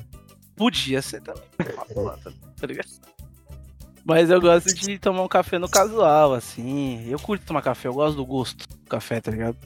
Podia 0.57 1.03
ser 1.03 1.21
também. 1.21 1.43
tá 2.61 2.67
ligado? 2.67 2.89
Mas 4.07 4.29
eu 4.31 4.39
gosto 4.41 4.67
de 4.75 4.99
tomar 4.99 5.23
um 5.23 5.29
café 5.29 5.59
no 5.59 5.69
casual, 5.69 6.35
assim. 6.35 7.09
Eu 7.09 7.19
curto 7.19 7.45
tomar 7.47 7.63
café, 7.63 7.89
eu 7.89 7.95
gosto 7.95 8.17
do 8.17 8.27
gosto 8.27 8.69
do 8.69 8.87
café, 8.89 9.21
tá 9.21 9.31
ligado? 9.31 9.57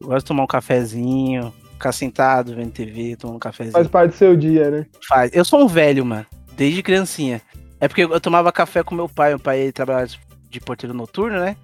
Eu 0.00 0.08
gosto 0.08 0.20
de 0.20 0.24
tomar 0.26 0.42
um 0.42 0.46
cafezinho, 0.48 1.54
ficar 1.80 1.92
sentado 1.92 2.54
vendo 2.54 2.70
TV, 2.70 3.16
tomando 3.16 3.38
cafezinho. 3.38 3.72
Faz 3.72 3.88
parte 3.88 4.10
do 4.10 4.16
seu 4.16 4.36
dia, 4.36 4.70
né? 4.70 4.86
Faz. 5.08 5.30
Eu 5.32 5.44
sou 5.44 5.62
um 5.62 5.66
velho, 5.66 6.04
mano, 6.04 6.26
desde 6.54 6.82
criancinha. 6.82 7.40
É 7.80 7.88
porque 7.88 8.04
eu 8.04 8.20
tomava 8.20 8.52
café 8.52 8.82
com 8.82 8.94
meu 8.94 9.08
pai, 9.08 9.30
meu 9.30 9.38
pai 9.38 9.60
ele 9.60 9.72
trabalhava 9.72 10.10
de 10.50 10.60
porteiro 10.60 10.94
noturno, 10.94 11.40
né? 11.40 11.56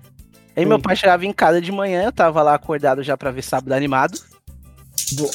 Aí 0.56 0.62
Sim. 0.62 0.68
meu 0.70 0.80
pai 0.80 0.96
chegava 0.96 1.26
em 1.26 1.32
casa 1.32 1.60
de 1.60 1.70
manhã, 1.70 2.04
eu 2.04 2.12
tava 2.12 2.42
lá 2.42 2.54
acordado 2.54 3.02
já 3.02 3.14
pra 3.16 3.30
ver 3.30 3.42
sábado 3.42 3.72
animado. 3.72 4.18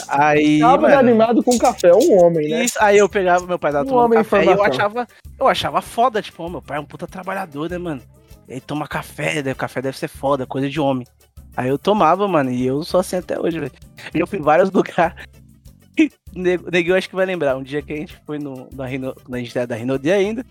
Aí, 0.09 0.59
Sábado 0.59 0.81
mano, 0.81 0.95
animado 0.95 1.43
com 1.43 1.57
café, 1.57 1.93
um 1.93 2.19
homem, 2.19 2.49
né? 2.49 2.65
isso, 2.65 2.77
aí 2.81 2.97
eu 2.97 3.07
pegava, 3.07 3.45
meu 3.45 3.59
pai 3.59 3.71
tava 3.71 3.85
Um 3.85 3.87
tomando 3.87 4.13
café 4.15 4.43
e 4.43 4.47
eu 4.47 4.63
achava, 4.63 5.07
eu 5.39 5.47
achava 5.47 5.81
foda, 5.81 6.21
tipo, 6.21 6.43
ó, 6.43 6.49
meu 6.49 6.61
pai 6.61 6.77
é 6.77 6.81
um 6.81 6.85
puta 6.85 7.07
trabalhador, 7.07 7.69
né, 7.69 7.77
mano? 7.77 8.01
Ele 8.49 8.59
toma 8.59 8.87
café, 8.87 9.41
né? 9.41 9.51
o 9.51 9.55
café 9.55 9.81
deve 9.81 9.97
ser 9.97 10.09
foda, 10.09 10.45
coisa 10.45 10.67
de 10.67 10.79
homem. 10.79 11.05
Aí 11.55 11.69
eu 11.69 11.77
tomava, 11.77 12.27
mano, 12.27 12.49
e 12.49 12.65
eu 12.65 12.83
sou 12.83 12.99
assim 12.99 13.17
até 13.17 13.39
hoje, 13.39 13.59
velho. 13.59 13.71
Eu 14.13 14.25
fui 14.25 14.39
em 14.39 14.41
vários 14.41 14.71
lugares. 14.71 15.15
Neguinho, 16.33 16.95
acho 16.95 17.09
que 17.09 17.15
vai 17.15 17.25
lembrar, 17.25 17.57
um 17.57 17.63
dia 17.63 17.81
que 17.81 17.91
a 17.91 17.95
gente 17.97 18.15
foi 18.25 18.39
no, 18.39 18.69
na 18.73 18.85
Rino, 18.85 19.13
quando 19.13 19.35
a 19.35 19.39
gente 19.39 19.57
era 19.57 19.67
da 19.67 19.75
Rinode 19.75 20.09
ainda, 20.09 20.45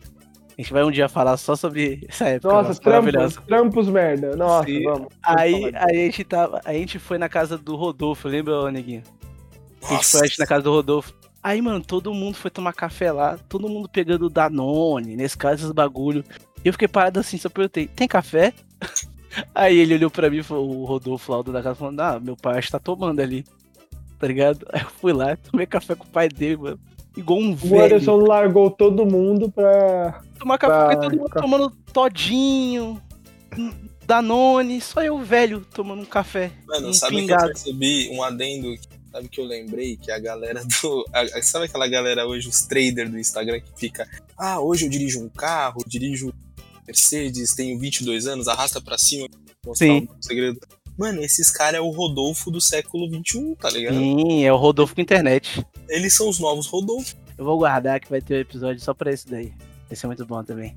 a 0.61 0.61
gente 0.61 0.73
vai 0.73 0.85
um 0.85 0.91
dia 0.91 1.09
falar 1.09 1.37
só 1.39 1.57
sobre 1.57 2.07
essa 2.07 2.29
época 2.29 2.53
Nossa, 2.53 2.69
nossa, 2.69 2.81
trampos, 2.83 3.37
trampos 3.47 3.89
merda. 3.89 4.37
Nossa, 4.37 4.67
Sim. 4.67 4.85
vamos. 4.85 5.09
Aí, 5.23 5.73
aí 5.75 6.01
a 6.03 6.05
gente 6.05 6.25
tava, 6.25 6.61
a 6.65 6.73
gente 6.75 6.99
foi 6.99 7.17
na 7.17 7.31
casa 7.31 7.57
do 7.57 7.77
Rodolfo, 7.77 8.29
lembra, 8.29 8.71
Neguinho? 8.71 9.03
A 9.83 9.95
gente 9.95 10.05
foi 10.05 10.27
acho, 10.27 10.39
na 10.39 10.47
casa 10.47 10.63
do 10.63 10.71
Rodolfo. 10.71 11.15
Aí, 11.43 11.63
mano, 11.63 11.83
todo 11.83 12.13
mundo 12.13 12.35
foi 12.35 12.51
tomar 12.51 12.75
café 12.75 13.11
lá, 13.11 13.39
todo 13.49 13.69
mundo 13.69 13.89
pegando 13.89 14.29
Danone, 14.29 15.17
nesse 15.17 15.39
caso, 15.39 15.63
esses 15.63 15.73
bagulho. 15.73 16.23
E 16.63 16.69
eu 16.69 16.73
fiquei 16.75 16.89
parado 16.89 17.19
assim, 17.19 17.39
só 17.39 17.49
perguntei, 17.49 17.89
tem 17.89 18.07
café? 18.07 18.53
Aí 19.55 19.79
ele 19.79 19.95
olhou 19.95 20.11
pra 20.11 20.29
mim, 20.31 20.39
e 20.39 20.43
falou- 20.43 20.69
o 20.81 20.85
Rodolfo 20.85 21.31
lá, 21.33 21.39
o 21.41 21.43
da 21.45 21.63
casa, 21.63 21.75
falando, 21.77 22.01
ah, 22.01 22.21
meu 22.21 22.37
pai 22.37 22.59
acho 22.59 22.69
que 22.69 22.73
tá 22.73 22.79
tomando 22.79 23.21
ali. 23.21 23.45
Tá 24.19 24.27
ligado? 24.27 24.67
Aí 24.73 24.83
eu 24.83 24.91
fui 24.91 25.13
lá, 25.13 25.37
tomei 25.37 25.67
café 25.67 25.95
com 25.95 26.05
o 26.05 26.09
pai 26.09 26.29
dele, 26.29 26.57
mano. 26.57 26.81
Igual 27.17 27.41
um 27.41 27.53
O 27.53 27.57
velho. 27.57 27.85
Anderson 27.85 28.17
largou 28.19 28.71
todo 28.71 29.05
mundo 29.07 29.51
pra. 29.51 30.21
Tomar 30.39 30.59
café, 30.59 30.95
porque 30.95 30.97
todo 31.09 31.17
mundo 31.19 31.29
café. 31.29 31.41
tomando 31.41 31.71
todinho, 31.93 33.01
Danone, 34.07 34.81
só 34.81 35.03
eu 35.03 35.19
velho 35.19 35.65
tomando 35.75 36.03
um 36.03 36.07
café. 36.07 36.51
Mano, 36.67 36.89
um 36.89 36.93
sabe 36.93 37.17
que 37.17 37.23
eu 37.23 37.27
pingado. 37.27 37.47
percebi 37.49 38.11
um 38.13 38.23
adendo, 38.23 38.75
sabe 39.13 39.29
que 39.29 39.41
eu 39.41 39.45
lembrei 39.45 39.97
que 39.97 40.11
a 40.11 40.19
galera 40.19 40.63
do. 40.65 41.05
a- 41.13 41.43
sabe 41.43 41.67
aquela 41.67 41.89
galera 41.89 42.27
hoje, 42.27 42.49
os 42.49 42.63
traders 42.63 43.11
do 43.11 43.19
Instagram 43.19 43.61
que 43.61 43.71
fica. 43.79 44.09
Ah, 44.37 44.61
hoje 44.61 44.87
eu 44.87 44.91
dirijo 44.91 45.21
um 45.23 45.29
carro, 45.29 45.83
dirijo 45.87 46.33
Mercedes, 46.87 47.55
tenho 47.55 47.79
22 47.79 48.27
anos, 48.27 48.49
arrasta 48.49 48.81
pra 48.81 48.99
cima, 48.99 49.29
mostrar 49.65 49.87
Sim. 49.87 50.09
um 50.17 50.23
segredo. 50.23 50.59
Mano, 50.99 51.23
esses 51.23 51.51
caras 51.51 51.77
é 51.77 51.81
o 51.81 51.91
Rodolfo 51.91 52.51
do 52.51 52.61
século 52.61 53.07
XXI, 53.09 53.55
tá 53.59 53.71
ligado? 53.71 53.95
Sim, 53.97 54.45
é 54.45 54.53
o 54.53 54.57
Rodolfo 54.57 54.95
com 54.95 55.01
internet. 55.01 55.65
Eles 55.89 56.15
são 56.15 56.29
os 56.29 56.39
novos 56.39 56.67
Rodolfo. 56.67 57.17
Eu 57.39 57.45
vou 57.45 57.57
guardar 57.59 57.99
que 58.01 58.11
vai 58.11 58.21
ter 58.21 58.35
um 58.35 58.41
episódio 58.41 58.83
só 58.83 58.93
pra 58.93 59.11
esse 59.11 59.27
daí. 59.29 59.53
Esse 59.91 60.05
é 60.05 60.09
muito 60.09 60.27
bom 60.27 60.43
também. 60.45 60.77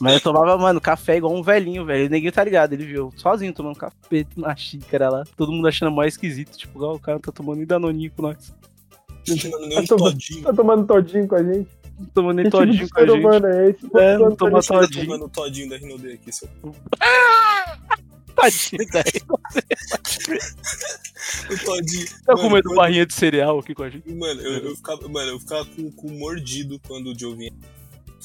Mas 0.00 0.14
eu 0.14 0.20
tomava, 0.20 0.56
mano, 0.58 0.80
café 0.80 1.16
igual 1.16 1.34
um 1.34 1.42
velhinho, 1.42 1.84
velho. 1.84 2.06
O 2.06 2.10
neguinho 2.10 2.32
tá 2.32 2.42
ligado, 2.44 2.72
ele 2.74 2.84
viu 2.84 3.12
sozinho 3.16 3.52
tomando 3.54 3.76
café 3.76 4.26
na 4.36 4.54
xícara 4.54 5.08
lá. 5.08 5.24
Todo 5.36 5.52
mundo 5.52 5.66
achando 5.68 5.90
mais 5.90 6.14
esquisito. 6.14 6.56
Tipo, 6.58 6.78
igual 6.78 6.94
o 6.96 7.00
cara 7.00 7.18
tá 7.20 7.32
tomando 7.32 7.58
nem 7.58 7.66
danoninho 7.66 8.10
com 8.14 8.22
nós. 8.22 8.52
Nem 9.26 9.38
um 9.78 9.80
Tá 9.82 9.86
tomando- 9.96 10.12
todinho. 10.12 10.42
Tá 10.42 10.52
tomando 10.52 10.86
todinho 10.86 11.26
com 11.28 11.34
a 11.36 11.42
gente. 11.42 11.68
Tomando 12.12 12.36
nem 12.36 12.44
Que 12.44 12.50
tipo 12.50 12.66
de 12.66 12.72
todinho 12.72 12.88
com 12.90 12.98
a 13.00 13.06
gente. 13.06 13.18
humano 13.18 13.46
é 13.46 13.70
esse? 13.70 13.86
É, 13.96 14.18
não 14.18 14.34
toma 14.36 14.60
todinho. 14.62 14.80
Todinho. 14.80 15.04
tomando 15.06 15.24
o 15.24 15.28
todinho 15.28 15.68
da 15.70 15.76
Rinode 15.76 16.12
aqui, 16.12 16.32
seu. 16.32 16.48
Tadinho, 18.34 18.88
velho. 18.92 19.24
O 21.50 21.56
todinho. 21.64 22.06
Tá 22.24 22.34
Mano, 22.34 22.42
comendo 22.48 22.62
quando- 22.68 22.76
barrinha 22.76 23.06
de 23.06 23.14
cereal 23.14 23.58
aqui 23.60 23.74
com 23.74 23.82
a 23.84 23.90
gente. 23.90 24.12
Mano, 24.12 24.40
eu, 24.40 24.52
eu 24.70 24.76
ficava, 24.76 25.08
mano, 25.08 25.30
eu 25.32 25.38
ficava 25.40 25.64
com 25.64 25.82
o 25.82 25.92
cu 25.92 26.10
mordido 26.10 26.80
quando 26.86 27.12
o 27.12 27.18
Joe 27.18 27.34
vinha 27.36 27.52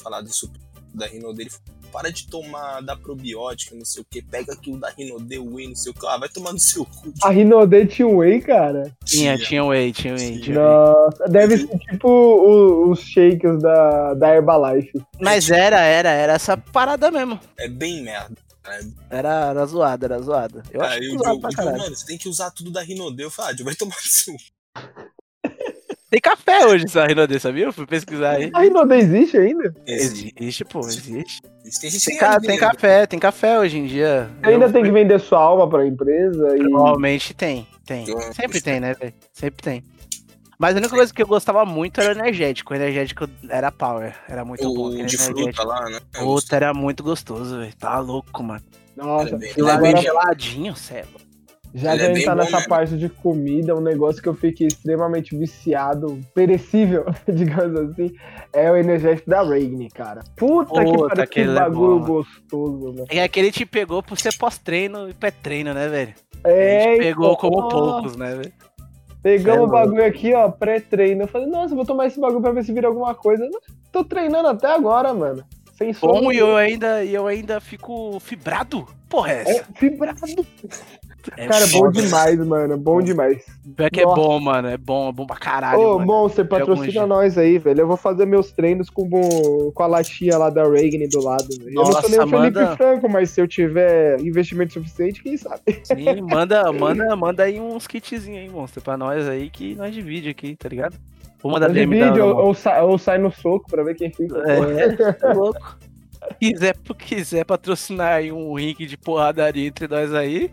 falar 0.02 0.22
disso 0.22 0.50
da 0.94 1.06
Rinode. 1.06 1.42
Ele 1.42 1.50
falou, 1.50 1.64
para 1.92 2.10
de 2.12 2.26
tomar 2.28 2.80
da 2.82 2.94
probiótica, 2.96 3.74
não 3.74 3.84
sei 3.84 4.02
o 4.02 4.06
que, 4.08 4.22
pega 4.22 4.52
aqui 4.52 4.70
o 4.70 4.76
da 4.78 4.90
Rinode, 4.90 5.38
o 5.38 5.54
whey, 5.54 5.68
não 5.68 5.74
sei 5.74 5.90
o 5.90 5.94
que. 5.94 6.06
Ah, 6.06 6.16
vai 6.18 6.28
tomar 6.28 6.52
no 6.52 6.58
seu 6.58 6.84
cu. 6.84 7.12
A 7.22 7.30
Rinode 7.30 7.86
tinha 7.86 8.06
um 8.06 8.18
whey, 8.18 8.40
cara. 8.40 8.94
Tinha, 9.04 9.36
tinha 9.36 9.64
whey, 9.64 9.92
tinha 9.92 10.14
whey. 10.14 10.40
Tinha 10.40 10.56
whey. 10.60 10.64
Nossa, 10.94 11.28
deve 11.28 11.58
ser 11.58 11.78
tipo 11.78 12.08
o- 12.08 12.90
os 12.90 13.00
shakes 13.00 13.60
da, 13.60 14.14
da 14.14 14.34
Herbalife. 14.34 14.92
Mas 15.20 15.50
era, 15.50 15.80
era, 15.80 16.10
era 16.10 16.32
essa 16.34 16.56
parada 16.56 17.10
mesmo. 17.10 17.40
É 17.58 17.68
bem 17.68 18.02
merda. 18.02 18.36
Era, 19.10 19.46
era 19.50 19.66
zoada, 19.66 20.06
era 20.06 20.20
zoada. 20.22 20.62
Eu 20.70 20.80
acho 20.82 20.92
Aí 20.94 21.00
que 21.00 21.16
o 21.16 21.24
Joe, 21.24 21.40
caralho. 21.54 21.78
mano, 21.78 21.96
você 21.96 22.06
tem 22.06 22.16
que 22.18 22.28
usar 22.28 22.50
tudo 22.52 22.70
da 22.70 22.82
Rinode. 22.82 23.20
Eu 23.20 23.30
falei, 23.30 23.56
ah, 23.58 23.64
vai 23.64 23.74
tomar 23.74 23.96
no 23.96 24.08
seu 24.10 24.34
cu. 24.34 24.40
Tem 26.10 26.20
café 26.20 26.66
hoje 26.66 26.86
essa 26.86 27.06
Rinode, 27.06 27.38
sabia? 27.38 27.66
Eu 27.66 27.72
fui 27.72 27.86
pesquisar 27.86 28.30
aí. 28.32 28.50
A 28.52 28.60
Rinode 28.62 28.94
existe 28.94 29.36
ainda? 29.38 29.72
Existe, 29.86 30.64
pô, 30.64 30.80
existe. 30.80 31.40
Tem 32.04 32.16
ca- 32.18 32.30
ganha 32.30 32.40
tem 32.40 32.58
café, 32.58 33.06
tem 33.06 33.18
café 33.18 33.58
hoje 33.60 33.78
em 33.78 33.86
dia. 33.86 34.28
Ainda 34.42 34.66
Eu- 34.66 34.72
tem 34.72 34.82
que 34.82 34.90
vender 34.90 35.20
sua 35.20 35.38
alma 35.38 35.68
pra 35.68 35.86
empresa 35.86 36.56
e. 36.56 36.68
Provavelmente 36.68 37.32
tem, 37.32 37.66
tem. 37.86 38.04
Sempre 38.32 38.60
tem, 38.60 38.80
né, 38.80 38.94
velho? 38.94 39.14
Sempre 39.32 39.62
tem. 39.62 39.84
Mas 40.58 40.74
a 40.74 40.78
única 40.78 40.94
coisa 40.94 41.14
que 41.14 41.22
eu 41.22 41.26
gostava 41.26 41.64
muito 41.64 42.00
era 42.00 42.12
o 42.14 42.18
energético. 42.18 42.74
O 42.74 42.76
energético 42.76 43.26
era 43.48 43.70
power. 43.72 44.14
Era 44.28 44.44
muito 44.44 44.62
bom. 44.74 44.88
O 44.88 45.06
de 45.06 45.16
fruta 45.16 45.62
lá, 45.64 45.88
né? 45.88 46.00
Eu 46.14 46.24
Puta, 46.26 46.56
era 46.56 46.74
muito 46.74 47.02
gostoso, 47.02 47.58
velho. 47.60 47.74
Tá 47.76 47.98
louco, 48.00 48.42
mano. 48.42 48.60
Nossa, 48.96 49.28
Era 49.28 49.38
bem- 49.38 49.52
E 49.56 49.62
lá 49.62 49.76
bem 49.78 49.96
geladinho, 49.96 50.76
céu. 50.76 51.06
Já 51.74 51.94
Ele 51.94 52.02
é 52.02 52.04
que 52.04 52.04
a 52.04 52.06
bem 52.08 52.16
gente 52.16 52.24
tá 52.24 52.34
nessa 52.34 52.56
mesmo. 52.56 52.68
parte 52.68 52.96
de 52.98 53.08
comida, 53.08 53.74
um 53.76 53.80
negócio 53.80 54.20
que 54.22 54.28
eu 54.28 54.34
fiquei 54.34 54.66
extremamente 54.66 55.36
viciado, 55.36 56.18
perecível, 56.34 57.04
digamos 57.32 57.90
assim, 57.90 58.12
é 58.52 58.70
o 58.70 58.76
energético 58.76 59.30
da 59.30 59.42
Reign, 59.42 59.88
cara. 59.90 60.22
Puta, 60.36 60.84
que 60.84 60.92
Puta, 60.92 61.08
pariu, 61.08 61.26
que 61.28 61.40
é 61.40 61.46
bagulho 61.46 61.98
bom, 62.00 62.06
gostoso, 62.06 62.92
velho. 62.92 63.06
É 63.08 63.22
aquele 63.22 63.52
te 63.52 63.64
pegou 63.64 64.02
por 64.02 64.18
ser 64.18 64.36
pós-treino 64.36 65.08
e 65.08 65.14
pré-treino, 65.14 65.72
né, 65.72 65.88
velho? 65.88 66.14
É, 66.44 66.82
gente 66.94 66.98
pegou 66.98 67.32
então, 67.32 67.36
como 67.36 67.68
poucos, 67.68 68.16
né, 68.16 68.34
velho? 68.34 68.52
Pegamos 69.22 69.60
É 69.60 69.62
o 69.64 69.66
bagulho 69.66 70.04
aqui, 70.04 70.32
ó, 70.34 70.50
pré-treino. 70.50 71.22
Eu 71.24 71.28
falei, 71.28 71.46
nossa, 71.46 71.74
vou 71.74 71.84
tomar 71.84 72.06
esse 72.06 72.18
bagulho 72.18 72.40
pra 72.40 72.52
ver 72.52 72.64
se 72.64 72.72
vira 72.72 72.88
alguma 72.88 73.14
coisa. 73.14 73.46
Tô 73.92 74.02
treinando 74.02 74.48
até 74.48 74.66
agora, 74.68 75.12
mano. 75.12 75.44
Sem 75.74 75.92
sono. 75.92 76.14
Bom, 76.22 76.32
e 76.32 76.38
eu 76.38 76.56
ainda, 76.56 77.04
e 77.04 77.14
eu 77.14 77.26
ainda 77.26 77.60
fico 77.60 78.18
fibrado. 78.20 78.86
Porra, 79.08 79.32
é 79.32 79.42
É 79.46 79.56
essa? 79.56 79.64
fibrado. 79.74 80.46
É 81.36 81.46
Cara, 81.46 81.66
bom 81.66 81.78
foda. 81.78 82.00
demais, 82.02 82.38
mano. 82.46 82.76
Bom 82.78 83.02
demais. 83.02 83.44
Pior 83.76 83.90
que 83.90 84.00
é 84.00 84.04
Nossa. 84.04 84.16
bom, 84.16 84.40
mano. 84.40 84.68
É 84.68 84.76
bom, 84.76 85.08
é 85.08 85.12
bom 85.12 85.26
pra 85.26 85.36
caralho. 85.36 85.80
Ô, 85.80 85.94
mano. 85.98 86.06
Monster, 86.06 86.44
De 86.46 86.54
algum 86.54 86.66
patrocina 86.74 87.06
nós 87.06 87.36
aí, 87.38 87.58
velho. 87.58 87.80
Eu 87.80 87.86
vou 87.86 87.96
fazer 87.96 88.26
meus 88.26 88.52
treinos 88.52 88.88
com, 88.88 89.08
com 89.74 89.82
a 89.82 89.86
latinha 89.86 90.38
lá 90.38 90.50
da 90.50 90.62
Reagan 90.68 91.06
do 91.08 91.22
lado. 91.22 91.46
velho. 91.48 91.68
eu 91.70 91.74
não 91.74 91.82
Nossa, 91.84 92.00
sou 92.02 92.10
nem 92.10 92.18
o 92.20 92.28
Felipe 92.28 92.58
manda- 92.60 92.76
Franco, 92.76 93.08
mas 93.08 93.30
se 93.30 93.40
eu 93.40 93.46
tiver 93.48 94.20
investimento 94.20 94.72
suficiente, 94.74 95.22
quem 95.22 95.36
sabe? 95.36 95.60
Sim, 95.84 96.20
manda, 96.22 96.70
manda, 96.72 97.14
manda 97.16 97.42
aí 97.42 97.60
uns 97.60 97.86
kitzinhos 97.86 98.40
aí, 98.40 98.48
monstro, 98.48 98.80
pra 98.82 98.96
nós 98.96 99.28
aí 99.28 99.50
que 99.50 99.74
nós 99.74 99.92
divide 99.94 100.28
aqui, 100.30 100.56
tá 100.56 100.68
ligado? 100.68 100.96
Vou 101.42 101.50
mandar 101.52 101.70
DM 101.70 101.98
da- 101.98 102.24
ou, 102.24 102.46
ou, 102.48 102.54
sa- 102.54 102.82
ou 102.82 102.98
sai 102.98 103.16
no 103.18 103.30
soco 103.32 103.66
pra 103.70 103.82
ver 103.82 103.94
quem 103.94 104.10
fica. 104.12 104.38
É, 104.46 105.12
tá 105.14 105.32
louco. 105.32 105.78
Quiser, 106.38 106.76
quiser 106.98 107.44
patrocinar 107.44 108.14
aí 108.14 108.30
um 108.32 108.54
ringue 108.54 108.86
de 108.86 108.96
porradaria 108.96 109.66
entre 109.66 109.86
nós 109.88 110.12
aí, 110.14 110.50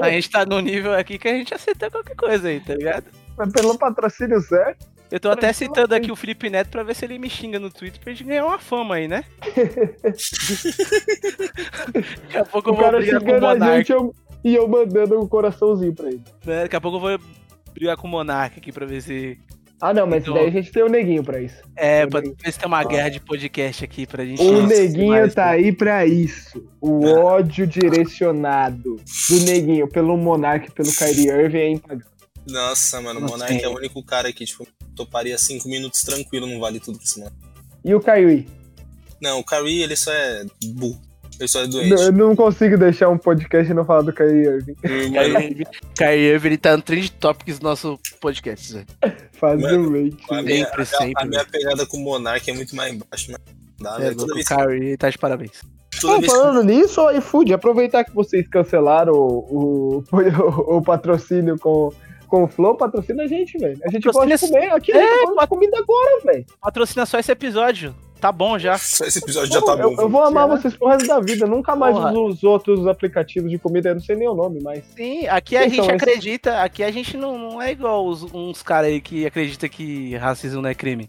a 0.00 0.08
gente 0.10 0.30
tá 0.30 0.44
num 0.46 0.60
nível 0.60 0.94
aqui 0.94 1.18
que 1.18 1.28
a 1.28 1.32
gente 1.32 1.52
aceita 1.54 1.90
qualquer 1.90 2.14
coisa 2.16 2.48
aí, 2.48 2.60
tá 2.60 2.74
ligado? 2.74 3.04
Mas 3.36 3.52
pelo 3.52 3.76
patrocínio 3.78 4.40
certo. 4.40 4.86
Eu 5.10 5.18
tô 5.18 5.30
até 5.30 5.50
citando 5.54 5.94
aqui 5.94 6.12
o 6.12 6.16
Felipe 6.16 6.50
Neto 6.50 6.68
pra 6.68 6.82
ver 6.82 6.94
se 6.94 7.02
ele 7.04 7.18
me 7.18 7.30
xinga 7.30 7.58
no 7.58 7.70
Twitter 7.70 7.98
pra 8.00 8.12
gente 8.12 8.24
ganhar 8.24 8.44
uma 8.44 8.58
fama 8.58 8.96
aí, 8.96 9.08
né? 9.08 9.24
Daqui 11.94 12.36
a 12.38 12.44
pouco 12.44 12.70
eu 12.70 12.74
vou 12.74 12.90
brigar 12.92 13.20
com 13.20 13.30
o 13.32 13.40
Monark. 13.40 13.90
eu- 13.90 14.14
e 14.44 14.54
eu 14.54 14.68
mandando 14.68 15.18
um 15.20 15.26
coraçãozinho 15.26 15.94
pra 15.94 16.08
ele. 16.08 16.22
né? 16.44 16.62
Daqui 16.62 16.76
a 16.76 16.80
pouco 16.80 16.96
eu 16.98 17.00
vou 17.00 17.18
brigar 17.72 17.96
com 17.96 18.06
o 18.06 18.10
Monark 18.10 18.58
aqui 18.58 18.70
pra 18.72 18.86
ver 18.86 19.00
se. 19.02 19.38
Ah, 19.80 19.94
não, 19.94 20.06
mas 20.08 20.22
Então- 20.22 20.34
daí 20.34 20.48
a 20.48 20.50
gente 20.50 20.72
tem 20.72 20.82
o 20.82 20.88
neguinho 20.88 21.22
pra 21.22 21.40
isso. 21.40 21.56
É, 21.76 22.04
pra 22.06 22.20
ver 22.20 22.34
se 22.52 22.58
tem 22.58 22.66
uma 22.66 22.82
guerra 22.82 23.08
de 23.10 23.20
podcast 23.20 23.84
aqui 23.84 24.06
pra 24.06 24.24
gente. 24.24 24.42
O 24.42 24.66
neguinho 24.66 25.30
tá 25.32 25.46
né? 25.46 25.50
aí 25.52 25.72
pra 25.72 26.04
isso. 26.04 26.68
O 26.80 27.06
ódio 27.06 27.64
direcionado 27.66 28.96
do 29.28 29.40
neguinho 29.44 29.86
pelo 29.88 30.16
Monark 30.16 30.68
e 30.68 30.72
pelo 30.72 30.92
Kyrie 30.92 31.28
Irving 31.28 31.58
é 31.58 31.70
impagável. 31.70 32.06
Nossa, 32.48 33.00
mano, 33.00 33.20
o 33.20 33.22
Monark 33.22 33.52
é. 33.54 33.62
é 33.62 33.68
o 33.68 33.76
único 33.76 34.02
cara 34.02 34.32
que, 34.32 34.44
tipo, 34.44 34.66
toparia 34.96 35.36
cinco 35.38 35.68
minutos 35.68 36.00
tranquilo, 36.00 36.46
não 36.46 36.58
vale 36.58 36.80
tudo 36.80 36.96
pra 36.98 37.04
esse 37.04 37.20
mano. 37.20 37.36
E 37.84 37.94
o 37.94 38.00
Kyrie? 38.00 38.48
Não, 39.20 39.40
o 39.40 39.44
Kyrie, 39.44 39.82
ele 39.82 39.96
só 39.96 40.12
é 40.12 40.44
burro. 40.74 41.00
É 41.40 41.66
doente. 41.66 41.90
Eu 42.02 42.12
não 42.12 42.34
consigo 42.34 42.76
deixar 42.76 43.08
um 43.08 43.18
podcast 43.18 43.70
e 43.70 43.74
não 43.74 43.84
falar 43.84 44.02
do 44.02 44.12
Kyrie 44.12 44.46
Irving. 44.46 44.74
Kyrie 44.74 45.66
Kyrie 45.96 46.32
Irving, 46.32 46.46
ele 46.48 46.58
tá 46.58 46.76
no 46.76 46.82
trend 46.82 47.10
topics 47.12 47.58
do 47.58 47.64
nosso 47.64 47.98
podcast, 48.20 48.72
velho. 48.72 48.86
Facilmente. 49.32 50.16
A 50.30 50.42
minha, 50.42 50.64
Sempre, 50.66 50.82
a- 50.82 50.86
sempre, 50.86 51.12
a 51.22 51.26
minha 51.26 51.44
pegada 51.44 51.86
com 51.86 51.96
o 51.96 52.00
Monark 52.00 52.50
é 52.50 52.54
muito 52.54 52.74
mais 52.74 52.92
embaixo, 52.94 53.30
né? 53.32 53.38
Dá, 53.80 53.96
É, 53.96 54.10
velho. 54.10 54.22
O 54.22 54.44
Kyrie 54.44 54.96
tá 54.96 55.08
de 55.10 55.18
parabéns. 55.18 55.52
Ah, 56.04 56.18
vez 56.18 56.20
que 56.20 56.26
falando 56.38 56.62
nisso, 56.64 57.00
o 57.00 57.10
iFood, 57.10 57.52
aproveitar 57.52 58.04
que 58.04 58.14
vocês 58.14 58.46
cancelaram 58.48 59.12
o, 59.14 60.04
o, 60.12 60.16
o, 60.16 60.76
o 60.78 60.82
patrocínio 60.82 61.58
com, 61.58 61.92
com 62.28 62.44
o 62.44 62.48
Flow, 62.48 62.76
patrocina 62.76 63.24
a 63.24 63.26
gente, 63.26 63.58
velho. 63.58 63.78
A 63.84 63.90
gente 63.90 64.04
Patrocina 64.04 64.38
pode 64.38 64.52
comer 64.52 64.70
aqui, 64.72 64.92
É, 64.92 65.02
a 65.02 65.18
gente 65.26 65.34
pode 65.34 65.48
comida 65.48 65.78
agora, 65.78 66.20
velho. 66.24 66.46
Patrocina 66.60 67.06
só 67.06 67.18
esse 67.18 67.32
episódio. 67.32 67.94
Tá 68.20 68.32
bom 68.32 68.58
já. 68.58 68.76
Só 68.76 69.04
esse 69.04 69.20
episódio 69.20 69.52
já 69.52 69.62
tá 69.62 69.72
eu, 69.72 69.94
bom. 69.94 70.02
eu 70.02 70.08
vou 70.08 70.22
amar 70.24 70.48
vocês 70.48 70.76
pro 70.76 70.88
resto 70.88 71.06
da 71.06 71.20
vida. 71.20 71.46
Nunca 71.46 71.76
mais 71.76 71.94
Porra. 71.94 72.10
uso 72.12 72.24
os 72.24 72.44
outros 72.44 72.86
aplicativos 72.86 73.50
de 73.50 73.58
comida, 73.58 73.90
eu 73.90 73.94
não 73.94 74.02
sei 74.02 74.16
nem 74.16 74.28
o 74.28 74.34
nome, 74.34 74.60
mas. 74.62 74.84
Sim, 74.96 75.26
aqui 75.28 75.56
a 75.56 75.60
Quem 75.60 75.70
gente 75.70 75.90
acredita, 75.90 76.62
aqui 76.62 76.82
a 76.82 76.90
gente 76.90 77.16
não, 77.16 77.38
não 77.38 77.62
é 77.62 77.70
igual 77.70 78.06
os, 78.06 78.22
uns 78.32 78.62
caras 78.62 78.90
aí 78.90 79.00
que 79.00 79.24
acreditam 79.24 79.68
que 79.68 80.16
racismo 80.16 80.60
não 80.60 80.68
é 80.68 80.74
crime. 80.74 81.08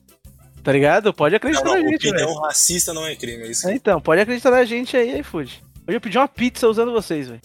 Tá 0.64 0.72
ligado? 0.72 1.14
Pode 1.14 1.36
acreditar 1.36 1.64
Não, 1.64 1.76
não, 1.76 1.84
na 1.84 1.90
gente, 1.90 2.10
opinião 2.10 2.34
racista 2.42 2.94
não 2.94 3.08
é 3.08 3.16
crime, 3.16 3.44
é 3.44 3.48
isso. 3.52 3.68
É, 3.68 3.74
Então, 3.74 4.00
pode 4.00 4.22
acreditar 4.22 4.52
na 4.52 4.64
gente 4.66 4.96
aí, 4.96 5.20
iFood. 5.20 5.64
Hoje 5.88 5.98
eu 5.98 6.02
pedi 6.02 6.18
uma 6.18 6.28
pizza 6.28 6.68
usando 6.68 6.92
vocês, 6.92 7.28
velho. 7.28 7.42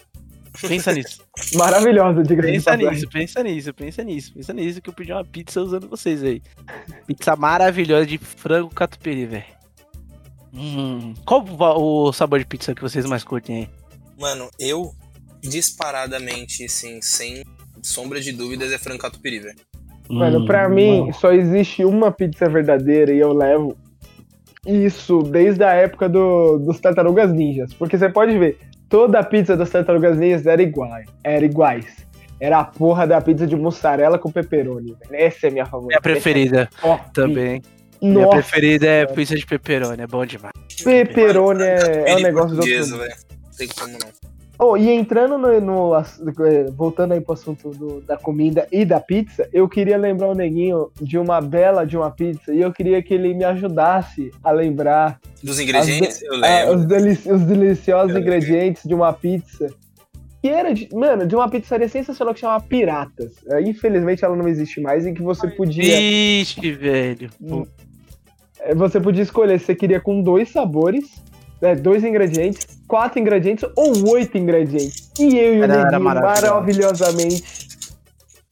Pensa 0.61 0.93
nisso. 0.93 1.23
Maravilhosa, 1.55 2.23
de 2.23 2.37
Pensa 2.37 2.77
nisso, 2.77 3.09
pensa 3.09 3.43
nisso, 3.43 3.75
pensa 3.75 4.05
nisso, 4.05 4.33
pensa 4.35 4.53
nisso 4.53 4.81
que 4.81 4.89
eu 4.89 4.95
pedi 4.95 5.13
uma 5.13 5.25
pizza 5.25 5.61
usando 5.61 5.89
vocês 5.89 6.23
aí. 6.23 6.43
Pizza 7.07 7.35
maravilhosa 7.35 8.07
de 8.07 8.19
frango 8.19 8.69
catupiry, 8.73 9.27
velho. 9.27 9.54
Hum, 10.55 11.15
qual 11.25 11.45
o 11.79 12.13
sabor 12.13 12.39
de 12.39 12.47
pizza 12.47 12.75
que 12.75 12.83
vocês 12.83 13.05
mais 13.07 13.25
curtem 13.25 13.57
aí? 13.57 13.69
Mano, 14.19 14.49
eu, 14.59 14.93
disparadamente, 15.43 16.65
assim, 16.65 17.01
sem 17.03 17.45
sombra 17.83 18.21
de 18.21 18.33
dúvidas, 18.33 18.73
é 18.73 18.79
frango 18.79 19.01
catupiry, 19.01 19.41
velho. 19.41 19.57
Mano, 20.09 20.45
pra 20.47 20.69
Hum, 20.69 20.75
mim, 20.75 21.13
só 21.13 21.33
existe 21.33 21.85
uma 21.85 22.13
pizza 22.13 22.49
verdadeira 22.49 23.13
e 23.13 23.19
eu 23.19 23.33
levo 23.33 23.77
isso 24.67 25.23
desde 25.23 25.65
a 25.65 25.73
época 25.73 26.09
do, 26.09 26.59
dos 26.59 26.79
Tartarugas 26.79 27.33
Ninjas. 27.33 27.73
Porque 27.75 27.99
você 27.99 28.09
pode 28.09 28.39
ver, 28.39 28.59
toda 28.89 29.19
a 29.19 29.25
pizza 29.25 29.57
das 29.57 29.71
Tartarugas 29.71 30.17
Ninjas 30.19 30.47
era 30.47 30.63
igual. 30.63 30.91
Era 31.23 31.45
iguais. 31.45 31.87
Era 32.39 32.61
a 32.61 32.65
porra 32.65 33.07
da 33.07 33.21
pizza 33.21 33.47
de 33.47 33.57
mussarela 33.57 34.19
com 34.19 34.31
pepperoni. 34.31 34.95
Essa 35.11 35.47
é 35.47 35.49
a 35.49 35.53
minha 35.53 35.67
favorita. 35.67 35.89
Minha 35.89 36.01
preferida 36.01 36.69
Ó, 36.83 36.99
também. 37.13 37.63
Minha 38.05 38.25
Nossa, 38.27 38.37
preferida 38.37 38.87
é 38.87 39.07
pizza 39.07 39.35
de 39.35 39.47
pepperoni, 39.47 40.03
é 40.03 40.07
bom 40.07 40.25
demais. 40.27 40.53
pepperoni 40.83 41.63
é, 41.63 42.05
é 42.11 42.17
um 42.17 42.21
negócio 42.21 42.57
do 42.57 42.61
outro 42.61 42.71
portuguesa, 42.75 42.91
mundo. 42.97 43.01
velho. 43.03 43.15
Não 43.45 43.51
tem 43.57 43.69
como 43.69 43.93
não. 43.93 44.35
Oh, 44.57 44.77
e 44.77 44.89
entrando 44.89 45.37
no, 45.37 45.61
no 45.61 45.97
eh, 45.97 46.71
voltando 46.77 47.13
aí 47.13 47.21
pro 47.21 47.33
assunto 47.33 47.71
do- 47.71 48.01
da 48.03 48.17
comida 48.17 48.69
e 48.71 48.85
da 48.85 49.01
pizza, 49.01 49.49
eu 49.53 49.69
queria 49.69 49.97
lembrar 49.99 50.29
o 50.29 50.35
neguinho 50.35 50.91
de 51.01 51.19
uma 51.19 51.41
bela 51.41 51.85
de 51.85 51.97
uma 51.97 52.09
pizza 52.11 52.55
e 52.55 52.61
eu 52.61 52.73
queria 52.73 53.03
que 53.03 53.13
ele 53.13 53.35
me 53.35 53.43
ajudasse 53.43 54.31
a 54.45 54.53
lembrar 54.53 55.19
Dos 55.43 55.59
ingredientes, 55.59 56.23
eu 56.23 56.35
ah, 56.35 56.37
lembro. 56.37 56.77
os, 56.77 56.87
delici- 56.87 57.33
os 57.33 57.43
deliciosos 57.43 58.11
Eu 58.11 58.21
lembro. 58.21 58.21
ingredientes 58.35 58.83
de 58.85 58.95
uma 58.95 59.13
pizza. 59.13 59.69
Que 60.41 60.49
era, 60.51 60.73
de, 60.73 60.89
mano, 60.93 61.27
de 61.27 61.35
uma 61.35 61.49
pizzaria 61.51 61.89
sensacional 61.89 62.33
que 62.35 62.41
chamava 62.41 62.63
Piratas. 62.63 63.33
Eh, 63.51 63.63
Infelizmente 63.63 64.25
ela 64.25 64.37
não 64.37 64.47
existe 64.47 64.81
mais, 64.81 65.05
em 65.05 65.15
que 65.15 65.23
você 65.23 65.49
podia, 65.49 65.83
Vixe, 65.83 66.71
velho. 66.71 67.29
Eh, 68.65 68.75
você 68.75 69.01
podia 69.01 69.23
escolher 69.23 69.59
se 69.61 69.67
você 69.67 69.75
queria 69.75 70.01
com 70.01 70.23
dois 70.23 70.51
sabores, 70.51 71.23
né, 71.61 71.75
dois 71.75 72.03
ingredientes, 72.05 72.67
quatro 72.89 73.19
ingredientes 73.21 73.69
ou 73.77 74.11
oito 74.11 74.37
ingredientes. 74.37 75.11
E 75.19 75.37
eu 75.37 75.55
e 75.57 75.61
o 75.63 75.67
Neguinho, 75.69 76.01
maravilhosamente, 76.01 77.69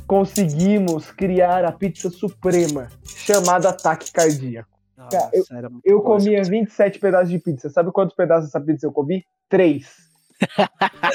conseguimos 0.06 1.10
criar 1.10 1.64
a 1.64 1.72
pizza 1.72 2.10
suprema, 2.10 2.88
chamada 3.06 3.70
Ataque 3.70 4.10
Cardíaco. 4.12 4.68
Cara, 5.10 5.30
eu- 5.32 5.40
Nossa, 5.40 5.56
era 5.56 5.68
muito 5.70 5.84
Eu 5.86 5.98
essa 5.98 6.06
comia 6.06 6.38
pizza. 6.38 6.50
27 6.50 6.98
pedaços 6.98 7.30
de 7.30 7.38
pizza. 7.38 7.70
Sabe 7.70 7.90
quantos 7.92 8.14
pedaços 8.14 8.46
dessa 8.46 8.60
pizza 8.60 8.86
eu 8.86 8.92
comi? 8.92 9.24
Três. 9.48 9.86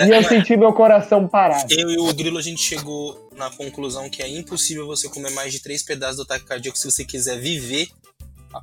e 0.05 0.09
eu 0.09 0.23
senti 0.23 0.55
meu 0.55 0.71
coração 0.73 1.27
parar. 1.27 1.65
Eu 1.69 1.89
e 1.91 1.97
o 1.97 2.13
Grilo, 2.13 2.37
a 2.37 2.41
gente 2.41 2.61
chegou 2.61 3.29
na 3.35 3.49
conclusão 3.49 4.09
que 4.09 4.21
é 4.23 4.27
impossível 4.27 4.85
você 4.87 5.09
comer 5.09 5.31
mais 5.31 5.51
de 5.51 5.61
três 5.61 5.83
pedaços 5.83 6.17
do 6.17 6.23
ataque 6.23 6.45
cardíaco 6.45 6.77
se 6.77 6.89
você 6.89 7.03
quiser 7.03 7.37
viver 7.37 7.87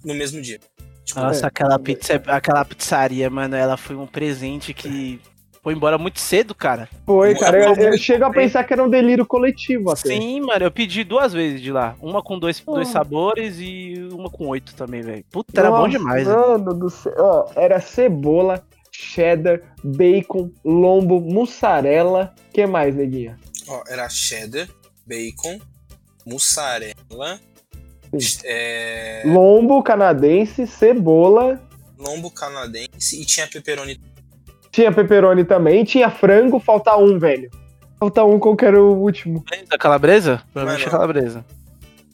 no 0.04 0.14
mesmo 0.14 0.40
dia. 0.40 0.58
Tipo, 1.04 1.20
Nossa, 1.20 1.44
É. 1.44 1.48
aquela 1.48 1.78
pizza, 1.78 2.14
aquela 2.26 2.64
pizzaria, 2.64 3.28
mano, 3.28 3.54
ela 3.54 3.76
foi 3.76 3.94
um 3.94 4.06
presente 4.06 4.72
que 4.72 5.20
foi 5.62 5.72
embora 5.74 5.96
muito 5.98 6.18
cedo, 6.20 6.54
cara. 6.54 6.88
Foi, 7.06 7.34
cara. 7.34 7.58
Eu, 7.58 7.74
eu 7.92 7.98
chego 7.98 8.24
a 8.24 8.30
pensar 8.30 8.64
que 8.64 8.72
era 8.72 8.82
um 8.84 8.88
delírio 8.88 9.24
coletivo 9.26 9.90
até. 9.90 10.08
Sim, 10.08 10.40
mano, 10.40 10.64
eu 10.64 10.70
pedi 10.70 11.04
duas 11.04 11.32
vezes 11.32 11.60
de 11.60 11.70
lá. 11.72 11.94
Uma 12.00 12.22
com 12.22 12.38
dois, 12.38 12.60
dois 12.60 12.88
Ah. 12.88 12.92
sabores 12.92 13.56
e 13.58 13.94
uma 14.12 14.30
com 14.30 14.46
oito 14.48 14.74
também, 14.74 15.00
velho. 15.02 15.24
Puta, 15.30 15.58
era 15.60 15.70
bom 15.70 15.88
demais. 15.88 16.26
velho. 16.26 16.38
Mano 16.38 16.74
do 16.74 16.90
céu. 16.90 17.14
Ó, 17.18 17.50
era 17.56 17.80
cebola, 17.80 18.62
cheddar, 18.90 19.60
bacon, 19.82 20.50
lombo, 20.64 21.20
mussarela. 21.20 22.34
que 22.52 22.66
mais, 22.66 22.94
neguinha? 22.94 23.38
ó, 23.68 23.82
era 23.88 24.08
cheddar, 24.08 24.68
bacon, 25.06 25.58
mussarela. 26.26 27.40
É, 28.44 29.22
Lombo 29.26 29.82
canadense, 29.82 30.66
cebola. 30.66 31.60
lombo 31.98 32.30
canadense 32.30 33.20
e 33.20 33.24
tinha 33.24 33.46
pepperoni. 33.46 34.00
Tinha 34.70 34.90
pepperoni 34.92 35.44
também. 35.44 35.84
Tinha 35.84 36.10
frango, 36.10 36.58
falta 36.58 36.96
um, 36.96 37.18
velho. 37.18 37.50
Falta 37.98 38.24
um, 38.24 38.38
qual 38.38 38.56
que 38.56 38.64
era 38.64 38.80
o 38.82 38.92
último? 39.00 39.44
Da 39.70 39.78
calabresa? 39.78 40.42
Provavelmente 40.52 40.90
calabresa. 40.90 41.44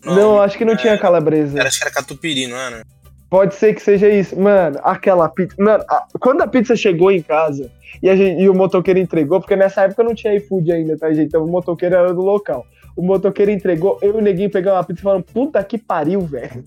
Não, 0.05 0.41
acho 0.41 0.57
que 0.57 0.65
não 0.65 0.77
tinha 0.77 0.97
calabresa. 0.99 1.59
Era, 1.59 1.69
acho 1.69 1.79
que 1.79 1.85
era 1.85 1.95
catupiry, 1.95 2.47
não 2.47 2.57
era? 2.57 2.85
Pode 3.29 3.55
ser 3.55 3.75
que 3.75 3.83
seja 3.83 4.09
isso. 4.09 4.39
Mano, 4.39 4.79
aquela 4.83 5.29
pizza. 5.29 5.55
Mano, 5.59 5.85
a- 5.89 6.07
quando 6.19 6.41
a 6.43 6.47
pizza 6.49 6.75
chegou 6.75 7.11
em 7.13 7.23
casa 7.23 7.71
e, 8.03 8.09
a 8.11 8.17
gente- 8.17 8.41
e 8.43 8.49
o 8.49 8.55
motoqueiro 8.55 8.99
entregou, 8.99 9.41
porque 9.41 9.55
nessa 9.57 9.83
época 9.83 10.03
não 10.03 10.15
tinha 10.15 10.35
iFood 10.35 10.73
ainda, 10.73 10.97
tá, 10.99 11.13
gente? 11.13 11.29
Então 11.29 11.45
o 11.45 11.49
motoqueiro 11.49 11.95
era 11.95 12.13
do 12.15 12.23
local. 12.23 12.67
O 13.01 13.03
motoqueiro 13.03 13.51
entregou, 13.51 13.99
eu 14.03 14.15
e 14.17 14.19
o 14.19 14.21
neguinho 14.21 14.51
pegamos 14.51 14.77
uma 14.79 14.85
pizza 14.85 15.01
e 15.01 15.03
falamos, 15.05 15.25
puta 15.33 15.65
que 15.65 15.79
pariu, 15.79 16.21
velho. 16.21 16.63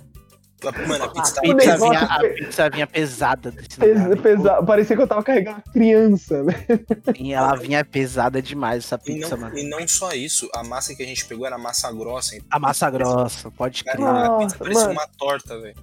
Mano, 0.88 1.04
a 1.04 1.10
pizza 1.10 1.40
A 1.40 1.42
pizza, 1.42 1.78
vinha, 1.78 2.00
a 2.00 2.20
pizza 2.20 2.70
vinha 2.70 2.88
pesada 2.88 3.52
desse 3.52 3.78
Pes, 3.78 4.02
lugar, 4.02 4.18
pesa- 4.18 4.64
Parecia 4.64 4.96
que 4.96 5.02
eu 5.02 5.08
tava 5.08 5.22
carregando 5.22 5.58
uma 5.58 5.74
criança, 5.74 6.44
velho. 6.44 6.86
E 7.20 7.34
ela 7.34 7.54
vinha 7.56 7.84
pesada 7.86 8.42
demais, 8.42 8.86
essa 8.86 8.96
E 8.96 9.14
pizza, 9.14 9.36
não, 9.36 9.44
mano. 9.44 9.58
e 9.60 9.70
não 9.70 9.86
só 9.88 10.12
isso, 10.14 10.50
a 10.56 10.64
massa 10.64 10.96
que 10.96 11.04
a 11.04 11.06
gente 11.06 11.24
pegou 11.26 11.46
era 11.46 11.58
massa 11.58 11.92
grossa. 11.92 12.36
Então, 12.36 12.48
A 12.50 12.58
massa 12.60 12.90
grossa, 12.90 13.52
pode 13.52 13.84
Cara, 13.84 13.98
crer. 13.98 14.08
a 14.08 14.14
Nossa, 14.14 14.38
pizza 14.46 14.58
parecia 14.58 14.82
mano. 14.88 14.94
uma 15.00 15.08
torta, 15.18 15.60
velho. 15.60 15.76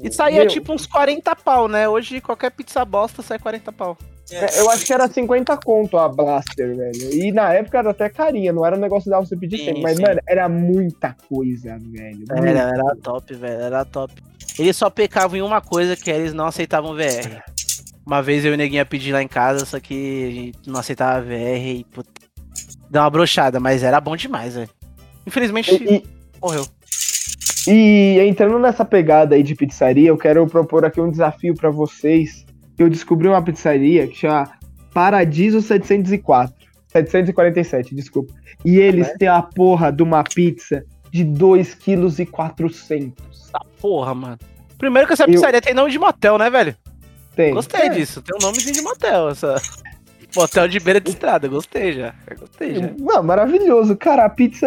E 0.00 0.12
saía 0.12 0.40
Meu, 0.40 0.48
tipo 0.48 0.72
uns 0.72 0.86
40 0.86 1.34
pau, 1.34 1.66
né? 1.66 1.88
Hoje 1.88 2.20
qualquer 2.20 2.50
pizza 2.50 2.84
bosta 2.84 3.20
sai 3.22 3.38
40 3.38 3.72
pau. 3.72 3.98
É, 4.30 4.60
eu 4.60 4.68
acho 4.70 4.84
que 4.84 4.92
era 4.92 5.08
50 5.08 5.56
conto 5.58 5.96
a 5.96 6.08
Blaster, 6.08 6.76
velho. 6.76 7.14
E 7.14 7.32
na 7.32 7.52
época 7.54 7.78
era 7.78 7.90
até 7.90 8.08
carinha, 8.10 8.52
não 8.52 8.64
era 8.64 8.76
um 8.76 8.80
negócio 8.80 9.10
da 9.10 9.18
você 9.18 9.36
pedir 9.36 9.58
sempre. 9.58 9.82
Mas, 9.82 9.96
sim. 9.96 10.02
mano, 10.02 10.20
era 10.28 10.48
muita 10.48 11.16
coisa, 11.28 11.78
velho. 11.80 12.24
Era, 12.30 12.40
Muita. 12.42 12.58
era 12.60 12.96
top, 13.02 13.34
velho, 13.34 13.60
era 13.62 13.84
top. 13.84 14.12
Eles 14.58 14.76
só 14.76 14.90
pecavam 14.90 15.36
em 15.38 15.42
uma 15.42 15.60
coisa, 15.60 15.96
que 15.96 16.10
eles 16.10 16.34
não 16.34 16.46
aceitavam 16.46 16.94
VR. 16.94 17.42
Uma 18.04 18.22
vez 18.22 18.44
eu 18.44 18.52
e 18.52 18.54
o 18.54 18.56
Neguinho 18.58 18.80
ia 18.80 18.86
pedir 18.86 19.12
lá 19.12 19.22
em 19.22 19.28
casa, 19.28 19.64
só 19.66 19.78
que 19.80 20.24
a 20.26 20.30
gente 20.30 20.58
não 20.70 20.80
aceitava 20.80 21.20
VR 21.24 21.66
e 21.78 21.84
puta, 21.92 22.10
deu 22.90 23.02
uma 23.02 23.10
brochada, 23.10 23.60
mas 23.60 23.82
era 23.82 24.00
bom 24.00 24.16
demais, 24.16 24.54
velho. 24.54 24.70
Infelizmente, 25.26 25.74
E, 25.74 26.02
morreu. 26.40 26.66
e- 27.66 28.16
e 28.18 28.28
entrando 28.28 28.58
nessa 28.58 28.84
pegada 28.84 29.34
aí 29.34 29.42
de 29.42 29.54
pizzaria, 29.54 30.08
eu 30.08 30.16
quero 30.16 30.46
propor 30.46 30.84
aqui 30.84 31.00
um 31.00 31.10
desafio 31.10 31.54
pra 31.54 31.70
vocês. 31.70 32.46
Eu 32.78 32.88
descobri 32.88 33.26
uma 33.28 33.42
pizzaria 33.42 34.06
que 34.06 34.16
chama 34.16 34.50
Paradiso 34.94 35.60
704. 35.60 36.54
747, 36.88 37.94
desculpa. 37.94 38.32
E 38.64 38.78
eles 38.78 39.12
têm 39.18 39.28
a 39.28 39.42
porra 39.42 39.92
de 39.92 40.02
uma 40.02 40.24
pizza 40.24 40.84
de 41.10 41.24
2,4 41.24 42.68
kg. 42.70 43.12
Tá 43.52 43.60
porra, 43.80 44.14
mano. 44.14 44.38
Primeiro 44.78 45.06
que 45.06 45.12
essa 45.12 45.24
Eu- 45.24 45.28
pizzaria 45.28 45.60
tem 45.60 45.74
nome 45.74 45.90
de 45.90 45.98
motel, 45.98 46.38
né, 46.38 46.48
velho? 46.48 46.74
Tem. 47.36 47.52
Gostei 47.54 47.82
É, 47.82 47.88
disso, 47.90 48.22
tem 48.22 48.36
um 48.36 48.44
nomezinho 48.44 48.72
de 48.74 48.82
motel, 48.82 49.28
essa. 49.28 49.60
Motel 50.36 50.68
de 50.68 50.80
beira 50.80 51.00
de 51.00 51.10
estrada, 51.10 51.46
gostei 51.48 51.92
já. 51.92 52.14
Gostei 52.38 52.74
já. 52.74 52.90
Não, 52.98 53.22
maravilhoso. 53.22 53.96
Cara, 53.96 54.24
a 54.24 54.28
pizza. 54.28 54.66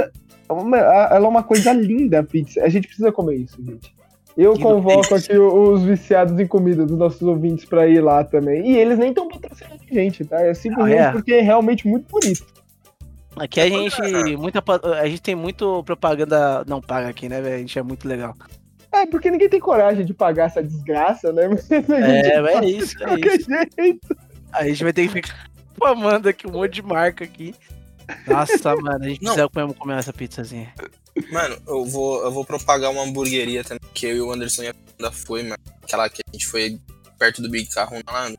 é 0.49 1.15
Ela 1.15 1.25
é 1.25 1.27
uma 1.27 1.43
coisa 1.43 1.71
linda, 1.73 2.19
a 2.19 2.23
pizza. 2.23 2.61
A 2.63 2.69
gente 2.69 2.87
precisa 2.87 3.11
comer 3.11 3.35
isso, 3.37 3.57
gente. 3.63 3.93
Eu 4.37 4.53
Que 4.53 4.61
convoco 4.61 5.13
aqui 5.13 5.37
os 5.37 5.83
viciados 5.83 6.39
em 6.39 6.47
comida 6.47 6.85
dos 6.85 6.97
nossos 6.97 7.21
ouvintes 7.21 7.65
pra 7.65 7.87
ir 7.87 7.99
lá 8.01 8.23
também. 8.23 8.71
E 8.71 8.77
eles 8.77 8.97
nem 8.97 9.09
estão 9.09 9.27
patrocinando 9.27 9.81
a 9.89 9.93
gente, 9.93 10.23
tá? 10.23 10.39
É 10.41 10.53
simplesmente 10.53 10.99
Ah, 10.99 11.09
é? 11.09 11.11
porque 11.11 11.33
é 11.33 11.41
realmente 11.41 11.87
muito 11.87 12.05
bonito. 12.09 12.45
Aqui 13.35 13.59
a 13.59 13.67
gente. 13.69 14.37
Muita, 14.37 14.63
a 14.99 15.07
gente 15.07 15.21
tem 15.21 15.35
muito 15.35 15.83
propaganda 15.83 16.63
não 16.67 16.81
paga 16.81 17.09
aqui, 17.09 17.27
né, 17.29 17.41
velho? 17.41 17.55
A 17.55 17.59
gente 17.59 17.77
é 17.77 17.83
muito 17.83 18.07
legal. 18.07 18.33
É, 18.93 19.05
porque 19.05 19.31
ninguém 19.31 19.47
tem 19.49 19.59
coragem 19.59 20.05
de 20.05 20.13
pagar 20.13 20.45
essa 20.47 20.61
desgraça, 20.61 21.31
né? 21.31 21.47
Mas 21.47 21.71
a 21.71 21.75
gente 21.75 21.91
É, 21.93 22.35
é 22.35 22.59
de 22.59 22.65
isso, 22.77 22.95
é 23.03 23.15
isso. 23.35 23.47
jeito. 23.77 24.17
A 24.51 24.65
gente 24.67 24.83
vai 24.83 24.91
ter 24.93 25.03
que 25.07 25.13
ficar 25.13 25.49
famando 25.79 26.27
aqui 26.27 26.45
um 26.47 26.51
monte 26.51 26.73
de 26.73 26.81
marca 26.81 27.23
aqui. 27.23 27.55
Nossa, 28.27 28.75
mano, 28.75 29.05
a 29.05 29.07
gente 29.07 29.21
Não. 29.23 29.33
precisa 29.33 29.49
comer, 29.49 29.73
comer 29.75 29.97
essa 29.99 30.11
pizzazinha. 30.11 30.73
Mano, 31.31 31.57
eu 31.67 31.85
vou, 31.85 32.23
eu 32.23 32.31
vou 32.31 32.45
propagar 32.45 32.91
uma 32.91 33.03
hamburgueria 33.03 33.63
também, 33.63 33.81
que 33.93 34.05
eu 34.05 34.15
e 34.15 34.21
o 34.21 34.31
Anderson 34.31 34.61
ainda 34.63 35.11
foi, 35.11 35.43
mano. 35.43 35.57
Aquela 35.83 36.09
que 36.09 36.21
a 36.27 36.31
gente 36.31 36.47
foi 36.47 36.79
perto 37.17 37.41
do 37.41 37.49
Big 37.49 37.69
Carro 37.69 37.97
lá. 38.07 38.31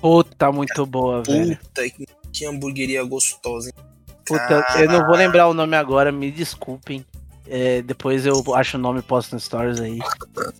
Puta, 0.00 0.52
muito 0.52 0.84
boa, 0.86 1.22
velho. 1.22 1.56
Puta, 1.56 1.88
que, 1.90 2.06
que 2.32 2.44
hamburgueria 2.44 3.02
gostosa, 3.04 3.68
hein? 3.68 3.84
Puta, 4.24 4.64
eu 4.78 4.90
não 4.90 5.06
vou 5.06 5.16
lembrar 5.16 5.48
o 5.48 5.54
nome 5.54 5.76
agora, 5.76 6.12
me 6.12 6.30
desculpem. 6.30 7.04
É, 7.50 7.80
depois 7.80 8.26
eu 8.26 8.44
acho 8.54 8.76
o 8.76 8.80
nome 8.80 8.98
e 8.98 9.02
posto 9.02 9.32
no 9.32 9.40
stories 9.40 9.80
aí. 9.80 9.98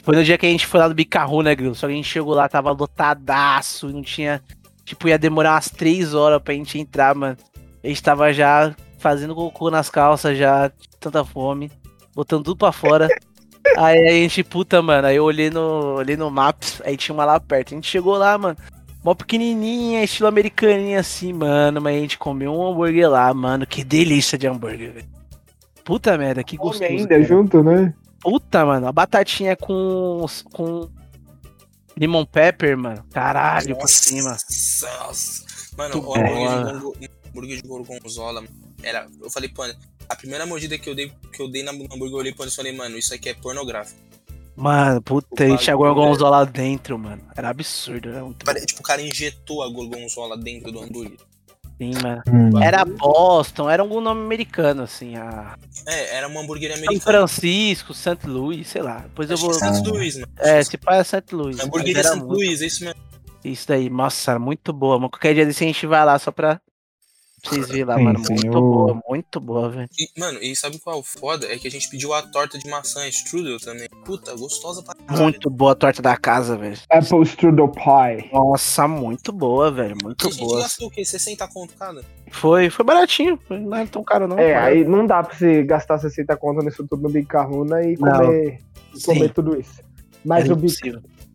Foi 0.03 0.17
no 0.17 0.25
dia 0.25 0.39
que 0.39 0.47
a 0.47 0.49
gente 0.49 0.67
foi 0.67 0.81
lá 0.81 0.89
do 0.89 0.95
Bicarru, 0.95 1.43
né, 1.43 1.55
Grilo? 1.55 1.75
Só 1.75 1.87
que 1.87 1.93
a 1.93 1.97
gente 1.97 2.09
chegou 2.09 2.35
lá, 2.35 2.49
tava 2.49 2.71
lotadaço, 2.71 3.89
não 3.89 4.03
tinha. 4.03 4.43
Tipo, 4.87 5.09
ia 5.09 5.19
demorar 5.19 5.53
umas 5.53 5.69
três 5.69 6.15
horas 6.15 6.41
pra 6.43 6.55
gente 6.55 6.79
entrar, 6.79 7.15
mano. 7.15 7.37
A 7.85 7.89
gente 7.89 8.03
tava 8.03 8.33
já 8.33 8.75
fazendo 8.99 9.35
cocô 9.35 9.71
nas 9.71 9.89
calças, 9.89 10.37
já, 10.37 10.71
tanta 11.01 11.25
fome, 11.25 11.71
botando 12.15 12.45
tudo 12.45 12.57
pra 12.59 12.73
fora. 12.73 13.09
Aí 13.77 14.09
a 14.09 14.13
gente, 14.13 14.43
puta, 14.43 14.81
mano, 14.81 15.09
aí 15.09 15.17
eu 15.17 15.25
olhei 15.25 15.51
no, 15.51 15.97
olhei 15.97 16.17
no 16.17 16.31
Maps, 16.31 16.81
aí 16.87 16.97
tinha 16.97 17.13
uma 17.15 17.25
lá 17.25 17.39
perto. 17.39 17.75
A 17.75 17.77
gente 17.77 17.87
chegou 17.89 18.17
lá, 18.17 18.39
mano. 18.39 18.57
Mó 19.05 19.15
pequenininha, 19.15 20.03
estilo 20.03 20.27
americaninha 20.29 21.01
assim, 21.01 21.33
mano. 21.35 21.79
Mas 21.81 21.97
a 21.97 21.99
gente 22.01 22.19
comeu 22.19 22.51
um 22.53 22.67
hambúrguer 22.67 23.11
lá, 23.11 23.33
mano. 23.35 23.67
Que 23.67 23.85
delícia 23.85 24.39
de 24.39 24.47
hambúrguer, 24.47 24.93
velho. 24.95 25.07
Puta 25.85 26.17
merda, 26.17 26.43
que 26.43 26.57
Come 26.57 26.71
gostoso. 26.71 26.91
ainda 26.91 27.09
cara. 27.09 27.23
junto, 27.23 27.63
né? 27.63 27.93
Puta, 28.21 28.65
mano. 28.65 28.87
A 28.87 28.93
batatinha 28.93 29.55
com. 29.55 30.25
com. 30.53 30.89
Lemon 31.99 32.25
pepper, 32.25 32.77
mano. 32.79 33.05
Caralho, 33.13 33.77
por 33.77 33.89
cima. 33.89 34.31
Nossa. 34.31 35.45
Mano, 35.77 35.95
Muito 35.95 36.09
o 36.09 36.15
hambúrguer 36.15 36.49
de, 36.49 36.81
gorgo- 36.81 36.97
hambúrguer 37.29 37.57
de 37.63 37.69
gorgonzola, 37.69 38.41
mano, 38.41 38.55
era. 38.83 39.07
Eu 39.21 39.31
falei, 39.31 39.49
pô, 39.49 39.63
a 40.09 40.17
primeira 40.17 40.47
mordida 40.47 40.79
que 40.79 40.89
eu 40.89 40.95
dei, 40.95 41.13
que 41.33 41.43
eu 41.43 41.51
dei 41.51 41.63
na 41.63 41.73
no 41.73 41.85
hambúrguer, 41.85 42.13
eu 42.13 42.19
olhei 42.19 42.33
pro 42.33 42.43
Anderson 42.45 42.61
e 42.61 42.65
falei, 42.65 42.77
mano, 42.77 42.97
isso 42.99 43.13
aqui 43.15 43.29
é 43.29 43.35
pornográfico. 43.35 43.99
Mano, 44.57 45.01
puta, 45.03 45.47
gente 45.47 45.63
tinha 45.63 45.77
bagulho, 45.77 45.95
gorgonzola 45.95 46.39
lá 46.39 46.45
dentro, 46.45 46.99
mano. 46.99 47.23
Era 47.37 47.51
absurdo, 47.51 48.09
era 48.09 48.25
muito 48.25 48.45
Tipo, 48.67 48.81
o 48.81 48.83
cara 48.83 49.01
injetou 49.01 49.63
a 49.63 49.69
gorgonzola 49.69 50.37
dentro 50.37 50.73
do 50.73 50.81
hambúrguer. 50.83 51.17
bem, 51.79 51.93
mano. 52.03 52.21
Hum. 52.27 52.61
Era 52.61 52.85
Boston, 52.85 53.71
era 53.71 53.83
algum 53.83 54.01
nome 54.01 54.21
americano, 54.25 54.83
assim. 54.83 55.15
A... 55.15 55.57
É, 55.87 56.17
era 56.17 56.27
uma 56.27 56.41
hamburgueria 56.41 56.77
São 56.77 56.87
americana. 56.89 57.19
Francisco, 57.19 57.95
St. 57.95 58.19
Louis, 58.27 58.67
sei 58.67 58.83
lá. 58.83 58.99
Depois 58.99 59.31
eu 59.31 59.35
Acho 59.35 59.45
vou. 59.45 59.53
que 59.53 59.61
Santos 59.61 59.83
Luiz, 59.93 60.17
mano. 60.17 60.33
É, 60.41 60.59
esse 60.59 60.77
pai 60.77 60.99
é 60.99 61.05
St. 61.05 61.23
Louis. 61.33 61.57
Era 61.57 61.69
Santos 62.03 62.19
muito- 62.19 62.35
Luiz, 62.35 62.61
é 62.61 62.67
isso 62.67 62.85
mesmo. 62.85 63.01
Isso 63.45 63.69
daí, 63.69 63.89
nossa, 63.89 64.41
muito 64.41 64.73
boa. 64.73 64.99
Mas 64.99 65.11
qualquer 65.11 65.35
dia 65.35 65.47
desse 65.47 65.63
a 65.63 65.67
gente 65.69 65.87
vai 65.87 66.05
lá 66.05 66.19
só 66.19 66.33
pra 66.33 66.61
vocês 67.45 67.69
verem 67.69 67.85
lá, 67.85 67.97
Sim, 67.97 68.03
mano. 68.05 68.19
sim, 68.25 68.33
muito 68.35 68.47
eu- 68.47 68.61
boa, 68.61 69.03
muito 69.09 69.41
boa, 69.41 69.69
velho. 69.71 69.89
E, 69.99 70.21
mano, 70.21 70.39
e 70.43 70.55
sabe 70.57 70.79
qual 70.79 70.97
é 70.97 70.99
o 70.99 71.03
foda? 71.03 71.47
É 71.53 71.57
que 71.59 71.69
a 71.69 71.71
gente 71.71 71.89
pediu 71.89 72.13
a 72.13 72.23
torta 72.23 72.59
de 72.59 72.69
maçã 72.69 73.07
strudel 73.09 73.59
também. 73.59 73.89
Puta, 74.05 74.35
gostosa 74.37 74.83
pra 74.83 74.95
caralho. 74.95 75.23
Muito 75.23 75.49
boa 75.51 75.73
a 75.73 75.75
torta 75.75 76.03
da 76.03 76.17
casa, 76.17 76.57
velho. 76.57 76.77
Apple 76.91 77.23
Strudel 77.23 77.69
Pie. 77.69 78.31
Nossa, 78.33 78.89
muito 78.89 79.33
boa, 79.33 79.71
velho. 79.71 79.97
Muito 80.03 80.27
A 80.27 80.31
gente 80.31 80.41
boa. 80.41 80.61
gastou 80.63 80.89
o 80.89 80.91
quê? 80.91 81.05
60 81.05 81.47
conto 81.49 81.75
cada? 81.79 82.05
Foi, 82.31 82.69
foi 82.71 82.85
baratinho. 82.85 83.39
Não 83.49 83.77
é 83.77 83.87
tão 83.87 84.03
caro, 84.05 84.27
não. 84.29 84.39
É, 84.39 84.53
cara. 84.53 84.67
aí 84.67 84.85
não 84.85 85.07
dá 85.07 85.23
pra 85.23 85.35
você 85.37 85.63
gastar 85.63 85.99
60 85.99 86.37
conto 86.37 86.63
nisso 86.65 86.87
tudo 86.89 87.03
no 87.03 87.09
Big 87.09 87.27
Carruna 87.27 87.83
e 87.83 87.97
Não. 87.99 88.13
comer, 88.19 88.59
e 88.95 89.03
comer 89.03 89.33
tudo 89.33 89.59
isso. 89.59 89.81
Mas 90.25 90.45
era 90.45 90.53
o 90.53 90.57
Big. 90.57 90.75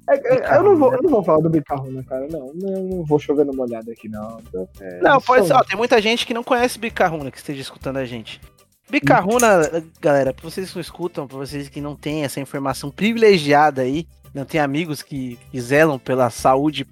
É, 0.10 0.16
é, 0.16 0.58
eu, 0.58 0.64
não 0.64 0.76
vou, 0.76 0.94
eu 0.94 1.02
não 1.02 1.10
vou 1.10 1.24
falar 1.24 1.40
do 1.40 1.50
Bicarruna, 1.50 2.04
cara. 2.04 2.28
Não, 2.30 2.52
não, 2.54 2.84
não 2.84 3.06
vou 3.06 3.20
chover 3.20 3.46
numa 3.46 3.64
olhada 3.64 3.92
aqui, 3.92 4.10
não. 4.10 4.40
É, 4.80 5.00
Não, 5.02 5.22
pode 5.22 5.48
ser. 5.48 5.54
Ó, 5.54 5.64
tem 5.64 5.78
muita 5.78 6.02
gente 6.02 6.26
que 6.26 6.34
não 6.34 6.44
conhece 6.44 6.78
Bicarruna 6.78 7.32
que 7.32 7.38
esteja 7.38 7.62
escutando 7.62 7.98
a 7.98 8.06
gente. 8.06 8.42
Bicarruna, 8.90 9.84
galera, 10.02 10.34
pra 10.34 10.50
vocês 10.50 10.70
que 10.70 10.76
não 10.76 10.82
escutam, 10.82 11.28
pra 11.28 11.38
vocês 11.38 11.70
que 11.70 11.80
não 11.80 11.96
têm 11.96 12.24
essa 12.24 12.40
informação 12.40 12.92
privilegiada 12.92 13.82
aí, 13.82 14.06
não 14.34 14.46
tem 14.46 14.60
amigos 14.60 15.02
que, 15.02 15.40
que 15.52 15.62
zelam 15.62 15.98
pela 15.98 16.30
saúde, 16.30 16.86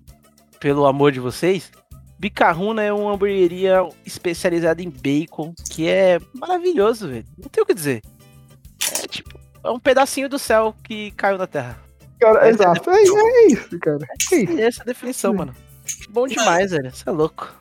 pelo 0.59 0.85
amor 0.85 1.11
de 1.11 1.19
vocês. 1.19 1.71
Bicarruna 2.17 2.81
é 2.81 2.93
uma 2.93 3.13
hamburgueria 3.13 3.87
especializada 4.05 4.81
em 4.81 4.89
bacon, 4.89 5.53
que 5.71 5.89
é 5.89 6.19
maravilhoso, 6.33 7.09
velho. 7.09 7.25
Não 7.37 7.49
tem 7.49 7.63
o 7.63 7.65
que 7.65 7.73
dizer. 7.73 8.01
É 9.03 9.07
tipo, 9.07 9.37
é 9.63 9.69
um 9.69 9.79
pedacinho 9.79 10.29
do 10.29 10.39
céu 10.39 10.73
que 10.83 11.11
caiu 11.11 11.37
na 11.37 11.47
terra. 11.47 11.77
Cara, 12.21 12.45
é 12.45 12.49
exato. 12.51 12.89
É, 12.91 12.93
é 12.93 13.47
isso, 13.47 13.79
cara. 13.79 14.05
É 14.09 14.35
isso. 14.35 14.51
E 14.51 14.61
essa 14.61 14.81
é 14.81 14.83
a 14.83 14.85
definição, 14.85 15.33
mano. 15.33 15.55
Bom 16.09 16.27
demais, 16.27 16.69
velho. 16.69 16.91
Você 16.91 17.09
é 17.09 17.11
louco. 17.11 17.51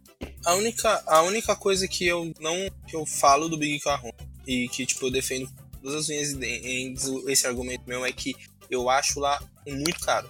A 0.44 0.54
única, 0.54 1.02
a 1.06 1.22
única 1.22 1.56
coisa 1.56 1.88
que 1.88 2.06
eu 2.06 2.30
não 2.38 2.54
que 2.86 2.94
eu 2.94 3.06
falo 3.06 3.48
do 3.48 3.56
Big 3.56 3.80
Carron 3.80 4.12
e 4.46 4.68
que 4.68 4.84
tipo 4.84 5.06
eu 5.06 5.10
defendo 5.10 5.46
com 5.46 5.78
todas 5.82 5.96
as 5.96 6.08
minhas 6.08 6.30
ideias 6.32 7.08
esse 7.26 7.46
argumento 7.46 7.82
meu 7.86 8.04
é 8.04 8.12
que 8.12 8.34
eu 8.70 8.90
acho 8.90 9.18
lá 9.18 9.42
muito 9.66 10.00
caro. 10.00 10.28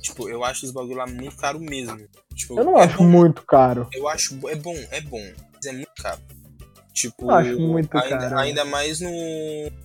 Tipo, 0.00 0.28
eu 0.28 0.44
acho 0.44 0.66
os 0.66 0.72
bagulho 0.72 0.96
lá 0.96 1.06
muito 1.06 1.36
caro 1.36 1.60
mesmo. 1.60 1.96
Tipo, 2.34 2.58
Eu 2.58 2.64
não 2.64 2.78
é 2.78 2.84
acho 2.84 2.98
bom, 2.98 3.04
muito 3.04 3.42
caro. 3.42 3.88
Eu 3.92 4.08
acho 4.08 4.36
é 4.48 4.56
bom, 4.56 4.76
é 4.90 5.00
bom, 5.00 5.24
mas 5.54 5.64
é 5.64 5.72
muito 5.72 5.92
caro. 6.02 6.20
Tipo, 7.10 7.30
acho 7.30 7.58
muito 7.60 7.96
ainda, 7.96 8.18
caro. 8.18 8.38
ainda 8.38 8.64
mais 8.64 9.00
no, 9.00 9.10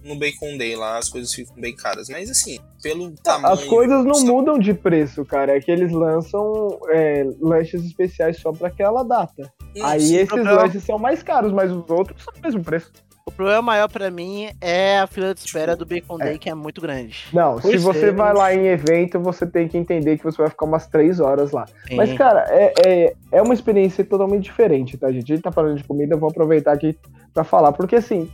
no 0.04 0.16
Bacon 0.16 0.58
Day 0.58 0.76
lá, 0.76 0.98
as 0.98 1.10
coisas 1.10 1.34
ficam 1.34 1.56
bem 1.56 1.76
caras. 1.76 2.10
Mas 2.10 2.30
assim, 2.30 2.60
pelo 2.82 3.12
tamanho. 3.24 3.54
As 3.54 3.64
coisas 3.64 4.04
não 4.04 4.12
custa- 4.14 4.28
mudam 4.32 4.60
de 4.60 4.74
preço, 4.74 5.26
cara. 5.26 5.56
É 5.58 5.60
que 5.60 5.72
eles 5.72 5.92
lançam 5.92 6.80
é, 6.90 7.26
lanches 7.40 7.84
especiais 7.84 8.38
só 8.40 8.52
pra 8.52 8.68
aquela 8.68 9.04
data. 9.04 9.52
Não, 9.76 9.86
Aí 9.86 10.16
esses 10.16 10.28
problema. 10.28 10.62
lanches 10.64 10.84
são 10.84 10.98
mais 11.00 11.22
caros, 11.24 11.52
mas 11.52 11.72
os 11.72 11.90
outros 11.90 12.24
são 12.24 12.34
o 12.38 12.42
mesmo 12.42 12.64
preço. 12.64 12.92
O 13.28 13.32
problema 13.38 13.62
maior 13.62 13.90
pra 13.90 14.10
mim 14.10 14.48
é 14.62 15.00
a 15.00 15.06
fila 15.06 15.34
de 15.34 15.42
espera 15.42 15.76
do 15.76 15.86
Bacon 15.86 16.18
Day, 16.18 16.40
que 16.40 16.50
é 16.50 16.56
muito 16.56 16.80
grande. 16.80 17.26
Não, 17.34 17.62
se 17.62 17.78
você 17.78 18.08
é. 18.08 18.12
vai 18.12 18.34
lá 18.34 18.56
em 18.56 18.68
evento, 18.68 19.20
você 19.20 19.46
tem 19.46 19.68
que 19.68 19.78
entender 19.78 20.18
que 20.18 20.24
você 20.24 20.38
vai 20.38 20.50
ficar 20.50 20.66
umas 20.66 20.88
três 20.88 21.20
horas 21.20 21.52
lá. 21.52 21.66
Sim. 21.88 21.98
Mas, 21.98 22.14
cara, 22.14 22.46
é, 22.48 22.74
é, 22.86 23.14
é 23.34 23.42
uma 23.42 23.54
experiência 23.54 24.04
totalmente 24.06 24.44
diferente, 24.44 24.98
tá, 24.98 25.12
gente? 25.12 25.30
A 25.30 25.36
gente 25.36 25.44
tá 25.44 25.52
falando 25.52 25.76
de 25.76 25.84
comida, 25.84 26.16
eu 26.16 26.20
vou 26.20 26.30
aproveitar 26.30 26.72
aqui 26.72 26.98
pra 27.34 27.44
falar. 27.44 27.74
Porque, 27.74 27.98
assim, 27.98 28.32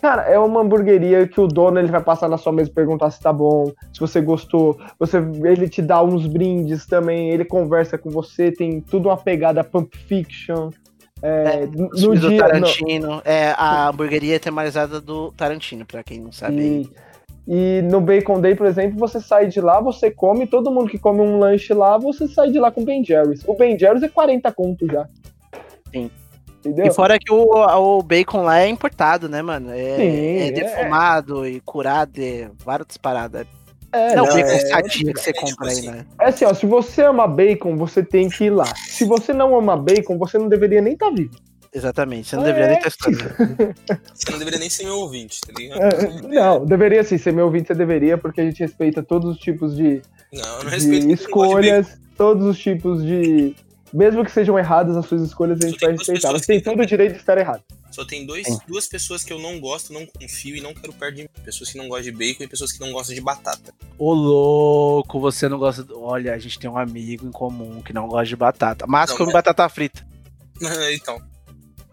cara, 0.00 0.22
é 0.22 0.38
uma 0.38 0.60
hamburgueria 0.60 1.26
que 1.26 1.40
o 1.40 1.48
dono 1.48 1.80
ele 1.80 1.90
vai 1.90 2.00
passar 2.00 2.28
na 2.28 2.38
sua 2.38 2.52
mesa 2.52 2.70
e 2.70 2.72
perguntar 2.72 3.10
se 3.10 3.20
tá 3.20 3.32
bom, 3.32 3.72
se 3.92 3.98
você 3.98 4.20
gostou. 4.20 4.78
Você, 5.00 5.18
ele 5.18 5.68
te 5.68 5.82
dá 5.82 6.00
uns 6.00 6.28
brindes 6.28 6.86
também, 6.86 7.30
ele 7.30 7.44
conversa 7.44 7.98
com 7.98 8.08
você, 8.08 8.52
tem 8.52 8.80
tudo 8.80 9.08
uma 9.08 9.16
pegada 9.16 9.64
Pump 9.64 9.98
Fiction. 10.06 10.70
É, 11.22 11.66
no 11.66 11.90
Filme 11.96 12.18
do 12.18 12.28
dia. 12.28 12.38
no- 12.38 12.44
Tarantino. 12.48 13.22
É 13.24 13.54
a 13.56 13.88
hamburgueria 13.88 14.40
tematizada 14.40 15.00
do 15.00 15.30
Tarantino, 15.32 15.84
pra 15.86 16.02
quem 16.02 16.20
não 16.20 16.32
sabe. 16.32 16.56
e, 16.56 16.90
E 17.78 17.82
no 17.82 18.00
Bacon 18.00 18.40
Day, 18.40 18.54
por 18.54 18.66
exemplo, 18.66 18.98
você 18.98 19.20
sai 19.20 19.48
de 19.48 19.60
lá, 19.60 19.80
você 19.80 20.10
come, 20.10 20.46
todo 20.46 20.70
mundo 20.70 20.88
que 20.90 20.98
come 20.98 21.20
um 21.20 21.38
lanche 21.38 21.72
lá, 21.74 21.98
você 21.98 22.28
sai 22.28 22.50
de 22.50 22.58
lá 22.60 22.70
com 22.70 22.84
Ben 22.84 23.04
Jerry's. 23.04 23.42
O 23.46 23.54
Ben 23.54 23.76
Jerry's 23.78 24.02
é 24.02 24.08
40 24.08 24.52
conto 24.52 24.86
já. 24.86 25.08
Sim. 25.92 26.10
Entendeu? 26.60 26.86
E 26.86 26.90
fora 26.92 27.18
que 27.18 27.32
o, 27.32 27.44
o 27.98 28.02
bacon 28.04 28.42
lá 28.42 28.60
é 28.60 28.68
importado, 28.68 29.28
né, 29.28 29.42
mano? 29.42 29.70
É, 29.72 29.96
Sim, 29.96 30.02
é 30.38 30.48
é. 30.48 30.52
defumado 30.52 31.44
e 31.44 31.60
curado, 31.60 32.12
é 32.20 32.48
várias 32.64 32.96
paradas. 32.96 33.44
É, 33.92 34.14
não, 34.16 34.24
não, 34.26 34.34
bacon 34.34 34.48
é- 34.48 34.58
sadia 34.58 35.12
que 35.12 35.20
você 35.20 35.30
é 35.30 35.32
tipo 35.32 35.46
compra 35.46 35.66
aí, 35.68 35.72
assim. 35.72 35.90
né? 35.90 36.06
É 36.20 36.24
assim, 36.26 36.44
ó, 36.44 36.54
se 36.54 36.66
você 36.66 37.02
ama 37.02 37.26
bacon, 37.28 37.76
você 37.76 38.02
tem 38.02 38.28
que 38.28 38.44
ir 38.44 38.50
lá. 38.50 38.72
Se 38.88 39.04
você 39.04 39.32
não 39.32 39.56
ama 39.56 39.76
bacon, 39.76 40.16
você 40.18 40.38
não 40.38 40.48
deveria 40.48 40.80
nem 40.80 40.94
estar 40.94 41.10
vivo. 41.10 41.36
Exatamente, 41.74 42.28
você 42.28 42.36
não 42.36 42.42
É, 42.42 42.46
deveria 42.46 42.68
nem 42.68 42.76
estar 42.76 42.88
estudando. 42.88 43.74
Você 44.14 44.30
não 44.30 44.38
deveria 44.38 44.58
nem 44.60 44.68
ser 44.68 44.84
meu 44.84 44.98
ouvinte, 44.98 45.40
tá 45.40 45.52
ligado? 45.56 45.80
É, 45.80 46.20
não, 46.28 46.66
deveria 46.66 47.02
sim, 47.02 47.16
ser 47.16 47.32
meu 47.32 47.46
ouvinte, 47.46 47.68
você 47.68 47.74
deveria, 47.74 48.18
porque 48.18 48.42
a 48.42 48.44
gente 48.44 48.58
respeita 48.60 49.02
todos 49.02 49.30
os 49.30 49.38
tipos 49.38 49.74
de, 49.74 50.02
Não, 50.30 50.58
eu 50.58 50.64
não 50.64 50.70
de 50.70 50.86
gosta 50.86 51.00
de 51.00 51.12
escolhas, 51.12 51.98
todos 52.14 52.46
os 52.46 52.58
tipos 52.58 53.02
de. 53.02 53.56
Mesmo 53.90 54.22
que 54.22 54.30
sejam 54.30 54.58
erradas 54.58 54.98
as 54.98 55.06
suas 55.06 55.22
escolhas, 55.22 55.58
a 55.64 55.66
gente 55.66 55.80
vai 55.80 55.92
respeitar. 55.92 56.32
Você 56.32 56.46
tem 56.46 56.60
todo 56.60 56.80
o 56.82 56.84
direito 56.86 57.12
de 57.14 57.20
estar 57.20 57.38
errado. 57.38 57.62
Só 57.92 58.04
tem 58.04 58.24
dois, 58.26 58.46
Sim. 58.46 58.58
duas 58.66 58.86
pessoas 58.88 59.22
que 59.22 59.32
eu 59.32 59.38
não 59.38 59.60
gosto, 59.60 59.92
não 59.92 60.06
confio 60.06 60.56
e 60.56 60.60
não 60.60 60.72
quero 60.74 60.92
perto 60.94 61.14
de 61.16 61.22
mim. 61.22 61.28
Pessoas 61.44 61.70
que 61.70 61.76
não 61.78 61.86
gostam 61.88 62.10
de 62.10 62.12
bacon 62.18 62.42
e 62.44 62.48
pessoas 62.48 62.72
que 62.72 62.80
não 62.80 62.90
gostam 62.90 63.14
de 63.14 63.20
batata. 63.20 63.74
Ô 63.98 64.12
louco, 64.14 65.20
você 65.20 65.48
não 65.48 65.58
gosta. 65.58 65.84
do- 65.84 66.00
Olha, 66.02 66.32
a 66.34 66.38
gente 66.38 66.58
tem 66.58 66.68
um 66.70 66.78
amigo 66.78 67.26
em 67.26 67.30
comum 67.30 67.82
que 67.82 67.92
não 67.92 68.08
gosta 68.08 68.26
de 68.26 68.36
batata. 68.36 68.86
Mas 68.88 69.10
Não, 69.10 69.16
come 69.18 69.26
mas- 69.32 69.34
batata 69.44 69.68
frita. 69.68 70.06
então, 70.94 71.20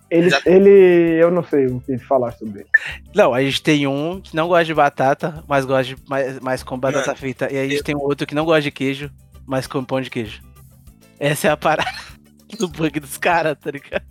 Ele, 0.10 0.30
Já- 0.32 0.42
ele. 0.46 0.70
Eu 1.22 1.30
não 1.30 1.44
sei 1.44 1.68
o 1.68 1.80
que 1.82 1.98
falar 2.00 2.32
sobre 2.32 2.62
ele. 2.62 2.70
Não, 3.14 3.32
a 3.34 3.42
gente 3.44 3.62
tem 3.62 3.86
um 3.86 4.20
que 4.20 4.36
não 4.36 4.48
gosta 4.48 4.66
de 4.66 4.74
batata, 4.74 5.44
mas 5.48 5.66
gosta 5.66 5.84
de. 5.84 5.98
Mas, 6.08 6.40
mas 6.40 6.64
come 6.64 6.82
batata 6.82 7.08
Mano, 7.08 7.18
frita. 7.20 7.52
E 7.54 7.58
a 7.60 7.64
gente 7.68 7.78
eu- 7.78 7.84
tem 7.84 7.96
um 7.96 8.02
outro 8.02 8.26
que 8.26 8.34
não 8.34 8.44
gosta 8.46 8.62
de 8.64 8.72
queijo, 8.72 9.12
mas 9.46 9.68
come 9.68 9.86
pão 9.86 10.02
de 10.02 10.10
queijo. 10.10 10.42
Essa 11.20 11.50
é 11.50 11.52
a 11.52 11.58
parada 11.58 11.92
do 12.58 12.68
bug 12.68 13.00
dos 13.00 13.18
caras, 13.18 13.56
tá 13.60 13.70
ligado? 13.70 14.04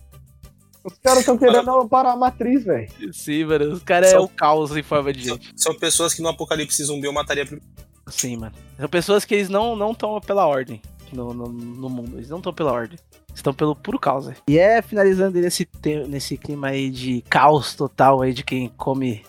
Os 0.92 0.98
caras 0.98 1.20
estão 1.20 1.38
querendo 1.38 1.88
parar 1.88 2.12
a 2.12 2.16
matriz, 2.16 2.64
velho. 2.64 2.88
Sim, 3.12 3.44
mano. 3.44 3.72
Os 3.72 3.82
caras 3.82 4.08
é 4.10 4.12
Só- 4.12 4.24
o 4.24 4.28
caos 4.28 4.76
em 4.76 4.82
forma 4.82 5.12
de 5.12 5.26
são, 5.26 5.36
gente. 5.36 5.52
são 5.56 5.74
pessoas 5.74 6.12
que 6.14 6.22
no 6.22 6.28
apocalipse 6.28 6.82
zumbi 6.84 7.06
eu 7.06 7.12
mataria 7.12 7.44
primeiro. 7.46 7.66
Sim, 8.08 8.36
mano. 8.38 8.54
São 8.78 8.88
pessoas 8.88 9.24
que 9.24 9.34
eles 9.34 9.48
não 9.48 9.76
não 9.76 9.92
estão 9.92 10.20
pela 10.20 10.46
ordem 10.46 10.80
no, 11.12 11.32
no, 11.34 11.48
no 11.48 11.88
mundo. 11.90 12.16
Eles 12.16 12.28
não 12.30 12.38
estão 12.38 12.52
pela 12.52 12.72
ordem. 12.72 12.98
Estão 13.34 13.52
pelo 13.54 13.76
puro 13.76 13.98
caos. 13.98 14.26
velho. 14.26 14.38
E 14.48 14.58
é 14.58 14.82
finalizando 14.82 15.38
nesse, 15.38 15.68
nesse 16.08 16.36
clima 16.36 16.68
aí 16.68 16.90
de 16.90 17.22
caos 17.28 17.74
total 17.74 18.20
aí 18.22 18.32
de 18.32 18.42
quem 18.42 18.68
come 18.76 19.22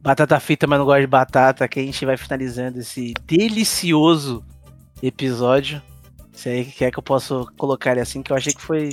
batata 0.00 0.38
frita, 0.38 0.66
mas 0.66 0.78
não 0.78 0.84
gosta 0.86 1.00
de 1.00 1.06
batata, 1.06 1.66
que 1.68 1.80
a 1.80 1.82
gente 1.82 2.04
vai 2.04 2.16
finalizando 2.16 2.78
esse 2.80 3.14
delicioso 3.24 4.44
episódio. 5.02 5.82
Se 6.32 6.48
aí 6.48 6.64
que 6.64 6.84
é 6.84 6.90
que 6.90 6.98
eu 6.98 7.02
posso 7.02 7.46
colocar 7.56 7.92
ele 7.92 8.00
assim, 8.00 8.22
que 8.22 8.32
eu 8.32 8.36
achei 8.36 8.52
que 8.52 8.60
foi. 8.62 8.90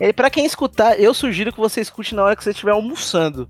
Ele, 0.00 0.12
pra 0.12 0.30
quem 0.30 0.44
escutar, 0.44 0.98
eu 0.98 1.14
sugiro 1.14 1.52
que 1.52 1.60
você 1.60 1.80
escute 1.80 2.14
na 2.14 2.24
hora 2.24 2.36
que 2.36 2.42
você 2.42 2.50
estiver 2.50 2.72
almoçando. 2.72 3.48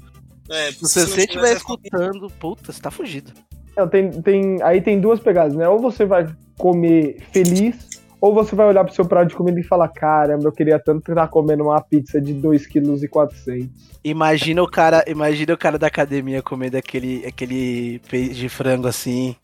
É, 0.50 0.70
Se 0.72 0.82
não 0.82 0.88
você 0.88 1.20
estiver 1.20 1.56
escutando, 1.56 2.28
puta, 2.38 2.72
você 2.72 2.80
tá 2.80 2.90
fugido. 2.90 3.32
Não, 3.76 3.88
tem, 3.88 4.10
tem, 4.22 4.62
aí 4.62 4.80
tem 4.80 5.00
duas 5.00 5.18
pegadas, 5.18 5.54
né? 5.54 5.68
Ou 5.68 5.80
você 5.80 6.04
vai 6.04 6.28
comer 6.56 7.18
feliz, 7.32 7.88
ou 8.20 8.32
você 8.32 8.54
vai 8.54 8.66
olhar 8.66 8.84
pro 8.84 8.94
seu 8.94 9.04
prato 9.04 9.28
de 9.28 9.34
comida 9.34 9.58
e 9.58 9.64
falar: 9.64 9.88
caramba, 9.88 10.44
eu 10.44 10.52
queria 10.52 10.78
tanto 10.78 11.10
estar 11.10 11.28
comendo 11.28 11.64
uma 11.64 11.80
pizza 11.80 12.20
de 12.20 12.34
2,4 12.34 13.30
kg. 13.44 13.70
Imagina 14.04 14.62
o 14.62 14.70
cara, 14.70 15.02
imagina 15.06 15.54
o 15.54 15.58
cara 15.58 15.78
da 15.78 15.86
academia 15.86 16.42
comendo 16.42 16.76
aquele, 16.76 17.24
aquele 17.26 18.00
peixe 18.10 18.34
de 18.34 18.48
frango 18.48 18.86
assim, 18.86 19.34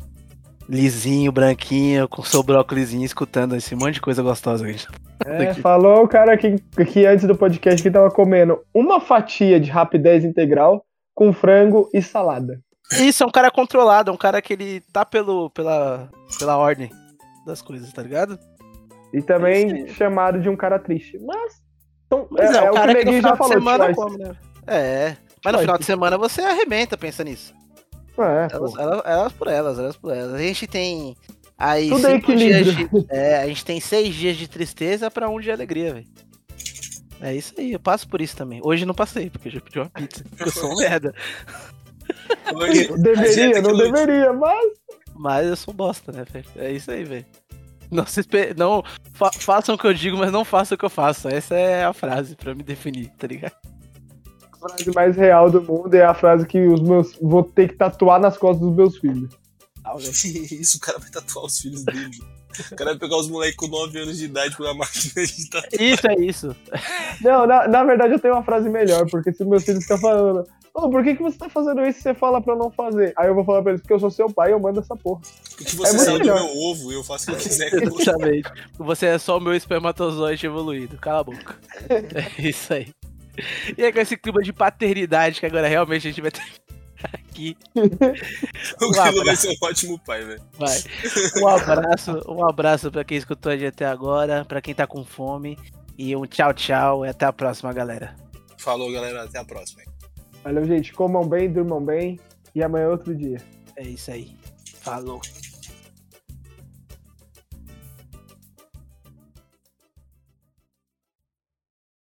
lisinho, 0.71 1.33
branquinho, 1.33 2.09
com 2.09 2.23
seu 2.23 2.43
brócolizinho, 2.45 3.05
escutando 3.05 3.57
esse 3.57 3.75
monte 3.75 3.95
de 3.95 4.01
coisa 4.01 4.23
gostosa, 4.23 4.65
gente. 4.65 4.87
É, 5.27 5.53
falou 5.55 6.05
o 6.05 6.09
cara 6.09 6.37
que, 6.39 6.57
que 6.87 7.05
antes 7.05 7.27
do 7.27 7.35
podcast 7.37 7.83
que 7.83 7.91
tava 7.91 8.11
comendo 8.11 8.61
uma 8.73 9.01
fatia 9.01 9.59
de 9.59 9.69
rapidez 9.69 10.25
integral 10.25 10.85
com 11.13 11.33
frango 11.33 11.91
e 11.93 12.01
salada. 12.01 12.61
Isso 12.93 13.23
é 13.23 13.27
um 13.27 13.31
cara 13.31 13.51
controlado, 13.51 14.11
é 14.11 14.15
um 14.15 14.17
cara 14.17 14.41
que 14.41 14.53
ele 14.53 14.81
tá 14.93 15.05
pelo, 15.05 15.51
pela, 15.51 16.09
pela 16.39 16.57
ordem 16.57 16.91
das 17.45 17.61
coisas, 17.61 17.93
tá 17.93 18.03
ligado? 18.03 18.39
E 19.13 19.21
também 19.21 19.85
Isso 19.85 19.95
chamado 19.95 20.41
de 20.41 20.49
um 20.49 20.57
cara 20.57 20.79
triste. 20.79 21.19
Mas. 21.19 21.61
então, 22.07 22.29
Mas 22.31 22.55
é, 22.55 22.59
é 22.59 22.71
o 22.71 22.73
o 22.73 22.75
cara 22.75 22.95
que 22.95 23.01
que 23.01 23.07
no 23.07 23.13
final 23.13 23.23
já 23.23 23.33
de 23.33 23.39
falou. 23.39 23.53
semana 23.53 23.95
come, 23.95 24.19
né? 24.19 24.37
É. 24.67 25.17
Mas 25.45 25.53
no 25.53 25.59
final 25.61 25.79
de 25.79 25.85
semana 25.85 26.17
você 26.17 26.43
arrebenta, 26.43 26.97
pensa 26.97 27.25
nisso. 27.25 27.53
É, 28.23 28.49
Elas, 28.53 28.75
elas, 28.77 29.03
elas 29.05 29.33
por 29.33 29.49
elas, 29.49 29.79
elas 29.79 29.97
por 29.97 30.13
elas. 30.15 30.35
A 30.35 30.39
gente 30.39 30.67
tem 30.67 31.17
aí 31.59 31.89
Tudo 31.89 32.07
é 32.07 32.11
cinco 32.13 32.35
dias 32.37 32.67
de, 32.67 32.89
é, 33.11 33.39
a 33.43 33.47
gente 33.47 33.65
tem 33.65 33.81
seis 33.81 34.15
dias 34.15 34.37
de 34.37 34.49
tristeza 34.49 35.11
pra 35.11 35.29
um 35.29 35.41
de 35.41 35.51
alegria, 35.51 35.95
velho. 35.95 36.07
É 37.23 37.35
isso 37.35 37.53
aí, 37.59 37.73
eu 37.73 37.81
passo 37.81 38.09
por 38.09 38.21
isso 38.23 38.35
também. 38.37 38.61
Hoje 38.65 38.87
não 38.87 38.95
passei, 38.95 39.29
porque 39.29 39.49
eu 39.49 39.53
já 39.53 39.61
pedi 39.61 39.79
uma 39.79 39.91
pizza. 39.91 40.25
Eu 40.39 40.51
sou 40.51 40.73
um 40.73 40.77
merda. 40.81 41.15
Hoje, 42.55 42.89
Deveria, 42.97 43.33
dieta 43.53 43.63
não 43.63 43.77
deveria, 43.77 44.33
mas. 44.33 44.71
Mas 45.15 45.47
eu 45.47 45.57
sou 45.57 45.75
bosta, 45.75 46.11
né, 46.13 46.25
velho? 46.31 46.47
É 46.57 46.73
isso 46.73 46.91
aí, 46.91 47.05
velho. 47.05 47.27
Não, 47.91 48.07
se 48.07 48.21
espe- 48.21 48.55
não 48.57 48.83
fa- 49.13 49.33
façam 49.33 49.75
o 49.75 49.79
que 49.79 49.87
eu 49.87 49.93
digo, 49.93 50.17
mas 50.17 50.33
não 50.33 50.45
façam 50.45 50.77
o 50.77 50.79
que 50.79 50.85
eu 50.85 50.91
faço. 50.91 51.29
Essa 51.29 51.55
é 51.57 51.85
a 51.85 51.93
frase 51.93 52.37
pra 52.37 52.55
me 52.55 52.63
definir, 52.63 53.11
tá 53.19 53.27
ligado? 53.27 53.53
A 54.63 54.69
frase 54.69 54.91
mais 54.95 55.17
real 55.17 55.51
do 55.51 55.63
mundo 55.63 55.95
é 55.95 56.05
a 56.05 56.15
frase 56.15 56.47
que 56.47 56.59
os 56.67 56.81
meus. 56.81 57.17
Vou 57.21 57.43
ter 57.43 57.69
que 57.69 57.75
tatuar 57.77 58.21
nas 58.21 58.37
costas 58.37 58.67
dos 58.67 58.77
meus 58.77 58.99
filhos. 58.99 59.31
Isso, 60.53 60.77
o 60.77 60.81
cara 60.81 60.99
vai 60.99 61.11
tatuar 61.11 61.47
os 61.47 61.59
filhos 61.59 61.83
dele. 61.85 62.11
O 62.73 62.77
cara 62.77 62.91
vai 62.91 62.99
pegar 62.99 63.17
os 63.17 63.29
moleques 63.29 63.57
com 63.57 63.67
9 63.69 63.99
anos 63.99 64.19
de 64.19 64.25
idade 64.27 64.57
com 64.57 64.65
a 64.65 64.75
máquina 64.75 65.25
de 65.25 65.51
tatuar. 65.51 65.81
Isso 65.83 66.07
é 66.09 66.15
isso. 66.17 66.57
Não, 67.23 67.47
na, 67.47 67.67
na 67.69 67.85
verdade 67.85 68.13
eu 68.15 68.19
tenho 68.19 68.35
uma 68.35 68.43
frase 68.43 68.69
melhor, 68.69 69.09
porque 69.09 69.33
se 69.33 69.45
meus 69.45 69.65
filhos 69.65 69.83
ficam 69.85 69.99
falando, 69.99 70.45
ô, 70.75 70.91
por 70.91 71.03
que, 71.05 71.15
que 71.15 71.23
você 71.23 71.39
tá 71.39 71.49
fazendo 71.49 71.81
isso 71.87 72.01
e 72.01 72.03
você 72.03 72.15
fala 72.15 72.41
pra 72.43 72.55
eu 72.55 72.59
não 72.59 72.71
fazer? 72.71 73.13
Aí 73.17 73.29
eu 73.29 73.35
vou 73.37 73.45
falar 73.45 73.63
pra 73.63 73.71
eles, 73.73 73.81
porque 73.81 73.95
eu 73.95 74.01
sou 74.01 74.11
seu 74.11 74.29
pai 74.29 74.51
e 74.51 74.53
eu 74.53 74.61
mando 74.61 74.81
essa 74.81 74.97
porra. 74.97 75.21
Porque 75.57 75.77
você 75.77 75.89
É 75.91 75.93
muito 75.93 76.05
saiu 76.05 76.19
do 76.19 76.25
melhor. 76.25 76.43
meu 76.45 76.57
ovo 76.57 76.93
e 76.93 76.95
eu 76.97 77.05
faço 77.05 77.25
o 77.25 77.27
que 77.37 77.41
eu 77.41 77.43
quiser. 77.43 77.73
Exatamente. 77.73 78.53
Você 78.79 79.07
é 79.07 79.19
só 79.19 79.39
o 79.39 79.41
meu 79.41 79.55
espermatozoide 79.55 80.45
evoluído. 80.47 80.99
Cala 80.99 81.21
a 81.21 81.25
boca. 81.25 81.57
É 81.89 82.49
isso 82.49 82.75
aí. 82.75 82.89
E 83.77 83.83
é 83.83 83.93
com 83.93 83.99
esse 83.99 84.17
clima 84.17 84.43
de 84.43 84.53
paternidade 84.53 85.41
que 85.41 85.47
agora 85.47 85.69
realmente 85.69 86.07
a 86.07 86.11
gente 86.11 86.21
vai 86.21 86.31
ter 86.31 86.43
aqui. 87.03 87.57
O 87.75 88.87
Um 88.87 88.93
Kilo 88.93 89.25
vai 89.25 89.37
ser 89.37 89.49
um 89.49 89.57
ótimo 89.63 89.99
pai, 89.99 90.25
velho. 90.25 90.43
Vai. 90.59 90.79
Um 91.43 91.49
abraço, 91.49 92.23
um 92.29 92.49
abraço 92.49 92.91
pra 92.91 93.05
quem 93.05 93.17
escutou 93.17 93.53
a 93.53 93.57
gente 93.57 93.69
até 93.69 93.87
agora, 93.87 94.45
pra 94.45 94.61
quem 94.61 94.75
tá 94.75 94.87
com 94.87 95.05
fome. 95.05 95.59
E 95.97 96.17
um 96.17 96.25
tchau, 96.25 96.55
tchau. 96.55 97.05
E 97.05 97.09
até 97.09 97.27
a 97.27 97.33
próxima, 97.33 97.73
galera. 97.73 98.17
Falou, 98.57 98.91
galera. 98.91 99.25
Até 99.25 99.39
a 99.39 99.45
próxima. 99.45 99.83
Valeu, 100.43 100.65
gente. 100.65 100.93
Comam 100.93 101.29
bem, 101.29 101.53
durmam 101.53 101.85
bem. 101.85 102.19
E 102.55 102.63
amanhã 102.63 102.85
é 102.85 102.89
outro 102.89 103.15
dia. 103.15 103.37
É 103.77 103.83
isso 103.83 104.11
aí. 104.11 104.35
Falou. 104.81 105.21